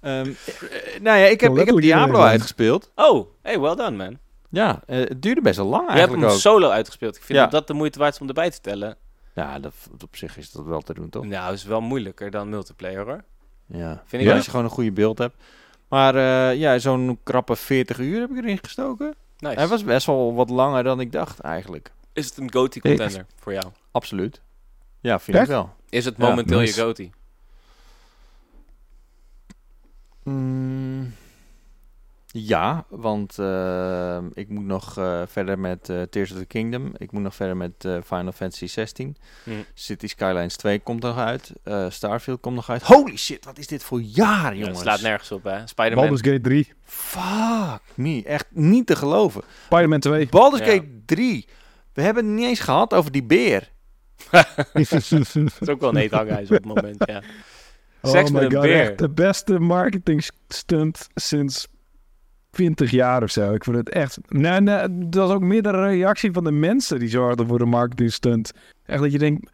Ehm, 0.00 0.26
eh, 0.26 1.00
nou 1.00 1.18
ja, 1.18 1.26
ik 1.26 1.40
heb, 1.40 1.56
ik 1.56 1.66
heb 1.66 1.76
Diablo 1.80 2.20
uitgespeeld. 2.20 2.90
Oh, 2.94 3.26
hey, 3.42 3.60
well 3.60 3.74
done, 3.74 3.96
man. 3.96 4.18
Ja, 4.48 4.82
eh, 4.86 4.98
het 4.98 5.22
duurde 5.22 5.40
best 5.40 5.56
wel 5.56 5.66
lang 5.66 5.92
Je 5.92 5.98
hebt 5.98 6.12
hem 6.12 6.24
ook. 6.24 6.30
solo 6.30 6.68
uitgespeeld. 6.68 7.16
Ik 7.16 7.22
vind 7.22 7.38
Ja. 7.38 7.44
dat 7.44 7.52
dat 7.52 7.66
de 7.66 7.72
moeite 7.74 7.98
waard 7.98 8.14
is 8.14 8.20
om 8.20 8.28
erbij 8.28 8.50
te 8.50 8.60
tellen. 8.60 8.96
Ja, 9.34 9.58
dat, 9.58 9.74
op 10.02 10.16
zich 10.16 10.36
is 10.36 10.50
dat 10.50 10.64
wel 10.64 10.80
te 10.80 10.94
doen, 10.94 11.08
toch? 11.08 11.24
Nou, 11.24 11.52
is 11.52 11.64
wel 11.64 11.80
moeilijker 11.80 12.30
dan 12.30 12.48
multiplayer 12.48 13.04
hoor. 13.04 13.24
Ja. 13.66 14.02
Vind 14.06 14.22
ik 14.22 14.28
Ja. 14.28 14.34
Als 14.34 14.44
je 14.44 14.50
gewoon 14.50 14.64
een 14.64 14.70
goede 14.72 14.92
beeld 14.92 15.18
hebt. 15.18 15.34
Maar 15.88 16.14
eh, 16.14 16.58
ja, 16.58 16.78
zo'n 16.78 17.18
krappe 17.22 17.56
40 17.56 17.98
uur 17.98 18.20
heb 18.20 18.30
ik 18.30 18.36
erin 18.36 18.58
gestoken. 18.62 19.14
Nice. 19.38 19.54
Hij 19.54 19.68
was 19.68 19.84
best 19.84 20.06
wel 20.06 20.34
wat 20.34 20.50
langer 20.50 20.82
dan 20.82 21.00
ik 21.00 21.12
dacht, 21.12 21.40
eigenlijk. 21.40 21.92
Is 22.12 22.26
het 22.26 22.36
een 22.36 22.52
GOTY 22.52 22.80
contender 22.80 23.26
voor 23.36 23.52
jou? 23.52 23.64
Absoluut. 23.90 24.40
Ja, 25.00 25.18
vind 25.20 25.36
Echt? 25.36 25.46
ik 25.46 25.52
wel. 25.52 25.74
Is 25.88 26.04
het 26.04 26.14
Ja, 26.18 26.28
momenteel 26.28 26.58
nice. 26.58 26.74
je 26.80 26.86
GOTY? 26.86 27.10
Mm, 30.24 31.14
ja, 32.26 32.84
want 32.88 33.38
eh, 33.38 34.18
ik 34.34 34.48
moet 34.48 34.64
nog 34.64 34.98
eh, 34.98 35.22
verder 35.26 35.58
met 35.58 35.88
eh, 35.88 36.02
Tears 36.02 36.32
of 36.32 36.38
the 36.38 36.44
Kingdom. 36.44 36.92
Ik 36.96 37.12
moet 37.12 37.22
nog 37.22 37.34
verder 37.34 37.56
met 37.56 37.84
eh, 37.84 37.96
Final 38.04 38.32
Fantasy 38.32 38.66
16. 38.66 39.16
Hm. 39.44 39.50
City 39.74 40.06
Skylines 40.06 40.56
2 40.56 40.78
komt 40.80 41.02
nog 41.02 41.16
uit. 41.18 41.52
Eh, 41.62 41.86
Starfield 41.90 42.40
komt 42.40 42.54
nog 42.54 42.70
uit. 42.70 42.82
Holy 42.82 43.16
shit, 43.16 43.44
wat 43.44 43.58
is 43.58 43.66
dit 43.66 43.82
voor 43.84 44.00
jaar, 44.02 44.42
Ja, 44.42 44.48
het 44.48 44.58
jongens. 44.58 44.80
slaat 44.80 45.00
nergens 45.00 45.32
op 45.32 45.44
hè. 45.44 45.66
Spider-Man. 45.66 46.06
Baldur's 46.06 46.28
Gate 46.32 46.40
3. 46.40 46.72
Fuck 46.84 47.80
me, 47.94 48.22
echt 48.24 48.46
niet 48.50 48.86
te 48.86 48.96
geloven. 48.96 49.42
Spider-Man 49.64 50.00
2. 50.00 50.28
Baldur's 50.28 50.66
Ja. 50.66 50.72
Gate 50.72 51.02
3. 51.06 51.46
We 51.92 52.02
hebben 52.02 52.24
het 52.26 52.34
niet 52.34 52.44
eens 52.46 52.60
gehad 52.60 52.94
over 52.94 53.12
die 53.12 53.22
beer. 53.24 53.69
Dat 54.72 55.60
is 55.60 55.68
ook 55.68 55.80
wel 55.80 55.90
een 55.90 55.96
eethangijs 55.96 56.48
op 56.48 56.56
het 56.56 56.64
moment, 56.64 56.96
ja. 57.06 57.22
Seks 58.02 58.28
oh 58.28 58.34
met 58.34 58.42
een 58.42 58.52
god, 58.52 58.62
beer. 58.62 58.96
de 58.96 59.10
beste 59.10 59.58
marketing 59.58 60.28
stunt 60.48 61.08
sinds 61.14 61.68
20 62.50 62.90
jaar 62.90 63.22
of 63.22 63.30
zo. 63.30 63.52
Ik 63.52 63.64
vond 63.64 63.76
het 63.76 63.88
echt... 63.88 64.18
Nee, 64.28 64.60
nee, 64.60 64.86
dat 64.88 65.26
was 65.26 65.30
ook 65.30 65.42
meer 65.42 65.62
de 65.62 65.70
reactie 65.70 66.32
van 66.32 66.44
de 66.44 66.52
mensen 66.52 66.98
die 66.98 67.08
zorgden 67.08 67.46
voor 67.46 67.58
de 67.58 67.64
marketing 67.64 68.12
stunt. 68.12 68.52
Echt 68.86 69.00
dat 69.00 69.12
je 69.12 69.18
denkt... 69.18 69.50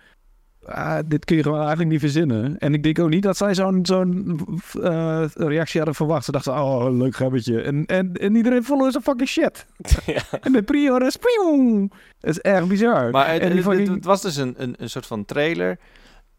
ah, 0.67 0.99
dit 1.07 1.25
kun 1.25 1.37
je 1.37 1.43
gewoon 1.43 1.59
eigenlijk 1.59 1.91
niet 1.91 2.01
verzinnen. 2.01 2.59
En 2.59 2.75
ik 2.75 2.83
denk 2.83 2.99
ook 2.99 3.09
niet 3.09 3.23
dat 3.23 3.37
zij 3.37 3.55
zo'n 3.55 3.79
zo'n 3.83 4.39
eh, 4.83 5.25
reactie 5.35 5.77
hadden 5.77 5.95
verwacht. 5.95 6.25
Ze 6.25 6.33
dachten, 6.33 6.53
oh, 6.53 6.87
leuk 6.91 7.17
gebbetje. 7.17 7.61
En, 7.62 7.87
en, 7.87 8.12
en 8.12 8.35
iedereen 8.35 8.64
follow 8.64 8.87
is 8.87 8.97
fucking 9.03 9.29
shit. 9.29 9.67
ja. 10.07 10.21
En 10.41 10.53
de 10.53 10.62
pre-orders, 10.62 11.17
pieuw. 11.17 11.89
Het 12.21 12.31
is 12.31 12.41
echt 12.41 12.69
bizar. 12.69 13.11
Maar 13.11 13.33
het, 13.33 13.41
en 13.43 13.47
het- 13.49 13.57
het- 13.57 13.64
fucking- 13.67 13.95
het 13.95 14.05
was 14.05 14.23
dus 14.23 14.37
een, 14.37 14.55
een, 14.59 14.75
een 14.79 14.91
soort 14.91 15.07
van 15.07 15.25
trailer. 15.25 15.79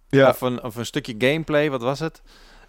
ja. 0.09 0.29
Of, 0.29 0.41
een, 0.41 0.63
of 0.63 0.75
een 0.75 0.85
stukje 0.85 1.15
gameplay, 1.17 1.69
wat 1.69 1.81
was 1.81 1.99
het? 1.99 2.21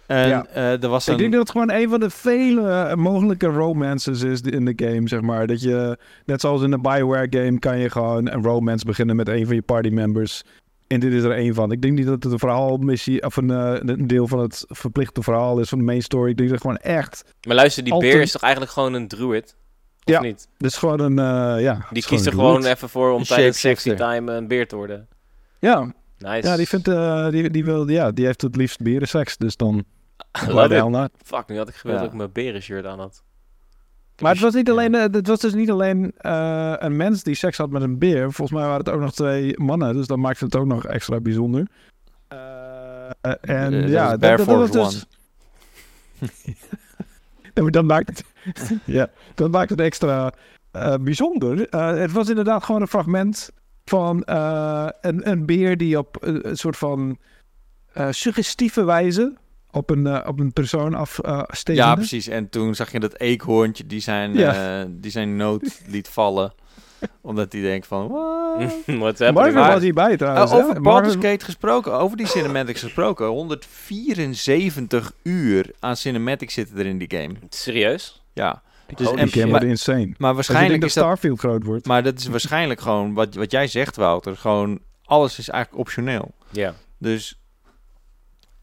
En 0.05 0.27
Ja. 0.27 0.45
eh, 0.45 0.83
er 0.83 0.89
was 0.89 1.07
Ik 1.07 1.13
een... 1.13 1.19
denk 1.19 1.31
dat 1.31 1.41
het 1.41 1.51
gewoon 1.51 1.71
een 1.71 1.89
van 1.89 1.99
de 1.99 2.09
vele 2.09 2.69
eh, 2.71 2.95
mogelijke 2.95 3.47
romances 3.47 4.21
is 4.21 4.41
in 4.41 4.65
de 4.65 4.73
game, 4.85 5.07
zeg 5.07 5.21
maar. 5.21 5.47
Dat 5.47 5.61
je, 5.61 5.97
net 6.25 6.41
zoals 6.41 6.61
in 6.61 6.71
een 6.71 6.81
Bioware 6.81 7.27
game, 7.29 7.59
kan 7.59 7.79
je 7.79 7.89
gewoon 7.89 8.29
een 8.31 8.43
romance 8.43 8.85
beginnen 8.85 9.15
met 9.15 9.27
een 9.27 9.45
van 9.45 9.55
je 9.55 9.61
party 9.61 9.89
members. 9.89 10.43
En 10.89 10.99
dit 10.99 11.13
is 11.13 11.23
er 11.23 11.31
één 11.31 11.53
van. 11.53 11.71
Ik 11.71 11.81
denk 11.81 11.93
niet 11.97 12.05
dat 12.05 12.23
het 12.23 12.31
een 12.33 12.39
verhaalmissie, 12.39 13.23
of 13.23 13.35
een, 13.37 13.49
eh, 13.51 13.75
een 13.95 14.07
deel 14.07 14.27
van 14.27 14.39
het 14.39 14.65
verplichte 14.67 15.21
verhaal 15.23 15.59
is 15.59 15.69
van 15.69 15.77
de 15.77 15.83
main 15.83 16.01
story. 16.01 16.29
Ik 16.29 16.37
denk 16.37 16.49
dat 16.49 16.57
het 16.63 16.67
gewoon 16.67 16.95
echt, 16.97 17.33
Maar 17.47 17.55
luister, 17.55 17.83
die 17.83 17.93
Altijd- 17.93 18.11
beer 18.11 18.21
is 18.21 18.31
toch 18.31 18.41
eigenlijk 18.41 18.73
gewoon 18.73 18.93
een 18.93 19.07
druid? 19.07 19.55
Of 20.03 20.13
Ja. 20.13 20.21
niet? 20.21 20.47
dit 20.57 20.71
is 20.71 20.77
gewoon 20.77 20.99
een, 20.99 21.19
eh, 21.19 21.61
ja. 21.63 21.85
Die 21.91 22.03
kiest 22.05 22.25
er 22.25 22.31
gewoon 22.31 22.65
even 22.65 22.89
voor 22.89 23.11
om 23.11 23.19
Een 23.19 23.25
tijdens 23.25 23.59
sexy 23.59 23.93
time 23.93 24.31
een 24.31 24.47
beer 24.47 24.67
te 24.67 24.75
worden. 24.75 25.07
Ja, 25.59 25.93
Nice. 26.17 26.47
ja, 26.47 26.55
die 26.55 26.67
vindt, 26.67 26.87
eh, 26.87 27.29
die, 27.29 27.49
die 27.49 27.65
wil, 27.65 27.89
ja, 27.89 28.11
die 28.11 28.25
heeft 28.25 28.41
het 28.41 28.55
liefst 28.55 28.81
berenseks, 28.81 29.37
dus 29.37 29.55
dan? 29.55 29.83
Fuck, 31.25 31.47
nu 31.47 31.57
had 31.57 31.69
ik 31.69 31.75
gewild 31.75 31.97
Ja. 31.97 32.03
dat 32.03 32.11
ik 32.11 32.17
mijn 32.17 32.31
berenshirt 32.31 32.85
aan 32.85 32.99
had. 32.99 33.23
Maar 34.19 34.31
het 34.31 34.41
was, 34.41 34.53
niet 34.53 34.69
alleen, 34.69 34.95
eh, 34.95 35.01
het 35.01 35.27
was 35.27 35.39
dus 35.39 35.53
niet 35.53 35.71
alleen 35.71 36.11
eh, 36.17 36.73
een 36.77 36.95
mens 36.95 37.23
die 37.23 37.35
seks 37.35 37.57
had 37.57 37.69
met 37.69 37.81
een 37.81 37.97
beer. 37.97 38.31
Volgens 38.31 38.51
mij 38.59 38.67
waren 38.67 38.79
het 38.79 38.89
ook 38.89 38.99
nog 38.99 39.13
twee 39.13 39.59
mannen. 39.59 39.95
Dus 39.95 40.07
dat 40.07 40.17
maakte 40.17 40.45
het 40.45 40.55
ook 40.55 40.65
nog 40.65 40.85
extra 40.85 41.19
bijzonder. 41.19 41.67
Eh, 42.27 43.09
en 43.41 43.87
ja, 43.89 44.17
dat, 44.17 44.37
dat, 44.37 44.45
was 44.45 44.71
dus... 44.71 45.05
Nee, 46.19 46.53
maar 47.63 47.71
dat 47.71 47.83
maakt 47.83 48.07
het, 48.43 48.75
ja, 48.85 49.09
dat 49.35 49.51
maakt 49.51 49.69
het 49.69 49.79
extra 49.79 50.33
bijzonder. 51.01 51.57
Het 51.99 52.11
was 52.11 52.29
inderdaad 52.29 52.63
gewoon 52.63 52.81
een 52.81 52.87
fragment 52.87 53.49
van 53.85 54.21
een, 54.25 55.29
een 55.29 55.45
beer 55.45 55.77
die 55.77 55.97
op 55.97 56.17
een, 56.19 56.49
een 56.49 56.57
soort 56.57 56.77
van 56.77 57.17
suggestieve 58.09 58.83
wijze 58.83 59.37
op 59.71 59.89
een, 59.89 60.07
eh, 60.07 60.27
op 60.27 60.39
een 60.39 60.53
persoon 60.53 60.93
afsteken. 60.93 61.83
Ja, 61.83 61.95
precies. 61.95 62.27
En 62.27 62.49
toen 62.49 62.75
zag 62.75 62.91
je 62.91 62.99
dat 62.99 63.19
eekhoorntje 63.19 63.85
die 63.85 63.99
zijn, 63.99 64.33
Ja. 64.33 64.79
eh, 64.81 64.85
die 64.89 65.11
zijn 65.11 65.35
noot 65.35 65.81
liet 65.87 66.07
vallen. 66.07 66.53
omdat 67.21 67.51
hij 67.51 67.61
denkt 67.61 67.87
van... 67.87 68.07
What? 68.07 68.87
Marvin 68.87 69.53
Maar- 69.53 69.53
was 69.73 69.81
hierbij 69.81 70.17
trouwens. 70.17 70.51
Uh, 70.51 70.57
hè? 70.57 70.63
over 70.63 70.81
Baldur's 70.81 71.13
Marvin- 71.13 71.31
Gate 71.31 71.45
gesproken, 71.45 71.93
over 71.93 72.17
die 72.17 72.27
cinematics 72.27 72.81
gesproken. 72.81 73.25
174 73.87 75.11
uur 75.23 75.71
aan 75.79 75.95
cinematics 75.95 76.53
zitten 76.53 76.77
er 76.77 76.85
in 76.85 76.97
die 76.97 77.11
game. 77.17 77.33
Serieus? 77.49 78.21
Ja. 78.33 78.61
Dus, 78.95 79.07
en, 79.11 79.15
Die 79.15 79.27
game 79.27 79.41
maar, 79.41 79.49
wordt 79.49 79.65
insane. 79.65 80.13
maar 80.17 80.33
waarschijnlijk 80.33 80.79
dat 80.81 80.89
is 80.89 80.95
dat... 80.95 81.03
Starfield 81.03 81.39
groot 81.39 81.63
wordt. 81.63 81.85
Maar 81.85 82.03
dat 82.03 82.19
is 82.19 82.27
waarschijnlijk 82.27 82.81
gewoon 82.81 83.13
wat, 83.13 83.35
wat 83.35 83.51
jij 83.51 83.67
zegt, 83.67 83.95
Wouter. 83.95 84.37
Gewoon, 84.37 84.79
alles 85.05 85.39
is 85.39 85.49
eigenlijk 85.49 85.81
optioneel. 85.81 86.31
Ja. 86.49 86.73
Dus 86.97 87.38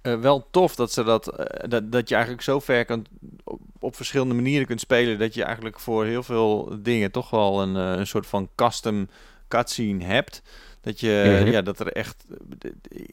eh, 0.06 0.20
wel 0.20 0.48
tof 0.50 0.74
dat, 0.74 0.92
ze 0.92 1.02
dat, 1.02 1.28
eh, 1.38 1.68
dat, 1.68 1.92
dat 1.92 2.08
je 2.08 2.14
eigenlijk 2.14 2.44
zo 2.44 2.60
ver 2.60 2.84
kan, 2.84 3.04
op, 3.44 3.60
op 3.78 3.96
verschillende 3.96 4.34
manieren 4.34 4.66
kunt 4.66 4.80
spelen. 4.80 5.18
Dat 5.18 5.34
je 5.34 5.44
eigenlijk 5.44 5.80
voor 5.80 6.04
heel 6.04 6.22
veel 6.22 6.76
dingen 6.82 7.10
toch 7.10 7.30
wel 7.30 7.62
een, 7.62 7.76
eh, 7.76 7.98
een 7.98 8.06
soort 8.06 8.26
van 8.26 8.48
custom 8.54 9.08
cutscene 9.48 10.04
hebt. 10.04 10.42
Dat, 10.80 11.00
je, 11.00 11.42
ja, 11.50 11.62
dat 11.62 11.80
er 11.80 11.92
echt. 11.92 12.24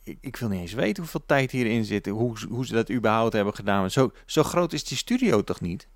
Ik, 0.04 0.18
ik 0.22 0.36
wil 0.38 0.50
niet 0.50 0.60
eens 0.62 0.74
weten 0.74 1.04
hoeveel 1.04 1.24
tijd 1.26 1.52
hierin 1.52 1.86
zit. 1.86 2.06
Hoe, 2.08 2.40
ze- 2.40 2.48
hoe 2.48 2.66
ze 2.66 2.74
dat 2.74 2.92
überhaupt 2.92 3.34
hebben 3.34 3.56
gedaan. 3.56 3.92
Zo, 3.92 4.12
zo 4.26 4.44
groot 4.44 4.74
is 4.74 4.84
die 4.84 4.98
studio 4.98 5.44
toch 5.44 5.62
niet? 5.62 5.88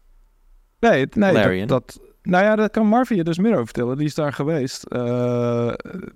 Nee, 0.79 0.99
het- 0.99 1.15
nee 1.15 1.31
dat, 1.67 1.99
nou 2.29 2.43
ja, 2.43 2.55
dat 2.55 2.71
kan 2.71 2.85
Marvin 2.87 3.17
je 3.17 3.23
dus 3.23 3.37
meer 3.37 3.51
over 3.53 3.65
vertellen. 3.65 3.97
Die 3.97 4.05
is 4.05 4.15
daar 4.15 4.33
geweest. 4.33 4.89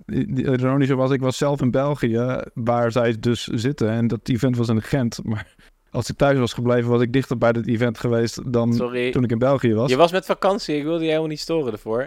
Die- 0.04 0.44
ironische 0.44 0.94
was, 0.94 1.10
ik 1.10 1.20
was 1.20 1.36
zelf 1.36 1.60
in 1.60 1.70
België, 1.70 2.40
waar 2.54 2.92
zij 2.92 3.16
dus 3.20 3.44
zitten. 3.46 3.88
En 3.90 4.06
dat 4.06 4.28
event 4.28 4.56
was 4.56 4.68
in 4.68 4.82
Gent. 4.82 5.20
Maar 5.24 5.54
als 5.90 6.10
ik 6.10 6.16
thuis 6.16 6.38
was 6.38 6.52
gebleven, 6.52 6.90
was 6.90 7.00
ik 7.02 7.12
dichter 7.12 7.38
bij 7.38 7.52
dat 7.52 7.66
event 7.66 7.98
geweest 7.98 8.52
dan 8.52 8.74
Sorry. 8.74 9.10
toen 9.12 9.24
ik 9.24 9.30
in 9.30 9.38
België 9.38 9.74
was. 9.74 9.90
Je 9.90 9.96
was 9.96 10.12
met 10.12 10.24
vakantie, 10.26 10.76
ik 10.76 10.82
wilde 10.84 11.00
je 11.00 11.06
helemaal 11.06 11.28
niet 11.28 11.40
storen 11.40 11.72
ervoor. 11.72 12.06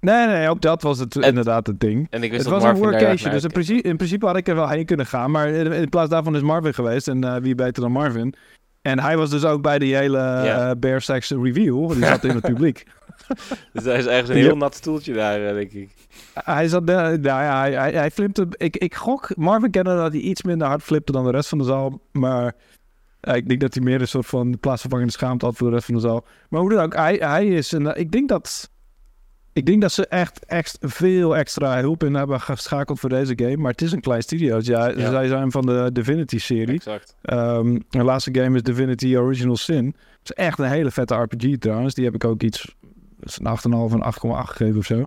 Nee, 0.00 0.26
nee, 0.26 0.48
ook 0.48 0.60
dat 0.60 0.82
was 0.82 0.98
het, 0.98 1.14
Het- 1.14 1.24
inderdaad 1.24 1.66
het 1.66 1.80
ding. 1.80 2.06
En 2.10 2.22
ik 2.22 2.30
wist 2.30 2.42
Het 2.44 2.52
dat 2.52 2.62
was 2.62 2.70
een 2.70 2.78
Marvin 2.78 2.84
erg 2.84 3.00
workation, 3.00 3.32
dus 3.32 3.42
in 3.44 3.50
principe, 3.50 3.88
in 3.88 3.96
principe 3.96 4.26
had 4.26 4.36
ik 4.36 4.48
er 4.48 4.54
wel 4.54 4.68
heen 4.68 4.84
kunnen 4.84 5.06
gaan. 5.06 5.30
Maar 5.30 5.48
in, 5.48 5.88
plaats 5.88 6.10
daarvan 6.10 6.36
is 6.36 6.42
Marvin 6.42 6.74
geweest. 6.74 7.08
En 7.08 7.24
eh, 7.24 7.36
wie 7.36 7.54
beter 7.54 7.82
dan 7.82 7.92
Marvin? 7.92 8.34
En 8.82 8.98
hij 9.00 9.16
was 9.16 9.30
dus 9.30 9.44
ook 9.44 9.62
bij 9.62 9.78
die 9.78 9.96
hele 9.96 10.18
Ja. 10.18 10.68
eh 10.70 10.76
Bear 10.78 11.00
Sex 11.00 11.30
review. 11.30 11.92
Die 11.92 12.04
zat 12.04 12.24
in 12.24 12.30
het 12.34 12.44
publiek. 12.52 12.86
Dus 13.72 13.84
daar 13.84 13.98
is 13.98 14.06
ergens 14.06 14.28
een 14.28 14.36
heel 14.36 14.56
nat 14.56 14.74
stoeltje 14.74 15.14
daar, 15.14 15.46
eh, 15.46 15.54
denk 15.54 15.72
ik. 15.72 15.90
Hij 16.34 16.68
zat, 16.68 16.84
nou 16.84 17.22
ja, 17.22 17.60
hij, 17.60 17.72
hij, 17.72 17.92
hij 17.92 18.10
flipte. 18.10 18.46
Ik, 18.50 18.76
ik 18.76 18.94
gok, 18.94 19.36
Marvin 19.36 19.70
kende 19.70 19.96
dat 19.96 20.12
hij 20.12 20.20
iets 20.20 20.42
minder 20.42 20.66
hard 20.66 20.82
flipte 20.82 21.12
dan 21.12 21.24
de 21.24 21.30
rest 21.30 21.48
van 21.48 21.58
de 21.58 21.64
zaal. 21.64 22.00
Maar 22.12 22.54
ik 23.20 23.48
denk 23.48 23.60
dat 23.60 23.74
hij 23.74 23.82
meer 23.82 24.00
een 24.00 24.08
soort 24.08 24.26
van 24.26 24.58
plaatsvervangende 24.60 25.12
schaamte 25.12 25.44
had 25.44 25.56
voor 25.56 25.68
de 25.68 25.74
rest 25.74 25.86
van 25.86 25.94
de 25.94 26.00
zaal. 26.00 26.24
Maar 26.48 26.60
hoe 26.60 26.70
dan 26.70 26.84
ook, 26.84 26.94
hij, 26.94 27.14
hij 27.14 27.46
is. 27.46 27.72
En 27.72 27.96
ik 27.96 28.12
denk 28.12 28.28
dat. 28.28 28.70
Ik 29.52 29.66
denk 29.66 29.80
dat 29.80 29.92
ze 29.92 30.06
echt, 30.06 30.44
echt 30.46 30.78
veel 30.80 31.36
extra 31.36 31.80
hulp 31.80 32.04
in 32.04 32.14
hebben 32.14 32.40
geschakeld 32.40 33.00
voor 33.00 33.08
deze 33.08 33.32
game. 33.36 33.56
Maar 33.56 33.70
het 33.70 33.82
is 33.82 33.92
een 33.92 34.00
klein 34.00 34.22
studio. 34.22 34.58
Ja, 34.62 34.88
Ja. 34.88 35.10
Zij 35.10 35.26
zijn 35.26 35.50
van 35.50 35.66
de 35.66 35.90
Divinity-serie. 35.92 36.74
Exact. 36.74 37.14
Ehm 37.22 37.78
de 37.88 38.04
laatste 38.04 38.34
game 38.34 38.56
is 38.56 38.62
Divinity 38.62 39.16
Original 39.16 39.56
Sin. 39.56 39.86
Het 39.86 40.30
is 40.38 40.44
echt 40.44 40.58
een 40.58 40.68
hele 40.68 40.90
vette 40.90 41.14
RPG 41.14 41.56
trouwens. 41.58 41.94
Die 41.94 42.04
heb 42.04 42.14
ik 42.14 42.24
ook 42.24 42.42
iets, 42.42 42.74
is 43.20 43.38
een 43.38 43.46
8,5 43.46 43.92
en 43.94 44.02
8,8 44.02 44.50
gegeven 44.50 44.78
of 44.78 44.84
zo. 44.86 45.04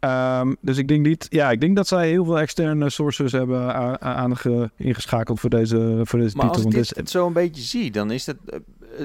Ehm, 0.00 0.54
dus 0.60 0.78
ik 0.78 0.88
denk 0.88 1.06
niet, 1.06 1.26
ja, 1.30 1.50
ik 1.50 1.60
denk 1.60 1.76
dat 1.76 1.86
zij 1.88 2.08
heel 2.08 2.24
veel 2.24 2.38
externe 2.38 2.90
sources 2.90 3.32
hebben 3.32 3.60
a- 3.60 3.92
a- 3.92 3.98
aange- 3.98 4.70
ingeschakeld 4.76 5.40
voor 5.40 5.50
deze, 5.50 6.00
voor 6.04 6.18
deze 6.18 6.36
Maar 6.36 6.46
titel. 6.46 6.64
als 6.64 6.74
ik 6.74 6.82
dit 6.82 6.96
het 6.96 7.10
zo 7.10 7.26
een 7.26 7.32
beetje 7.32 7.62
zie, 7.62 7.90
dan 7.90 8.10
is 8.10 8.26
het, 8.26 8.36
eh, 8.46 8.58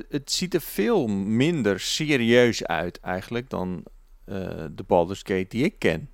het 0.09 0.31
ziet 0.31 0.53
er 0.53 0.61
veel 0.61 1.07
minder 1.07 1.79
serieus 1.79 2.65
uit 2.65 2.99
eigenlijk 2.99 3.49
dan 3.49 3.83
eh, 4.25 4.35
de 4.75 4.83
Baldur's 4.87 5.19
Gate 5.23 5.45
die 5.49 5.63
ik 5.63 5.79
ken. 5.79 6.09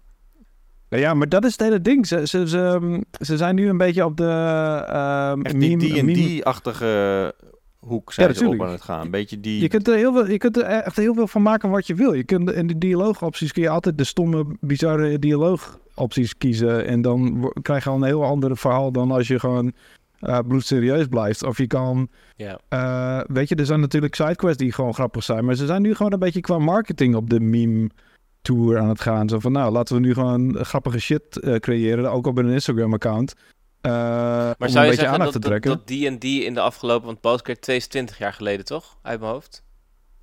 Nou 0.90 1.04
ja, 1.04 1.14
maar 1.14 1.30
dat 1.30 1.46
is 1.46 1.52
het 1.52 1.62
hele 1.62 1.82
ding. 1.82 2.08
Ze, 2.08 2.28
ze, 2.28 2.48
ze, 2.48 2.60
ehm, 2.60 3.02
ze 3.26 3.38
zijn 3.38 3.56
nu 3.56 3.70
een 3.70 3.78
beetje 3.78 4.06
op 4.06 4.18
de 4.18 4.84
ehm 4.88 5.42
Echt 5.42 5.60
die 5.60 6.40
D&D-achtige 6.42 7.36
hoek 7.88 8.14
zijn 8.14 8.28
Ja, 8.28 8.34
ze 8.34 8.48
op 8.48 8.62
aan 8.62 8.72
het 8.72 8.82
gaan. 8.82 9.06
Een 9.06 9.12
beetje 9.12 9.40
die... 9.40 9.62
Je 9.62 9.68
kunt, 9.68 9.88
er 9.88 9.96
heel 9.96 10.14
veel, 10.14 10.30
je 10.30 10.38
kunt 10.38 10.58
er 10.58 10.64
echt 10.64 10.96
heel 10.96 11.14
veel 11.14 11.28
van 11.28 11.42
maken 11.42 11.70
wat 11.70 11.88
je 11.88 11.96
wil. 11.96 12.14
Je 12.14 12.24
kunt 12.24 12.52
in 12.52 12.68
de 12.68 12.78
dialoogopties 12.78 13.52
kun 13.52 13.62
je 13.62 13.70
altijd 13.70 13.98
de 13.98 14.04
stomme, 14.04 14.46
bizarre 14.60 15.20
dialoogopties 15.20 16.38
kiezen. 16.38 16.86
En 16.86 17.02
dan 17.02 17.52
krijg 17.62 17.84
je 17.84 17.90
al 17.90 17.96
een 17.96 18.04
heel 18.04 18.24
ander 18.24 18.58
verhaal 18.58 18.92
dan 18.92 19.12
als 19.12 19.28
je 19.28 19.40
gewoon 19.40 19.74
eh 20.20 20.40
bloedserieus 20.48 21.06
blijft. 21.08 21.44
Of 21.44 21.58
je 21.58 21.68
kan, 21.68 22.08
Ja. 22.36 22.60
eh, 22.70 23.20
weet 23.28 23.50
je, 23.50 23.56
er 23.56 23.66
zijn 23.66 23.80
natuurlijk 23.80 24.16
sidequests 24.16 24.58
die 24.58 24.72
gewoon 24.72 24.94
grappig 24.94 25.24
zijn. 25.24 25.46
Maar 25.46 25.56
ze 25.56 25.66
zijn 25.66 25.82
nu 25.82 25.96
gewoon 25.96 26.14
een 26.14 26.20
beetje 26.20 26.42
qua 26.42 26.58
marketing 26.60 27.16
op 27.16 27.30
de 27.30 27.40
meme 27.40 27.90
tour 28.42 28.78
aan 28.80 28.90
het 28.90 29.02
gaan. 29.02 29.30
Zo 29.30 29.40
van, 29.40 29.52
nou, 29.52 29.72
laten 29.72 29.96
we 29.96 30.02
nu 30.02 30.14
gewoon 30.14 30.56
grappige 30.66 31.00
shit 31.00 31.40
uh, 31.44 31.56
creëren, 31.56 32.12
ook 32.12 32.28
op 32.28 32.38
een 32.38 32.50
Instagram-account. 32.50 33.34
Uh, 33.82 33.92
maar 33.92 34.56
om 34.60 34.68
zou 34.68 34.86
een 34.86 34.92
je 34.92 34.98
beetje 34.98 35.12
aandacht 35.12 35.34
dat, 35.34 35.42
te 35.42 35.48
trekken. 35.48 35.70
dat 35.70 35.88
D&D 35.88 36.24
in 36.24 36.54
de 36.54 36.60
afgelopen, 36.60 37.06
want 37.06 37.22
Postcard 37.22 37.62
2 37.62 37.76
is 37.76 37.88
20 37.88 38.18
jaar 38.18 38.34
geleden 38.34 38.66
toch? 38.66 38.98
Uit 39.02 39.20
mijn 39.20 39.32
hoofd. 39.32 39.64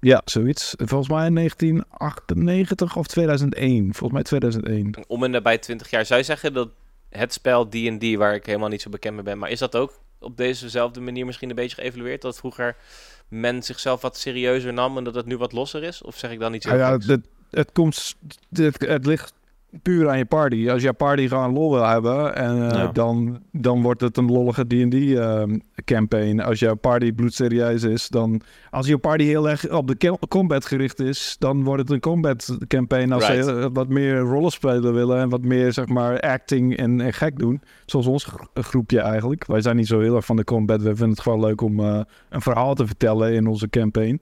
Ja, 0.01 0.23
zoiets. 0.25 0.75
Volgens 0.77 1.09
mij 1.09 1.31
1998 1.31 2.97
of 2.97 3.07
2001. 3.07 3.83
Volgens 3.95 4.13
mij 4.13 4.23
2001. 4.23 5.05
Om 5.07 5.25
en 5.25 5.31
nabij 5.31 5.59
20 5.59 5.91
jaar. 5.91 6.07
Zou 6.07 6.21
je 6.21 6.27
zeggen 6.27 6.53
dat 6.53 6.69
het 7.09 7.33
spel 7.33 7.69
D&D, 7.69 8.15
waar 8.15 8.35
ik 8.35 8.47
helemaal 8.47 8.69
niet 8.69 8.83
zo 8.83 8.91
bekend 8.91 9.15
mee 9.15 9.25
ben, 9.25 9.39
maar 9.39 9.51
is 9.51 9.59
dat 9.59 9.77
ook 9.77 10.01
op 10.21 10.37
dezezelfde 10.37 11.01
manier 11.01 11.27
misschien 11.27 11.49
een 11.49 11.55
beetje 11.55 11.77
geëvalueerd? 11.83 12.23
Dat 12.23 12.37
vroeger 12.37 12.77
men 13.29 13.63
zichzelf 13.63 14.01
wat 14.01 14.19
serieuzer 14.19 14.73
nam 14.73 14.99
en 14.99 15.05
dat 15.05 15.15
het 15.15 15.27
nu 15.27 15.37
wat 15.37 15.53
losser 15.53 15.83
is? 15.83 16.03
Of 16.03 16.17
zeg 16.17 16.31
ik 16.31 16.39
dan 16.41 16.53
niet 16.53 16.63
zo? 16.63 16.71
Ah 16.71 16.79
ja, 16.79 16.99
het, 16.99 17.21
het, 17.51 17.73
komt, 17.73 18.15
het, 18.53 18.81
het 18.81 19.07
ligt 19.07 19.33
puur 19.83 20.09
aan 20.09 20.19
je 20.19 20.25
party. 20.25 20.71
Als 20.71 20.83
je 20.83 20.93
party 20.93 21.29
gewoon 21.29 21.53
lol 21.53 21.71
wil 21.71 21.87
hebben, 21.87 22.37
en, 22.37 22.57
uh, 22.57 22.89
dan, 22.93 23.43
dan 23.53 23.83
wordt 23.83 24.01
het 24.01 24.17
een 24.17 24.31
lollige 24.31 24.67
D&D 24.67 24.95
uh, 24.95 25.43
ehm. 25.85 26.41
Als 26.41 26.59
jouw 26.59 26.75
party 26.75 27.13
bloedserieus 27.13 27.83
is, 27.83 28.09
dan... 28.09 28.41
Als 28.71 28.87
je 28.87 28.99
party 28.99 29.25
heel 29.25 29.49
erg 29.49 29.71
op 29.71 29.89
de 29.89 30.19
combat 30.29 30.67
gericht 30.67 31.01
is, 31.01 31.37
dan 31.39 31.65
wordt 31.65 31.83
het 31.83 31.91
een 31.91 32.01
combat 32.01 32.57
campaign. 32.67 33.13
Als 33.13 33.29
right. 33.29 33.45
ze 33.45 33.71
wat 33.73 33.89
meer 33.89 34.19
rollenspelen 34.19 34.95
willen 34.95 35.19
en 35.19 35.29
wat 35.29 35.43
meer, 35.43 35.73
zeg 35.73 35.87
maar, 35.87 36.21
acting 36.21 36.77
en, 36.77 37.01
en 37.01 37.13
gek 37.13 37.39
doen. 37.39 37.63
Zoals 37.87 38.07
ons 38.07 38.29
groepje 38.55 39.01
eigenlijk. 39.01 39.47
Wij 39.47 39.61
zijn 39.61 39.77
niet 39.77 39.87
zo 39.87 40.01
heel 40.01 40.17
erg 40.17 40.25
van 40.25 40.37
de 40.37 40.45
combat. 40.45 40.83
We 40.83 40.89
vinden 40.89 41.09
het 41.09 41.21
gewoon 41.21 41.41
leuk 41.41 41.61
om 41.61 41.81
uh, 41.81 42.01
een 42.29 42.41
verhaal 42.41 42.75
te 42.75 42.87
vertellen 42.87 43.33
in 43.33 43.47
onze 43.47 43.69
campaign. 43.69 44.21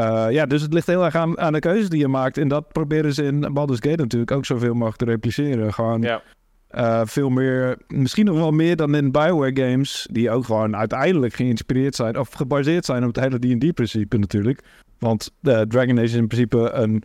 Uh, 0.00 0.26
ja, 0.30 0.46
dus 0.46 0.62
het 0.62 0.72
ligt 0.72 0.86
heel 0.86 1.04
erg 1.04 1.14
aan, 1.14 1.38
aan 1.38 1.52
de 1.52 1.58
keuzes 1.58 1.88
die 1.88 1.98
je 1.98 2.08
maakt. 2.08 2.38
En 2.38 2.48
dat 2.48 2.72
proberen 2.72 3.14
ze 3.14 3.24
in 3.24 3.52
Baldur's 3.52 3.78
Gate 3.80 4.02
natuurlijk 4.02 4.30
ook 4.30 4.44
zoveel 4.44 4.72
mogelijk 4.72 4.96
te 4.96 5.04
repliceren. 5.04 5.72
Gewoon 5.72 6.02
ja. 6.02 6.22
uh, 6.70 7.00
veel 7.04 7.28
meer, 7.28 7.78
misschien 7.88 8.24
nog 8.24 8.36
wel 8.36 8.50
meer 8.50 8.76
dan 8.76 8.94
in 8.94 9.12
Bioware 9.12 9.56
games, 9.56 10.08
die 10.10 10.30
ook 10.30 10.44
gewoon 10.44 10.76
uiteindelijk 10.76 11.34
geïnspireerd 11.34 11.94
zijn, 11.94 12.18
of 12.18 12.32
gebaseerd 12.32 12.84
zijn 12.84 13.04
op 13.04 13.14
het 13.14 13.24
hele 13.24 13.38
D&D-principe 13.38 14.18
natuurlijk. 14.18 14.62
Want 14.98 15.30
uh, 15.42 15.60
Dragon 15.60 15.96
Age 15.98 16.02
is 16.02 16.14
in 16.14 16.26
principe 16.26 16.70
een, 16.70 17.02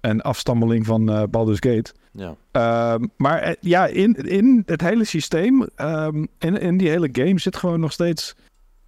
een 0.00 0.20
afstammeling 0.20 0.86
van 0.86 1.28
Baldur's 1.30 1.60
Gate. 1.60 1.92
Ja. 2.12 2.36
Ehm, 2.50 3.06
maar 3.16 3.56
ja, 3.60 3.86
in, 3.86 4.14
in 4.14 4.62
het 4.66 4.80
hele 4.80 5.04
systeem, 5.04 5.68
um, 5.76 6.28
in, 6.38 6.60
in 6.60 6.76
die 6.76 6.88
hele 6.88 7.08
game 7.12 7.38
zit 7.38 7.56
gewoon 7.56 7.80
nog 7.80 7.92
steeds 7.92 8.36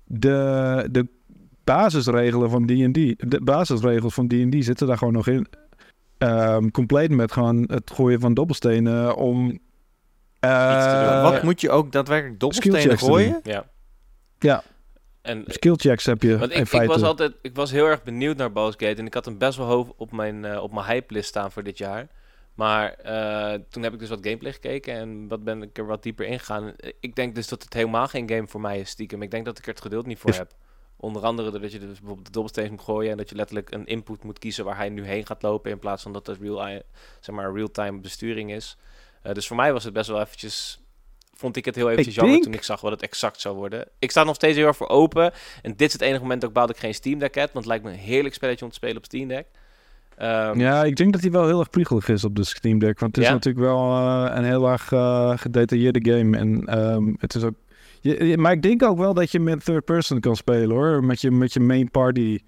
de, 0.05 0.89
de 0.91 1.07
basisregelen 1.65 2.51
van 2.51 2.67
D&D, 2.67 3.31
de 3.31 3.41
basisregels 3.45 4.15
van 4.15 4.29
D&D 4.29 4.65
zitten 4.65 4.87
daar 4.87 4.99
gewoon 4.99 5.13
nog 5.13 5.27
in. 5.27 5.47
Um, 6.19 6.71
compleet 6.71 7.11
met 7.11 7.33
gewoon 7.33 7.65
het 7.67 7.91
gooien 7.95 8.21
van 8.21 8.35
dobbelstenen 8.35 9.17
om... 9.17 9.59
Uh, 10.45 11.23
Wat 11.23 11.43
moet 11.43 11.61
je 11.61 11.71
ook 11.71 11.93
daadwerkelijk 11.93 12.41
dobbelstenen 12.41 12.99
gooien? 12.99 13.41
Ja. 13.43 13.71
Ja. 14.39 14.63
En, 15.23 15.45
Skillchecks 15.47 16.07
heb 16.07 16.23
je 16.23 16.39
want 16.39 16.53
in 16.53 16.61
ik, 16.61 16.67
feite. 16.67 16.93
ik 16.93 17.01
was 17.01 17.09
altijd, 17.09 17.33
ik 17.43 17.55
was 17.55 17.71
heel 17.71 17.87
erg 17.87 18.03
benieuwd 18.03 18.37
naar 18.37 18.53
Baldur's 18.53 18.87
Gate 18.87 19.01
en 19.01 19.07
ik 19.07 19.15
had 19.15 19.25
hem 19.25 19.39
best 19.39 19.59
wel 19.59 19.67
hoog 19.67 19.93
op 19.97 20.13
mijn, 20.13 20.45
uh, 20.45 20.63
op 20.63 20.73
mijn 20.73 20.87
hype 20.87 21.13
list 21.15 21.29
staan 21.29 21.53
voor 21.53 21.63
dit 21.63 21.79
jaar. 21.79 22.09
Maar 22.55 22.97
uh, 23.07 23.61
toen 23.69 23.83
heb 23.83 23.93
ik 23.93 23.99
dus 23.99 24.09
wat 24.09 24.19
gameplay 24.23 24.53
gekeken 24.53 24.95
en 24.95 25.29
wat 25.29 25.45
ben 25.45 25.63
ik 25.63 25.79
er 25.79 25.87
wat 25.87 26.03
dieper 26.03 26.27
ingegaan. 26.27 26.73
Ik 27.01 27.15
denk 27.15 27.35
dus 27.35 27.49
dat 27.49 27.63
het 27.63 27.75
helemaal 27.75 28.09
geen 28.09 28.29
game 28.29 28.49
voor 28.49 28.61
mij 28.61 28.81
is 28.81 28.89
stiekem. 28.91 29.23
Ik 29.23 29.31
denk 29.31 29.45
dat 29.45 29.59
ik 29.59 29.65
er 29.65 29.71
het 29.71 29.81
geduld 29.81 30.07
niet 30.07 30.19
voor 30.19 30.31
Is- 30.31 30.39
heb. 30.39 30.53
Onder 31.03 31.23
andere 31.23 31.51
doordat 31.51 31.73
je 31.73 31.79
dus 31.79 31.99
bijvoorbeeld 31.99 32.27
de 32.27 32.33
dobbelsteen 32.33 32.71
moet 32.71 32.81
gooien 32.81 33.11
en 33.11 33.17
dat 33.17 33.29
je 33.29 33.35
letterlijk 33.35 33.71
een 33.75 33.87
input 33.87 34.23
moet 34.25 34.39
kiezen 34.39 34.65
waar 34.65 34.77
hij 34.77 34.89
nu 34.89 35.05
heen 35.05 35.27
gaat 35.27 35.43
lopen 35.43 35.71
in 35.71 35.79
plaats 35.79 36.03
van 36.03 36.13
dat 36.13 36.27
het 36.27 36.39
real, 36.41 36.81
zeg 37.21 37.35
maar, 37.35 37.53
real-time 37.55 37.99
besturing 38.01 38.53
is. 38.53 38.77
Uh, 39.27 39.33
dus 39.33 39.47
voor 39.47 39.57
mij 39.57 39.73
was 39.73 39.85
het 39.85 39.93
best 39.93 40.09
wel 40.09 40.21
eventjes, 40.21 40.81
vond 41.35 41.57
ik 41.57 41.65
het 41.65 41.75
heel 41.75 41.91
eventjes 41.91 42.15
jammer 42.15 42.33
denk- 42.35 42.45
toen 42.45 42.55
ik 42.55 42.63
zag 42.63 42.81
wat 42.81 42.91
het 42.93 43.03
exact 43.03 43.41
zou 43.41 43.57
worden. 43.57 43.89
Ik 43.99 44.11
sta 44.11 44.25
nog 44.25 44.35
steeds 44.35 44.57
heel 44.57 44.67
erg 44.67 44.77
voor 44.77 44.89
open 44.89 45.33
en 45.63 45.71
dit 45.77 45.87
is 45.87 45.93
het 45.93 46.03
enige 46.03 46.21
moment 46.21 46.41
dat 46.41 46.51
ik 46.51 46.57
baal 46.57 46.67
dat 46.67 46.77
ik 46.77 46.83
geen 46.83 46.95
Steam 46.95 47.19
Deck 47.19 47.35
heb, 47.35 47.53
want 47.53 47.65
het 47.65 47.67
lijkt 47.67 47.85
me 47.85 47.91
een 47.91 48.07
heerlijk 48.07 48.35
spelletje 48.35 48.65
om 48.65 48.71
te 48.71 48.77
spelen 48.77 48.97
op 48.97 49.05
Steam 49.05 49.29
Deck. 49.29 49.47
Ehm, 50.17 50.61
Ja, 50.61 50.85
ik 50.85 50.97
denk 50.97 51.13
dat 51.13 51.23
hij 51.23 51.31
wel 51.31 51.47
heel 51.47 51.59
erg 51.59 51.71
priegelig 51.71 52.09
is 52.09 52.25
op 52.25 52.37
de 52.37 52.45
Steam 52.45 52.79
Deck. 52.79 52.99
Want 52.99 53.15
het 53.17 53.25
is 53.25 53.31
Ja? 53.31 53.37
natuurlijk 53.37 53.65
wel 53.67 53.97
eh, 53.97 54.37
een 54.37 54.45
heel 54.45 54.69
erg 54.69 54.93
eh, 54.93 55.33
gedetailleerde 55.37 56.11
game. 56.13 56.37
En 56.39 56.65
ehm, 56.67 57.13
het 57.19 57.35
is 57.35 57.43
ook... 57.43 57.55
Je, 58.03 58.37
maar 58.39 58.53
ik 58.53 58.63
denk 58.63 58.83
ook 58.83 58.99
wel 58.99 59.15
dat 59.15 59.31
je 59.31 59.41
met 59.41 59.65
third 59.65 59.85
person 59.85 60.21
kan 60.21 60.37
spelen 60.37 60.77
hoor. 60.77 61.05
Met 61.05 61.21
je, 61.21 61.31
met 61.31 61.53
je 61.53 61.61
main 61.61 61.91
party. 61.91 62.39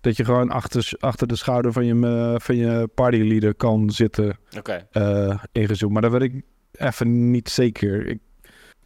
Dat 0.00 0.16
je 0.16 0.24
gewoon 0.24 0.50
achter, 0.50 0.92
achter 0.98 1.26
de 1.26 1.36
schouder 1.36 1.72
van 1.72 1.86
je, 1.86 2.34
van 2.42 2.56
je 2.56 2.88
partyleader 2.94 3.54
kan 3.54 3.90
zitten. 3.90 4.38
Oké. 4.58 4.86
eh 4.90 5.42
ingezoomd. 5.52 5.92
Maar 5.92 6.02
dat 6.02 6.10
weet 6.12 6.22
ik 6.22 6.42
even 6.72 7.30
niet 7.30 7.48
zeker. 7.48 8.06
Ik 8.06 8.18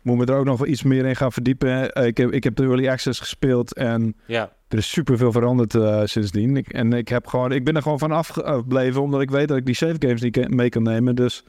moet 0.03 0.17
me 0.17 0.25
er 0.25 0.39
ook 0.39 0.45
nog 0.45 0.59
wel 0.59 0.69
iets 0.69 0.83
meer 0.83 1.05
in 1.05 1.17
gaan 1.17 1.33
verdiepen. 1.33 1.93
Eh, 1.93 2.07
ik, 2.07 2.17
heb, 2.17 2.31
ik 2.31 2.45
heb 2.45 2.57
de 2.57 2.63
Early 2.63 2.89
Access 2.89 3.21
gespeeld 3.21 3.75
en 3.75 4.17
Ja, 4.27 4.53
er 4.69 4.79
is 4.79 4.91
superveel 4.91 5.33
veranderd 5.33 5.75
eh, 5.75 6.03
sindsdien. 6.05 6.57
Ik, 6.57 6.69
en 6.69 6.93
ik, 6.93 7.09
heb 7.09 7.27
gewoon, 7.27 7.53
ik 7.53 7.65
ben 7.65 7.77
er 7.77 7.83
gewoon 7.83 7.99
van 7.99 8.13
afgebleven, 8.13 9.03
omdat 9.03 9.21
ik 9.21 9.31
weet 9.31 9.49
dat 9.49 9.57
ik 9.57 9.67
die 9.67 9.75
save 9.75 9.97
games 9.99 10.21
niet 10.21 10.55
mee 10.55 10.69
kan 10.69 10.83
nemen. 10.83 11.15
Dus 11.15 11.45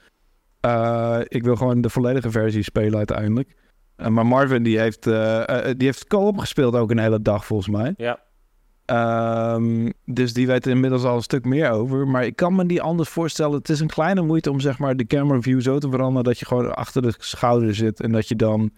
ik 1.27 1.43
wil 1.43 1.55
gewoon 1.55 1.81
de 1.81 1.89
volledige 1.89 2.31
versie 2.31 2.63
spelen 2.63 2.97
uiteindelijk. 2.97 3.55
Eh, 3.95 4.07
maar 4.07 4.25
Marvin 4.25 4.63
die 4.63 4.79
heeft, 4.79 5.07
eh, 5.07 5.63
die 5.63 5.87
heeft 5.87 6.07
co-op 6.07 6.37
gespeeld 6.37 6.75
ook 6.75 6.91
een 6.91 6.99
hele 6.99 7.21
dag 7.21 7.45
volgens 7.45 7.69
mij. 7.69 7.93
ja. 7.97 8.23
Ehm, 8.85 9.91
dus 10.05 10.33
die 10.33 10.47
weet 10.47 10.65
er 10.65 10.71
inmiddels 10.71 11.03
al 11.03 11.15
een 11.15 11.21
stuk 11.21 11.45
meer 11.45 11.69
over. 11.69 12.07
Maar 12.07 12.25
ik 12.25 12.35
kan 12.35 12.55
me 12.55 12.63
niet 12.63 12.79
anders 12.79 13.09
voorstellen. 13.09 13.57
Het 13.57 13.69
is 13.69 13.79
een 13.79 13.87
kleine 13.87 14.21
moeite 14.21 14.51
om 14.51 14.59
zeg 14.59 14.79
maar 14.79 14.95
de 14.95 15.05
camera 15.05 15.41
view 15.41 15.61
zo 15.61 15.77
te 15.77 15.89
veranderen 15.89 16.23
dat 16.23 16.39
je 16.39 16.45
gewoon 16.45 16.75
achter 16.75 17.01
de 17.01 17.13
schouder 17.17 17.75
zit 17.75 18.01
en 18.01 18.11
dat 18.11 18.27
je 18.27 18.35
dan 18.35 18.71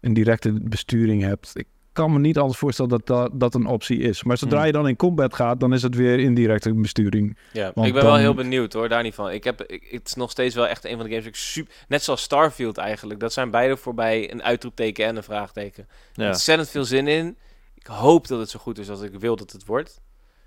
een 0.00 0.14
directe 0.14 0.52
besturing 0.62 1.22
hebt. 1.22 1.50
Ik 1.54 1.66
kan 1.92 2.12
me 2.12 2.18
niet 2.18 2.38
anders 2.38 2.58
voorstellen 2.58 2.90
dat 2.90 3.06
dat, 3.06 3.30
dat 3.40 3.54
een 3.54 3.66
optie 3.66 3.98
is. 3.98 4.22
Maar 4.22 4.38
zodra 4.38 4.56
Hmm. 4.56 4.66
je 4.66 4.72
dan 4.72 4.88
in 4.88 4.96
combat 4.96 5.34
gaat, 5.34 5.60
dan 5.60 5.72
is 5.72 5.82
het 5.82 5.94
weer 5.94 6.18
indirecte 6.18 6.74
besturing. 6.74 7.38
Ja, 7.52 7.70
Want 7.74 7.86
ik 7.86 7.92
ben 7.94 8.02
wel 8.04 8.16
heel 8.16 8.34
benieuwd 8.34 8.72
hoor, 8.72 8.88
daar 8.88 9.02
niet 9.02 9.14
van. 9.14 9.30
Ik 9.30 9.44
heb, 9.44 9.62
ik, 9.62 9.86
het 9.90 10.06
is 10.06 10.14
nog 10.14 10.30
steeds 10.30 10.54
wel 10.54 10.66
echt 10.66 10.84
een 10.84 10.96
van 10.96 11.02
de 11.02 11.08
games 11.08 11.22
die 11.22 11.32
ik 11.32 11.38
super... 11.38 11.74
Net 11.88 12.02
zoals 12.02 12.22
Starfield 12.22 12.78
eigenlijk. 12.78 13.20
Dat 13.20 13.32
zijn 13.32 13.50
beide 13.50 13.76
voorbij 13.76 14.32
een 14.32 14.42
uitroepteken 14.42 15.06
en 15.06 15.16
een 15.16 15.22
vraagteken. 15.22 15.88
Ja. 16.12 16.26
Ontzettend 16.28 16.68
veel 16.68 16.84
zin 16.84 17.06
in. 17.06 17.36
Ik 17.74 17.86
hoop 17.86 18.26
dat 18.28 18.38
het 18.38 18.50
zo 18.50 18.58
goed 18.58 18.78
is 18.78 18.90
als 18.90 19.00
ik 19.00 19.12
wil 19.18 19.36
dat 19.36 19.52
het 19.52 19.64
wordt. 19.66 20.00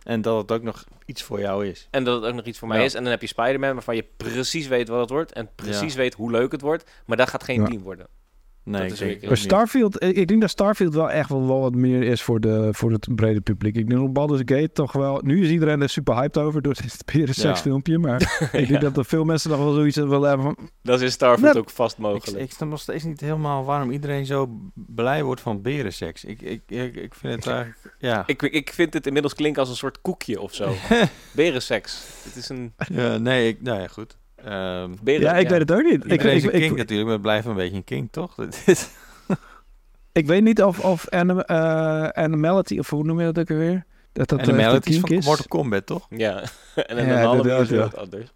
En 0.03 0.21
dat 0.21 0.37
het 0.41 0.51
ook 0.51 0.63
nog 0.63 0.83
iets 1.05 1.23
voor 1.23 1.39
jou 1.39 1.67
is. 1.67 1.87
En 1.91 2.03
dat 2.03 2.21
het 2.21 2.29
ook 2.31 2.35
nog 2.35 2.45
iets 2.45 2.59
voor 2.59 2.67
mij 2.67 2.77
Ja. 2.79 2.83
is. 2.83 2.93
En 2.93 3.01
dan 3.01 3.11
heb 3.11 3.21
je 3.21 3.27
Spider-Man 3.27 3.73
waarvan 3.73 3.95
je 3.95 4.05
precies 4.17 4.67
weet 4.67 4.87
wat 4.87 4.99
het 4.99 5.09
wordt. 5.09 5.31
En 5.33 5.49
precies 5.55 5.93
Ja. 5.93 5.99
weet 5.99 6.13
hoe 6.13 6.31
leuk 6.31 6.51
het 6.51 6.61
wordt. 6.61 6.91
Maar 7.05 7.17
dat 7.17 7.29
gaat 7.29 7.43
geen 7.43 7.59
Ja. 7.61 7.65
team 7.65 7.81
worden. 7.81 8.07
Nee, 8.65 8.89
Dat 8.89 8.99
ik 8.99 9.21
denk. 9.21 9.35
Starfield, 9.35 10.03
ik, 10.03 10.15
ik 10.15 10.27
denk 10.27 10.41
dat 10.41 10.49
Starfield 10.49 10.93
wel 10.93 11.11
echt 11.11 11.29
wel, 11.29 11.47
wel 11.47 11.59
wat 11.59 11.75
meer 11.75 12.03
is 12.03 12.21
voor, 12.21 12.39
de, 12.39 12.69
voor 12.71 12.91
het 12.91 13.07
brede 13.15 13.41
publiek. 13.41 13.75
Ik 13.75 13.87
denk 13.89 14.01
dat 14.01 14.13
Baldur's 14.13 14.41
Gate 14.45 14.71
toch 14.71 14.91
wel... 14.91 15.19
Nu 15.23 15.43
is 15.43 15.49
iedereen 15.49 15.81
er 15.81 15.89
super 15.89 16.15
hyped 16.15 16.37
over 16.37 16.61
door 16.61 16.73
dit 16.73 17.35
Sex 17.35 17.41
Ja. 17.41 17.55
filmpje. 17.55 17.97
Maar 17.97 18.37
ik 18.51 18.67
denk 18.67 18.81
dat 18.81 18.97
er 18.97 19.05
veel 19.05 19.23
mensen 19.23 19.49
nog 19.49 19.59
wel 19.59 19.73
zoiets 19.73 19.95
willen 19.97 20.27
hebben 20.29 20.45
van... 20.55 20.69
Dat 20.81 20.97
is 20.97 21.01
in 21.05 21.11
Starfield 21.11 21.53
Net- 21.53 21.57
ook 21.57 21.69
vast 21.69 21.93
Ik, 21.95 21.99
mogelijk. 22.01 22.43
ik 22.43 22.51
snap 22.51 22.69
nog 22.69 22.79
steeds 22.79 23.03
niet 23.03 23.19
helemaal 23.19 23.65
waarom 23.65 23.91
iedereen 23.91 24.25
zo 24.25 24.59
blij 24.73 25.23
wordt 25.23 25.41
van 25.41 25.61
berenseks. 25.61 26.23
Ik, 26.25 26.41
ik, 26.41 26.61
ik, 26.67 26.95
ik 26.95 27.15
vind 27.15 27.35
het 27.35 27.47
eigenlijk... 27.47 27.95
Ja. 27.99 28.23
Ik, 28.25 28.41
ik 28.41 28.69
vind 28.73 28.93
het 28.93 29.05
inmiddels 29.07 29.33
klinken 29.33 29.61
als 29.61 29.69
een 29.69 29.75
soort 29.75 30.01
koekje 30.01 30.41
of 30.41 30.53
zo. 30.53 30.73
Berenseks. 31.31 32.03
Het 32.23 32.35
is 32.35 32.49
een... 32.49 32.73
Ja, 32.93 33.17
nee, 33.17 33.47
ik, 33.47 33.61
nou 33.61 33.79
ja, 33.81 33.87
goed. 33.87 34.17
Ehm 34.45 34.91
Beren, 35.03 35.21
Ja, 35.21 35.33
ik 35.33 35.49
weet 35.49 35.59
het 35.59 35.71
ook 35.71 35.83
niet. 35.83 36.11
Ik, 36.11 36.23
is 36.23 36.43
ik, 36.43 36.53
een 36.53 36.55
ik, 36.55 36.61
king 36.61 36.75
natuurlijk, 36.77 37.03
maar 37.03 37.13
het 37.13 37.21
blijft 37.21 37.47
een 37.47 37.55
beetje 37.55 37.75
een 37.75 37.83
king, 37.83 38.07
toch? 38.11 38.35
Dat 38.35 38.63
is- 38.65 38.89
ik 40.11 40.25
weet 40.27 40.43
niet 40.43 40.63
of, 40.63 40.79
of 40.79 41.09
anim, 41.09 41.39
eh, 41.39 42.07
Animality, 42.07 42.79
of 42.79 42.89
hoe 42.89 43.03
noem 43.03 43.19
je 43.19 43.25
dat 43.31 43.39
ook 43.39 43.49
alweer? 43.49 43.85
Dat 44.13 44.29
dat 44.29 44.39
eh, 44.47 44.55
melody 44.55 44.89
is 44.89 44.99
van. 44.99 45.13
Mortal 45.13 45.45
Kombat, 45.47 45.85
toch? 45.85 46.07
Ja. 46.09 46.43
en 46.75 46.97
een 46.99 47.05
Ja, 47.07 47.33
is 47.33 47.69
weer 47.69 47.79
ja. 47.79 47.83
wat 47.83 47.97
anders. 47.97 48.33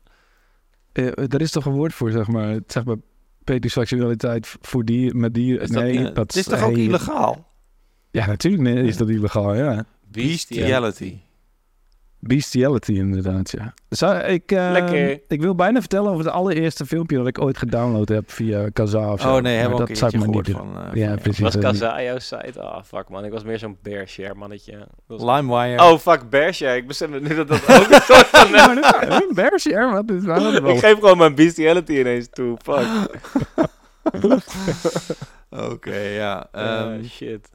Eh, 0.91 1.06
er 1.34 1.41
is 1.41 1.52
toch 1.52 1.65
een 1.65 1.73
woord 1.73 1.94
voor, 1.94 2.11
zeg 2.11 2.27
maar. 2.27 2.60
Zeg 2.68 2.84
maar 2.84 2.95
pedoseksualiteit 3.44 4.56
voor 4.61 4.86
die 4.86 5.14
met 5.14 5.34
die. 5.34 5.60
Is 5.60 5.69
dat 5.69 5.84
nee, 5.84 6.03
dat 6.03 6.15
Het 6.18 6.36
is 6.36 6.44
toch 6.44 6.64
ook 6.64 6.76
hey, 6.76 6.84
illegaal? 6.84 7.48
Ja, 8.11 8.26
natuurlijk 8.26 8.64
nee, 8.64 8.84
is 8.84 8.98
dat 8.98 9.10
illegaal, 9.10 9.56
ja. 9.56 9.86
Bestiality. 10.07 11.18
Bestiality 12.22 12.91
inderdaad, 12.94 13.52
ja. 13.52 13.74
Zou, 13.90 14.18
ik, 14.20 14.52
eh, 14.52 14.70
Lekker. 14.72 15.22
ik 15.28 15.41
wil 15.41 15.56
bijna 15.56 15.80
vertellen 15.80 16.12
over 16.12 16.26
het 16.26 16.34
allereerste 16.34 16.86
filmpje 16.86 17.18
dat 17.18 17.28
ik 17.28 17.41
ooit 17.41 17.58
gedownload 17.58 18.10
heb 18.10 18.32
via 18.32 18.70
Kazaa 18.74 19.12
of 19.12 19.22
zo. 19.22 19.36
Oh 19.36 19.41
nee, 19.41 19.54
hebben 19.58 19.70
we 19.72 19.74
Maar 19.74 19.82
ook 19.82 19.88
dat 19.88 19.98
zou 19.98 20.12
ik 20.12 20.20
maar 20.20 20.30
niet 20.36 20.50
van... 20.52 20.78
eh, 20.91 20.94
Ja, 21.02 21.08
van 21.10 21.20
precies. 21.20 21.40
Was 21.41 21.56
eh, 21.56 21.62
Kaza 21.62 22.02
jouw 22.04 22.20
site? 22.20 22.62
Ah, 22.62 22.84
fuck 22.84 23.10
man. 23.10 23.26
Ik 23.26 23.32
was 23.32 23.44
meer 23.44 23.60
zo'n 23.60 23.78
Bearshare 23.82 24.34
mannetje. 24.36 24.88
Was- 25.08 25.22
LimeWire. 25.22 25.84
Oh, 25.84 25.98
fuck 26.00 26.30
Bearshare. 26.30 26.76
Ik 26.78 26.88
besef 26.88 27.10
nu 27.10 27.36
dat 27.36 27.48
dat 27.48 27.62
ook 27.62 27.88
een 27.90 28.02
soort 28.16 28.28
van... 28.28 28.54
Een 29.12 29.32
Bearshare, 29.34 29.91
wat 29.91 30.10
is 30.12 30.24
waar 30.26 30.40
dat 30.40 30.54
ik 30.70 30.80
geef 30.80 30.94
gewoon 31.00 31.18
mijn 31.18 31.36
bestiality 31.36 31.91
ineens 31.91 32.28
toe. 32.32 32.58
Fuck. 32.64 32.88
Oké, 35.50 35.96
ja. 35.98 36.48
Ehm, 36.52 36.66
Ah, 37.00 37.04
shit. 37.10 37.50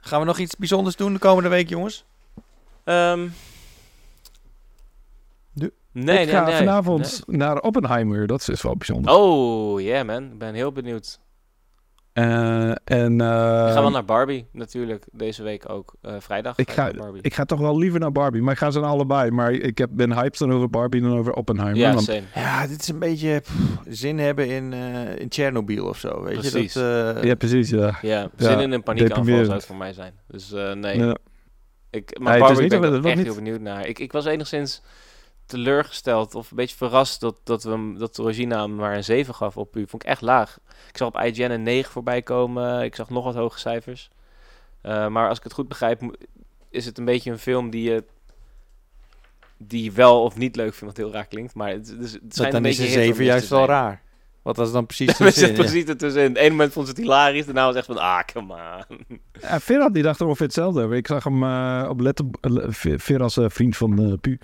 gaan 0.00 0.20
we 0.20 0.26
nog 0.26 0.38
iets 0.38 0.56
bijzonders 0.56 0.96
doen 0.96 1.12
de 1.12 1.18
komende 1.18 1.48
week, 1.48 1.68
jongens? 1.68 2.04
Ehm, 2.84 3.28
Nee, 5.92 6.18
ik 6.18 6.28
ga 6.28 6.40
nee, 6.44 6.48
nee. 6.48 6.56
vanavond 6.58 7.22
naar 7.26 7.60
Oppenheimer. 7.60 8.26
Dat 8.26 8.48
is 8.48 8.62
wel 8.62 8.76
bijzonder. 8.76 9.14
Oh, 9.14 9.80
yeah 9.80 10.06
man. 10.06 10.24
Ik 10.32 10.38
ben 10.38 10.54
heel 10.54 10.72
benieuwd. 10.72 11.18
Eh, 12.12 12.70
en, 12.70 13.20
eh, 13.20 13.66
ik 13.66 13.72
ga 13.72 13.80
wel 13.80 13.90
naar 13.90 14.04
Barbie 14.04 14.46
natuurlijk. 14.52 15.04
Deze 15.12 15.42
week 15.42 15.68
ook. 15.70 15.94
Eh, 16.02 16.14
vrijdag. 16.18 16.56
Ik 16.58 16.70
ga, 16.70 16.82
naar 16.82 16.94
Barbie. 16.94 17.22
ik 17.22 17.34
ga 17.34 17.44
toch 17.44 17.60
wel 17.60 17.78
liever 17.78 18.00
naar 18.00 18.12
Barbie. 18.12 18.42
Maar 18.42 18.52
ik 18.52 18.58
ga 18.58 18.70
ze 18.70 18.80
naar 18.80 18.88
allebei. 18.90 19.30
Maar 19.30 19.52
ik 19.52 19.78
heb, 19.78 19.90
ben 19.92 20.12
hyped 20.12 20.38
dan 20.38 20.52
over 20.52 20.70
Barbie 20.70 21.00
dan 21.00 21.18
over 21.18 21.32
Oppenheimer. 21.32 21.76
ja, 21.80 21.92
want. 21.94 22.12
Ja, 22.34 22.66
dit 22.66 22.80
is 22.80 22.88
een 22.88 22.98
beetje 22.98 23.40
pff, 23.40 23.52
zin 23.88 24.18
hebben 24.18 24.48
in, 24.48 24.72
eh 24.72 25.18
in 25.18 25.28
Tsjernobyl 25.28 25.86
of 25.86 25.98
zo. 25.98 26.22
Weet 26.22 26.38
Precies. 26.38 26.72
je 26.72 26.80
dat? 26.80 27.16
eh, 27.16 27.22
ja, 27.22 27.34
precies. 27.34 27.70
Ja. 27.70 27.98
Ja, 28.02 28.30
zin 28.36 28.60
in 28.60 28.72
een 28.72 28.82
paniekaanval 28.82 29.44
zou 29.44 29.52
het 29.56 29.66
voor 29.66 29.76
mij 29.76 29.92
zijn. 29.92 30.12
Dus 30.28 30.52
eh, 30.52 30.72
nee. 30.72 30.98
Ja. 30.98 31.16
Ik, 31.90 32.18
maar 32.18 32.32
Nee, 32.32 32.42
het 32.42 32.50
is 32.50 32.56
Barbie 32.56 32.60
niet 32.60 32.80
ben 32.80 32.80
dat 32.80 32.98
ik 32.98 33.04
het- 33.04 33.12
echt 33.18 33.22
heel 33.26 33.34
benieuwd 33.34 33.60
naar. 33.60 33.86
Ik, 33.86 33.98
ik 33.98 34.12
was 34.12 34.24
enigszins 34.24 34.82
teleurgesteld 35.48 36.34
of 36.34 36.50
een 36.50 36.56
beetje 36.56 36.76
verrast 36.76 37.20
dat, 37.20 37.34
dat, 37.44 37.62
we, 37.62 37.70
hem- 37.70 37.98
dat 37.98 38.18
Regina 38.18 38.60
hem 38.60 38.74
maar 38.74 38.96
een 38.96 39.04
7 39.04 39.34
gaf 39.34 39.56
op 39.56 39.76
u. 39.76 39.86
Vond 39.88 40.02
ik 40.02 40.08
echt 40.08 40.20
laag. 40.20 40.58
Ik 40.88 40.96
zag 40.96 41.08
op 41.08 41.16
IGN 41.20 41.50
een 41.50 41.62
9 41.62 41.92
voorbij 41.92 42.22
komen. 42.22 42.82
Ik 42.84 42.94
zag 42.94 43.10
nog 43.10 43.24
wat 43.24 43.34
hoge 43.34 43.58
cijfers. 43.58 44.10
Eh, 44.80 45.06
maar 45.06 45.28
als 45.28 45.38
ik 45.38 45.44
het 45.44 45.52
goed 45.52 45.68
begrijp, 45.68 46.16
is 46.70 46.84
het 46.84 46.98
een 46.98 47.04
beetje 47.04 47.30
een 47.30 47.38
film 47.38 47.70
die 47.70 47.90
je 47.90 48.04
die 49.58 49.84
je 49.84 49.92
wel 49.92 50.22
of 50.22 50.36
niet 50.36 50.56
leuk 50.56 50.74
vindt, 50.74 50.96
wat 50.96 50.96
heel 50.96 51.12
raar 51.12 51.26
klinkt. 51.26 51.54
Maar 51.54 51.70
het, 51.70 51.86
dus, 51.98 52.12
het 52.12 52.20
dat 52.22 52.34
schijnt 52.34 52.52
dan 52.52 52.64
een 52.64 52.70
is 52.70 52.76
beetje 52.76 52.94
een 52.94 53.00
hit 53.00 53.08
or 53.10 53.14
7 53.14 53.18
miss 53.18 53.28
juist 53.28 53.48
wel 53.48 53.58
zijn. 53.64 53.70
raar. 53.70 54.02
Wat 54.42 54.56
was 54.56 54.72
dan 54.72 54.86
precies 54.86 55.16
de 55.16 55.30
zin? 55.30 55.54
precies 55.54 55.84
ertussenin. 55.84 56.36
Eén 56.44 56.50
moment 56.50 56.72
vond 56.72 56.86
ze 56.86 56.92
het 56.92 57.00
hilarisch, 57.02 57.44
daarna 57.44 57.64
was 57.64 57.74
het 57.74 57.86
echt 57.88 57.98
van, 57.98 58.04
ah, 58.04 58.20
come 58.32 58.54
on. 58.54 59.20
Ja, 59.40 59.60
Ferhat 59.60 59.94
die 59.94 60.02
dacht 60.02 60.20
er 60.20 60.26
ongeveer 60.26 60.46
hetzelfde 60.46 60.82
over. 60.82 60.96
Ik 60.96 61.06
zag 61.06 61.24
hem 61.24 61.42
eh, 61.42 61.86
op 61.88 62.00
letter... 62.00 62.26
uh, 62.40 62.94
eh, 62.94 63.50
vriend 63.50 63.76
van 63.76 63.98
eh 63.98 64.12
Pu. 64.20 64.38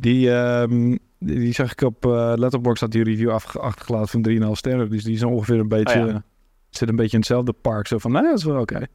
Die, 0.00 0.34
ehm, 0.34 0.96
die, 1.18 1.38
die 1.38 1.52
zag 1.52 1.72
ik 1.72 1.80
op 1.80 2.06
eh 2.06 2.32
Letterboxd 2.36 2.80
had 2.80 2.90
die 2.90 3.04
review 3.04 3.30
achtergelaten 3.30 4.08
van 4.08 4.22
3,5 4.22 4.50
sterren. 4.52 4.90
Dus 4.90 5.04
die 5.04 5.14
is 5.14 5.22
ongeveer 5.22 5.58
een 5.58 5.68
beetje... 5.68 6.00
Oh 6.02 6.08
ja. 6.08 6.22
Zit 6.70 6.88
een 6.88 6.96
beetje 6.96 7.12
in 7.12 7.18
hetzelfde 7.18 7.52
park. 7.52 7.86
Zo 7.86 7.98
van, 7.98 8.12
nou 8.12 8.24
ja, 8.24 8.30
dat 8.30 8.38
is 8.38 8.44
wel 8.44 8.60
oké. 8.60 8.86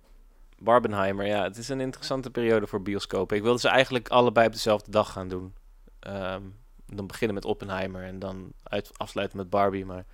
Barbenheimer, 0.60 1.26
ja, 1.26 1.44
het 1.44 1.58
is 1.58 1.70
een 1.70 1.80
interessante 1.80 2.30
periode 2.30 2.68
voor 2.68 2.82
bioscopen. 2.82 3.38
Ik 3.38 3.44
wilde 3.44 3.60
ze 3.60 3.70
eigenlijk 3.70 4.08
allebei 4.10 4.48
op 4.48 4.54
dezelfde 4.54 4.92
dag 4.92 5.12
gaan 5.12 5.28
doen. 5.28 5.54
Ehm, 6.00 6.42
dan 6.88 7.08
beginnen 7.08 7.36
met 7.36 7.46
Oppenheimer 7.46 8.04
en 8.04 8.20
dan 8.20 8.52
uit, 8.64 8.92
afsluiten 8.98 9.38
met 9.38 9.50
Barbie, 9.50 9.86
maar 9.86 10.06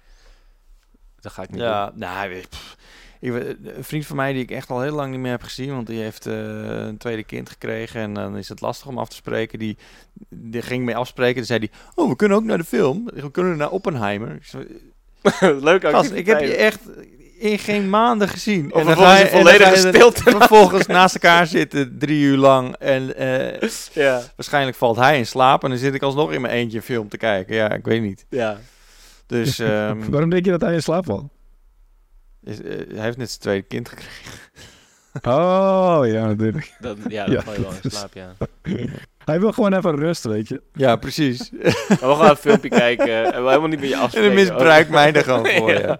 dat 1.19 1.31
ga 1.31 1.41
ik 1.41 1.49
niet 1.49 1.59
doen. 1.59 1.67
Ja, 1.67 1.91
nou, 1.95 2.29
weet- 2.29 2.49
pff. 2.49 2.77
Ik, 3.21 3.33
een 3.63 3.83
vriend 3.83 4.05
van 4.05 4.15
mij 4.15 4.33
die 4.33 4.41
ik 4.41 4.51
echt 4.51 4.69
al 4.69 4.81
heel 4.81 4.95
lang 4.95 5.11
niet 5.11 5.19
meer 5.19 5.31
heb 5.31 5.43
gezien, 5.43 5.71
want 5.71 5.87
die 5.87 6.01
heeft 6.01 6.25
eh, 6.25 6.33
een 6.87 6.97
tweede 6.97 7.23
kind 7.23 7.49
gekregen 7.49 8.01
en 8.01 8.13
dan 8.13 8.37
is 8.37 8.49
het 8.49 8.61
lastig 8.61 8.87
om 8.87 8.97
af 8.97 9.09
te 9.09 9.15
spreken. 9.15 9.59
Die, 9.59 9.77
die 10.29 10.61
ging 10.61 10.85
mee 10.85 10.95
afspreken 10.95 11.41
en 11.41 11.45
zei 11.47 11.59
hij, 11.59 11.69
oh, 11.95 12.09
we 12.09 12.15
kunnen 12.15 12.37
ook 12.37 12.43
naar 12.43 12.57
de 12.57 12.63
film. 12.63 13.09
We 13.13 13.31
kunnen 13.31 13.57
naar 13.57 13.69
Oppenheimer. 13.69 14.35
Ik 14.35 14.45
zei, 14.45 14.65
Leuk 15.61 15.89
Gast, 15.89 16.11
ik 16.11 16.25
heb 16.25 16.39
je 16.39 16.55
echt 16.55 16.79
in 17.41 17.59
geen 17.59 17.89
maanden 17.89 18.27
gezien. 18.27 18.73
Of 18.73 18.79
en 18.79 18.85
dan 18.85 18.97
ga 18.97 19.17
je 19.17 19.75
stilte. 19.75 20.21
Vervolgens 20.37 20.85
naast 20.85 21.15
elkaar 21.15 21.47
zitten, 21.47 21.97
drie 21.99 22.23
uur 22.23 22.37
lang. 22.37 22.75
En 22.75 23.15
eh, 23.15 23.69
Ja, 23.93 24.21
waarschijnlijk 24.35 24.77
valt 24.77 24.97
hij 24.97 25.17
in 25.17 25.27
slaap 25.27 25.63
en 25.63 25.69
dan 25.69 25.79
zit 25.79 25.93
ik 25.93 26.01
alsnog 26.01 26.31
in 26.31 26.41
mijn 26.41 26.53
eentje 26.53 26.77
een 26.77 26.83
film 26.83 27.09
te 27.09 27.17
kijken. 27.17 27.55
Ja, 27.55 27.71
ik 27.71 27.85
weet 27.85 28.01
niet. 28.01 28.25
ja. 28.29 28.57
Dus 29.27 29.59
ehm, 29.69 30.09
Waarom 30.09 30.29
denk 30.29 30.45
je 30.45 30.51
dat 30.51 30.61
hij 30.61 30.73
in 30.73 30.81
slaap 30.81 31.05
valt? 31.05 31.23
Is, 32.43 32.61
eh, 32.61 32.77
hij 32.95 33.03
heeft 33.03 33.17
net 33.17 33.29
zijn 33.29 33.39
tweede 33.41 33.67
kind 33.67 33.89
gekregen. 33.89 34.39
Oh, 35.21 36.01
ja, 36.03 36.25
natuurlijk. 36.25 36.75
Dat, 36.79 36.97
ja, 37.07 37.25
dat 37.25 37.33
Ja, 37.33 37.41
val 37.41 37.53
je 37.53 37.61
wel 37.61 37.71
in 37.83 37.91
slaap, 37.91 38.13
ja. 38.13 38.33
Hij 39.25 39.39
wil 39.39 39.51
gewoon 39.51 39.73
even 39.73 39.95
rust, 39.95 40.23
weet 40.23 40.47
je. 40.47 40.61
Ja, 40.73 40.95
precies. 40.95 41.49
We 41.51 41.97
gaan 41.99 42.29
een 42.29 42.35
filmpje 42.35 42.69
kijken 42.69 43.33
en 43.33 43.43
we 43.43 43.49
helemaal 43.49 43.67
niet 43.67 43.79
met 43.79 43.89
je 43.89 43.95
En 43.95 44.01
afspreken. 44.01 44.35
dan 44.35 44.39
misbruikt 44.45 44.89
mij 44.89 45.13
er 45.13 45.23
gewoon 45.23 45.45
voor, 45.47 45.71
Ja. 45.71 45.79
ja. 45.79 45.99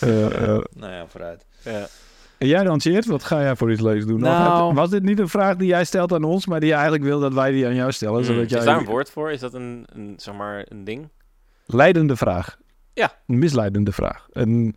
Eh, 0.00 0.26
eh, 0.26 0.62
Nou 0.74 0.92
ja, 0.92 1.06
vooruit. 1.06 1.44
Ja. 1.64 1.86
En 2.38 2.46
jij 2.46 2.62
dan, 2.64 2.80
Cheert, 2.80 3.06
wat 3.06 3.24
ga 3.24 3.40
jij 3.42 3.56
voor 3.56 3.72
iets 3.72 3.80
leuks 3.80 4.04
doen? 4.06 4.20
Nou- 4.20 4.74
was 4.74 4.90
dit 4.90 5.02
niet 5.02 5.18
een 5.18 5.28
vraag 5.28 5.56
die 5.56 5.66
jij 5.66 5.84
stelt 5.84 6.12
aan 6.12 6.24
ons, 6.24 6.46
maar 6.46 6.60
die 6.60 6.68
je 6.68 6.74
eigenlijk 6.74 7.04
wil 7.04 7.20
dat 7.20 7.34
wij 7.34 7.50
die 7.50 7.66
aan 7.66 7.74
jou 7.74 7.92
stellen? 7.92 8.18
Mm, 8.18 8.24
Zodat 8.24 8.50
jij 8.50 8.58
Is 8.58 8.64
daar 8.64 8.76
een 8.78 8.84
woord 8.84 9.10
voor? 9.10 9.30
Is 9.32 9.40
dat 9.40 9.54
een, 9.54 9.86
een, 9.92 10.14
zeg 10.16 10.34
maar, 10.34 10.64
een 10.68 10.84
ding? 10.84 11.08
Leidende 11.66 12.16
vraag. 12.16 12.56
Ja. 12.94 13.12
Een 13.26 13.38
misleidende 13.38 13.92
vraag. 13.92 14.26
Een, 14.32 14.76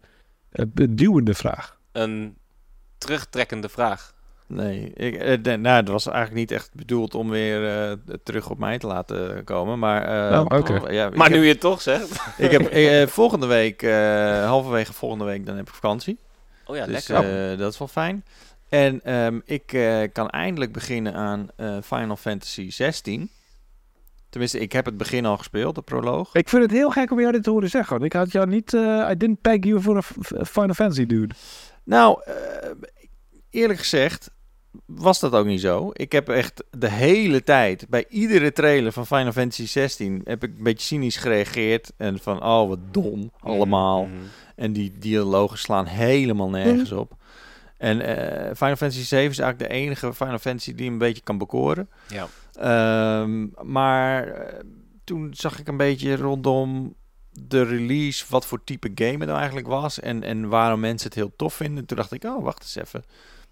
een 0.54 0.96
duwende 0.96 1.34
vraag. 1.34 1.78
Een 1.92 2.38
terugtrekkende 2.98 3.70
vraag. 3.70 4.14
Nee, 4.48 4.94
ik, 4.94 5.16
eh, 5.16 5.56
nou, 5.58 5.76
het 5.76 5.88
was 5.88 6.06
eigenlijk 6.08 6.36
niet 6.36 6.52
echt 6.52 6.70
bedoeld 6.74 7.16
om 7.16 7.30
weer 7.30 7.90
eh, 7.90 7.98
terug 8.24 8.50
op 8.50 8.58
mij 8.58 8.78
te 8.78 8.88
laten 8.88 9.44
komen. 9.44 9.80
Maar, 9.80 10.32
eh, 10.32 10.40
Oh, 10.40 10.46
oké. 10.60 10.90
ja, 10.92 11.10
Maar 11.10 11.30
heb- 11.30 11.38
nu 11.38 11.44
je 11.46 11.52
het 11.52 11.60
toch 11.60 11.82
zegt. 11.82 12.20
Ik 12.38 12.52
heb 12.52 12.62
eh, 12.72 13.08
volgende 13.08 13.46
week, 13.46 13.82
eh, 13.82 14.46
halverwege 14.46 14.94
volgende 14.94 15.26
week, 15.26 15.46
dan 15.46 15.56
heb 15.56 15.68
ik 15.68 15.74
vakantie. 15.74 16.18
Oh 16.66 16.76
ja, 16.76 16.86
dus 16.86 17.08
lekker. 17.08 17.52
eh, 17.52 17.58
dat 17.58 17.72
is 17.74 17.80
wel 17.80 17.88
fijn. 17.88 18.26
En 18.70 19.02
ehm, 19.04 19.40
ik 19.46 19.74
eh, 19.74 20.02
kan 20.14 20.30
eindelijk 20.30 20.72
beginnen 20.74 21.14
aan 21.14 21.48
eh, 21.56 21.78
Final 21.84 22.16
Fantasy 22.16 22.72
16. 22.72 23.30
Tenminste, 24.34 24.60
ik 24.60 24.72
heb 24.72 24.86
het 24.86 24.98
begin 24.98 25.26
al 25.26 25.38
gespeeld, 25.38 25.76
de 25.76 25.82
proloog. 25.82 26.34
Ik 26.34 26.50
vind 26.50 26.62
het 26.62 26.72
heel 26.72 26.90
gek 26.90 27.12
om 27.12 27.20
jou 27.20 27.32
dit 27.32 27.44
te 27.44 27.50
horen 27.50 27.70
zeggen. 27.70 27.92
want 27.92 28.04
Ik 28.06 28.14
had 28.14 28.32
jou 28.32 28.48
niet... 28.48 28.74
eh 28.74 29.08
I 29.12 29.18
didn't 29.18 29.42
peg 29.42 29.58
you 29.60 29.82
for 29.82 29.98
a 29.98 30.02
Final 30.46 30.74
Fantasy 30.74 31.06
dude. 31.06 31.36
Nou, 31.84 32.22
eh, 32.26 32.34
eerlijk 33.50 33.80
gezegd 33.80 34.30
was 34.86 35.20
dat 35.20 35.34
ook 35.34 35.46
niet 35.46 35.62
zo. 35.62 35.90
Ik 35.94 36.12
heb 36.12 36.30
echt 36.30 36.64
de 36.70 36.90
hele 36.90 37.44
tijd, 37.44 37.86
bij 37.90 38.06
iedere 38.10 38.52
trailer 38.52 38.92
van 38.92 39.06
Final 39.06 39.32
Fantasy 39.32 39.68
16, 39.68 40.22
heb 40.24 40.44
ik 40.44 40.58
een 40.58 40.64
beetje 40.64 40.88
cynisch 40.88 41.18
gereageerd. 41.18 41.92
En 41.98 42.20
van, 42.20 42.44
oh 42.44 42.68
wat 42.68 42.94
dom, 42.94 43.32
allemaal. 43.40 44.06
Mhm. 44.06 44.16
En 44.56 44.74
die 44.74 44.98
dialogen 45.00 45.58
slaan 45.58 45.86
helemaal 45.86 46.50
nergens 46.50 46.92
op. 46.92 47.16
En 47.78 48.02
eh, 48.02 48.56
Final 48.56 48.76
Fantasy 48.76 49.04
7 49.04 49.32
is 49.32 49.40
eigenlijk 49.40 49.72
de 49.72 49.78
enige 49.78 50.14
Final 50.14 50.40
Fantasy 50.40 50.76
die 50.76 50.90
een 50.90 50.98
beetje 50.98 51.24
kan 51.24 51.38
bekoren. 51.38 51.90
Ja. 52.08 52.28
Ehm, 52.54 53.48
maar 53.62 54.28
eh, 54.28 54.60
toen 55.04 55.34
zag 55.34 55.60
ik 55.60 55.68
een 55.68 55.78
beetje 55.78 56.16
rondom 56.16 56.96
de 57.32 57.64
release 57.64 58.26
wat 58.30 58.46
voor 58.46 58.64
type 58.64 58.92
game 58.96 59.18
het 59.18 59.26
nou 59.26 59.38
eigenlijk 59.38 59.68
was. 59.68 60.00
En, 60.00 60.24
en 60.24 60.48
waarom 60.50 60.80
mensen 60.80 61.08
het 61.08 61.18
heel 61.18 61.34
tof 61.36 61.54
vinden. 61.54 61.86
Toen 61.86 61.98
dacht 61.98 62.12
ik, 62.12 62.24
oh, 62.24 62.44
wacht 62.44 62.62
eens 62.62 62.76
even. 62.76 63.04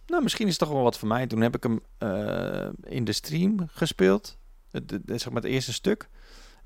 Nou, 0.05 0.23
misschien 0.23 0.47
is 0.47 0.51
het 0.51 0.61
toch 0.61 0.71
wel 0.71 0.83
wat 0.83 0.97
voor 0.97 1.07
mij. 1.07 1.27
Toen 1.27 1.41
heb 1.41 1.55
ik 1.55 1.63
hem 1.63 1.79
eh, 1.97 2.69
in 2.83 3.03
de 3.03 3.13
stream 3.13 3.67
gespeeld. 3.67 4.37
Het, 4.71 4.99
zeg 5.05 5.25
maar 5.25 5.41
het 5.41 5.51
eerste 5.51 5.73
stuk. 5.73 6.09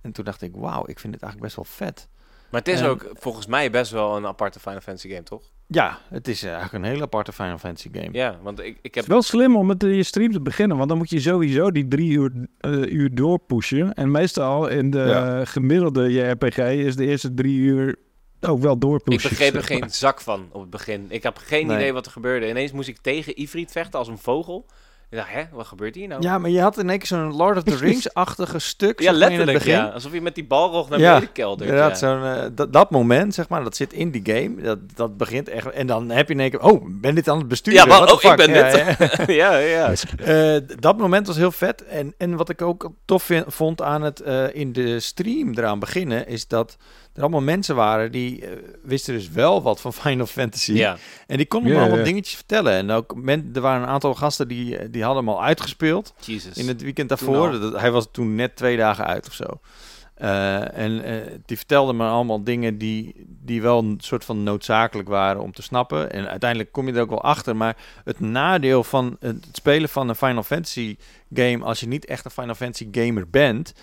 En 0.02 0.12
toen 0.12 0.26
dacht 0.26 0.42
ik, 0.42 0.56
wauw, 0.56 0.88
ik 0.88 1.00
vind 1.00 1.14
het 1.14 1.24
eigenlijk 1.24 1.42
best 1.42 1.56
wel 1.56 1.88
vet. 1.88 2.08
Maar 2.52 2.60
het 2.64 2.68
is 2.74 2.80
En- 2.82 2.88
ook 2.88 3.10
volgens 3.14 3.46
mij 3.46 3.72
best 3.72 3.92
wel 3.92 4.16
een 4.18 4.26
aparte 4.26 4.60
Final 4.60 4.80
Fantasy 4.82 5.10
game, 5.10 5.24
toch? 5.24 5.42
Ja, 5.68 5.98
het 6.10 6.28
is 6.28 6.44
eigenlijk 6.44 6.74
een 6.74 6.84
hele 6.84 7.02
aparte 7.04 7.32
Final 7.32 7.58
Fantasy 7.58 7.90
game. 7.92 8.10
Ja, 8.12 8.38
want 8.42 8.60
ik, 8.60 8.66
ik 8.66 8.76
Het 8.82 8.96
heb... 8.96 9.04
is 9.04 9.10
wel 9.10 9.22
slim 9.22 9.56
om 9.56 9.66
met 9.68 9.82
je 9.82 10.04
stream 10.04 10.32
te 10.32 10.42
beginnen. 10.42 10.78
Want 10.78 10.90
dan 10.90 10.98
moet 10.98 11.10
je 11.10 11.20
sowieso 11.20 11.72
die 11.72 11.88
drie 11.88 12.12
uur, 12.12 12.32
eh, 12.60 12.72
uur 12.72 13.16
doorpushen. 13.16 13.94
En 13.94 14.12
meestal 14.12 14.68
in 14.68 14.92
de 14.92 14.98
Ja. 15.00 15.40
eh, 15.40 15.46
gemiddelde 15.48 16.12
JRPG 16.12 16.58
is 16.58 16.96
de 16.96 17.06
eerste 17.06 17.34
drie 17.34 17.58
uur 17.58 17.96
ook 18.42 18.62
wel 18.62 18.74
Ik 18.74 18.82
doorpushen. 18.82 19.30
begreep 19.30 19.54
er 19.56 19.64
geen 19.64 19.90
zak 19.90 20.22
van 20.22 20.48
op 20.52 20.62
het 20.62 20.70
begin. 20.70 21.06
Ik 21.10 21.24
heb 21.24 21.38
geen 21.38 21.68
Nee. 21.68 21.76
idee 21.78 21.94
wat 21.94 22.06
er 22.06 22.12
gebeurde. 22.12 22.50
Ineens 22.50 22.72
moest 22.72 22.88
ik 22.88 22.98
tegen 23.02 23.36
Ifrit 23.36 23.72
vechten 23.72 24.00
als 24.00 24.08
een 24.08 24.18
vogel. 24.18 24.66
Ik 25.10 25.18
dacht, 25.18 25.32
hè, 25.32 25.44
wat 25.52 25.66
gebeurt 25.68 25.96
hier 25.96 26.08
nou? 26.08 26.22
Ja, 26.22 26.38
maar 26.38 26.50
je 26.50 26.62
had 26.62 26.78
in 26.78 26.90
één 26.90 26.98
keer 26.98 27.08
zo'n 27.08 27.36
Lord 27.36 27.58
of 27.58 27.64
the 27.64 27.76
Rings-achtige 27.86 28.60
stuk. 28.60 29.00
Ja, 29.00 29.12
letterlijk, 29.12 29.58
begin. 29.58 29.74
ja. 29.74 29.86
Alsof 29.86 30.14
je 30.14 30.22
met 30.22 30.36
die 30.36 30.46
balrog 30.46 30.90
naar 30.90 31.00
Ja, 31.00 31.14
beneden 31.14 31.32
keldert. 31.34 31.70
Inderdaad, 31.70 32.00
ja. 32.00 32.20
zo'n, 32.20 32.26
eh, 32.44 32.50
dat, 32.56 32.74
dat 32.74 32.92
moment, 32.92 33.34
zeg 33.34 33.50
maar, 33.50 33.64
dat 33.64 33.76
zit 33.76 33.94
in 33.94 34.12
die 34.12 34.22
game. 34.24 34.62
Dat, 34.62 34.80
dat 34.96 35.18
begint 35.18 35.50
echt. 35.50 35.70
En 35.70 35.88
dan 35.88 36.10
heb 36.10 36.28
je 36.28 36.34
in 36.34 36.40
één 36.40 36.50
keer. 36.50 36.62
Oh, 36.62 36.86
ben 36.90 37.16
dit 37.16 37.28
aan 37.30 37.38
het 37.38 37.48
besturen? 37.48 37.80
Ja, 37.80 37.86
maar- 37.86 38.12
oh, 38.14 38.24
ik 38.24 38.36
ben 38.36 38.50
Ja, 38.54 38.72
dit. 38.72 38.98
ja. 39.28 39.34
ja, 39.58 39.58
ja. 39.58 40.60
D- 40.60 40.82
dat 40.82 40.98
moment 40.98 41.28
was 41.28 41.36
heel 41.38 41.52
vet. 41.52 41.84
En, 41.86 42.14
en 42.18 42.36
wat 42.36 42.50
ik 42.50 42.62
ook 42.62 42.92
tof 43.06 43.24
vind- 43.24 43.46
vond 43.48 43.82
aan 43.82 44.02
het 44.02 44.20
eh, 44.22 44.44
in 44.56 44.74
de 44.74 45.00
stream 45.00 45.54
eraan 45.54 45.80
beginnen, 45.80 46.28
is 46.28 46.48
dat 46.48 46.78
er 47.16 47.22
allemaal 47.22 47.42
mensen 47.42 47.76
waren 47.76 48.12
die 48.12 48.46
eh, 48.46 48.52
wisten 48.84 49.14
dus 49.14 49.30
wel 49.30 49.62
wat 49.62 49.82
van 49.82 49.94
Final 50.04 50.26
Fantasy. 50.26 50.74
ja. 50.74 50.98
En 51.28 51.38
die 51.38 51.46
konden 51.46 51.70
Ja, 51.72 51.76
me 51.76 51.82
allemaal 51.82 52.00
ja. 52.00 52.06
dingetjes 52.06 52.36
vertellen. 52.36 52.74
En 52.74 52.92
ook 52.92 53.16
men, 53.16 53.50
er 53.54 53.62
waren 53.62 53.82
een 53.82 53.88
aantal 53.88 54.14
gasten 54.14 54.48
die, 54.48 54.78
eh, 54.78 54.88
die 54.92 55.04
hadden 55.04 55.26
hem 55.26 55.34
al 55.34 55.44
uitgespeeld. 55.44 56.14
Jesus. 56.20 56.58
In 56.58 56.68
het 56.68 56.82
weekend 56.82 57.10
daarvoor. 57.10 57.60
Dat, 57.60 57.80
hij 57.80 57.92
was 57.92 58.08
toen 58.12 58.36
net 58.36 58.56
twee 58.56 58.78
dagen 58.78 59.06
uit 59.06 59.28
of 59.28 59.34
zo. 59.34 59.60
Eh, 60.16 60.78
en 60.78 61.04
eh, 61.04 61.32
die 61.46 61.58
vertelde 61.58 61.94
me 61.94 62.08
allemaal 62.08 62.44
dingen 62.44 62.78
die, 62.78 63.26
die 63.28 63.62
wel 63.62 63.80
een 63.80 63.98
soort 64.02 64.26
van 64.26 64.44
noodzakelijk 64.44 65.08
waren 65.08 65.42
om 65.42 65.52
te 65.52 65.62
snappen. 65.62 66.12
En 66.12 66.30
uiteindelijk 66.30 66.72
kom 66.72 66.88
je 66.88 66.94
er 66.94 67.02
ook 67.02 67.10
wel 67.10 67.24
achter. 67.24 67.56
Maar 67.56 67.78
het 68.04 68.20
nadeel 68.20 68.84
van 68.84 69.18
het 69.20 69.48
spelen 69.52 69.90
van 69.90 70.10
een 70.10 70.16
Final 70.16 70.44
Fantasy 70.44 70.98
game, 71.34 71.64
als 71.64 71.80
je 71.80 71.88
niet 71.88 72.06
echt 72.06 72.26
een 72.26 72.32
Final 72.32 72.56
Fantasy 72.56 72.88
gamer 72.92 73.30
bent, 73.30 73.74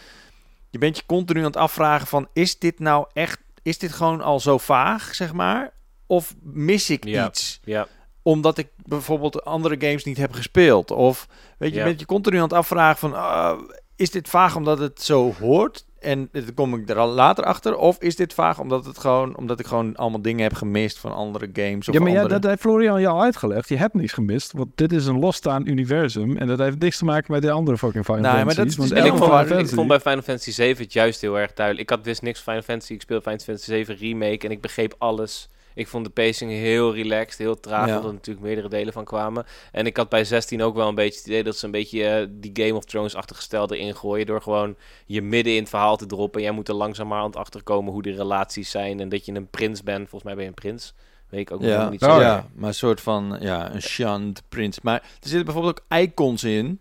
je 0.72 0.78
bent 0.78 0.96
je 0.96 1.02
continu 1.06 1.38
aan 1.38 1.44
het 1.46 1.56
afvragen 1.56 2.06
van, 2.06 2.28
is 2.32 2.58
dit 2.58 2.78
nou 2.78 3.06
echt, 3.12 3.38
is 3.62 3.78
dit 3.78 3.92
gewoon 3.92 4.20
al 4.20 4.40
zo 4.40 4.58
vaag, 4.58 5.14
zeg 5.14 5.32
maar? 5.32 5.72
Of 6.06 6.34
mis 6.42 6.90
ik 6.90 7.04
Ja. 7.04 7.26
iets? 7.28 7.60
Ja. 7.64 7.86
omdat 8.24 8.58
ik 8.58 8.68
bijvoorbeeld 8.76 9.44
andere 9.44 9.76
games 9.78 10.04
niet 10.04 10.16
heb 10.16 10.32
gespeeld. 10.32 10.90
Of 10.90 11.28
weet 11.58 11.68
je, 11.70 11.74
Ja. 11.74 11.80
je 11.82 11.86
bent 11.88 12.00
je 12.00 12.06
continu 12.06 12.36
aan 12.36 12.42
het 12.42 12.52
afvragen 12.52 12.98
van, 12.98 13.14
ah, 13.14 13.58
is 13.96 14.10
dit 14.10 14.28
vaag 14.28 14.56
omdat 14.56 14.78
het 14.78 15.02
zo 15.02 15.32
hoort? 15.40 15.86
En 16.02 16.28
dan 16.32 16.54
kom 16.54 16.74
ik 16.74 16.88
er 16.88 16.98
al 16.98 17.08
later 17.08 17.44
achter? 17.44 17.76
Of 17.76 17.96
is 17.98 18.16
dit 18.16 18.34
vaag 18.34 18.60
omdat, 18.60 18.84
het 18.84 18.98
gewoon, 18.98 19.36
omdat 19.36 19.60
ik 19.60 19.66
gewoon 19.66 19.96
allemaal 19.96 20.22
dingen 20.22 20.42
heb 20.42 20.54
gemist 20.54 20.98
van 20.98 21.14
andere 21.14 21.48
games? 21.52 21.88
Of 21.88 21.94
ja, 21.94 22.00
maar 22.00 22.10
ja, 22.10 22.20
andere... 22.20 22.40
dat 22.40 22.50
heeft 22.50 22.62
Florian 22.62 23.00
je 23.00 23.06
al 23.06 23.22
uitgelegd. 23.22 23.68
Je 23.68 23.76
hebt 23.76 23.94
niks 23.94 24.12
gemist, 24.12 24.52
want 24.52 24.68
dit 24.74 24.92
is 24.92 25.06
een 25.06 25.18
losstaand 25.18 25.66
universum. 25.66 26.36
En 26.36 26.46
dat 26.46 26.58
heeft 26.58 26.78
niks 26.78 26.98
te 26.98 27.04
maken 27.04 27.32
met 27.32 27.42
de 27.42 27.50
andere 27.50 27.78
fucking 27.78 28.04
Final 28.04 28.20
Nee, 28.20 28.44
maar 28.44 28.54
Fantasies, 28.54 28.76
dat 28.76 28.84
is 28.84 28.90
dus 28.90 28.98
ik 28.98 29.04
elke 29.04 29.18
vond, 29.24 29.40
ik 29.40 29.46
Fantasy- 29.46 29.74
vond 29.74 29.88
bij 29.88 30.00
Final 30.00 30.22
Fantasy 30.22 30.50
7 30.50 30.82
het 30.84 30.92
juist 30.92 31.20
heel 31.20 31.38
erg 31.38 31.52
duidelijk. 31.52 31.90
Ik 31.90 31.96
had 31.96 32.04
wist 32.06 32.22
niks 32.22 32.40
van 32.40 32.52
Final 32.52 32.66
Fantasy. 32.68 32.92
Ik 32.92 33.00
speelde 33.00 33.22
Final 33.22 33.38
Fantasy 33.38 33.70
7 33.70 33.96
Remake 33.96 34.46
en 34.46 34.50
ik 34.50 34.60
begreep 34.60 34.94
alles. 34.98 35.48
Ik 35.74 35.88
vond 35.88 36.04
de 36.04 36.10
pacing 36.10 36.50
heel 36.50 36.94
relaxed, 36.94 37.38
heel 37.38 37.60
traag, 37.60 37.86
Ja. 37.86 37.92
omdat 37.94 38.08
er 38.08 38.14
natuurlijk 38.16 38.46
meerdere 38.46 38.68
delen 38.68 38.92
van 38.92 39.04
kwamen. 39.04 39.44
En 39.72 39.86
ik 39.86 39.96
had 39.96 40.08
bij 40.08 40.24
16 40.24 40.62
ook 40.62 40.74
wel 40.74 40.88
een 40.88 40.94
beetje 40.94 41.18
het 41.18 41.26
idee 41.28 41.42
dat 41.42 41.56
ze 41.56 41.64
een 41.64 41.70
beetje 41.70 42.04
eh, 42.04 42.26
die 42.30 42.50
Game 42.64 42.74
of 42.74 42.84
Thrones-achtige 42.84 43.42
stijl 43.42 43.72
erin 43.72 43.96
gooien. 43.96 44.26
Door 44.26 44.42
gewoon 44.42 44.76
je 45.06 45.22
midden 45.22 45.52
in 45.52 45.60
het 45.60 45.68
verhaal 45.68 45.96
te 45.96 46.06
droppen. 46.06 46.40
En 46.40 46.46
jij 46.46 46.54
moet 46.54 46.68
er 46.68 46.74
langzamerhand 46.74 47.36
achter 47.36 47.62
komen 47.62 47.92
hoe 47.92 48.02
de 48.02 48.12
relaties 48.14 48.70
zijn. 48.70 49.00
En 49.00 49.08
dat 49.08 49.24
je 49.26 49.32
een 49.34 49.48
prins 49.50 49.82
bent. 49.82 50.08
Volgens 50.08 50.22
mij 50.22 50.32
ben 50.34 50.42
je 50.42 50.48
een 50.48 50.54
prins. 50.54 50.94
Weet 51.28 51.40
ik 51.40 51.50
ook 51.50 51.60
nog 51.60 51.68
Ja, 51.70 51.88
niet 51.88 52.02
Oh, 52.02 52.14
zo. 52.14 52.20
ja, 52.20 52.46
maar 52.54 52.68
een 52.68 52.74
soort 52.74 53.00
van, 53.00 53.36
ja, 53.40 53.74
een 53.74 53.82
shunned 53.82 54.42
prins. 54.48 54.80
Maar 54.80 54.94
er 55.00 55.28
zitten 55.28 55.44
bijvoorbeeld 55.44 55.80
ook 55.90 55.98
icons 55.98 56.44
in. 56.44 56.80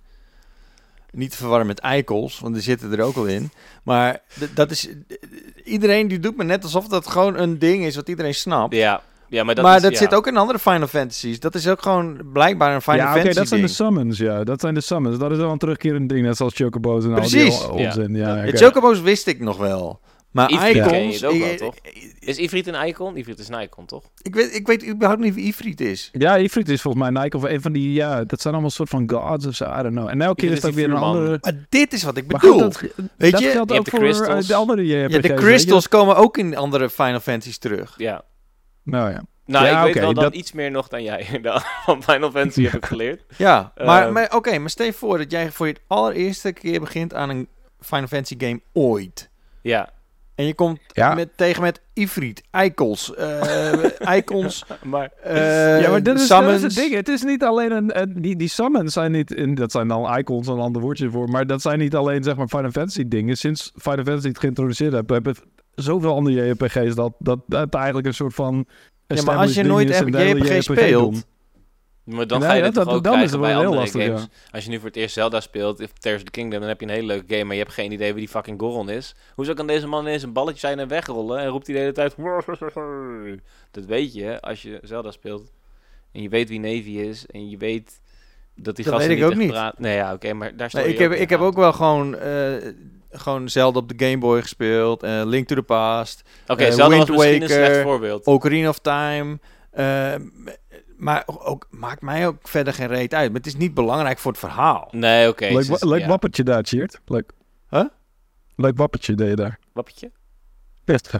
Niet 1.11 1.31
te 1.31 1.37
verwarren 1.37 1.67
met 1.67 1.79
eikels, 1.79 2.39
want 2.39 2.53
die 2.53 2.63
zitten 2.63 2.91
er 2.91 3.01
ook 3.01 3.15
al 3.15 3.25
in. 3.25 3.51
Maar 3.83 4.19
dat 4.53 4.71
is... 4.71 4.89
Iedereen 5.63 6.07
die 6.07 6.19
doet 6.19 6.37
me 6.37 6.43
net 6.43 6.63
alsof 6.63 6.87
dat 6.87 7.07
gewoon 7.07 7.37
een 7.37 7.59
ding 7.59 7.85
is 7.85 7.95
wat 7.95 8.09
iedereen 8.09 8.35
snapt. 8.35 8.75
Ja, 8.75 9.01
ja 9.27 9.43
maar 9.43 9.55
dat, 9.55 9.63
maar 9.63 9.75
is, 9.75 9.81
dat 9.81 9.91
ja. 9.91 9.97
zit 9.97 10.13
ook 10.13 10.27
in 10.27 10.37
andere 10.37 10.59
Final 10.59 10.87
Fantasies. 10.87 11.39
Dat 11.39 11.55
is 11.55 11.67
ook 11.67 11.81
gewoon 11.81 12.19
blijkbaar 12.33 12.75
een 12.75 12.81
Final 12.81 12.99
ja, 12.99 13.03
oké, 13.09 13.13
Fantasy 13.15 13.39
dat 13.39 13.47
zijn 13.47 13.61
de 13.61 13.67
summons, 13.67 14.17
ja. 14.17 14.43
Dat 14.43 14.59
zijn 14.59 14.73
de 14.73 14.81
summons. 14.81 15.17
Dat 15.17 15.31
is 15.31 15.37
wel 15.37 15.51
een 15.51 15.57
terugkerend 15.57 16.09
ding, 16.09 16.25
net 16.25 16.37
zoals 16.37 16.55
Chocobo's 16.55 17.03
en 17.05 17.13
Precies. 17.13 17.63
al 17.63 17.75
die 17.75 17.85
onzin. 17.85 18.15
Ja, 18.15 18.41
De 18.41 18.47
oké. 18.47 18.57
Chocobo's 18.57 19.01
wist 19.01 19.27
ik 19.27 19.39
nog 19.39 19.57
wel. 19.57 19.99
Maar 20.31 20.49
Ifrit 20.51 20.75
icons... 20.75 20.89
ken 20.91 21.07
je 21.07 21.13
het 21.13 21.23
ook 21.23 21.37
wel, 21.39 21.49
ik- 21.49 21.57
toch? 21.57 21.75
Is 22.25 22.37
Ifrit 22.37 22.67
een 22.67 22.87
icon? 22.87 23.17
Ifrit 23.17 23.39
is 23.39 23.47
een 23.47 23.61
icon, 23.61 23.85
toch? 23.85 24.03
Ik 24.21 24.35
weet, 24.35 24.55
ik 24.55 24.67
weet 24.67 24.87
überhaupt 24.87 25.21
niet 25.21 25.33
wie 25.33 25.45
Ifrit 25.45 25.81
is. 25.81 26.09
Ja, 26.11 26.35
Ifrit 26.37 26.69
is 26.69 26.81
volgens 26.81 27.09
mij 27.09 27.23
Nike 27.23 27.37
of 27.37 27.43
een 27.43 27.61
van 27.61 27.71
die, 27.71 27.93
ja, 27.93 28.23
dat 28.23 28.41
zijn 28.41 28.53
allemaal 28.53 28.71
soort 28.71 28.89
van 28.89 29.09
gods 29.09 29.45
of 29.45 29.55
zo, 29.55 29.65
I 29.65 29.81
don't 29.81 29.95
know. 29.95 30.07
En 30.07 30.21
elke 30.21 30.35
keer 30.41 30.49
is 30.51 30.55
is 30.57 30.61
het 30.61 30.71
ook 30.71 30.77
die 30.77 30.85
weer 30.87 30.95
een 30.95 31.01
andere... 31.01 31.37
Maar 31.41 31.65
dit 31.69 31.93
is 31.93 32.03
wat 32.03 32.17
ik 32.17 32.27
bedoel. 32.27 32.51
goed, 32.51 32.59
dat, 32.59 32.79
weet 33.17 33.31
dat 33.31 33.41
je? 33.41 33.49
geldt 33.49 33.71
Je 33.71 33.77
ook 33.79 33.85
de 33.85 33.91
voor 33.91 33.99
crystals. 33.99 34.41
eh, 34.43 34.47
de 34.47 34.55
andere 34.55 34.85
JRPG's. 34.85 35.13
ja, 35.15 35.21
de 35.21 35.33
crystals 35.33 35.87
komen 35.87 36.15
ook 36.15 36.37
in 36.37 36.55
andere 36.57 36.89
Final 36.89 37.19
Fantasies 37.19 37.57
terug. 37.57 37.93
Ja. 37.97 38.21
Nou 38.83 39.09
ja. 39.11 39.23
Nou, 39.45 39.65
Ja, 39.65 39.79
ik 39.79 39.93
weet 39.93 40.03
wel 40.03 40.13
dan 40.13 40.23
dat- 40.23 40.33
iets 40.33 40.51
meer 40.51 40.71
nog 40.71 40.87
dan 40.87 41.03
jij. 41.03 41.27
Dan- 41.41 41.61
Van 41.83 42.03
Final 42.03 42.31
Fantasy 42.31 42.63
heb 42.63 42.73
ik 42.73 42.85
geleerd. 42.85 43.23
Ja, 43.37 43.71
maar, 43.77 44.03
Ehm. 44.03 44.13
maar 44.13 44.35
oké, 44.35 44.57
maar 44.57 44.69
stel 44.69 44.85
je 44.85 44.93
voor 44.93 45.17
dat 45.17 45.31
jij 45.31 45.51
voor 45.51 45.67
je 45.67 45.75
allereerste 45.87 46.51
keer 46.53 46.79
begint 46.79 47.13
aan 47.13 47.29
een 47.29 47.47
Final 47.79 48.07
Fantasy 48.07 48.35
game 48.37 48.61
ooit. 48.73 49.29
Ja, 49.61 49.89
En 50.41 50.47
je 50.47 50.53
komt 50.53 50.79
Ja. 50.87 51.13
met, 51.13 51.29
tegen 51.35 51.61
met 51.61 51.81
Ifrit, 51.93 52.43
Eikels, 52.51 53.15
eh 53.15 53.71
Icons, 54.17 54.65
maar... 54.83 55.11
eh 55.23 55.81
ja, 55.81 55.89
maar 55.89 56.03
dit 56.03 56.19
is, 56.19 56.27
dat 56.27 56.41
is 56.41 56.45
summons. 56.47 56.61
het 56.61 56.75
ding. 56.75 56.93
Het 56.93 57.07
is 57.07 57.23
niet 57.23 57.43
alleen 57.43 57.71
een... 57.71 58.01
een- 58.01 58.21
die, 58.21 58.35
die 58.35 58.47
summons 58.47 58.93
zijn 58.93 59.11
niet... 59.11 59.31
In, 59.33 59.55
dat 59.55 59.71
zijn 59.71 59.87
dan 59.87 60.17
icons, 60.17 60.47
een 60.47 60.59
ander 60.59 60.81
woordje 60.81 61.09
voor. 61.09 61.29
Maar 61.29 61.47
dat 61.47 61.61
zijn 61.61 61.79
niet 61.79 61.95
alleen, 61.95 62.23
zeg 62.23 62.35
maar, 62.35 62.47
Final 62.47 62.71
Fantasy 62.71 63.07
dingen. 63.07 63.37
Sinds 63.37 63.71
Final 63.75 64.03
Fantasy 64.05 64.27
het 64.27 64.39
geïntroduceerd 64.39 64.93
hebben, 64.93 65.13
hebben 65.15 65.35
zoveel 65.75 66.13
andere 66.15 66.45
JRPG's 66.47 66.95
dat, 66.95 67.13
dat 67.19 67.39
dat 67.47 67.73
eigenlijk 67.73 68.07
een 68.07 68.13
soort 68.13 68.33
van... 68.33 68.65
Ja, 69.07 69.23
maar 69.23 69.35
als 69.35 69.53
je 69.53 69.61
established 69.61 69.67
nooit 69.67 69.87
ding 69.87 69.99
is 69.99 70.05
en 70.05 70.11
de 70.11 70.17
hele 70.17 70.39
JRPG 70.39 70.49
JRPG 70.53 70.63
speelt, 70.63 71.13
doen. 71.13 71.23
Maar 72.03 72.27
dan 72.27 72.39
Nee, 72.39 72.47
ga 72.49 72.53
je 72.55 72.61
dat- 72.61 72.73
dit 72.73 72.83
toch 72.83 72.85
dat- 72.85 72.95
ook 72.95 73.03
dan 73.03 73.13
krijgen 73.13 73.31
het 73.31 73.41
bij 73.41 73.49
wel 73.51 73.59
heel 73.59 73.69
andere 73.69 73.85
lastig, 73.85 74.05
games. 74.05 74.27
Als 74.51 74.63
je 74.63 74.69
nu 74.69 74.75
voor 74.77 74.87
het 74.87 74.95
eerst 74.95 75.13
Zelda 75.13 75.39
speelt, 75.39 75.79
of 75.81 75.91
Tears 75.99 76.15
of 76.17 76.23
the 76.23 76.31
Kingdom, 76.31 76.59
dan 76.59 76.69
heb 76.69 76.79
je 76.79 76.85
een 76.85 76.91
hele 76.93 77.05
leuke 77.07 77.25
game, 77.27 77.43
maar 77.43 77.55
je 77.55 77.61
hebt 77.61 77.73
geen 77.73 77.91
idee 77.91 78.11
wie 78.13 78.19
die 78.19 78.29
fucking 78.29 78.59
Goron 78.59 78.89
is. 78.89 79.15
Hoezo 79.35 79.53
kan 79.53 79.67
deze 79.67 79.87
man 79.87 80.01
ineens 80.01 80.23
een 80.23 80.33
balletje 80.33 80.59
zijn 80.59 80.79
en 80.79 80.87
wegrollen 80.87 81.39
en 81.39 81.47
roept 81.47 81.67
hij 81.67 81.75
de 81.75 81.81
hele 81.81 81.93
tijd... 81.93 82.15
Dat 83.71 83.85
weet 83.85 84.13
je 84.13 84.23
hè, 84.23 84.41
als 84.41 84.61
je 84.61 84.79
Zelda 84.81 85.11
speelt. 85.11 85.51
En 86.11 86.21
je 86.21 86.29
weet 86.29 86.49
wie 86.49 86.59
Navy 86.59 86.89
is 86.97 87.25
en 87.25 87.49
je 87.49 87.57
weet 87.57 87.99
dat 88.55 88.75
die 88.75 88.85
Dat 88.85 88.93
gasten 88.93 89.09
weet 89.17 89.29
ik 89.31 89.35
niet 89.35 89.47
ook 89.47 89.53
praten. 89.53 89.81
Nee, 89.81 89.95
ja, 89.95 90.13
oké, 90.13 90.33
maar 90.33 90.55
daar 90.55 90.69
Nee, 90.73 90.87
ik, 90.87 90.97
heb, 90.97 91.11
ook 91.11 91.17
ik 91.17 91.29
heb 91.29 91.39
ook 91.39 91.55
wel 91.55 91.73
gewoon, 91.73 92.17
eh 92.17 92.53
gewoon 93.11 93.49
Zelda 93.49 93.79
op 93.79 93.97
de 93.97 94.05
Game 94.05 94.17
Boy 94.17 94.41
gespeeld. 94.41 95.03
eh, 95.03 95.21
Link 95.25 95.47
to 95.47 95.55
the 95.55 95.61
Past. 95.63 96.21
Oké, 96.47 96.63
eh, 96.63 96.71
Zelda 96.71 96.97
was 96.97 97.09
Wind 97.09 97.21
een 97.21 97.39
Waker, 97.39 97.49
slecht 97.65 97.81
voorbeeld. 97.81 98.25
Ocarina 98.25 98.69
of 98.69 98.79
Time. 98.79 99.39
Maar 101.01 101.23
ook, 101.27 101.67
maakt 101.69 102.01
mij 102.01 102.27
ook 102.27 102.47
verder 102.47 102.73
geen 102.73 102.87
reet 102.87 103.13
uit. 103.13 103.27
Maar 103.31 103.37
het 103.37 103.47
is 103.47 103.55
niet 103.55 103.73
belangrijk 103.73 104.17
voor 104.17 104.31
het 104.31 104.39
verhaal. 104.39 104.87
Nee, 104.91 105.29
oké. 105.29 105.47
Leuk, 105.47 105.63
ze- 105.63 105.71
wa- 105.79 105.87
leuk 105.89 106.01
ja. 106.01 106.07
wappertje 106.07 106.43
daar, 106.43 106.63
Cheert. 106.63 106.99
Leuk. 107.05 107.31
Huh? 107.69 107.85
Leuk 108.55 108.77
wappertje 108.77 109.15
deed 109.15 109.29
je 109.29 109.35
daar. 109.35 109.59
Wappetje? 109.73 110.11
Best. 110.85 111.11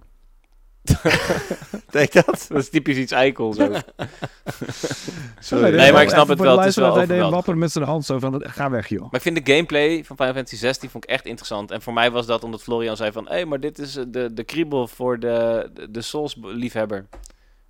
Denk 1.92 2.12
dat? 2.12 2.46
Dat 2.50 2.58
is 2.58 2.70
typisch 2.70 2.98
iets 2.98 3.12
eikel 3.12 3.54
zo. 3.54 3.72
Sorry. 5.40 5.76
Nee, 5.76 5.92
maar 5.92 6.02
ik 6.04 6.10
snap 6.10 6.28
het 6.28 6.40
wel, 6.40 6.58
het 6.60 6.68
is 6.68 6.76
wel 6.76 6.96
Hij 6.96 7.06
deed 7.06 7.22
wapper 7.30 7.58
met 7.58 7.72
zijn 7.72 7.86
hand 7.86 8.06
zo 8.06 8.20
van, 8.20 8.44
ga 8.48 8.70
weg 8.70 8.88
joh. 8.88 9.02
Maar 9.02 9.10
ik 9.14 9.22
vind 9.22 9.46
de 9.46 9.54
gameplay 9.54 10.04
van 10.04 10.16
Final 10.16 10.34
Fantasy 10.34 10.56
16 10.56 10.90
vond 10.90 11.04
ik 11.04 11.10
echt 11.10 11.26
interessant. 11.26 11.72
En 11.72 11.82
voor 11.82 11.94
mij 11.94 12.12
was 12.12 12.26
dat 12.26 12.44
omdat 12.44 12.62
Florian 12.64 12.96
zei 12.98 13.12
van... 13.12 13.28
Hé, 13.30 13.46
maar 13.46 13.60
dit 13.60 13.80
is 13.80 13.96
eh, 13.96 14.04
de, 14.08 14.34
de 14.34 14.44
kriebel 14.44 14.88
voor 14.88 15.20
de, 15.20 15.70
de, 15.74 15.92
de 15.92 16.02
Souls-liefhebber. 16.02 17.06
Als 17.12 17.20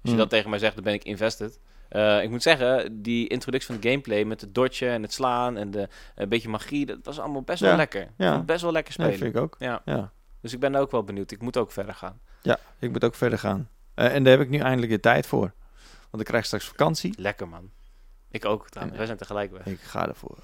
je 0.02 0.10
Hmm. 0.10 0.18
dat 0.18 0.30
tegen 0.30 0.50
mij 0.50 0.60
zegt, 0.60 0.76
dan 0.76 0.84
ben 0.84 0.94
ik 0.94 1.04
invested. 1.04 1.60
Eh, 1.92 2.24
ik 2.24 2.30
moet 2.30 2.42
zeggen, 2.42 3.02
die 3.02 3.28
introductie 3.28 3.72
van 3.74 3.82
de 3.82 3.90
gameplay 3.90 4.24
met 4.24 4.42
het 4.42 4.56
dodgen 4.56 4.90
en 4.90 5.02
het 5.02 5.14
slaan 5.14 5.58
en 5.58 5.72
de, 5.72 5.88
een 6.16 6.30
beetje 6.30 6.50
magie, 6.50 6.86
dat 6.86 6.98
was 7.04 7.20
allemaal 7.20 7.42
best 7.42 7.60
wel 7.60 7.70
Ja, 7.70 7.76
lekker. 7.76 8.08
Ja. 8.18 8.40
best 8.40 8.62
wel 8.62 8.72
lekker 8.72 8.94
spelen. 8.94 9.18
vind 9.18 9.36
ik 9.36 9.42
ook. 9.42 9.56
Ja. 9.60 9.82
Ja. 9.86 10.12
Dus 10.42 10.54
ik 10.54 10.60
ben 10.60 10.76
ook 10.76 10.92
wel 10.92 11.04
benieuwd. 11.04 11.32
Ik 11.32 11.42
moet 11.42 11.58
ook 11.58 11.72
verder 11.72 11.94
gaan. 11.96 12.20
ja, 12.42 12.58
ik 12.80 12.92
moet 12.92 13.04
ook 13.04 13.16
verder 13.16 13.40
gaan. 13.40 13.70
Eh, 13.94 14.16
en 14.16 14.24
daar 14.24 14.34
heb 14.38 14.42
ik 14.42 14.50
nu 14.50 14.60
eindelijk 14.60 14.92
de 14.92 15.00
tijd 15.00 15.28
voor. 15.28 15.54
Want 16.10 16.24
ik 16.24 16.30
krijg 16.30 16.46
straks 16.46 16.66
vakantie. 16.66 17.14
Lekker 17.18 17.48
man. 17.48 17.70
Ik 18.32 18.46
ook 18.46 18.70
trouwens. 18.70 18.98
Wij 18.98 19.06
zijn 19.06 19.18
tegelijk 19.18 19.52
weg. 19.52 19.66
Ik 19.66 19.80
ga 19.82 20.08
ervoor. 20.08 20.38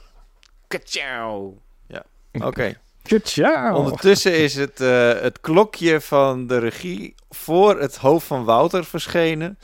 Kaciao! 0.68 1.62
Oké. 2.44 2.74
Ciao. 3.24 3.76
Ondertussen 3.78 4.38
is 4.38 4.56
het, 4.56 4.82
eh, 4.82 5.20
het 5.20 5.40
klokje 5.42 6.02
van 6.02 6.48
de 6.48 6.58
regie 6.58 7.16
voor 7.30 7.80
het 7.80 7.96
hoofd 7.98 8.28
van 8.28 8.44
Wouter 8.44 8.86
verschenen. 8.86 9.60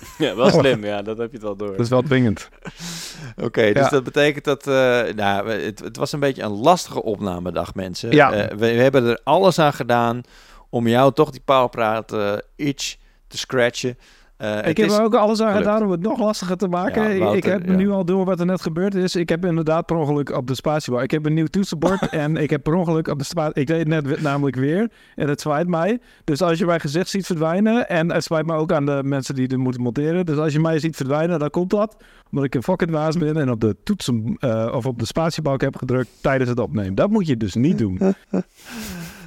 Ja, 0.18 0.36
wel 0.36 0.50
slim. 0.60 0.84
Ja, 0.84 1.02
dat 1.02 1.18
heb 1.18 1.26
je 1.26 1.36
het 1.36 1.42
wel 1.46 1.56
door. 1.56 1.70
Dat 1.70 1.80
is 1.80 1.88
wel 1.88 2.02
dwingend. 2.02 2.48
Oké, 3.46 3.72
dus 3.72 3.82
Ja. 3.82 3.88
dat 3.88 4.04
betekent 4.04 4.44
dat... 4.44 4.66
eh, 4.66 5.14
nou, 5.14 5.50
het, 5.50 5.78
het 5.80 5.96
was 5.96 6.12
een 6.12 6.20
beetje 6.20 6.42
een 6.42 6.50
lastige 6.60 7.02
opnamedag, 7.02 7.74
mensen. 7.74 8.10
Ja. 8.10 8.32
Eh, 8.32 8.48
we, 8.48 8.56
we 8.56 8.66
hebben 8.66 9.06
er 9.06 9.20
alles 9.24 9.58
aan 9.58 9.72
gedaan 9.72 10.20
om 10.68 10.88
jou 10.88 11.12
toch 11.12 11.30
die 11.30 11.42
powerpraat 11.44 12.12
eh 12.12 12.32
itch 12.56 12.96
te 13.26 13.38
scratchen. 13.38 13.98
Eh, 14.40 14.68
Ik 14.68 14.76
heb 14.76 14.90
er 14.90 15.02
ook 15.02 15.14
alles 15.14 15.40
aan 15.42 15.56
gedaan 15.56 15.82
om 15.82 15.90
het 15.90 16.00
nog 16.02 16.18
lastiger 16.18 16.56
te 16.56 16.68
maken. 16.68 17.16
Ja, 17.16 17.32
Ik- 17.32 17.44
heb 17.44 17.66
ja. 17.66 17.72
nu 17.74 17.90
al 17.90 18.04
door 18.04 18.24
wat 18.24 18.40
er 18.40 18.46
net 18.46 18.62
gebeurd 18.62 18.94
is. 18.94 19.16
Ik 19.16 19.28
heb 19.28 19.44
inderdaad 19.44 19.86
per 19.86 19.96
ongeluk 19.96 20.36
op 20.36 20.46
de 20.46 20.54
spatiebar. 20.54 21.02
Ik 21.02 21.10
heb 21.10 21.26
een 21.26 21.34
nieuw 21.34 21.46
toetsenbord 21.46 22.08
en 22.24 22.36
ik 22.36 22.50
heb 22.50 22.62
per 22.62 22.74
ongeluk 22.74 23.08
op 23.08 23.18
de 23.18 23.24
spatie... 23.24 23.60
Ik 23.60 23.66
deed 23.66 23.78
het 23.78 23.88
net 23.88 24.22
namelijk 24.22 24.56
weer 24.56 24.90
en 25.16 25.28
het 25.28 25.40
zwaait 25.40 25.68
mij. 25.68 25.98
Dus 26.24 26.42
als 26.42 26.58
je 26.58 26.66
mijn 26.66 26.80
gezicht 26.80 27.08
ziet 27.08 27.26
verdwijnen... 27.26 27.88
En 27.88 28.12
het 28.12 28.24
zwaait 28.24 28.46
me 28.46 28.54
ook 28.54 28.72
aan 28.72 28.86
de 28.86 29.00
mensen 29.04 29.34
die 29.34 29.46
het 29.46 29.56
moeten 29.56 29.82
monteren. 29.82 30.26
Dus 30.26 30.36
als 30.36 30.52
je 30.52 30.60
mij 30.60 30.78
ziet 30.78 30.96
verdwijnen, 30.96 31.38
dan 31.38 31.50
komt 31.50 31.70
dat. 31.70 31.96
Omdat 32.30 32.44
ik 32.44 32.54
een 32.54 32.62
fucking 32.62 32.90
waas 32.90 33.16
ben 33.18 33.36
en 33.36 33.50
op 33.50 33.60
de 33.60 33.76
toetsen... 33.84 34.36
eh, 34.38 34.72
of 34.74 34.86
op 34.86 34.98
de 34.98 35.06
spatiebalk 35.06 35.60
heb 35.60 35.76
gedrukt 35.76 36.08
tijdens 36.20 36.50
het 36.50 36.58
opnemen. 36.60 36.94
Dat 36.94 37.10
moet 37.10 37.26
je 37.26 37.36
dus 37.36 37.54
niet 37.54 37.78
doen. 37.78 37.98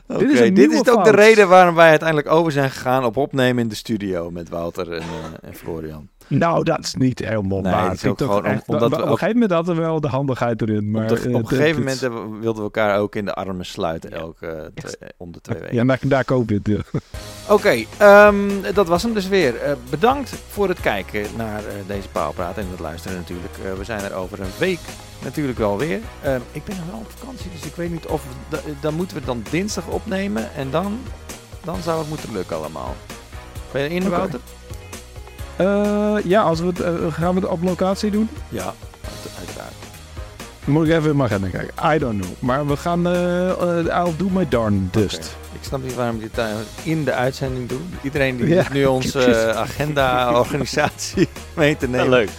Dit 0.07 0.19
dit 0.19 0.29
is 0.29 0.39
is, 0.39 0.47
een 0.47 0.53
nieuwe 0.53 0.91
ook 0.91 1.03
de 1.03 1.11
reden 1.11 1.47
waarom 1.47 1.75
wij 1.75 1.89
uiteindelijk 1.89 2.29
over 2.29 2.51
zijn 2.51 2.71
gegaan 2.71 3.05
op 3.05 3.17
opnemen 3.17 3.63
in 3.63 3.69
de 3.69 3.75
studio 3.75 4.31
met 4.31 4.49
Wouter 4.49 4.91
en, 4.91 5.01
eh, 5.01 5.49
en 5.49 5.55
Florian. 5.55 6.09
Nou, 6.27 6.63
dat 6.63 6.79
is 6.79 6.93
niet 6.95 7.19
helemaal 7.19 7.61
Nee, 7.61 7.71
waar. 7.71 7.89
het 7.89 8.03
is 8.03 8.05
ook 8.09 8.17
gewoon 8.17 8.45
echt- 8.45 8.67
omdat 8.67 8.89
we 8.89 8.95
op 8.95 9.01
een 9.01 9.07
gegeven 9.07 9.33
moment 9.33 9.51
hadden 9.51 9.75
we 9.75 9.81
wel 9.81 10.01
de 10.01 10.07
handigheid 10.07 10.61
erin. 10.61 10.91
Maar, 10.91 11.01
op, 11.03 11.09
de- 11.09 11.29
eh, 11.29 11.35
op 11.35 11.41
een 11.41 11.47
gegeven 11.47 11.79
moment 11.79 11.99
wilden 12.41 12.55
we 12.55 12.61
elkaar 12.61 12.99
ook 12.99 13.15
in 13.15 13.25
de 13.25 13.33
armen 13.33 13.65
sluiten, 13.65 14.09
Ja. 14.09 14.15
elke 14.15 14.71
twee- 14.75 15.09
om 15.17 15.31
de 15.31 15.41
twee 15.41 15.59
weken. 15.59 15.75
Ja, 15.75 15.83
daar, 15.83 15.99
daar 16.01 16.25
koop 16.25 16.49
je 16.49 16.55
het. 16.63 16.67
ja. 16.67 16.99
Oké, 17.49 17.83
ehm, 17.97 18.35
dat 18.73 18.87
was 18.87 19.03
hem 19.03 19.13
dus 19.13 19.27
weer. 19.27 19.55
Eh, 19.61 19.71
bedankt 19.89 20.33
voor 20.49 20.67
het 20.67 20.79
kijken 20.79 21.25
naar 21.37 21.59
eh, 21.59 21.73
deze 21.87 22.07
Paalpraat 22.09 22.57
en 22.57 22.65
het 22.71 22.79
luisteren 22.79 23.17
natuurlijk. 23.17 23.53
Eh, 23.65 23.73
we 23.77 23.83
zijn 23.83 24.01
er 24.03 24.13
over 24.13 24.39
een 24.39 24.51
week 24.59 24.79
natuurlijk 25.23 25.57
wel 25.57 25.77
weer. 25.77 25.99
Ehm, 26.21 26.39
ik 26.51 26.63
ben 26.63 26.75
nog 26.75 26.85
wel 26.91 26.99
op 26.99 27.11
vakantie, 27.17 27.51
dus 27.51 27.65
ik 27.65 27.75
weet 27.75 27.91
niet 27.91 28.05
of... 28.05 28.23
we- 28.23 28.55
da- 28.57 28.61
dan 28.81 28.93
moeten 28.93 29.17
we 29.17 29.25
dan 29.25 29.43
dinsdag 29.49 29.87
opnemen 29.87 30.53
en 30.55 30.71
dan, 30.71 30.99
dan 31.63 31.81
zou 31.81 31.99
het 31.99 32.09
moeten 32.09 32.33
lukken 32.33 32.55
allemaal. 32.57 32.95
Ben 33.71 33.81
je 33.83 33.89
in. 33.89 34.09
Wouter? 34.09 34.39
Eh, 35.55 36.15
ja, 36.23 36.41
als 36.41 36.59
we 36.59 36.65
het, 36.65 36.79
eh, 36.79 36.91
gaan 37.09 37.33
we 37.35 37.39
het 37.41 37.49
op 37.49 37.63
locatie 37.63 38.11
doen? 38.11 38.29
Ja, 38.49 38.63
uit- 38.65 39.37
uiteraard. 39.37 39.71
Moet 40.65 40.87
ik 40.87 40.93
even 40.93 41.09
in 41.09 41.15
mijn 41.17 41.29
agenda 41.29 41.47
kijken. 41.47 41.95
I 41.95 41.99
don't 41.99 42.21
know. 42.21 42.33
Maar 42.39 42.67
we 42.67 42.77
gaan... 42.77 43.07
eh 43.07 43.49
eh, 43.49 43.85
I'll 44.05 44.13
do 44.17 44.29
my 44.31 44.47
darndest. 44.49 45.15
Oké. 45.17 45.27
Ik 45.59 45.63
snap 45.69 45.83
niet 45.83 45.95
waarom 45.95 46.19
we 46.19 46.29
dit 46.33 46.45
in 46.83 47.03
de 47.03 47.13
uitzending 47.13 47.69
doen. 47.69 47.93
Iedereen 48.01 48.37
die 48.37 48.47
Ja. 48.47 48.63
zit 48.63 48.73
nu 48.73 48.85
onze 48.85 49.53
agenda-organisatie 49.67 51.27
mee 51.55 51.77
te 51.77 51.85
Ja, 51.85 51.91
nemen. 51.91 52.09
leuk. 52.09 52.29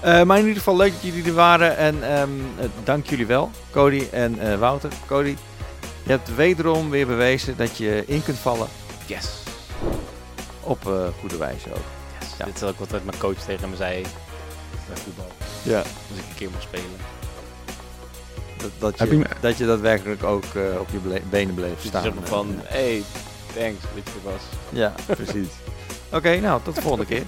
Eh, 0.00 0.22
maar 0.22 0.36
in 0.38 0.42
ieder 0.44 0.58
geval 0.58 0.76
leuk 0.76 0.92
dat 0.92 1.02
jullie 1.02 1.24
er 1.24 1.34
waren. 1.34 1.76
En 1.76 1.96
ehm, 2.02 2.28
eh, 2.58 2.64
dank 2.84 3.06
jullie 3.06 3.26
wel, 3.26 3.50
Cody 3.70 4.02
en 4.12 4.38
eh, 4.40 4.58
Wouter. 4.58 4.90
Cody, 5.06 5.36
Je 6.02 6.10
hebt 6.10 6.34
wederom 6.34 6.90
weer 6.90 7.06
bewezen 7.06 7.56
dat 7.56 7.76
je 7.76 8.02
in 8.06 8.22
kunt 8.24 8.38
vallen. 8.38 8.66
Yes. 9.06 9.28
Op 10.60 10.84
uh, 10.88 10.92
goede 11.20 11.36
wijze 11.36 11.68
ook. 11.70 11.84
Ja. 12.38 12.44
Dit 12.44 12.56
is 12.56 12.62
ook 12.62 12.78
wat 12.78 12.90
mijn 12.90 13.18
coach 13.18 13.38
tegen 13.38 13.70
me 13.70 13.76
zei 13.76 14.02
bij 14.88 14.96
voetbal. 14.96 15.28
Ja. 15.62 15.78
Als 15.78 16.18
ik 16.18 16.24
een 16.28 16.34
keer 16.36 16.50
mocht 16.50 16.62
spelen. 16.62 16.86
Dat, 18.56 18.70
dat, 18.78 19.08
je, 19.08 19.16
je 19.16 19.26
dat 19.40 19.58
je 19.58 19.66
daadwerkelijk 19.66 20.24
ook 20.24 20.44
uh, 20.56 20.80
op 20.80 20.88
je 20.90 21.20
benen 21.30 21.54
bleef 21.54 21.84
staan. 21.84 22.02
Dus 22.02 22.12
van, 22.22 22.60
hé, 22.64 22.78
hey, 22.78 23.02
thanks, 23.54 23.84
dit 23.94 24.04
was. 24.22 24.42
Ja, 24.68 24.94
precies. 25.06 25.48
Oké, 26.06 26.16
okay, 26.16 26.38
nou, 26.38 26.60
tot 26.62 26.74
de 26.74 26.80
volgende 26.80 27.06
keer. 27.06 27.22